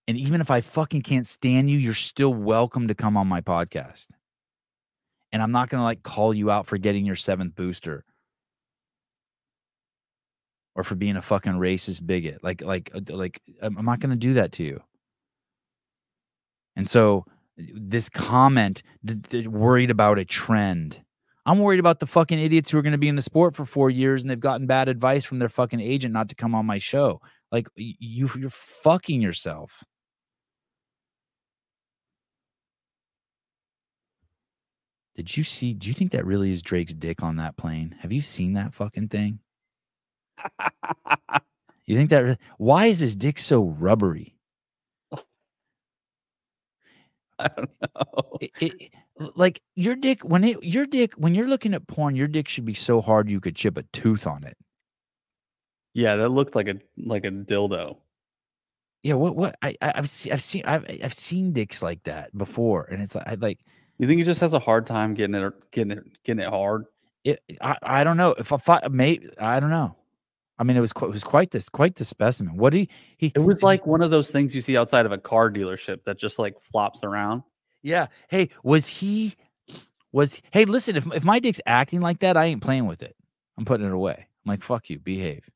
And 0.07 0.17
even 0.17 0.41
if 0.41 0.51
I 0.51 0.61
fucking 0.61 1.03
can't 1.03 1.25
stand 1.25 1.69
you, 1.69 1.77
you're 1.77 1.93
still 1.93 2.33
welcome 2.33 2.87
to 2.89 2.95
come 2.95 3.15
on 3.15 3.27
my 3.27 3.41
podcast. 3.41 4.07
And 5.31 5.41
I'm 5.41 5.51
not 5.51 5.69
going 5.69 5.79
to 5.79 5.85
like 5.85 6.03
call 6.03 6.33
you 6.33 6.51
out 6.51 6.67
for 6.67 6.77
getting 6.77 7.05
your 7.05 7.15
seventh 7.15 7.55
booster 7.55 8.03
or 10.75 10.83
for 10.83 10.95
being 10.95 11.17
a 11.17 11.21
fucking 11.21 11.53
racist 11.53 12.05
bigot. 12.05 12.43
Like, 12.43 12.61
like, 12.61 12.91
uh, 12.93 13.01
like, 13.09 13.41
I'm 13.61 13.85
not 13.85 13.99
going 13.99 14.11
to 14.11 14.15
do 14.15 14.33
that 14.33 14.51
to 14.53 14.63
you. 14.63 14.81
And 16.75 16.87
so 16.87 17.25
this 17.57 18.09
comment 18.09 18.81
d- 19.03 19.15
d- 19.15 19.47
worried 19.47 19.91
about 19.91 20.19
a 20.19 20.25
trend. 20.25 21.01
I'm 21.45 21.59
worried 21.59 21.79
about 21.79 21.99
the 21.99 22.07
fucking 22.07 22.39
idiots 22.39 22.69
who 22.69 22.77
are 22.77 22.81
going 22.81 22.91
to 22.91 22.97
be 22.97 23.07
in 23.07 23.15
the 23.15 23.21
sport 23.21 23.55
for 23.55 23.65
four 23.65 23.89
years 23.89 24.21
and 24.21 24.29
they've 24.29 24.39
gotten 24.39 24.67
bad 24.67 24.87
advice 24.87 25.25
from 25.25 25.39
their 25.39 25.49
fucking 25.49 25.79
agent 25.79 26.13
not 26.13 26.29
to 26.29 26.35
come 26.35 26.53
on 26.55 26.65
my 26.65 26.77
show. 26.77 27.19
Like 27.51 27.67
you, 27.75 28.29
you're 28.37 28.49
fucking 28.49 29.21
yourself. 29.21 29.83
Did 35.15 35.35
you 35.35 35.43
see? 35.43 35.73
Do 35.73 35.87
you 35.87 35.93
think 35.93 36.11
that 36.11 36.25
really 36.25 36.51
is 36.51 36.61
Drake's 36.61 36.93
dick 36.93 37.21
on 37.21 37.35
that 37.37 37.57
plane? 37.57 37.95
Have 37.99 38.11
you 38.11 38.21
seen 38.21 38.53
that 38.53 38.73
fucking 38.73 39.09
thing? 39.09 39.39
You 41.91 41.97
think 41.97 42.09
that? 42.11 42.39
Why 42.57 42.85
is 42.85 42.99
his 42.99 43.17
dick 43.17 43.37
so 43.37 43.65
rubbery? 43.65 44.33
I 47.39 47.49
don't 47.49 47.69
know. 47.81 48.37
It, 48.39 48.51
it, 48.61 48.91
like 49.35 49.61
your 49.75 49.97
dick 49.97 50.21
when 50.23 50.45
it 50.45 50.63
your 50.63 50.85
dick 50.85 51.13
when 51.15 51.35
you're 51.35 51.49
looking 51.49 51.73
at 51.73 51.87
porn, 51.87 52.15
your 52.15 52.29
dick 52.29 52.47
should 52.47 52.63
be 52.63 52.73
so 52.73 53.01
hard 53.01 53.29
you 53.29 53.41
could 53.41 53.57
chip 53.57 53.77
a 53.77 53.83
tooth 53.91 54.25
on 54.25 54.45
it. 54.45 54.57
Yeah, 55.93 56.15
that 56.15 56.29
looked 56.29 56.55
like 56.55 56.69
a 56.69 56.75
like 56.97 57.25
a 57.25 57.31
dildo. 57.31 57.97
Yeah, 59.03 59.15
what 59.15 59.35
what 59.35 59.57
I, 59.61 59.75
I 59.81 59.93
I've 59.95 60.09
seen 60.09 60.31
I've 60.31 60.41
seen 60.41 60.63
I've 60.65 60.85
I've 61.03 61.13
seen 61.13 61.51
dicks 61.51 61.81
like 61.83 62.03
that 62.03 62.37
before, 62.37 62.85
and 62.85 63.01
it's 63.01 63.15
like 63.15 63.27
I 63.27 63.33
like 63.33 63.59
You 64.01 64.07
think 64.07 64.17
he 64.17 64.23
just 64.23 64.41
has 64.41 64.55
a 64.55 64.59
hard 64.59 64.87
time 64.87 65.13
getting 65.13 65.35
it 65.35 65.53
getting 65.69 65.91
it 65.91 66.23
getting 66.23 66.43
it 66.43 66.49
hard? 66.49 66.85
it. 67.23 67.39
I, 67.61 67.77
I 67.83 68.03
don't 68.03 68.17
know 68.17 68.33
if 68.35 68.51
I 68.67 68.87
maybe 68.89 69.29
I 69.39 69.59
don't 69.59 69.69
know. 69.69 69.95
I 70.57 70.63
mean, 70.63 70.75
it 70.75 70.79
was 70.79 70.91
quite, 70.91 71.09
it 71.09 71.13
was 71.13 71.23
quite 71.23 71.51
this 71.51 71.69
quite 71.69 71.95
the 71.97 72.03
specimen. 72.03 72.57
What 72.57 72.73
he 72.73 72.89
he 73.17 73.31
It 73.35 73.43
was 73.43 73.61
like 73.61 73.85
one 73.85 74.01
of 74.01 74.09
those 74.09 74.31
things 74.31 74.55
you 74.55 74.61
see 74.61 74.75
outside 74.75 75.05
of 75.05 75.11
a 75.11 75.19
car 75.19 75.51
dealership 75.51 76.03
that 76.05 76.17
just 76.17 76.39
like 76.39 76.59
flops 76.71 77.01
around. 77.03 77.43
Yeah. 77.83 78.07
Hey, 78.27 78.49
was 78.63 78.87
he 78.87 79.35
Was 80.11 80.41
hey, 80.51 80.65
listen, 80.65 80.95
if 80.95 81.05
if 81.13 81.23
my 81.23 81.37
dick's 81.37 81.61
acting 81.67 82.01
like 82.01 82.21
that, 82.21 82.35
I 82.37 82.45
ain't 82.45 82.63
playing 82.63 82.87
with 82.87 83.03
it. 83.03 83.15
I'm 83.55 83.65
putting 83.65 83.85
it 83.85 83.93
away. 83.93 84.15
I'm 84.17 84.49
like, 84.49 84.63
fuck 84.63 84.89
you, 84.89 84.97
behave. 84.97 85.47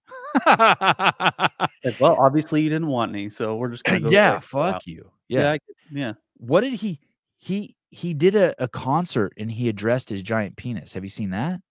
Like, 0.45 1.99
well, 1.99 2.15
obviously 2.19 2.61
you 2.61 2.69
didn't 2.69 2.87
want 2.89 3.11
any, 3.11 3.29
so 3.29 3.55
we're 3.55 3.69
just 3.69 3.83
gonna 3.85 4.01
go. 4.01 4.09
yeah, 4.09 4.39
fuck 4.39 4.85
you. 4.85 5.11
Yeah, 5.29 5.41
Yeah. 5.41 5.51
I 5.51 5.59
yeah. 5.91 6.13
What 6.37 6.61
did 6.61 6.73
he 6.73 6.99
he 7.37 7.74
he 7.95 8.13
did 8.13 8.35
a, 8.35 8.53
a 8.61 8.67
concert 8.67 9.33
and 9.37 9.49
he 9.49 9.69
addressed 9.69 10.09
his 10.09 10.21
giant 10.21 10.57
penis. 10.57 10.91
Have 10.93 11.03
you 11.03 11.09
seen 11.09 11.29
that? 11.29 11.61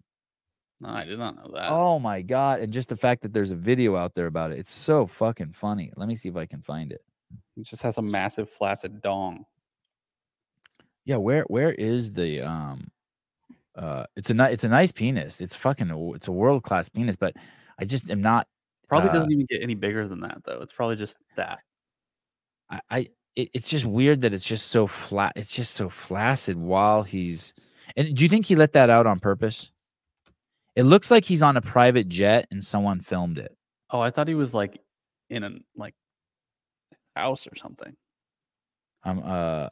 No, 0.80 0.88
I 0.88 1.04
did 1.04 1.18
not 1.18 1.36
know 1.36 1.52
that. 1.52 1.70
Oh 1.70 1.98
my 1.98 2.22
god! 2.22 2.60
And 2.60 2.72
just 2.72 2.88
the 2.88 2.96
fact 2.96 3.22
that 3.22 3.32
there's 3.32 3.50
a 3.50 3.56
video 3.56 3.94
out 3.94 4.14
there 4.14 4.26
about 4.26 4.50
it, 4.50 4.58
it's 4.58 4.72
so 4.72 5.06
fucking 5.06 5.52
funny. 5.52 5.92
Let 5.96 6.08
me 6.08 6.16
see 6.16 6.28
if 6.30 6.36
I 6.36 6.46
can 6.46 6.62
find 6.62 6.92
it. 6.92 7.02
He 7.54 7.62
just 7.62 7.82
has 7.82 7.98
a 7.98 8.02
massive 8.02 8.48
flaccid 8.48 9.02
dong. 9.02 9.44
Yeah, 11.04 11.16
where 11.16 11.42
where 11.48 11.72
is 11.72 12.12
the 12.12 12.40
um 12.40 12.90
uh 13.76 14.06
it's 14.16 14.30
a 14.30 14.34
ni- 14.34 14.50
it's 14.50 14.64
a 14.64 14.68
nice 14.68 14.92
penis. 14.92 15.40
It's 15.42 15.54
fucking 15.54 15.90
it's 16.14 16.28
a 16.28 16.32
world 16.32 16.62
class 16.62 16.88
penis, 16.88 17.16
but 17.16 17.34
I 17.78 17.84
just 17.84 18.10
am 18.10 18.22
not 18.22 18.48
Probably 18.88 19.10
Uh, 19.10 19.14
doesn't 19.14 19.32
even 19.32 19.46
get 19.46 19.62
any 19.62 19.74
bigger 19.74 20.06
than 20.08 20.20
that 20.20 20.42
though. 20.44 20.60
It's 20.60 20.72
probably 20.72 20.96
just 20.96 21.18
that. 21.36 21.60
I, 22.70 22.80
I 22.90 23.08
it, 23.36 23.50
it's 23.54 23.68
just 23.68 23.84
weird 23.84 24.22
that 24.22 24.32
it's 24.32 24.46
just 24.46 24.70
so 24.70 24.86
flat. 24.86 25.32
It's 25.36 25.54
just 25.54 25.74
so 25.74 25.88
flaccid 25.88 26.56
while 26.56 27.02
he's. 27.02 27.54
And 27.96 28.14
do 28.16 28.24
you 28.24 28.28
think 28.28 28.46
he 28.46 28.56
let 28.56 28.72
that 28.72 28.90
out 28.90 29.06
on 29.06 29.20
purpose? 29.20 29.70
It 30.76 30.84
looks 30.84 31.10
like 31.10 31.24
he's 31.24 31.42
on 31.42 31.56
a 31.56 31.60
private 31.60 32.08
jet 32.08 32.48
and 32.50 32.62
someone 32.62 33.00
filmed 33.00 33.38
it. 33.38 33.56
Oh, 33.90 34.00
I 34.00 34.10
thought 34.10 34.28
he 34.28 34.34
was 34.34 34.54
like 34.54 34.80
in 35.30 35.44
a 35.44 35.50
like 35.76 35.94
house 37.14 37.46
or 37.46 37.56
something. 37.56 37.94
Um. 39.04 39.22
Uh. 39.24 39.68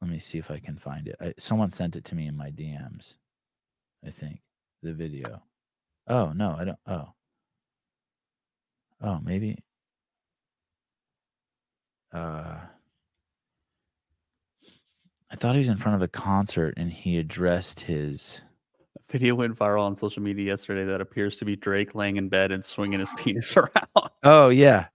Let 0.00 0.10
me 0.10 0.18
see 0.18 0.36
if 0.36 0.50
I 0.50 0.58
can 0.58 0.76
find 0.76 1.08
it. 1.08 1.16
I, 1.18 1.32
someone 1.38 1.70
sent 1.70 1.96
it 1.96 2.04
to 2.06 2.14
me 2.14 2.26
in 2.26 2.36
my 2.36 2.50
DMs. 2.50 3.14
I 4.06 4.10
think 4.10 4.40
the 4.82 4.92
video. 4.92 5.42
Oh 6.06 6.32
no, 6.32 6.56
I 6.58 6.64
don't. 6.64 6.78
Oh. 6.86 7.08
Oh, 9.00 9.20
maybe. 9.22 9.62
Uh. 12.14 12.56
I 15.34 15.36
thought 15.36 15.56
he 15.56 15.58
was 15.58 15.68
in 15.68 15.78
front 15.78 15.96
of 15.96 16.02
a 16.02 16.06
concert 16.06 16.74
and 16.76 16.92
he 16.92 17.18
addressed 17.18 17.80
his. 17.80 18.40
A 18.96 19.12
video 19.12 19.34
went 19.34 19.58
viral 19.58 19.82
on 19.82 19.96
social 19.96 20.22
media 20.22 20.46
yesterday 20.46 20.84
that 20.84 21.00
appears 21.00 21.36
to 21.38 21.44
be 21.44 21.56
Drake 21.56 21.96
laying 21.96 22.18
in 22.18 22.28
bed 22.28 22.52
and 22.52 22.64
swinging 22.64 23.00
his 23.00 23.10
penis 23.16 23.56
around. 23.56 24.10
Oh 24.22 24.48
yeah, 24.50 24.86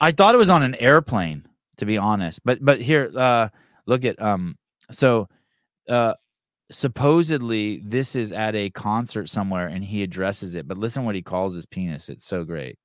I 0.00 0.10
thought 0.10 0.34
it 0.34 0.38
was 0.38 0.50
on 0.50 0.64
an 0.64 0.74
airplane. 0.74 1.46
To 1.76 1.86
be 1.86 1.96
honest, 1.96 2.40
but 2.44 2.58
but 2.60 2.80
here, 2.80 3.08
uh, 3.16 3.50
look 3.86 4.04
at 4.04 4.20
um. 4.20 4.56
So, 4.90 5.28
uh, 5.88 6.14
supposedly 6.72 7.80
this 7.84 8.16
is 8.16 8.32
at 8.32 8.56
a 8.56 8.70
concert 8.70 9.28
somewhere, 9.28 9.68
and 9.68 9.84
he 9.84 10.02
addresses 10.02 10.56
it. 10.56 10.66
But 10.66 10.76
listen, 10.78 11.04
what 11.04 11.14
he 11.14 11.22
calls 11.22 11.54
his 11.54 11.66
penis. 11.66 12.08
It's 12.08 12.24
so 12.24 12.42
great. 12.42 12.78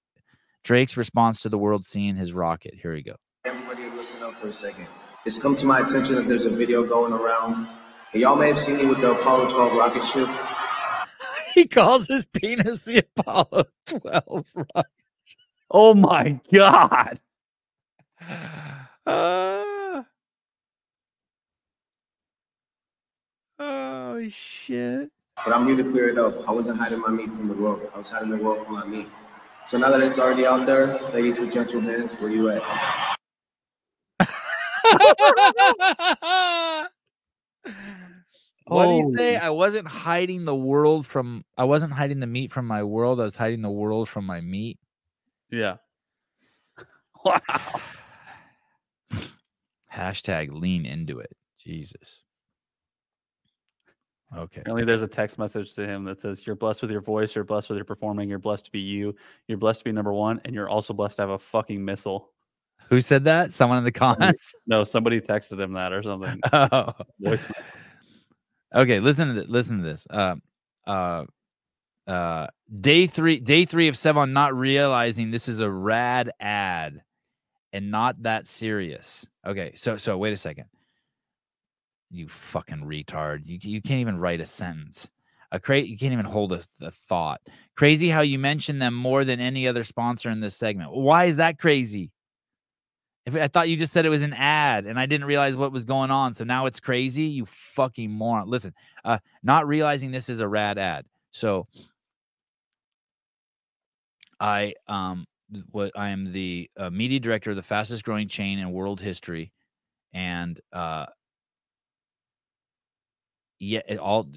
Drake's 0.64 0.96
response 0.96 1.42
to 1.42 1.50
the 1.50 1.58
world 1.58 1.86
seeing 1.86 2.16
his 2.16 2.34
rocket. 2.34 2.76
Here 2.76 2.94
we 2.94 3.02
go. 3.02 3.16
Listen 4.04 4.24
up 4.24 4.34
for 4.34 4.50
a 4.50 4.52
second. 4.52 4.88
It's 5.26 5.38
come 5.38 5.56
to 5.56 5.66
my 5.66 5.80
attention 5.80 6.16
that 6.16 6.28
there's 6.28 6.44
a 6.44 6.50
video 6.50 6.84
going 6.84 7.14
around. 7.14 7.70
Y'all 8.14 8.36
may 8.36 8.50
have 8.50 8.60
seen 8.60 8.76
me 8.76 8.86
with 8.86 9.00
the 9.00 9.14
Apollo 9.14 9.48
12 9.48 9.78
rocket 9.78 10.04
ship. 10.04 10.28
He 11.54 11.66
calls 11.66 12.08
his 12.08 12.26
penis 12.26 12.84
the 12.84 13.06
Apollo 13.16 13.64
12 13.86 14.46
rocket. 14.54 14.92
Oh 15.72 15.94
my 15.94 16.42
god. 16.52 17.22
Uh, 19.06 20.04
oh 23.60 24.30
shit. 24.30 25.10
But 25.46 25.56
I'm 25.56 25.66
here 25.66 25.78
to 25.78 25.90
clear 25.90 26.10
it 26.10 26.18
up. 26.18 26.48
I 26.48 26.52
wasn't 26.52 26.78
hiding 26.80 27.00
my 27.00 27.10
meat 27.10 27.30
from 27.30 27.48
the 27.48 27.54
world. 27.54 27.90
I 27.94 27.98
was 28.00 28.10
hiding 28.10 28.32
the 28.32 28.38
world 28.38 28.66
from 28.66 28.76
my 28.76 28.86
meat. 28.86 29.08
So 29.66 29.78
now 29.78 29.92
that 29.92 30.02
it's 30.02 30.20
already 30.20 30.46
out 30.46 30.66
there, 30.66 31.00
ladies 31.14 31.40
with 31.40 31.54
gentle 31.54 31.80
hands, 31.80 32.16
where 32.16 32.30
you 32.30 32.50
at? 32.50 33.13
what 38.66 38.88
do 38.88 38.96
you 38.96 39.14
say? 39.16 39.38
I 39.38 39.50
wasn't 39.50 39.88
hiding 39.88 40.46
the 40.46 40.56
world 40.56 41.06
from. 41.06 41.46
I 41.58 41.64
wasn't 41.64 41.94
hiding 41.94 42.20
the 42.20 42.28
meat 42.28 42.52
from 42.52 42.68
my 42.68 42.84
world. 42.84 43.22
I 43.22 43.26
was 43.26 43.36
hiding 43.36 43.62
the 43.62 43.70
world 43.70 44.10
from 44.10 44.26
my 44.26 44.42
meat. 44.42 44.80
Yeah. 45.52 45.78
Wow. 47.26 47.40
Hashtag 49.94 50.52
lean 50.52 50.86
into 50.86 51.20
it. 51.20 51.32
Jesus. 51.64 52.24
Okay. 54.36 54.62
Apparently, 54.62 54.86
there's 54.86 55.04
a 55.04 55.08
text 55.08 55.38
message 55.38 55.76
to 55.76 55.86
him 55.86 56.04
that 56.06 56.20
says, 56.20 56.46
You're 56.46 56.56
blessed 56.56 56.82
with 56.82 56.90
your 56.90 57.02
voice, 57.02 57.36
you're 57.36 57.44
blessed 57.44 57.70
with 57.70 57.78
your 57.78 57.86
performing, 57.86 58.30
you're 58.30 58.40
blessed 58.40 58.66
to 58.66 58.72
be 58.72 58.80
you, 58.80 59.16
you're 59.48 59.60
blessed 59.60 59.82
to 59.82 59.86
be 59.86 59.92
number 59.92 60.14
one, 60.14 60.42
and 60.46 60.56
you're 60.56 60.70
also 60.70 60.94
blessed 60.94 61.18
to 61.18 61.22
have 61.22 61.30
a 61.30 61.40
fucking 61.40 61.84
missile. 61.84 62.32
Who 62.94 63.02
said 63.02 63.24
that? 63.24 63.52
Someone 63.52 63.80
in 63.80 63.84
the 63.84 63.92
comments. 63.92 64.54
No, 64.68 64.84
somebody 64.84 65.20
texted 65.20 65.60
him 65.60 65.74
that 65.74 65.92
or 65.92 66.04
something. 66.04 66.40
oh. 66.54 66.94
Okay, 68.76 69.00
listen 69.00 69.30
to 69.30 69.34
this. 69.34 69.46
Listen 69.50 69.80
to 69.80 69.84
this. 69.84 70.06
Uh, 70.12 70.36
uh, 70.86 71.24
uh, 72.06 72.48
day 72.80 73.08
three, 73.08 73.40
day 73.40 73.66
three 73.66 73.88
of 73.88 73.98
seven, 73.98 74.32
not 74.32 74.54
realizing 74.56 75.32
this 75.32 75.48
is 75.48 75.60
a 75.60 75.70
rad 75.70 76.30
ad 76.40 77.02
and 77.72 77.90
not 77.90 78.22
that 78.22 78.48
serious. 78.48 79.28
Okay, 79.44 79.74
so 79.76 79.98
so 79.98 80.16
wait 80.16 80.34
a 80.34 80.38
second. 80.38 80.66
You 82.12 82.28
fucking 82.28 82.84
retard. 82.86 83.42
You 83.46 83.58
you 83.60 83.82
can't 83.82 84.02
even 84.02 84.20
write 84.20 84.40
a 84.40 84.46
sentence. 84.46 85.10
A 85.52 85.60
cra- 85.60 85.80
you 85.80 85.98
can't 85.98 86.14
even 86.14 86.26
hold 86.26 86.54
a, 86.54 86.62
a 86.80 86.92
thought. 86.92 87.42
Crazy 87.76 88.10
how 88.10 88.22
you 88.22 88.38
mention 88.38 88.78
them 88.78 88.94
more 88.94 89.26
than 89.26 89.40
any 89.40 89.68
other 89.68 89.84
sponsor 89.84 90.30
in 90.30 90.42
this 90.42 90.56
segment. 90.56 90.94
Why 90.94 91.26
is 91.26 91.38
that 91.38 91.58
crazy? 91.58 92.12
If 93.26 93.36
I 93.36 93.48
thought 93.48 93.70
you 93.70 93.78
just 93.78 93.94
said 93.94 94.06
it 94.06 94.10
was 94.10 94.22
an 94.22 94.34
ad 94.34 94.86
and 94.86 95.00
I 95.00 95.06
didn't 95.06 95.28
realize 95.28 95.56
what 95.56 95.72
was 95.72 95.86
going 95.86 96.12
on, 96.12 96.34
so 96.34 96.44
now 96.44 96.66
it's 96.66 96.80
crazy. 96.82 97.24
You 97.24 97.46
fucking 97.46 98.12
moron. 98.12 98.50
Listen, 98.50 98.74
uh, 99.06 99.20
not 99.44 99.68
realizing 99.68 100.12
this 100.12 100.28
is 100.30 100.42
a 100.42 100.48
rad 100.48 100.78
ad. 100.78 101.06
So 101.32 101.68
I 104.40 104.74
um 104.88 105.26
what 105.72 105.92
I 105.96 106.10
am 106.10 106.32
the 106.32 106.70
uh, 106.78 106.90
media 106.90 107.20
director 107.20 107.52
of 107.52 107.56
the 107.56 107.64
fastest 107.64 108.04
growing 108.04 108.28
chain 108.28 108.60
in 108.60 108.72
world 108.72 109.00
history, 109.00 109.52
and 110.14 110.60
uh 110.74 111.06
yeah, 113.60 113.82
it 113.88 113.98
all 114.00 114.30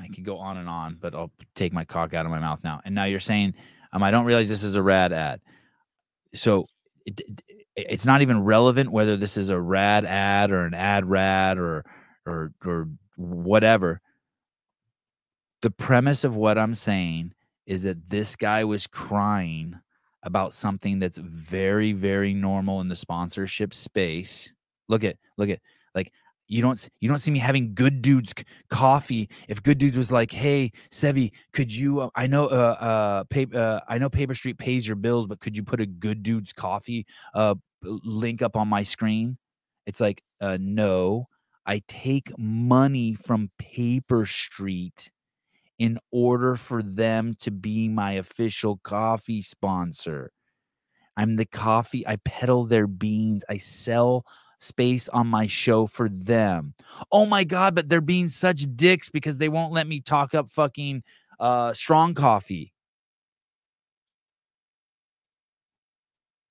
I 0.00 0.08
could 0.08 0.24
go 0.24 0.38
on 0.38 0.58
and 0.58 0.68
on, 0.68 0.96
but 1.00 1.14
I'll 1.14 1.32
take 1.54 1.72
my 1.72 1.84
cock 1.84 2.12
out 2.14 2.26
of 2.26 2.30
my 2.30 2.40
mouth 2.40 2.62
now. 2.62 2.80
And 2.84 2.94
now 2.94 3.04
you're 3.04 3.20
saying 3.20 3.54
um 3.92 4.02
I 4.02 4.10
don't 4.10 4.26
realize 4.26 4.48
this 4.48 4.64
is 4.64 4.74
a 4.76 4.82
rad 4.82 5.12
ad. 5.12 5.40
So 6.34 6.66
it, 7.06 7.20
it- 7.20 7.42
it's 7.76 8.06
not 8.06 8.22
even 8.22 8.42
relevant 8.42 8.90
whether 8.90 9.16
this 9.16 9.36
is 9.36 9.50
a 9.50 9.60
rad 9.60 10.04
ad 10.04 10.50
or 10.50 10.64
an 10.64 10.74
ad 10.74 11.04
rad 11.04 11.58
or 11.58 11.84
or 12.26 12.52
or 12.64 12.88
whatever. 13.16 14.00
The 15.62 15.70
premise 15.70 16.24
of 16.24 16.36
what 16.36 16.58
I'm 16.58 16.74
saying 16.74 17.32
is 17.66 17.82
that 17.82 18.08
this 18.08 18.36
guy 18.36 18.64
was 18.64 18.86
crying 18.86 19.78
about 20.22 20.52
something 20.52 20.98
that's 20.98 21.18
very 21.18 21.92
very 21.92 22.32
normal 22.32 22.80
in 22.80 22.88
the 22.88 22.96
sponsorship 22.96 23.74
space. 23.74 24.52
Look 24.88 25.04
at 25.04 25.16
look 25.36 25.50
at 25.50 25.60
like 25.94 26.12
you 26.48 26.62
don't 26.62 26.88
you 27.00 27.08
don't 27.08 27.18
see 27.18 27.30
me 27.30 27.38
having 27.38 27.74
good 27.74 28.00
dudes 28.02 28.32
c- 28.36 28.44
coffee 28.70 29.28
if 29.48 29.62
good 29.62 29.78
dudes 29.78 29.96
was 29.96 30.12
like 30.12 30.30
hey 30.30 30.70
sevi 30.90 31.32
could 31.52 31.72
you 31.72 32.00
uh, 32.00 32.08
i 32.14 32.26
know 32.26 32.46
uh 32.46 32.76
uh, 32.80 33.24
pap- 33.24 33.54
uh 33.54 33.80
i 33.88 33.98
know 33.98 34.08
paper 34.08 34.34
street 34.34 34.58
pays 34.58 34.86
your 34.86 34.96
bills 34.96 35.26
but 35.26 35.40
could 35.40 35.56
you 35.56 35.62
put 35.62 35.80
a 35.80 35.86
good 35.86 36.22
dudes 36.22 36.52
coffee 36.52 37.04
uh 37.34 37.54
link 37.82 38.42
up 38.42 38.56
on 38.56 38.68
my 38.68 38.82
screen 38.82 39.38
it's 39.86 40.00
like 40.00 40.22
uh 40.40 40.58
no 40.60 41.26
i 41.66 41.80
take 41.88 42.36
money 42.38 43.14
from 43.14 43.50
paper 43.58 44.26
street 44.26 45.10
in 45.78 45.98
order 46.10 46.56
for 46.56 46.82
them 46.82 47.34
to 47.38 47.50
be 47.50 47.88
my 47.88 48.12
official 48.12 48.78
coffee 48.82 49.42
sponsor 49.42 50.32
i'm 51.16 51.36
the 51.36 51.46
coffee 51.46 52.06
i 52.06 52.16
peddle 52.24 52.64
their 52.64 52.86
beans 52.86 53.44
i 53.48 53.56
sell 53.56 54.24
space 54.58 55.08
on 55.08 55.26
my 55.26 55.46
show 55.46 55.86
for 55.86 56.08
them. 56.08 56.74
Oh 57.12 57.26
my 57.26 57.44
god, 57.44 57.74
but 57.74 57.88
they're 57.88 58.00
being 58.00 58.28
such 58.28 58.64
dicks 58.74 59.10
because 59.10 59.38
they 59.38 59.48
won't 59.48 59.72
let 59.72 59.86
me 59.86 60.00
talk 60.00 60.34
up 60.34 60.50
fucking 60.50 61.02
uh 61.38 61.72
strong 61.74 62.14
coffee. 62.14 62.72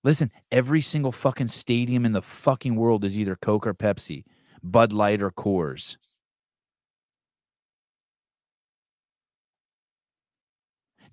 Listen, 0.06 0.32
every 0.52 0.82
single 0.82 1.11
fucking 1.11 1.48
stadium 1.48 2.06
in 2.06 2.11
the 2.11 2.22
fucking 2.22 2.76
world 2.76 3.03
is 3.03 3.18
either 3.18 3.36
Coke 3.36 3.65
or 3.65 3.73
Pepsi, 3.73 4.23
Bud 4.61 4.94
Light 4.94 5.19
or 5.19 5.32
Coors. 5.32 5.98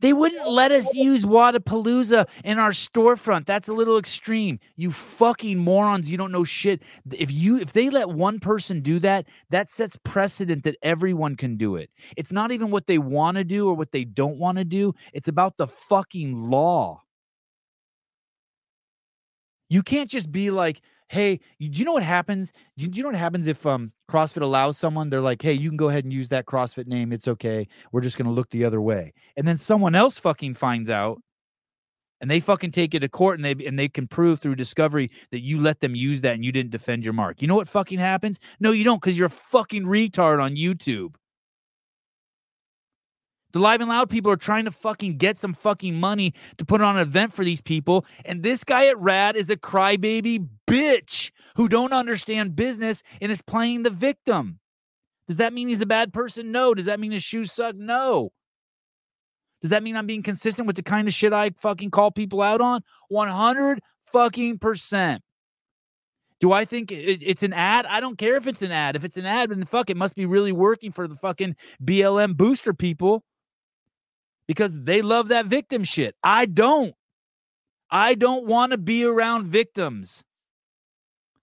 They 0.01 0.13
wouldn't 0.13 0.47
let 0.51 0.73
us 0.73 0.93
use 0.93 1.25
Wodapalooza 1.25 2.29
in 2.45 2.59
our 2.59 2.73
storefront. 2.73 3.47
That's 3.47 3.69
a 3.69 3.73
little 3.73 3.97
extreme. 3.97 4.59
You 4.77 4.93
fucking 4.93 5.59
morons. 5.59 6.11
You 6.11 6.19
don't 6.19 6.33
know 6.33 6.45
shit. 6.45 6.83
If 7.13 7.33
you 7.33 7.57
if 7.59 7.73
they 7.73 7.89
let 7.89 8.11
one 8.11 8.41
person 8.41 8.83
do 8.83 8.99
that, 8.99 9.27
that 9.49 9.71
sets 9.71 9.97
precedent 10.05 10.65
that 10.65 10.77
everyone 10.83 11.37
can 11.37 11.57
do 11.57 11.77
it. 11.77 11.89
It's 12.19 12.33
not 12.33 12.53
even 12.53 12.71
what 12.71 12.89
they 12.89 12.99
want 12.99 13.39
to 13.39 13.45
do 13.45 13.69
or 13.69 13.75
what 13.75 13.93
they 13.93 14.05
don't 14.05 14.39
want 14.39 14.59
to 14.59 14.65
do. 14.65 14.93
It's 15.15 15.29
about 15.29 15.57
the 15.57 15.69
fucking 15.69 16.51
law. 16.51 17.02
You 19.73 19.83
can't 19.83 20.11
just 20.11 20.31
be 20.31 20.51
like, 20.51 20.83
hey, 21.09 21.41
you- 21.59 21.71
do 21.71 21.79
you 21.79 21.87
know 21.87 21.93
what 21.93 22.03
happens? 22.03 22.53
Do 22.77 22.85
you, 22.85 22.91
do 22.91 22.99
you 22.99 23.03
know 23.05 23.09
what 23.09 23.17
happens 23.19 23.47
if 23.47 23.65
um 23.65 23.91
CrossFit 24.11 24.43
allows 24.43 24.77
someone? 24.77 25.09
They're 25.09 25.23
like, 25.23 25.41
hey, 25.41 25.55
you 25.55 25.71
can 25.71 25.79
go 25.79 25.89
ahead 25.89 26.05
and 26.05 26.13
use 26.13 26.29
that 26.29 26.45
CrossFit 26.45 26.87
name. 26.87 27.11
It's 27.11 27.27
okay. 27.27 27.67
We're 27.91 28.03
just 28.03 28.19
gonna 28.19 28.33
look 28.33 28.51
the 28.51 28.67
other 28.67 28.83
way. 28.83 29.15
And 29.37 29.49
then 29.49 29.57
someone 29.57 29.95
else 29.95 30.19
fucking 30.19 30.55
finds 30.55 30.91
out, 30.91 31.23
and 32.21 32.31
they 32.31 32.39
fucking 32.39 32.71
take 32.73 32.95
it 32.95 33.01
to 33.01 33.09
court, 33.09 33.39
and 33.39 33.45
they 33.45 33.65
and 33.67 33.79
they 33.79 33.89
can 33.89 34.07
prove 34.07 34.41
through 34.41 34.57
discovery 34.57 35.11
that 35.31 35.41
you 35.41 35.59
let 35.59 35.81
them 35.81 35.95
use 35.95 36.21
that 36.21 36.35
and 36.35 36.45
you 36.45 36.53
didn't 36.53 36.71
defend 36.71 37.03
your 37.03 37.15
mark. 37.15 37.41
You 37.41 37.49
know 37.49 37.57
what 37.57 37.67
fucking 37.69 37.99
happens? 37.99 38.39
No, 38.61 38.73
you 38.73 38.85
don't, 38.85 39.01
because 39.01 39.17
you're 39.17 39.27
a 39.27 39.31
fucking 39.31 39.85
retard 39.85 40.43
on 40.43 40.55
YouTube. 40.55 41.15
The 43.53 43.59
live 43.59 43.81
and 43.81 43.91
loud 43.91 44.09
people 44.09 44.33
are 44.33 44.37
trying 44.37 44.65
to 44.65 44.71
fucking 44.71 45.19
get 45.19 45.37
some 45.37 45.53
fucking 45.53 45.99
money 46.01 46.33
to 46.57 46.65
put 46.65 46.81
on 46.81 46.97
an 46.97 47.03
event 47.03 47.35
for 47.35 47.45
these 47.45 47.61
people. 47.61 48.07
And 48.25 48.43
this 48.43 48.65
guy 48.65 48.87
at 48.87 48.99
Rad 48.99 49.37
is 49.37 49.51
a 49.51 49.57
crybaby 49.57 50.49
bitch 50.67 51.31
who 51.57 51.69
don't 51.69 51.93
understand 51.93 52.57
business 52.57 53.03
and 53.21 53.31
is 53.31 53.43
playing 53.43 53.83
the 53.83 53.91
victim. 53.91 54.59
Does 55.29 55.37
that 55.37 55.53
mean 55.53 55.69
he's 55.69 55.83
a 55.83 55.87
bad 55.87 56.13
person? 56.13 56.51
No. 56.51 56.73
Does 56.73 56.87
that 56.87 56.99
mean 56.99 57.13
his 57.13 57.23
shoes 57.23 57.53
suck? 57.53 57.77
No. 57.77 58.33
Does 59.61 59.71
that 59.71 59.83
mean 59.83 59.97
I'm 59.97 60.07
being 60.07 60.23
consistent 60.23 60.67
with 60.67 60.77
the 60.77 60.83
kind 60.83 61.07
of 61.07 61.15
shit 61.15 61.33
I 61.33 61.51
fucking 61.51 61.91
call 61.91 62.11
people 62.11 62.43
out 62.43 62.61
on? 62.61 62.81
100 63.09 63.81
fucking 64.07 64.59
percent. 64.59 65.23
Do 66.41 66.51
I 66.51 66.65
think 66.65 66.91
it's 66.91 67.45
an 67.45 67.53
ad? 67.53 67.87
I 67.87 68.01
don't 68.01 68.19
care 68.19 68.37
if 68.37 68.49
it's 68.49 68.63
an 68.63 68.73
ad. 68.73 68.97
If 68.97 69.05
it's 69.05 69.17
an 69.17 69.27
ad, 69.27 69.51
then 69.51 69.65
fuck, 69.65 69.91
it 69.91 69.97
must 69.97 70.17
be 70.17 70.27
really 70.27 70.51
working 70.51 70.91
for 70.91 71.07
the 71.07 71.15
fucking 71.15 71.55
BLM 71.85 72.37
booster 72.37 72.75
people 72.75 73.23
because 74.47 74.83
they 74.83 75.03
love 75.03 75.29
that 75.29 75.47
victim 75.47 75.85
shit. 75.85 76.15
I 76.23 76.47
don't. 76.47 76.95
I 77.91 78.15
don't 78.15 78.47
want 78.47 78.73
to 78.73 78.79
be 78.79 79.05
around 79.05 79.47
victims. 79.47 80.25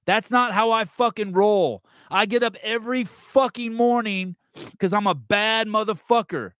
That's 0.05 0.31
not 0.31 0.53
how 0.53 0.71
I 0.71 0.85
fucking 0.85 1.34
roll. 1.34 1.84
I 2.09 2.26
get 2.26 2.41
up 2.41 2.55
every 2.63 3.03
fucking 3.03 3.73
morning 3.73 4.35
because 4.71 4.93
I'm 4.93 5.05
a 5.05 5.13
bad 5.13 5.67
motherfucker. 5.67 6.51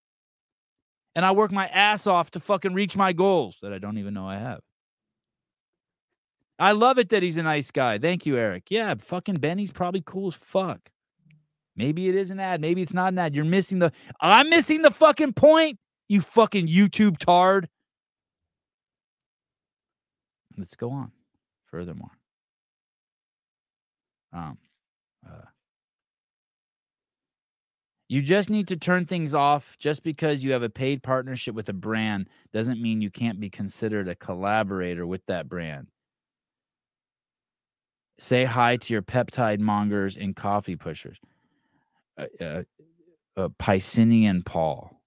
And 1.16 1.26
I 1.26 1.32
work 1.32 1.52
my 1.52 1.68
ass 1.68 2.06
off 2.06 2.30
to 2.32 2.40
fucking 2.40 2.74
reach 2.74 2.96
my 2.96 3.14
goals 3.14 3.58
that 3.64 3.74
I 3.74 3.80
don't 3.80 3.98
even 3.98 4.14
know 4.14 4.28
I 4.28 4.38
have. 4.38 4.62
I 6.60 6.74
love 6.74 7.00
it 7.00 7.10
that 7.10 7.24
he's 7.24 7.38
a 7.38 7.44
nice 7.44 7.72
guy. 7.72 7.98
Thank 7.98 8.26
you, 8.26 8.38
Eric. 8.38 8.66
Yeah, 8.70 8.94
fucking 9.00 9.36
Benny's 9.36 9.72
probably 9.72 10.04
cool 10.06 10.28
as 10.28 10.36
fuck. 10.36 10.80
Maybe 11.76 12.10
it 12.10 12.16
is 12.16 12.30
an 12.30 12.40
ad. 12.40 12.60
Maybe 12.60 12.82
it's 12.82 12.94
not 12.94 13.14
an 13.14 13.20
ad. 13.20 13.34
You're 13.34 13.46
missing 13.46 13.80
the. 13.80 13.92
I'm 14.20 14.50
missing 14.50 14.82
the 14.82 14.92
fucking 14.92 15.34
point. 15.34 15.80
You 16.10 16.22
fucking 16.22 16.68
YouTube 16.68 17.20
tard. 17.20 17.70
Let's 20.58 20.76
go 20.76 20.92
on. 20.92 21.12
Furthermore, 21.68 22.10
um, 24.34 24.58
uh, 25.26 25.44
you 28.08 28.24
just 28.24 28.50
need 28.50 28.68
to 28.70 28.76
turn 28.76 29.06
things 29.06 29.36
off. 29.36 29.78
Just 29.78 30.02
because 30.04 30.44
you 30.44 30.52
have 30.52 30.64
a 30.64 30.70
paid 30.70 31.04
partnership 31.04 31.54
with 31.54 31.70
a 31.70 31.74
brand 31.74 32.28
doesn't 32.52 32.82
mean 32.82 33.02
you 33.02 33.12
can't 33.12 33.40
be 33.40 33.52
considered 33.52 34.08
a 34.08 34.16
collaborator 34.16 35.06
with 35.06 35.24
that 35.28 35.48
brand. 35.48 35.88
Say 38.18 38.46
hi 38.46 38.78
to 38.78 38.94
your 38.94 39.04
peptide 39.04 39.60
mongers 39.60 40.18
and 40.18 40.36
coffee 40.36 40.76
pushers. 40.76 41.20
Uh, 42.18 42.26
uh, 42.42 42.64
uh, 43.38 43.50
Paul. 44.46 44.99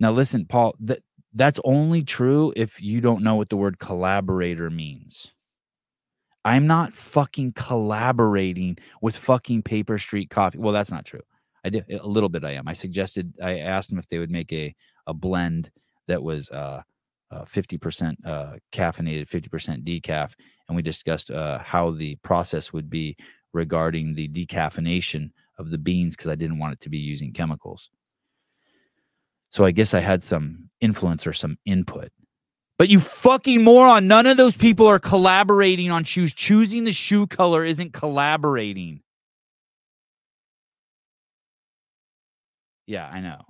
Now, 0.00 0.12
listen, 0.12 0.46
Paul, 0.46 0.74
that 0.80 1.00
that's 1.34 1.60
only 1.62 2.02
true 2.02 2.52
if 2.56 2.80
you 2.80 3.00
don't 3.00 3.22
know 3.22 3.36
what 3.36 3.50
the 3.50 3.56
word 3.56 3.78
collaborator 3.78 4.70
means. 4.70 5.30
I'm 6.44 6.66
not 6.66 6.96
fucking 6.96 7.52
collaborating 7.52 8.78
with 9.02 9.14
fucking 9.14 9.62
Paper 9.62 9.98
Street 9.98 10.30
Coffee. 10.30 10.58
Well, 10.58 10.72
that's 10.72 10.90
not 10.90 11.04
true. 11.04 11.20
I 11.64 11.68
did 11.68 11.84
a 11.90 12.06
little 12.06 12.30
bit. 12.30 12.44
I 12.44 12.52
am. 12.52 12.66
I 12.66 12.72
suggested. 12.72 13.34
I 13.42 13.58
asked 13.58 13.90
them 13.90 13.98
if 13.98 14.08
they 14.08 14.18
would 14.18 14.30
make 14.30 14.52
a 14.52 14.74
a 15.06 15.12
blend 15.12 15.70
that 16.08 16.22
was 16.22 16.50
uh, 16.50 16.82
uh 17.30 17.44
50% 17.44 18.16
uh, 18.24 18.52
caffeinated, 18.72 19.28
50% 19.28 19.84
decaf, 19.84 20.32
and 20.68 20.76
we 20.76 20.82
discussed 20.82 21.30
uh, 21.30 21.58
how 21.58 21.90
the 21.90 22.16
process 22.22 22.72
would 22.72 22.88
be 22.88 23.16
regarding 23.52 24.14
the 24.14 24.28
decaffeination 24.28 25.30
of 25.58 25.70
the 25.70 25.78
beans 25.78 26.16
because 26.16 26.30
I 26.30 26.36
didn't 26.36 26.58
want 26.58 26.72
it 26.72 26.80
to 26.80 26.88
be 26.88 26.98
using 26.98 27.32
chemicals. 27.32 27.90
So 29.50 29.64
I 29.64 29.72
guess 29.72 29.94
I 29.94 30.00
had 30.00 30.22
some 30.22 30.70
influence 30.80 31.26
or 31.26 31.32
some 31.32 31.58
input. 31.66 32.10
But 32.78 32.88
you 32.88 32.98
fucking 33.00 33.62
moron, 33.62 34.06
none 34.06 34.26
of 34.26 34.36
those 34.38 34.56
people 34.56 34.86
are 34.86 34.98
collaborating 34.98 35.90
on 35.90 36.04
shoes. 36.04 36.32
Choosing 36.32 36.84
the 36.84 36.92
shoe 36.92 37.26
color 37.26 37.64
isn't 37.64 37.92
collaborating. 37.92 39.02
Yeah, 42.86 43.06
I 43.08 43.20
know. 43.20 43.40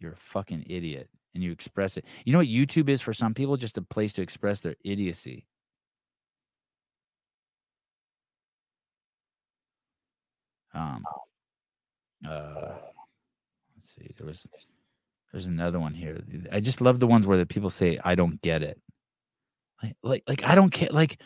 You're 0.00 0.12
a 0.14 0.16
fucking 0.16 0.64
idiot 0.68 1.08
and 1.34 1.42
you 1.44 1.52
express 1.52 1.96
it. 1.96 2.04
You 2.24 2.32
know 2.32 2.38
what 2.40 2.48
YouTube 2.48 2.88
is 2.88 3.00
for 3.00 3.14
some 3.14 3.34
people? 3.34 3.56
Just 3.56 3.78
a 3.78 3.82
place 3.82 4.12
to 4.14 4.22
express 4.22 4.60
their 4.60 4.74
idiocy. 4.84 5.46
Um 10.74 11.04
uh 12.28 12.74
let's 13.76 13.94
see. 13.94 14.10
There 14.16 14.26
was 14.26 14.46
there's 15.32 15.46
another 15.46 15.80
one 15.80 15.94
here. 15.94 16.20
I 16.50 16.60
just 16.60 16.80
love 16.80 17.00
the 17.00 17.06
ones 17.06 17.26
where 17.26 17.38
the 17.38 17.46
people 17.46 17.70
say, 17.70 17.98
"I 18.04 18.14
don't 18.14 18.40
get 18.42 18.62
it." 18.62 18.78
Like, 19.82 19.96
like, 20.02 20.22
like 20.28 20.44
I 20.44 20.54
don't 20.54 20.70
care. 20.70 20.90
Like, 20.90 21.18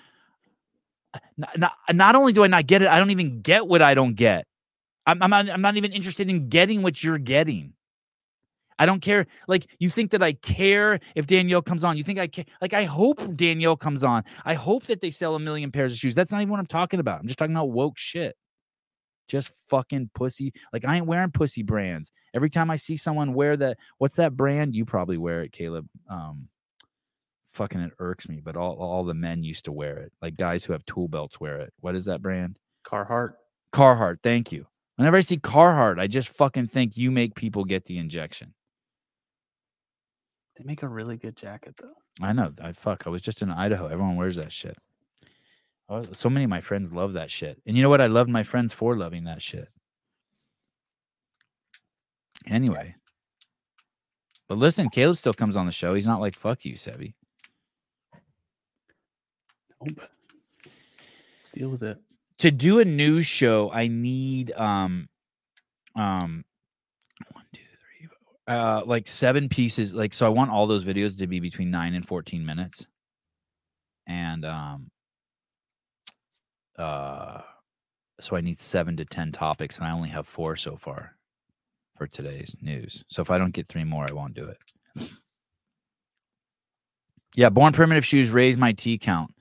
uh, 1.12 1.18
not, 1.36 1.59
not, 1.59 1.73
uh, 1.89 1.93
not 1.93 2.15
only 2.15 2.33
do 2.33 2.44
I 2.44 2.47
not 2.47 2.67
get 2.67 2.83
it, 2.83 2.89
I 2.89 2.99
don't 2.99 3.10
even 3.10 3.43
get 3.43 3.67
what 3.67 3.83
I 3.83 3.94
don't 3.94 4.15
get. 4.15 4.47
I'm, 5.07 5.23
I'm 5.23 5.31
not, 5.31 5.51
I'm 5.51 5.60
not 5.60 5.76
even 5.76 5.93
interested 5.93 6.31
in 6.31 6.49
getting 6.49 6.83
what 6.83 7.02
you're 7.02 7.18
getting. 7.18 7.75
I 8.78 8.86
don't 8.86 9.01
care. 9.01 9.26
Like, 9.49 9.67
you 9.78 9.89
think 9.89 10.10
that 10.10 10.23
I 10.23 10.35
care 10.35 11.01
if 11.15 11.26
Danielle 11.26 11.62
comes 11.62 11.83
on? 11.83 11.97
You 11.97 12.05
think 12.05 12.18
I 12.18 12.26
care? 12.26 12.44
Like, 12.60 12.75
I 12.75 12.85
hope 12.85 13.35
Danielle 13.35 13.76
comes 13.76 14.05
on. 14.05 14.23
I 14.44 14.55
hope 14.55 14.85
that 14.86 15.01
they 15.01 15.10
sell 15.10 15.35
a 15.35 15.41
million 15.41 15.73
pairs 15.73 15.93
of 15.93 15.99
shoes. 15.99 16.15
That's 16.15 16.31
not 16.31 16.43
even 16.43 16.51
what 16.51 16.60
I'm 16.60 16.67
talking 16.67 17.01
about. 17.01 17.20
I'm 17.20 17.26
just 17.26 17.39
talking 17.39 17.55
about 17.55 17.70
woke 17.70 17.97
shit 17.97 18.36
just 19.28 19.52
fucking 19.68 20.10
pussy. 20.14 20.52
Like 20.72 20.84
I 20.84 20.96
ain't 20.96 21.06
wearing 21.06 21.30
pussy 21.30 21.62
brands. 21.62 22.12
Every 22.34 22.50
time 22.50 22.70
I 22.70 22.76
see 22.76 22.96
someone 22.96 23.34
wear 23.34 23.56
that, 23.56 23.78
what's 23.98 24.16
that 24.16 24.36
brand? 24.36 24.74
You 24.74 24.84
probably 24.84 25.18
wear 25.18 25.42
it, 25.42 25.52
Caleb. 25.52 25.86
Um, 26.08 26.48
fucking 27.52 27.80
it 27.80 27.92
irks 27.98 28.28
me, 28.28 28.40
but 28.44 28.56
all 28.56 28.74
all 28.74 29.05
the 29.05 29.14
men 29.14 29.42
used 29.42 29.64
to 29.64 29.72
wear 29.72 29.98
it. 29.98 30.12
Like 30.22 30.36
guys 30.36 30.64
who 30.64 30.72
have 30.72 30.84
tool 30.86 31.08
belts 31.08 31.40
wear 31.40 31.60
it. 31.60 31.72
What 31.80 31.94
is 31.94 32.05
that 32.05 32.22
brand? 32.22 32.56
Carhartt. 32.86 33.34
Carhartt. 33.72 34.18
Thank 34.22 34.52
you. 34.52 34.66
Whenever 34.96 35.16
I 35.16 35.20
see 35.20 35.38
Carhartt, 35.38 36.00
I 36.00 36.06
just 36.06 36.28
fucking 36.30 36.68
think 36.68 36.96
you 36.96 37.10
make 37.10 37.34
people 37.34 37.64
get 37.64 37.84
the 37.84 37.98
injection. 37.98 38.55
They 40.56 40.64
make 40.64 40.82
a 40.82 40.88
really 40.88 41.18
good 41.18 41.36
jacket 41.36 41.74
though. 41.80 41.92
I 42.24 42.32
know. 42.32 42.52
I 42.62 42.72
fuck. 42.72 43.06
I 43.06 43.10
was 43.10 43.20
just 43.20 43.42
in 43.42 43.50
Idaho. 43.50 43.86
Everyone 43.86 44.16
wears 44.16 44.36
that 44.36 44.52
shit. 44.52 44.76
Oh, 45.89 46.02
so 46.12 46.28
many 46.28 46.44
of 46.44 46.50
my 46.50 46.60
friends 46.60 46.92
love 46.92 47.12
that 47.12 47.31
shit. 47.31 47.60
And 47.66 47.76
you 47.76 47.82
know 47.82 47.89
what? 47.89 48.00
I 48.00 48.08
love 48.08 48.28
my 48.28 48.42
friends 48.42 48.73
for 48.73 48.97
loving 48.97 49.24
that 49.24 49.40
shit. 49.40 49.68
Anyway. 52.48 52.94
But 54.48 54.58
listen, 54.58 54.90
Caleb 54.90 55.16
still 55.16 55.34
comes 55.34 55.56
on 55.56 55.66
the 55.66 55.73
show. 55.73 55.94
He's 55.94 56.06
not 56.06 56.20
like 56.20 56.34
fuck 56.34 56.65
you, 56.65 56.74
Sebi. 56.74 57.15
Nope. 59.82 60.08
Let's 60.65 61.50
deal 61.52 61.68
with 61.68 61.82
it. 61.82 61.98
To 62.39 62.50
do 62.50 62.81
a 62.81 62.84
news 62.84 63.26
show, 63.26 63.70
I 63.73 63.89
need 63.89 64.52
um 64.52 65.08
um 65.97 66.44
one, 67.32 67.44
two, 67.52 67.62
three, 67.98 68.08
four, 68.08 68.55
uh 68.55 68.82
like 68.84 69.08
seven 69.08 69.48
pieces. 69.48 69.94
Like 69.94 70.15
so 70.15 70.26
I 70.26 70.31
want 70.31 70.50
all 70.50 70.66
those 70.66 70.84
videos 70.84 71.18
to 71.18 71.26
be 71.26 71.40
between 71.40 71.70
nine 71.70 71.94
and 71.94 72.06
14 72.06 72.44
minutes. 72.44 72.86
And 74.06 74.44
um 74.44 74.90
uh 76.78 77.42
so 78.20 78.36
I 78.36 78.40
need 78.40 78.60
seven 78.60 78.96
to 78.96 79.05
ten 79.05 79.30
topics, 79.32 79.78
and 79.78 79.86
I 79.86 79.92
only 79.92 80.08
have 80.08 80.26
four 80.26 80.56
so 80.56 80.76
far 80.76 81.16
for 81.96 82.06
today's 82.06 82.56
news. 82.62 83.05
So 83.08 83.22
if 83.22 83.30
I 83.30 83.38
don't 83.38 83.52
get 83.52 83.68
three 83.68 83.84
more, 83.84 84.06
I 84.08 84.12
won't 84.12 84.34
do 84.34 84.44
it. 84.48 85.10
Yeah, 87.36 87.50
Born 87.50 87.74
Primitive 87.74 88.05
shoes 88.05 88.30
raise 88.30 88.56
my 88.56 88.72
T 88.72 88.96
count. 88.96 89.34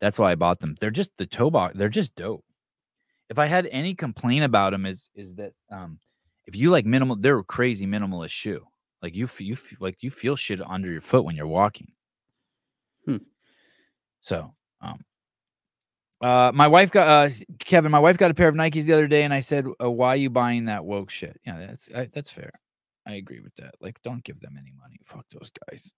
That's 0.00 0.18
why 0.18 0.32
I 0.32 0.34
bought 0.34 0.58
them. 0.58 0.76
They're 0.80 0.90
just 0.90 1.16
the 1.16 1.26
toe 1.26 1.50
box. 1.50 1.76
They're 1.76 1.88
just 1.88 2.14
dope. 2.16 2.44
If 3.30 3.38
I 3.38 3.46
had 3.46 3.66
any 3.70 3.94
complaint 3.94 4.44
about 4.44 4.72
them, 4.72 4.86
is 4.86 5.10
is 5.14 5.36
that 5.36 5.52
um, 5.70 6.00
if 6.46 6.56
you 6.56 6.70
like 6.70 6.86
minimal, 6.86 7.16
they're 7.16 7.38
a 7.38 7.44
crazy 7.44 7.86
minimalist 7.86 8.30
shoe. 8.30 8.64
Like 9.02 9.14
you, 9.14 9.28
you 9.38 9.56
like 9.78 10.02
you 10.02 10.10
feel 10.10 10.34
shit 10.34 10.60
under 10.60 10.90
your 10.90 11.00
foot 11.00 11.24
when 11.24 11.36
you're 11.36 11.46
walking. 11.46 11.92
Hmm. 13.04 13.18
So, 14.20 14.54
uh, 16.20 16.50
my 16.54 16.66
wife 16.66 16.90
got 16.90 17.08
uh, 17.08 17.32
Kevin. 17.60 17.92
My 17.92 17.98
wife 18.00 18.18
got 18.18 18.30
a 18.30 18.34
pair 18.34 18.48
of 18.48 18.54
Nikes 18.54 18.84
the 18.84 18.92
other 18.92 19.06
day, 19.06 19.22
and 19.22 19.32
I 19.32 19.40
said, 19.40 19.66
uh, 19.80 19.90
"Why 19.90 20.10
are 20.10 20.16
you 20.16 20.30
buying 20.30 20.64
that 20.66 20.84
woke 20.84 21.10
shit?" 21.10 21.40
Yeah, 21.46 21.58
that's 21.58 21.90
I, 21.94 22.08
that's 22.12 22.30
fair. 22.30 22.50
I 23.06 23.14
agree 23.14 23.40
with 23.40 23.54
that. 23.56 23.74
Like, 23.80 24.00
don't 24.02 24.22
give 24.24 24.40
them 24.40 24.56
any 24.58 24.72
money. 24.78 24.98
Fuck 25.04 25.26
those 25.30 25.50
guys. 25.70 25.92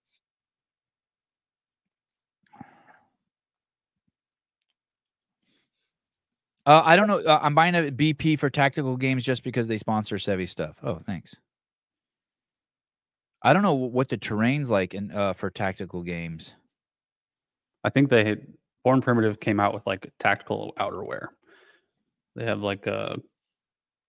Uh, 6.66 6.82
I 6.84 6.96
don't 6.96 7.08
know. 7.08 7.18
Uh, 7.18 7.40
I'm 7.42 7.54
buying 7.54 7.74
a 7.74 7.90
BP 7.90 8.38
for 8.38 8.50
tactical 8.50 8.96
games 8.96 9.24
just 9.24 9.42
because 9.42 9.66
they 9.66 9.78
sponsor 9.78 10.16
Sevi 10.16 10.48
stuff. 10.48 10.76
Oh, 10.82 11.00
thanks. 11.04 11.34
I 13.42 13.52
don't 13.54 13.62
know 13.62 13.74
what 13.74 14.08
the 14.08 14.18
terrain's 14.18 14.68
like 14.68 14.94
in 14.94 15.10
uh, 15.10 15.32
for 15.32 15.50
tactical 15.50 16.02
games. 16.02 16.52
I 17.82 17.88
think 17.88 18.10
they 18.10 18.36
Born 18.84 19.00
Primitive 19.00 19.40
came 19.40 19.60
out 19.60 19.74
with 19.74 19.86
like 19.86 20.10
tactical 20.18 20.72
outerwear. 20.78 21.28
They 22.36 22.44
have 22.44 22.60
like 22.60 22.86
a 22.86 23.18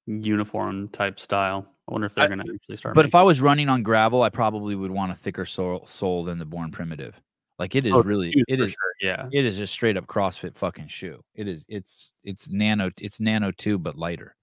uniform 0.05 0.87
type 0.89 1.19
style. 1.19 1.67
I 1.87 1.91
wonder 1.91 2.07
if 2.07 2.15
they're 2.15 2.27
going 2.27 2.39
to 2.39 2.53
actually 2.53 2.77
start. 2.77 2.95
But 2.95 3.05
if 3.05 3.15
I 3.15 3.21
was 3.23 3.41
running 3.41 3.67
on 3.67 3.83
gravel, 3.83 4.23
I 4.23 4.29
probably 4.29 4.75
would 4.75 4.91
want 4.91 5.11
a 5.11 5.15
thicker 5.15 5.45
sole, 5.45 5.85
sole 5.87 6.23
than 6.23 6.37
the 6.37 6.45
Born 6.45 6.71
Primitive. 6.71 7.19
Like 7.59 7.75
it 7.75 7.85
is 7.85 7.93
Oh, 7.93 8.01
really, 8.01 8.33
it 8.47 8.59
is, 8.59 8.71
sure, 8.71 8.93
yeah. 9.01 9.27
it 9.31 9.45
is 9.45 9.59
a 9.59 9.67
straight 9.67 9.97
up 9.97 10.07
CrossFit 10.07 10.55
fucking 10.55 10.87
shoe. 10.87 11.23
It 11.35 11.47
is, 11.47 11.65
it's, 11.67 12.09
it's 12.23 12.49
nano, 12.49 12.89
it's 12.99 13.19
nano 13.19 13.51
two, 13.51 13.77
but 13.77 13.97
lighter. 13.97 14.35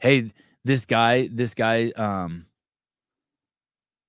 Hey, 0.00 0.30
this 0.64 0.84
guy, 0.86 1.28
this 1.32 1.54
guy, 1.54 1.90
um, 1.96 2.46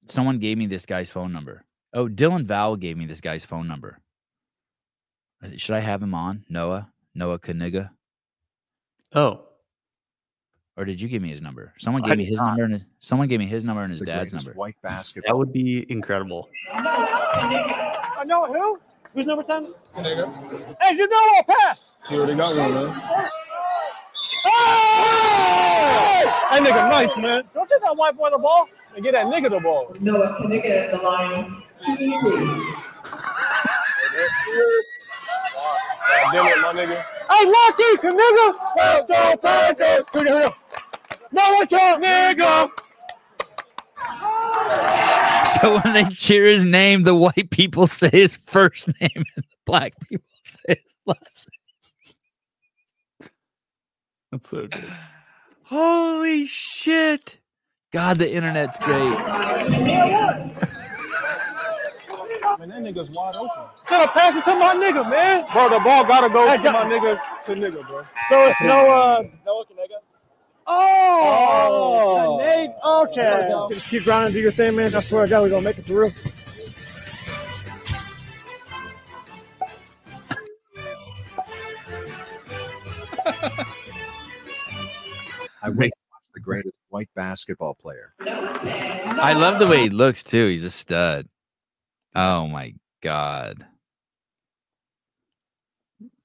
someone 0.08 0.40
gave 0.40 0.58
me 0.58 0.68
this 0.68 0.86
guy's 0.86 1.10
phone 1.10 1.32
number. 1.32 1.64
Oh, 1.94 2.08
Dylan 2.08 2.46
Val 2.46 2.76
gave 2.76 2.98
me 2.98 3.06
this 3.06 3.22
guy's 3.22 3.46
phone 3.46 3.68
number. 3.68 4.00
Should 5.58 5.76
I 5.76 5.80
have 5.80 6.02
him 6.04 6.14
on? 6.14 6.46
Noah? 6.50 6.90
Noah 7.16 7.40
Kaniga? 7.40 7.90
Oh, 9.14 9.46
Or 10.78 10.86
did 10.86 11.02
you 11.02 11.10
give 11.10 11.22
me 11.22 11.30
his 11.30 11.42
number? 11.42 11.74
Someone 11.80 12.04
I 12.06 12.10
gave 12.10 12.18
me 12.20 12.26
his 12.26 12.40
not. 12.40 12.48
number 12.50 12.64
and 12.64 12.74
his, 12.76 12.84
someone 13.00 13.28
gave 13.28 13.40
me 13.40 13.48
his 13.48 13.66
number 13.66 13.82
and 13.84 13.92
his 13.92 14.00
The 14.00 14.06
dad's 14.06 14.34
number. 14.34 14.54
White 14.54 14.78
basket. 14.82 15.24
that 15.28 15.36
would 15.38 15.52
be 15.52 15.86
incredible. 15.92 16.48
I 16.72 18.24
know 18.26 18.46
who? 18.46 18.80
Who's 19.14 19.26
number 19.26 19.44
10? 19.44 19.74
Kaniga. 19.96 20.34
Hey, 20.82 20.96
you 20.96 21.08
know 21.08 21.18
I'll 21.36 21.44
pass. 21.44 21.92
You 22.10 22.18
already 22.20 22.36
got 22.36 22.56
one, 22.56 22.74
man. 22.74 23.30
Hey! 24.46 25.31
That 25.82 26.62
nigga 26.64 26.90
nice, 26.90 27.18
man. 27.18 27.44
Don't 27.54 27.70
give 27.70 27.82
that 27.82 27.96
white 27.96 28.16
boy 28.18 28.30
the 28.30 28.38
ball 28.38 28.68
and 28.96 29.04
get 29.04 29.14
that 29.14 29.26
nigga 29.28 29.50
the 29.50 29.60
ball. 29.60 29.96
No, 30.00 30.14
Noah 30.14 30.38
Kaniga 30.40 30.66
at 30.66 30.92
the 30.92 30.98
line. 30.98 31.64
Shooting 31.84 32.20
three. 32.22 32.46
God 36.08 36.32
damn 36.34 36.48
it, 36.48 36.62
my 36.62 36.74
nigga. 36.74 37.06
Hey, 37.30 37.46
Lucky, 37.46 37.98
can 38.02 38.18
nigga. 38.18 38.54
Let's 38.76 39.06
go, 39.06 39.36
Tigers. 39.42 40.06
Here 40.14 40.22
we 40.22 40.28
go, 40.28 40.34
here 40.34 40.36
we 40.36 40.42
go. 40.42 40.56
No 41.32 41.54
one 41.54 41.68
count, 41.68 42.04
nigga. 42.04 42.70
So 45.46 45.80
when 45.80 45.94
they 45.94 46.06
cheer 46.06 46.46
his 46.46 46.66
name, 46.66 47.04
the 47.04 47.16
white 47.16 47.50
people 47.50 47.88
say 47.88 48.10
his 48.12 48.38
first 48.46 48.88
name 49.00 49.10
and 49.16 49.26
the 49.36 49.44
black 49.66 49.94
people 50.08 50.26
say 50.44 50.76
his 50.76 50.94
last 51.06 51.50
name. 53.22 53.30
That's 54.32 54.50
so 54.50 54.68
good. 54.68 54.94
Holy 55.72 56.46
shit. 56.46 57.40
God, 57.94 58.18
the 58.18 58.30
internet's 58.30 58.78
great. 58.80 59.00
Man, 59.00 59.18
that 62.68 62.82
nigga's 62.82 63.10
wide 63.12 63.38
open. 63.38 63.64
Should 63.88 64.02
have 64.02 64.10
pass 64.10 64.36
it 64.36 64.44
to 64.44 64.56
my 64.56 64.76
nigga, 64.76 65.10
man. 65.10 65.46
Bro, 65.54 65.70
the 65.70 65.80
ball 65.80 66.04
gotta 66.04 66.28
go 66.28 66.46
to 66.58 66.72
my 66.74 66.84
nigga 66.84 67.18
to 67.46 67.52
nigga, 67.54 67.88
bro. 67.88 68.04
So 68.28 68.48
it's 68.48 68.62
no 68.62 68.90
uh 68.90 69.24
Noah 69.46 69.66
Kanega. 69.66 70.02
Oh, 70.68 72.38
Nate. 72.42 72.72
Okay. 72.86 73.80
Keep 73.88 74.04
grinding, 74.04 74.34
do 74.34 74.42
your 74.42 74.52
thing, 74.52 74.76
man. 74.76 74.94
I 74.94 75.00
swear 75.00 75.24
to 75.24 75.30
God, 75.30 75.44
we're 75.44 75.50
gonna 75.52 75.62
make 75.62 75.78
it 75.78 75.86
through. 75.86 76.12
I 85.62 85.70
wait 85.70 85.92
to 85.92 86.00
watch 86.12 86.24
the 86.34 86.40
greatest 86.40 86.76
white 86.90 87.10
basketball 87.16 87.76
player. 87.76 88.14
I 88.22 89.34
love 89.34 89.60
the 89.60 89.68
way 89.68 89.84
he 89.84 89.90
looks 89.90 90.24
too. 90.24 90.48
He's 90.48 90.64
a 90.64 90.72
stud. 90.72 91.28
Oh 92.16 92.48
my 92.48 92.74
god. 93.02 93.66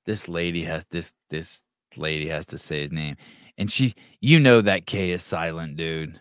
This 0.04 0.28
lady 0.28 0.62
has 0.64 0.84
this 0.90 1.12
this 1.30 1.62
lady 1.96 2.28
has 2.28 2.46
to 2.46 2.58
say 2.58 2.80
his 2.80 2.92
name. 2.92 3.16
And 3.58 3.70
she 3.70 3.94
you 4.20 4.40
know 4.40 4.60
that 4.60 4.86
K 4.86 5.10
is 5.10 5.22
silent, 5.22 5.76
dude. 5.76 6.18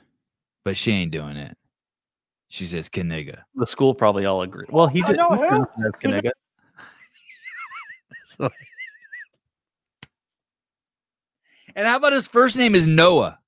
But 0.64 0.76
she 0.77 0.92
ain't 0.92 1.11
doing 1.11 1.38
it. 1.38 1.56
She 2.48 2.66
says 2.66 2.90
Kaniga. 2.90 3.40
The 3.56 3.68
school 3.68 3.94
probably 3.94 4.26
all 4.26 4.42
agree. 4.42 4.66
Well, 4.69 4.88
he 4.88 5.02
just 5.02 5.14
know 5.16 5.30
he 5.32 5.44
him. 5.44 5.66
says 5.82 5.92
Kanega. 6.02 6.32
So- 8.38 8.50
and 11.76 11.88
how 11.88 11.98
about 11.98 12.14
his 12.14 12.28
first 12.28 12.58
name 12.58 12.76
is 12.76 12.88
Noah? 12.88 13.40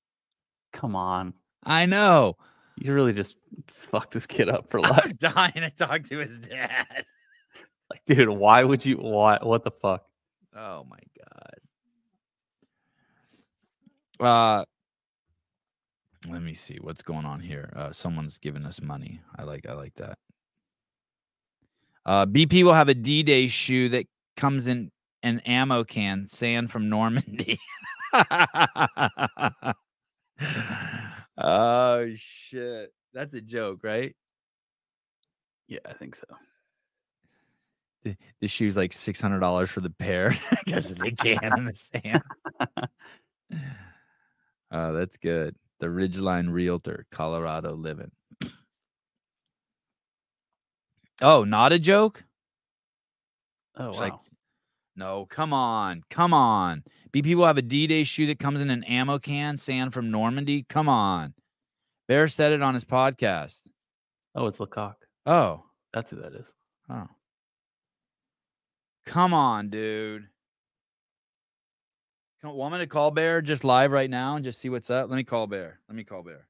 Come 0.72 0.94
on, 0.94 1.34
I 1.64 1.86
know. 1.86 2.36
you 2.76 2.92
really 2.92 3.12
just 3.12 3.36
fucked 3.66 4.12
this 4.12 4.26
kid 4.26 4.48
up 4.48 4.70
for 4.70 4.80
life. 4.82 5.00
I'm 5.04 5.12
dying 5.16 5.52
to 5.54 5.70
talk 5.70 6.04
to 6.04 6.18
his 6.18 6.38
dad. 6.38 6.86
like, 7.90 8.02
dude, 8.06 8.28
why 8.28 8.62
would 8.64 8.84
you? 8.84 8.96
Why? 8.96 9.38
What 9.42 9.64
the 9.64 9.70
fuck? 9.70 10.04
Oh 10.54 10.84
my 10.88 10.98
god. 14.20 14.26
Uh 14.26 14.64
let 16.28 16.42
me 16.42 16.52
see 16.52 16.76
what's 16.80 17.02
going 17.02 17.24
on 17.24 17.38
here. 17.40 17.72
Uh 17.76 17.92
someone's 17.92 18.38
giving 18.38 18.66
us 18.66 18.82
money. 18.82 19.20
I 19.36 19.44
like 19.44 19.66
I 19.68 19.74
like 19.74 19.94
that. 19.96 20.18
Uh 22.04 22.26
BP 22.26 22.64
will 22.64 22.74
have 22.74 22.88
a 22.88 22.94
D-Day 22.94 23.46
shoe 23.48 23.88
that 23.90 24.06
comes 24.36 24.66
in 24.66 24.90
an 25.22 25.40
ammo 25.40 25.84
can, 25.84 26.26
sand 26.26 26.70
from 26.70 26.88
Normandy. 26.88 27.58
oh 31.38 32.06
shit. 32.14 32.92
That's 33.12 33.34
a 33.34 33.40
joke, 33.40 33.80
right? 33.82 34.14
Yeah, 35.66 35.80
I 35.86 35.92
think 35.92 36.14
so. 36.14 36.26
The, 38.04 38.16
the 38.40 38.48
shoe's 38.48 38.76
like 38.76 38.92
six 38.92 39.20
hundred 39.20 39.40
dollars 39.40 39.70
for 39.70 39.80
the 39.80 39.90
pair 39.90 40.36
because 40.64 40.90
of 40.90 40.98
the 40.98 41.10
can 41.10 41.58
in 41.58 41.64
the 41.64 41.74
sand. 41.74 42.22
oh, 44.70 44.92
that's 44.92 45.16
good. 45.16 45.56
The 45.80 45.86
Ridgeline 45.86 46.52
Realtor, 46.52 47.06
Colorado 47.10 47.74
living. 47.74 48.10
Oh, 51.20 51.44
not 51.44 51.72
a 51.72 51.78
joke? 51.78 52.24
Oh 53.76 53.90
wow. 53.90 54.00
like, 54.00 54.14
no, 54.98 55.26
come 55.26 55.52
on, 55.52 56.02
come 56.10 56.34
on. 56.34 56.82
BP 57.12 57.36
will 57.36 57.46
have 57.46 57.56
a 57.56 57.62
D-Day 57.62 58.02
shoe 58.02 58.26
that 58.26 58.40
comes 58.40 58.60
in 58.60 58.68
an 58.68 58.82
ammo 58.84 59.18
can, 59.18 59.56
sand 59.56 59.94
from 59.94 60.10
Normandy. 60.10 60.64
Come 60.68 60.88
on. 60.88 61.34
Bear 62.08 62.26
said 62.26 62.52
it 62.52 62.62
on 62.62 62.74
his 62.74 62.84
podcast. 62.84 63.62
oh, 64.34 64.46
it's 64.46 64.58
Lecoq. 64.58 64.94
Oh, 65.24 65.62
That's 65.92 66.10
who 66.10 66.16
that 66.16 66.34
is. 66.34 66.52
oh. 66.90 67.06
Come 69.06 69.32
on, 69.32 69.70
dude. 69.70 70.26
Come, 72.42 72.54
want 72.54 72.74
me 72.74 72.80
to 72.80 72.86
call 72.86 73.10
Bear 73.12 73.40
just 73.40 73.64
live 73.64 73.92
right 73.92 74.10
now 74.10 74.34
and 74.36 74.44
just 74.44 74.60
see 74.60 74.68
what's 74.68 74.90
up? 74.90 75.08
Let 75.08 75.16
me 75.16 75.24
call 75.24 75.46
Bear. 75.46 75.78
Let 75.88 75.94
me 75.96 76.04
call 76.04 76.22
Bear. 76.22 76.46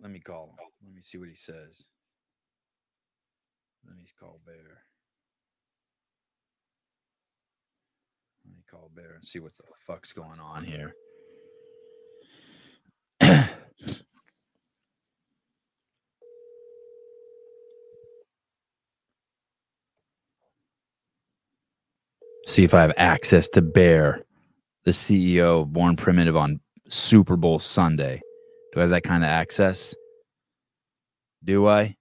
Let 0.00 0.10
me 0.10 0.20
call 0.20 0.50
him. 0.50 0.66
Let 0.84 0.94
me 0.94 1.00
see 1.02 1.18
what 1.18 1.28
he 1.28 1.34
says. 1.34 1.84
Let 3.86 3.96
me 3.96 4.04
call 4.18 4.40
Bear. 4.46 4.82
Let 8.44 8.54
me 8.54 8.62
call 8.70 8.90
Bear 8.94 9.14
and 9.14 9.24
see 9.26 9.38
what 9.38 9.54
the 9.56 9.64
fuck's 9.86 10.12
going 10.12 10.40
on 10.40 10.64
here. 10.64 10.94
see 22.46 22.64
if 22.64 22.74
I 22.74 22.80
have 22.80 22.92
access 22.96 23.48
to 23.50 23.62
Bear, 23.62 24.24
the 24.84 24.90
CEO 24.92 25.62
of 25.62 25.72
Born 25.72 25.96
Primitive 25.96 26.36
on 26.36 26.60
Super 26.88 27.36
Bowl 27.36 27.58
Sunday. 27.58 28.20
Do 28.72 28.80
I 28.80 28.82
have 28.82 28.90
that 28.90 29.02
kind 29.02 29.24
of 29.24 29.28
access? 29.28 29.94
Do 31.44 31.66
I? 31.66 31.96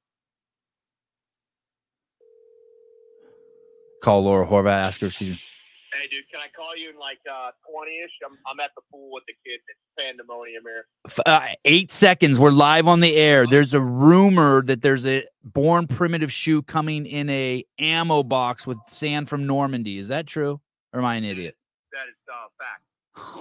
Call 4.06 4.22
Laura 4.22 4.46
Horvath. 4.46 4.68
Ask 4.68 5.02
her 5.02 5.08
if 5.08 5.14
she's. 5.14 5.30
Hey, 5.30 6.08
dude, 6.12 6.30
can 6.32 6.40
I 6.40 6.48
call 6.56 6.78
you 6.78 6.92
in 6.92 6.96
like 6.96 7.18
uh 7.28 7.50
20-ish? 7.68 8.20
I'm, 8.24 8.38
I'm 8.46 8.60
at 8.60 8.70
the 8.76 8.84
pool 8.92 9.10
with 9.12 9.24
the 9.26 9.34
kid. 9.44 9.60
It's 9.68 9.80
pandemonium 9.98 10.62
here. 10.64 10.86
Uh, 11.26 11.48
eight 11.66 11.92
seconds. 11.92 12.38
We're 12.38 12.52
live 12.52 12.88
on 12.88 13.00
the 13.00 13.16
air. 13.16 13.48
There's 13.48 13.74
a 13.74 13.82
rumor 13.82 14.62
that 14.62 14.84
there's 14.84 15.08
a 15.08 15.24
born 15.44 15.88
primitive 15.88 16.32
shoe 16.32 16.62
coming 16.62 17.08
in 17.08 17.32
a 17.32 17.64
ammo 17.80 18.22
box 18.22 18.68
with 18.68 18.78
sand 18.88 19.28
from 19.28 19.48
Normandy. 19.48 19.98
Is 19.98 20.10
that 20.10 20.28
true? 20.28 20.62
Or 20.94 21.00
am 21.00 21.06
I 21.06 21.16
an 21.16 21.24
idiot? 21.24 21.56
That 21.92 22.08
is 22.08 22.22
uh, 22.32 22.48
fact. 22.60 22.84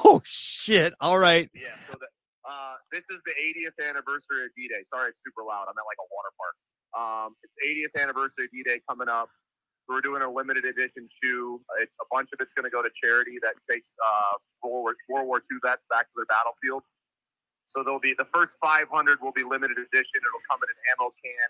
Oh 0.06 0.22
shit! 0.24 0.94
All 0.98 1.18
right. 1.18 1.50
Yeah. 1.52 1.76
So 1.90 1.98
that 2.00 2.08
uh, 2.48 2.76
this 2.90 3.04
is 3.10 3.20
the 3.26 3.32
80th 3.32 3.86
anniversary 3.86 4.46
of 4.46 4.50
D-Day. 4.56 4.80
Sorry, 4.84 5.10
it's 5.10 5.22
super 5.22 5.42
loud. 5.46 5.66
I'm 5.68 5.76
at 5.76 5.84
like 5.84 6.00
a 6.00 6.08
water 6.08 6.32
park. 6.40 6.56
Um, 6.96 7.36
it's 7.42 7.52
80th 7.60 8.00
anniversary 8.00 8.46
of 8.46 8.50
D-Day 8.50 8.80
coming 8.88 9.08
up. 9.10 9.28
We're 9.88 10.00
doing 10.00 10.22
a 10.22 10.30
limited 10.30 10.64
edition 10.64 11.06
shoe. 11.06 11.60
It's 11.80 11.96
a 12.00 12.04
bunch 12.10 12.30
of 12.32 12.40
it's 12.40 12.54
going 12.54 12.64
to 12.64 12.70
go 12.70 12.82
to 12.82 12.90
charity 12.94 13.38
that 13.42 13.54
takes 13.70 13.96
uh, 14.00 14.38
World 14.62 14.82
War, 14.82 14.94
World 15.08 15.28
War 15.28 15.38
II 15.38 15.58
vets 15.62 15.84
back 15.90 16.06
to 16.06 16.12
their 16.16 16.26
battlefield. 16.26 16.82
So 17.66 17.82
there'll 17.82 18.00
be 18.00 18.14
the 18.16 18.26
first 18.32 18.58
500 18.60 19.18
will 19.20 19.32
be 19.32 19.42
limited 19.42 19.76
edition. 19.78 20.20
It'll 20.20 20.44
come 20.48 20.60
in 20.62 20.68
an 20.68 20.80
ammo 20.92 21.12
can 21.22 21.48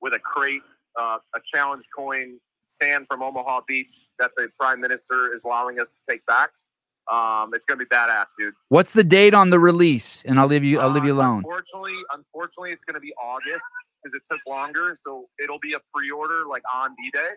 with 0.00 0.14
a 0.14 0.18
crate, 0.18 0.62
uh, 0.98 1.18
a 1.34 1.40
challenge 1.44 1.84
coin, 1.94 2.38
sand 2.62 3.06
from 3.08 3.22
Omaha 3.22 3.62
Beach 3.66 3.92
that 4.18 4.30
the 4.36 4.48
Prime 4.58 4.80
Minister 4.80 5.34
is 5.34 5.44
allowing 5.44 5.80
us 5.80 5.90
to 5.90 5.96
take 6.08 6.24
back. 6.26 6.50
Um, 7.10 7.50
it's 7.52 7.66
going 7.66 7.78
to 7.78 7.84
be 7.84 7.88
badass, 7.88 8.28
dude. 8.38 8.54
What's 8.70 8.94
the 8.94 9.04
date 9.04 9.34
on 9.34 9.50
the 9.50 9.58
release? 9.58 10.24
And 10.24 10.40
I'll 10.40 10.46
leave 10.46 10.64
you. 10.64 10.80
I'll 10.80 10.90
leave 10.90 11.04
you 11.04 11.12
alone. 11.12 11.38
Unfortunately, 11.38 11.96
unfortunately, 12.14 12.72
it's 12.72 12.84
going 12.84 12.94
to 12.94 13.00
be 13.00 13.12
August 13.22 13.64
because 14.02 14.14
it 14.14 14.22
took 14.30 14.40
longer. 14.48 14.96
So 14.96 15.26
it'll 15.42 15.58
be 15.58 15.74
a 15.74 15.80
pre-order 15.94 16.46
like 16.48 16.62
on 16.74 16.94
D-Day, 16.96 17.28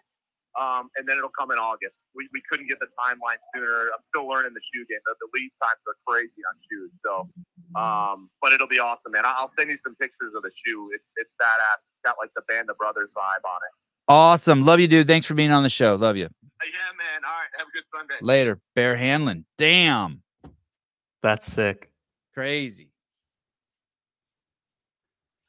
um, 0.59 0.89
and 0.97 1.07
then 1.07 1.17
it'll 1.17 1.33
come 1.37 1.51
in 1.51 1.57
August. 1.57 2.07
We, 2.15 2.27
we 2.33 2.41
couldn't 2.49 2.67
get 2.67 2.79
the 2.79 2.87
timeline 2.87 3.37
sooner. 3.53 3.89
I'm 3.95 4.01
still 4.03 4.27
learning 4.27 4.53
the 4.53 4.61
shoe 4.61 4.85
game. 4.89 4.99
The, 5.05 5.15
the 5.21 5.29
lead 5.33 5.51
times 5.61 5.81
are 5.87 5.95
crazy 6.05 6.41
on 6.49 6.55
shoes. 6.59 6.91
So, 7.05 7.29
um, 7.79 8.29
but 8.41 8.53
it'll 8.53 8.67
be 8.67 8.79
awesome, 8.79 9.11
man. 9.11 9.25
I- 9.25 9.35
I'll 9.37 9.47
send 9.47 9.69
you 9.69 9.77
some 9.77 9.95
pictures 9.95 10.33
of 10.35 10.41
the 10.43 10.51
shoe. 10.51 10.89
It's 10.95 11.13
it's 11.17 11.33
badass. 11.41 11.85
It's 11.85 12.01
got 12.03 12.15
like 12.19 12.31
the 12.35 12.41
Band 12.47 12.69
of 12.69 12.77
Brothers 12.77 13.13
vibe 13.15 13.45
on 13.47 13.59
it. 13.67 13.73
Awesome. 14.07 14.63
Love 14.65 14.79
you, 14.79 14.87
dude. 14.87 15.07
Thanks 15.07 15.27
for 15.27 15.33
being 15.33 15.51
on 15.51 15.63
the 15.63 15.69
show. 15.69 15.95
Love 15.95 16.15
you. 16.17 16.23
Yeah, 16.63 16.69
man. 16.97 17.21
All 17.23 17.31
right. 17.33 17.49
Have 17.57 17.67
a 17.67 17.71
good 17.71 17.83
Sunday. 17.93 18.15
Later. 18.21 18.59
Bear 18.75 18.95
Handlon. 18.95 19.45
Damn. 19.57 20.23
That's 21.21 21.45
sick. 21.45 21.91
Crazy. 22.33 22.89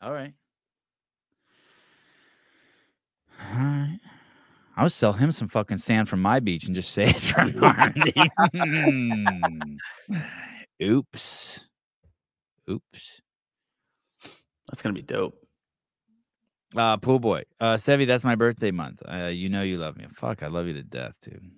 All 0.03 0.13
right. 0.13 0.33
All 3.55 3.57
right. 3.59 3.99
I'll 4.79 4.89
sell 4.89 5.13
him 5.13 5.33
some 5.33 5.49
fucking 5.49 5.79
sand 5.79 6.09
from 6.09 6.23
my 6.23 6.39
beach 6.39 6.67
and 6.67 6.75
just 6.75 6.93
say 6.93 7.11
it's 7.11 7.33
from 7.33 7.51
Normandy. 7.51 8.15
Oops. 10.83 11.67
Oops. 12.71 13.21
That's 14.69 14.81
gonna 14.81 14.93
be 14.93 15.03
dope. 15.03 15.35
Uh, 16.77 16.97
pool 16.97 17.19
boy. 17.19 17.43
Uh, 17.59 17.75
Sevi, 17.75 18.07
that's 18.07 18.23
my 18.23 18.37
birthday 18.37 18.71
month. 18.71 19.03
Uh, 19.05 19.27
you 19.27 19.49
know 19.49 19.63
you 19.63 19.79
love 19.79 19.97
me. 19.97 20.07
Fuck, 20.13 20.45
I 20.45 20.47
love 20.47 20.69
you 20.69 20.75
to 20.75 20.85
death, 20.85 21.19
dude. 21.21 21.51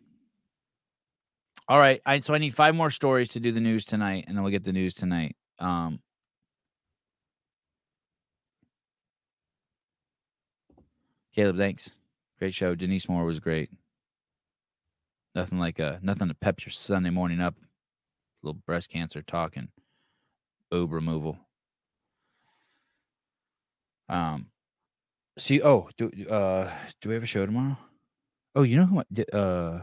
All 1.68 1.78
right. 1.78 2.00
I 2.06 2.20
so 2.20 2.32
I 2.32 2.38
need 2.38 2.54
five 2.54 2.74
more 2.74 2.90
stories 2.90 3.28
to 3.30 3.40
do 3.40 3.52
the 3.52 3.60
news 3.60 3.84
tonight, 3.84 4.24
and 4.28 4.36
then 4.36 4.42
we'll 4.42 4.50
get 4.50 4.64
the 4.64 4.72
news 4.72 4.94
tonight. 4.94 5.36
Um, 5.58 6.00
Caleb, 11.34 11.58
thanks. 11.58 11.90
Great 12.40 12.54
show. 12.54 12.74
Denise 12.74 13.08
Moore 13.08 13.24
was 13.24 13.38
great. 13.40 13.70
Nothing 15.34 15.58
like 15.58 15.78
uh 15.78 15.98
nothing 16.02 16.28
to 16.28 16.34
pep 16.34 16.64
your 16.64 16.70
Sunday 16.72 17.10
morning 17.10 17.40
up. 17.40 17.54
little 18.42 18.60
breast 18.66 18.90
cancer 18.90 19.22
talking. 19.22 19.68
Boob 20.70 20.92
removal. 20.92 21.38
Um 24.08 24.46
see 25.38 25.62
oh 25.62 25.88
do 25.98 26.10
uh 26.28 26.70
do 27.00 27.08
we 27.08 27.14
have 27.14 27.22
a 27.22 27.26
show 27.26 27.44
tomorrow? 27.46 27.76
Oh, 28.54 28.62
you 28.62 28.76
know 28.76 28.86
who 28.86 29.00
I- 29.00 29.36
uh 29.36 29.82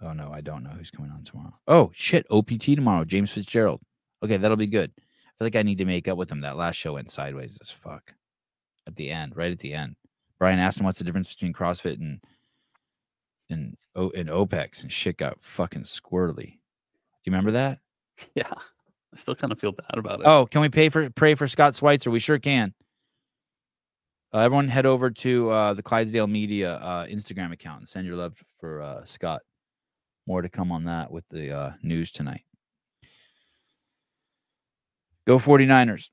Oh 0.00 0.12
no, 0.12 0.30
I 0.32 0.40
don't 0.40 0.62
know 0.62 0.70
who's 0.70 0.90
coming 0.90 1.10
on 1.10 1.24
tomorrow. 1.24 1.54
Oh 1.66 1.90
shit, 1.94 2.26
OPT 2.30 2.62
tomorrow, 2.76 3.04
James 3.04 3.30
Fitzgerald. 3.30 3.80
Okay, 4.22 4.36
that'll 4.36 4.56
be 4.56 4.66
good. 4.66 4.92
I 4.96 5.00
feel 5.38 5.46
like 5.46 5.56
I 5.56 5.62
need 5.62 5.78
to 5.78 5.84
make 5.84 6.08
up 6.08 6.16
with 6.16 6.30
him. 6.30 6.40
That 6.40 6.56
last 6.56 6.76
show 6.76 6.94
went 6.94 7.10
sideways 7.10 7.58
as 7.60 7.70
fuck. 7.70 8.14
At 8.86 8.96
the 8.96 9.10
end, 9.10 9.36
right 9.36 9.52
at 9.52 9.58
the 9.58 9.74
end. 9.74 9.96
Brian 10.38 10.58
asked 10.58 10.78
him 10.78 10.86
what's 10.86 10.98
the 10.98 11.04
difference 11.04 11.32
between 11.32 11.52
CrossFit 11.52 11.98
and 11.98 12.20
and 13.50 13.76
O 13.94 14.10
and 14.10 14.28
OPEX 14.28 14.82
and 14.82 14.92
shit 14.92 15.16
got 15.16 15.40
fucking 15.40 15.82
squirrely. 15.82 16.36
Do 16.46 17.24
you 17.24 17.32
remember 17.32 17.52
that? 17.52 17.78
Yeah. 18.34 18.52
I 19.12 19.16
still 19.16 19.34
kind 19.34 19.52
of 19.52 19.60
feel 19.60 19.72
bad 19.72 19.96
about 19.96 20.20
it. 20.20 20.26
Oh, 20.26 20.44
can 20.44 20.60
we 20.60 20.68
pay 20.68 20.88
for 20.88 21.08
pray 21.10 21.34
for 21.34 21.46
Scott 21.46 21.74
Schweitzer? 21.74 22.10
We 22.10 22.20
sure 22.20 22.38
can. 22.38 22.74
Uh, 24.34 24.40
everyone 24.40 24.68
head 24.68 24.84
over 24.84 25.10
to 25.10 25.50
uh, 25.50 25.72
the 25.72 25.82
Clydesdale 25.82 26.26
Media 26.26 26.74
uh, 26.74 27.06
Instagram 27.06 27.52
account 27.52 27.78
and 27.78 27.88
send 27.88 28.06
your 28.06 28.16
love 28.16 28.34
for 28.60 28.82
uh, 28.82 29.04
Scott. 29.06 29.40
More 30.26 30.42
to 30.42 30.50
come 30.50 30.70
on 30.70 30.84
that 30.84 31.10
with 31.10 31.24
the 31.30 31.50
uh, 31.56 31.72
news 31.82 32.12
tonight. 32.12 32.42
Go 35.26 35.38
49ers. 35.38 36.10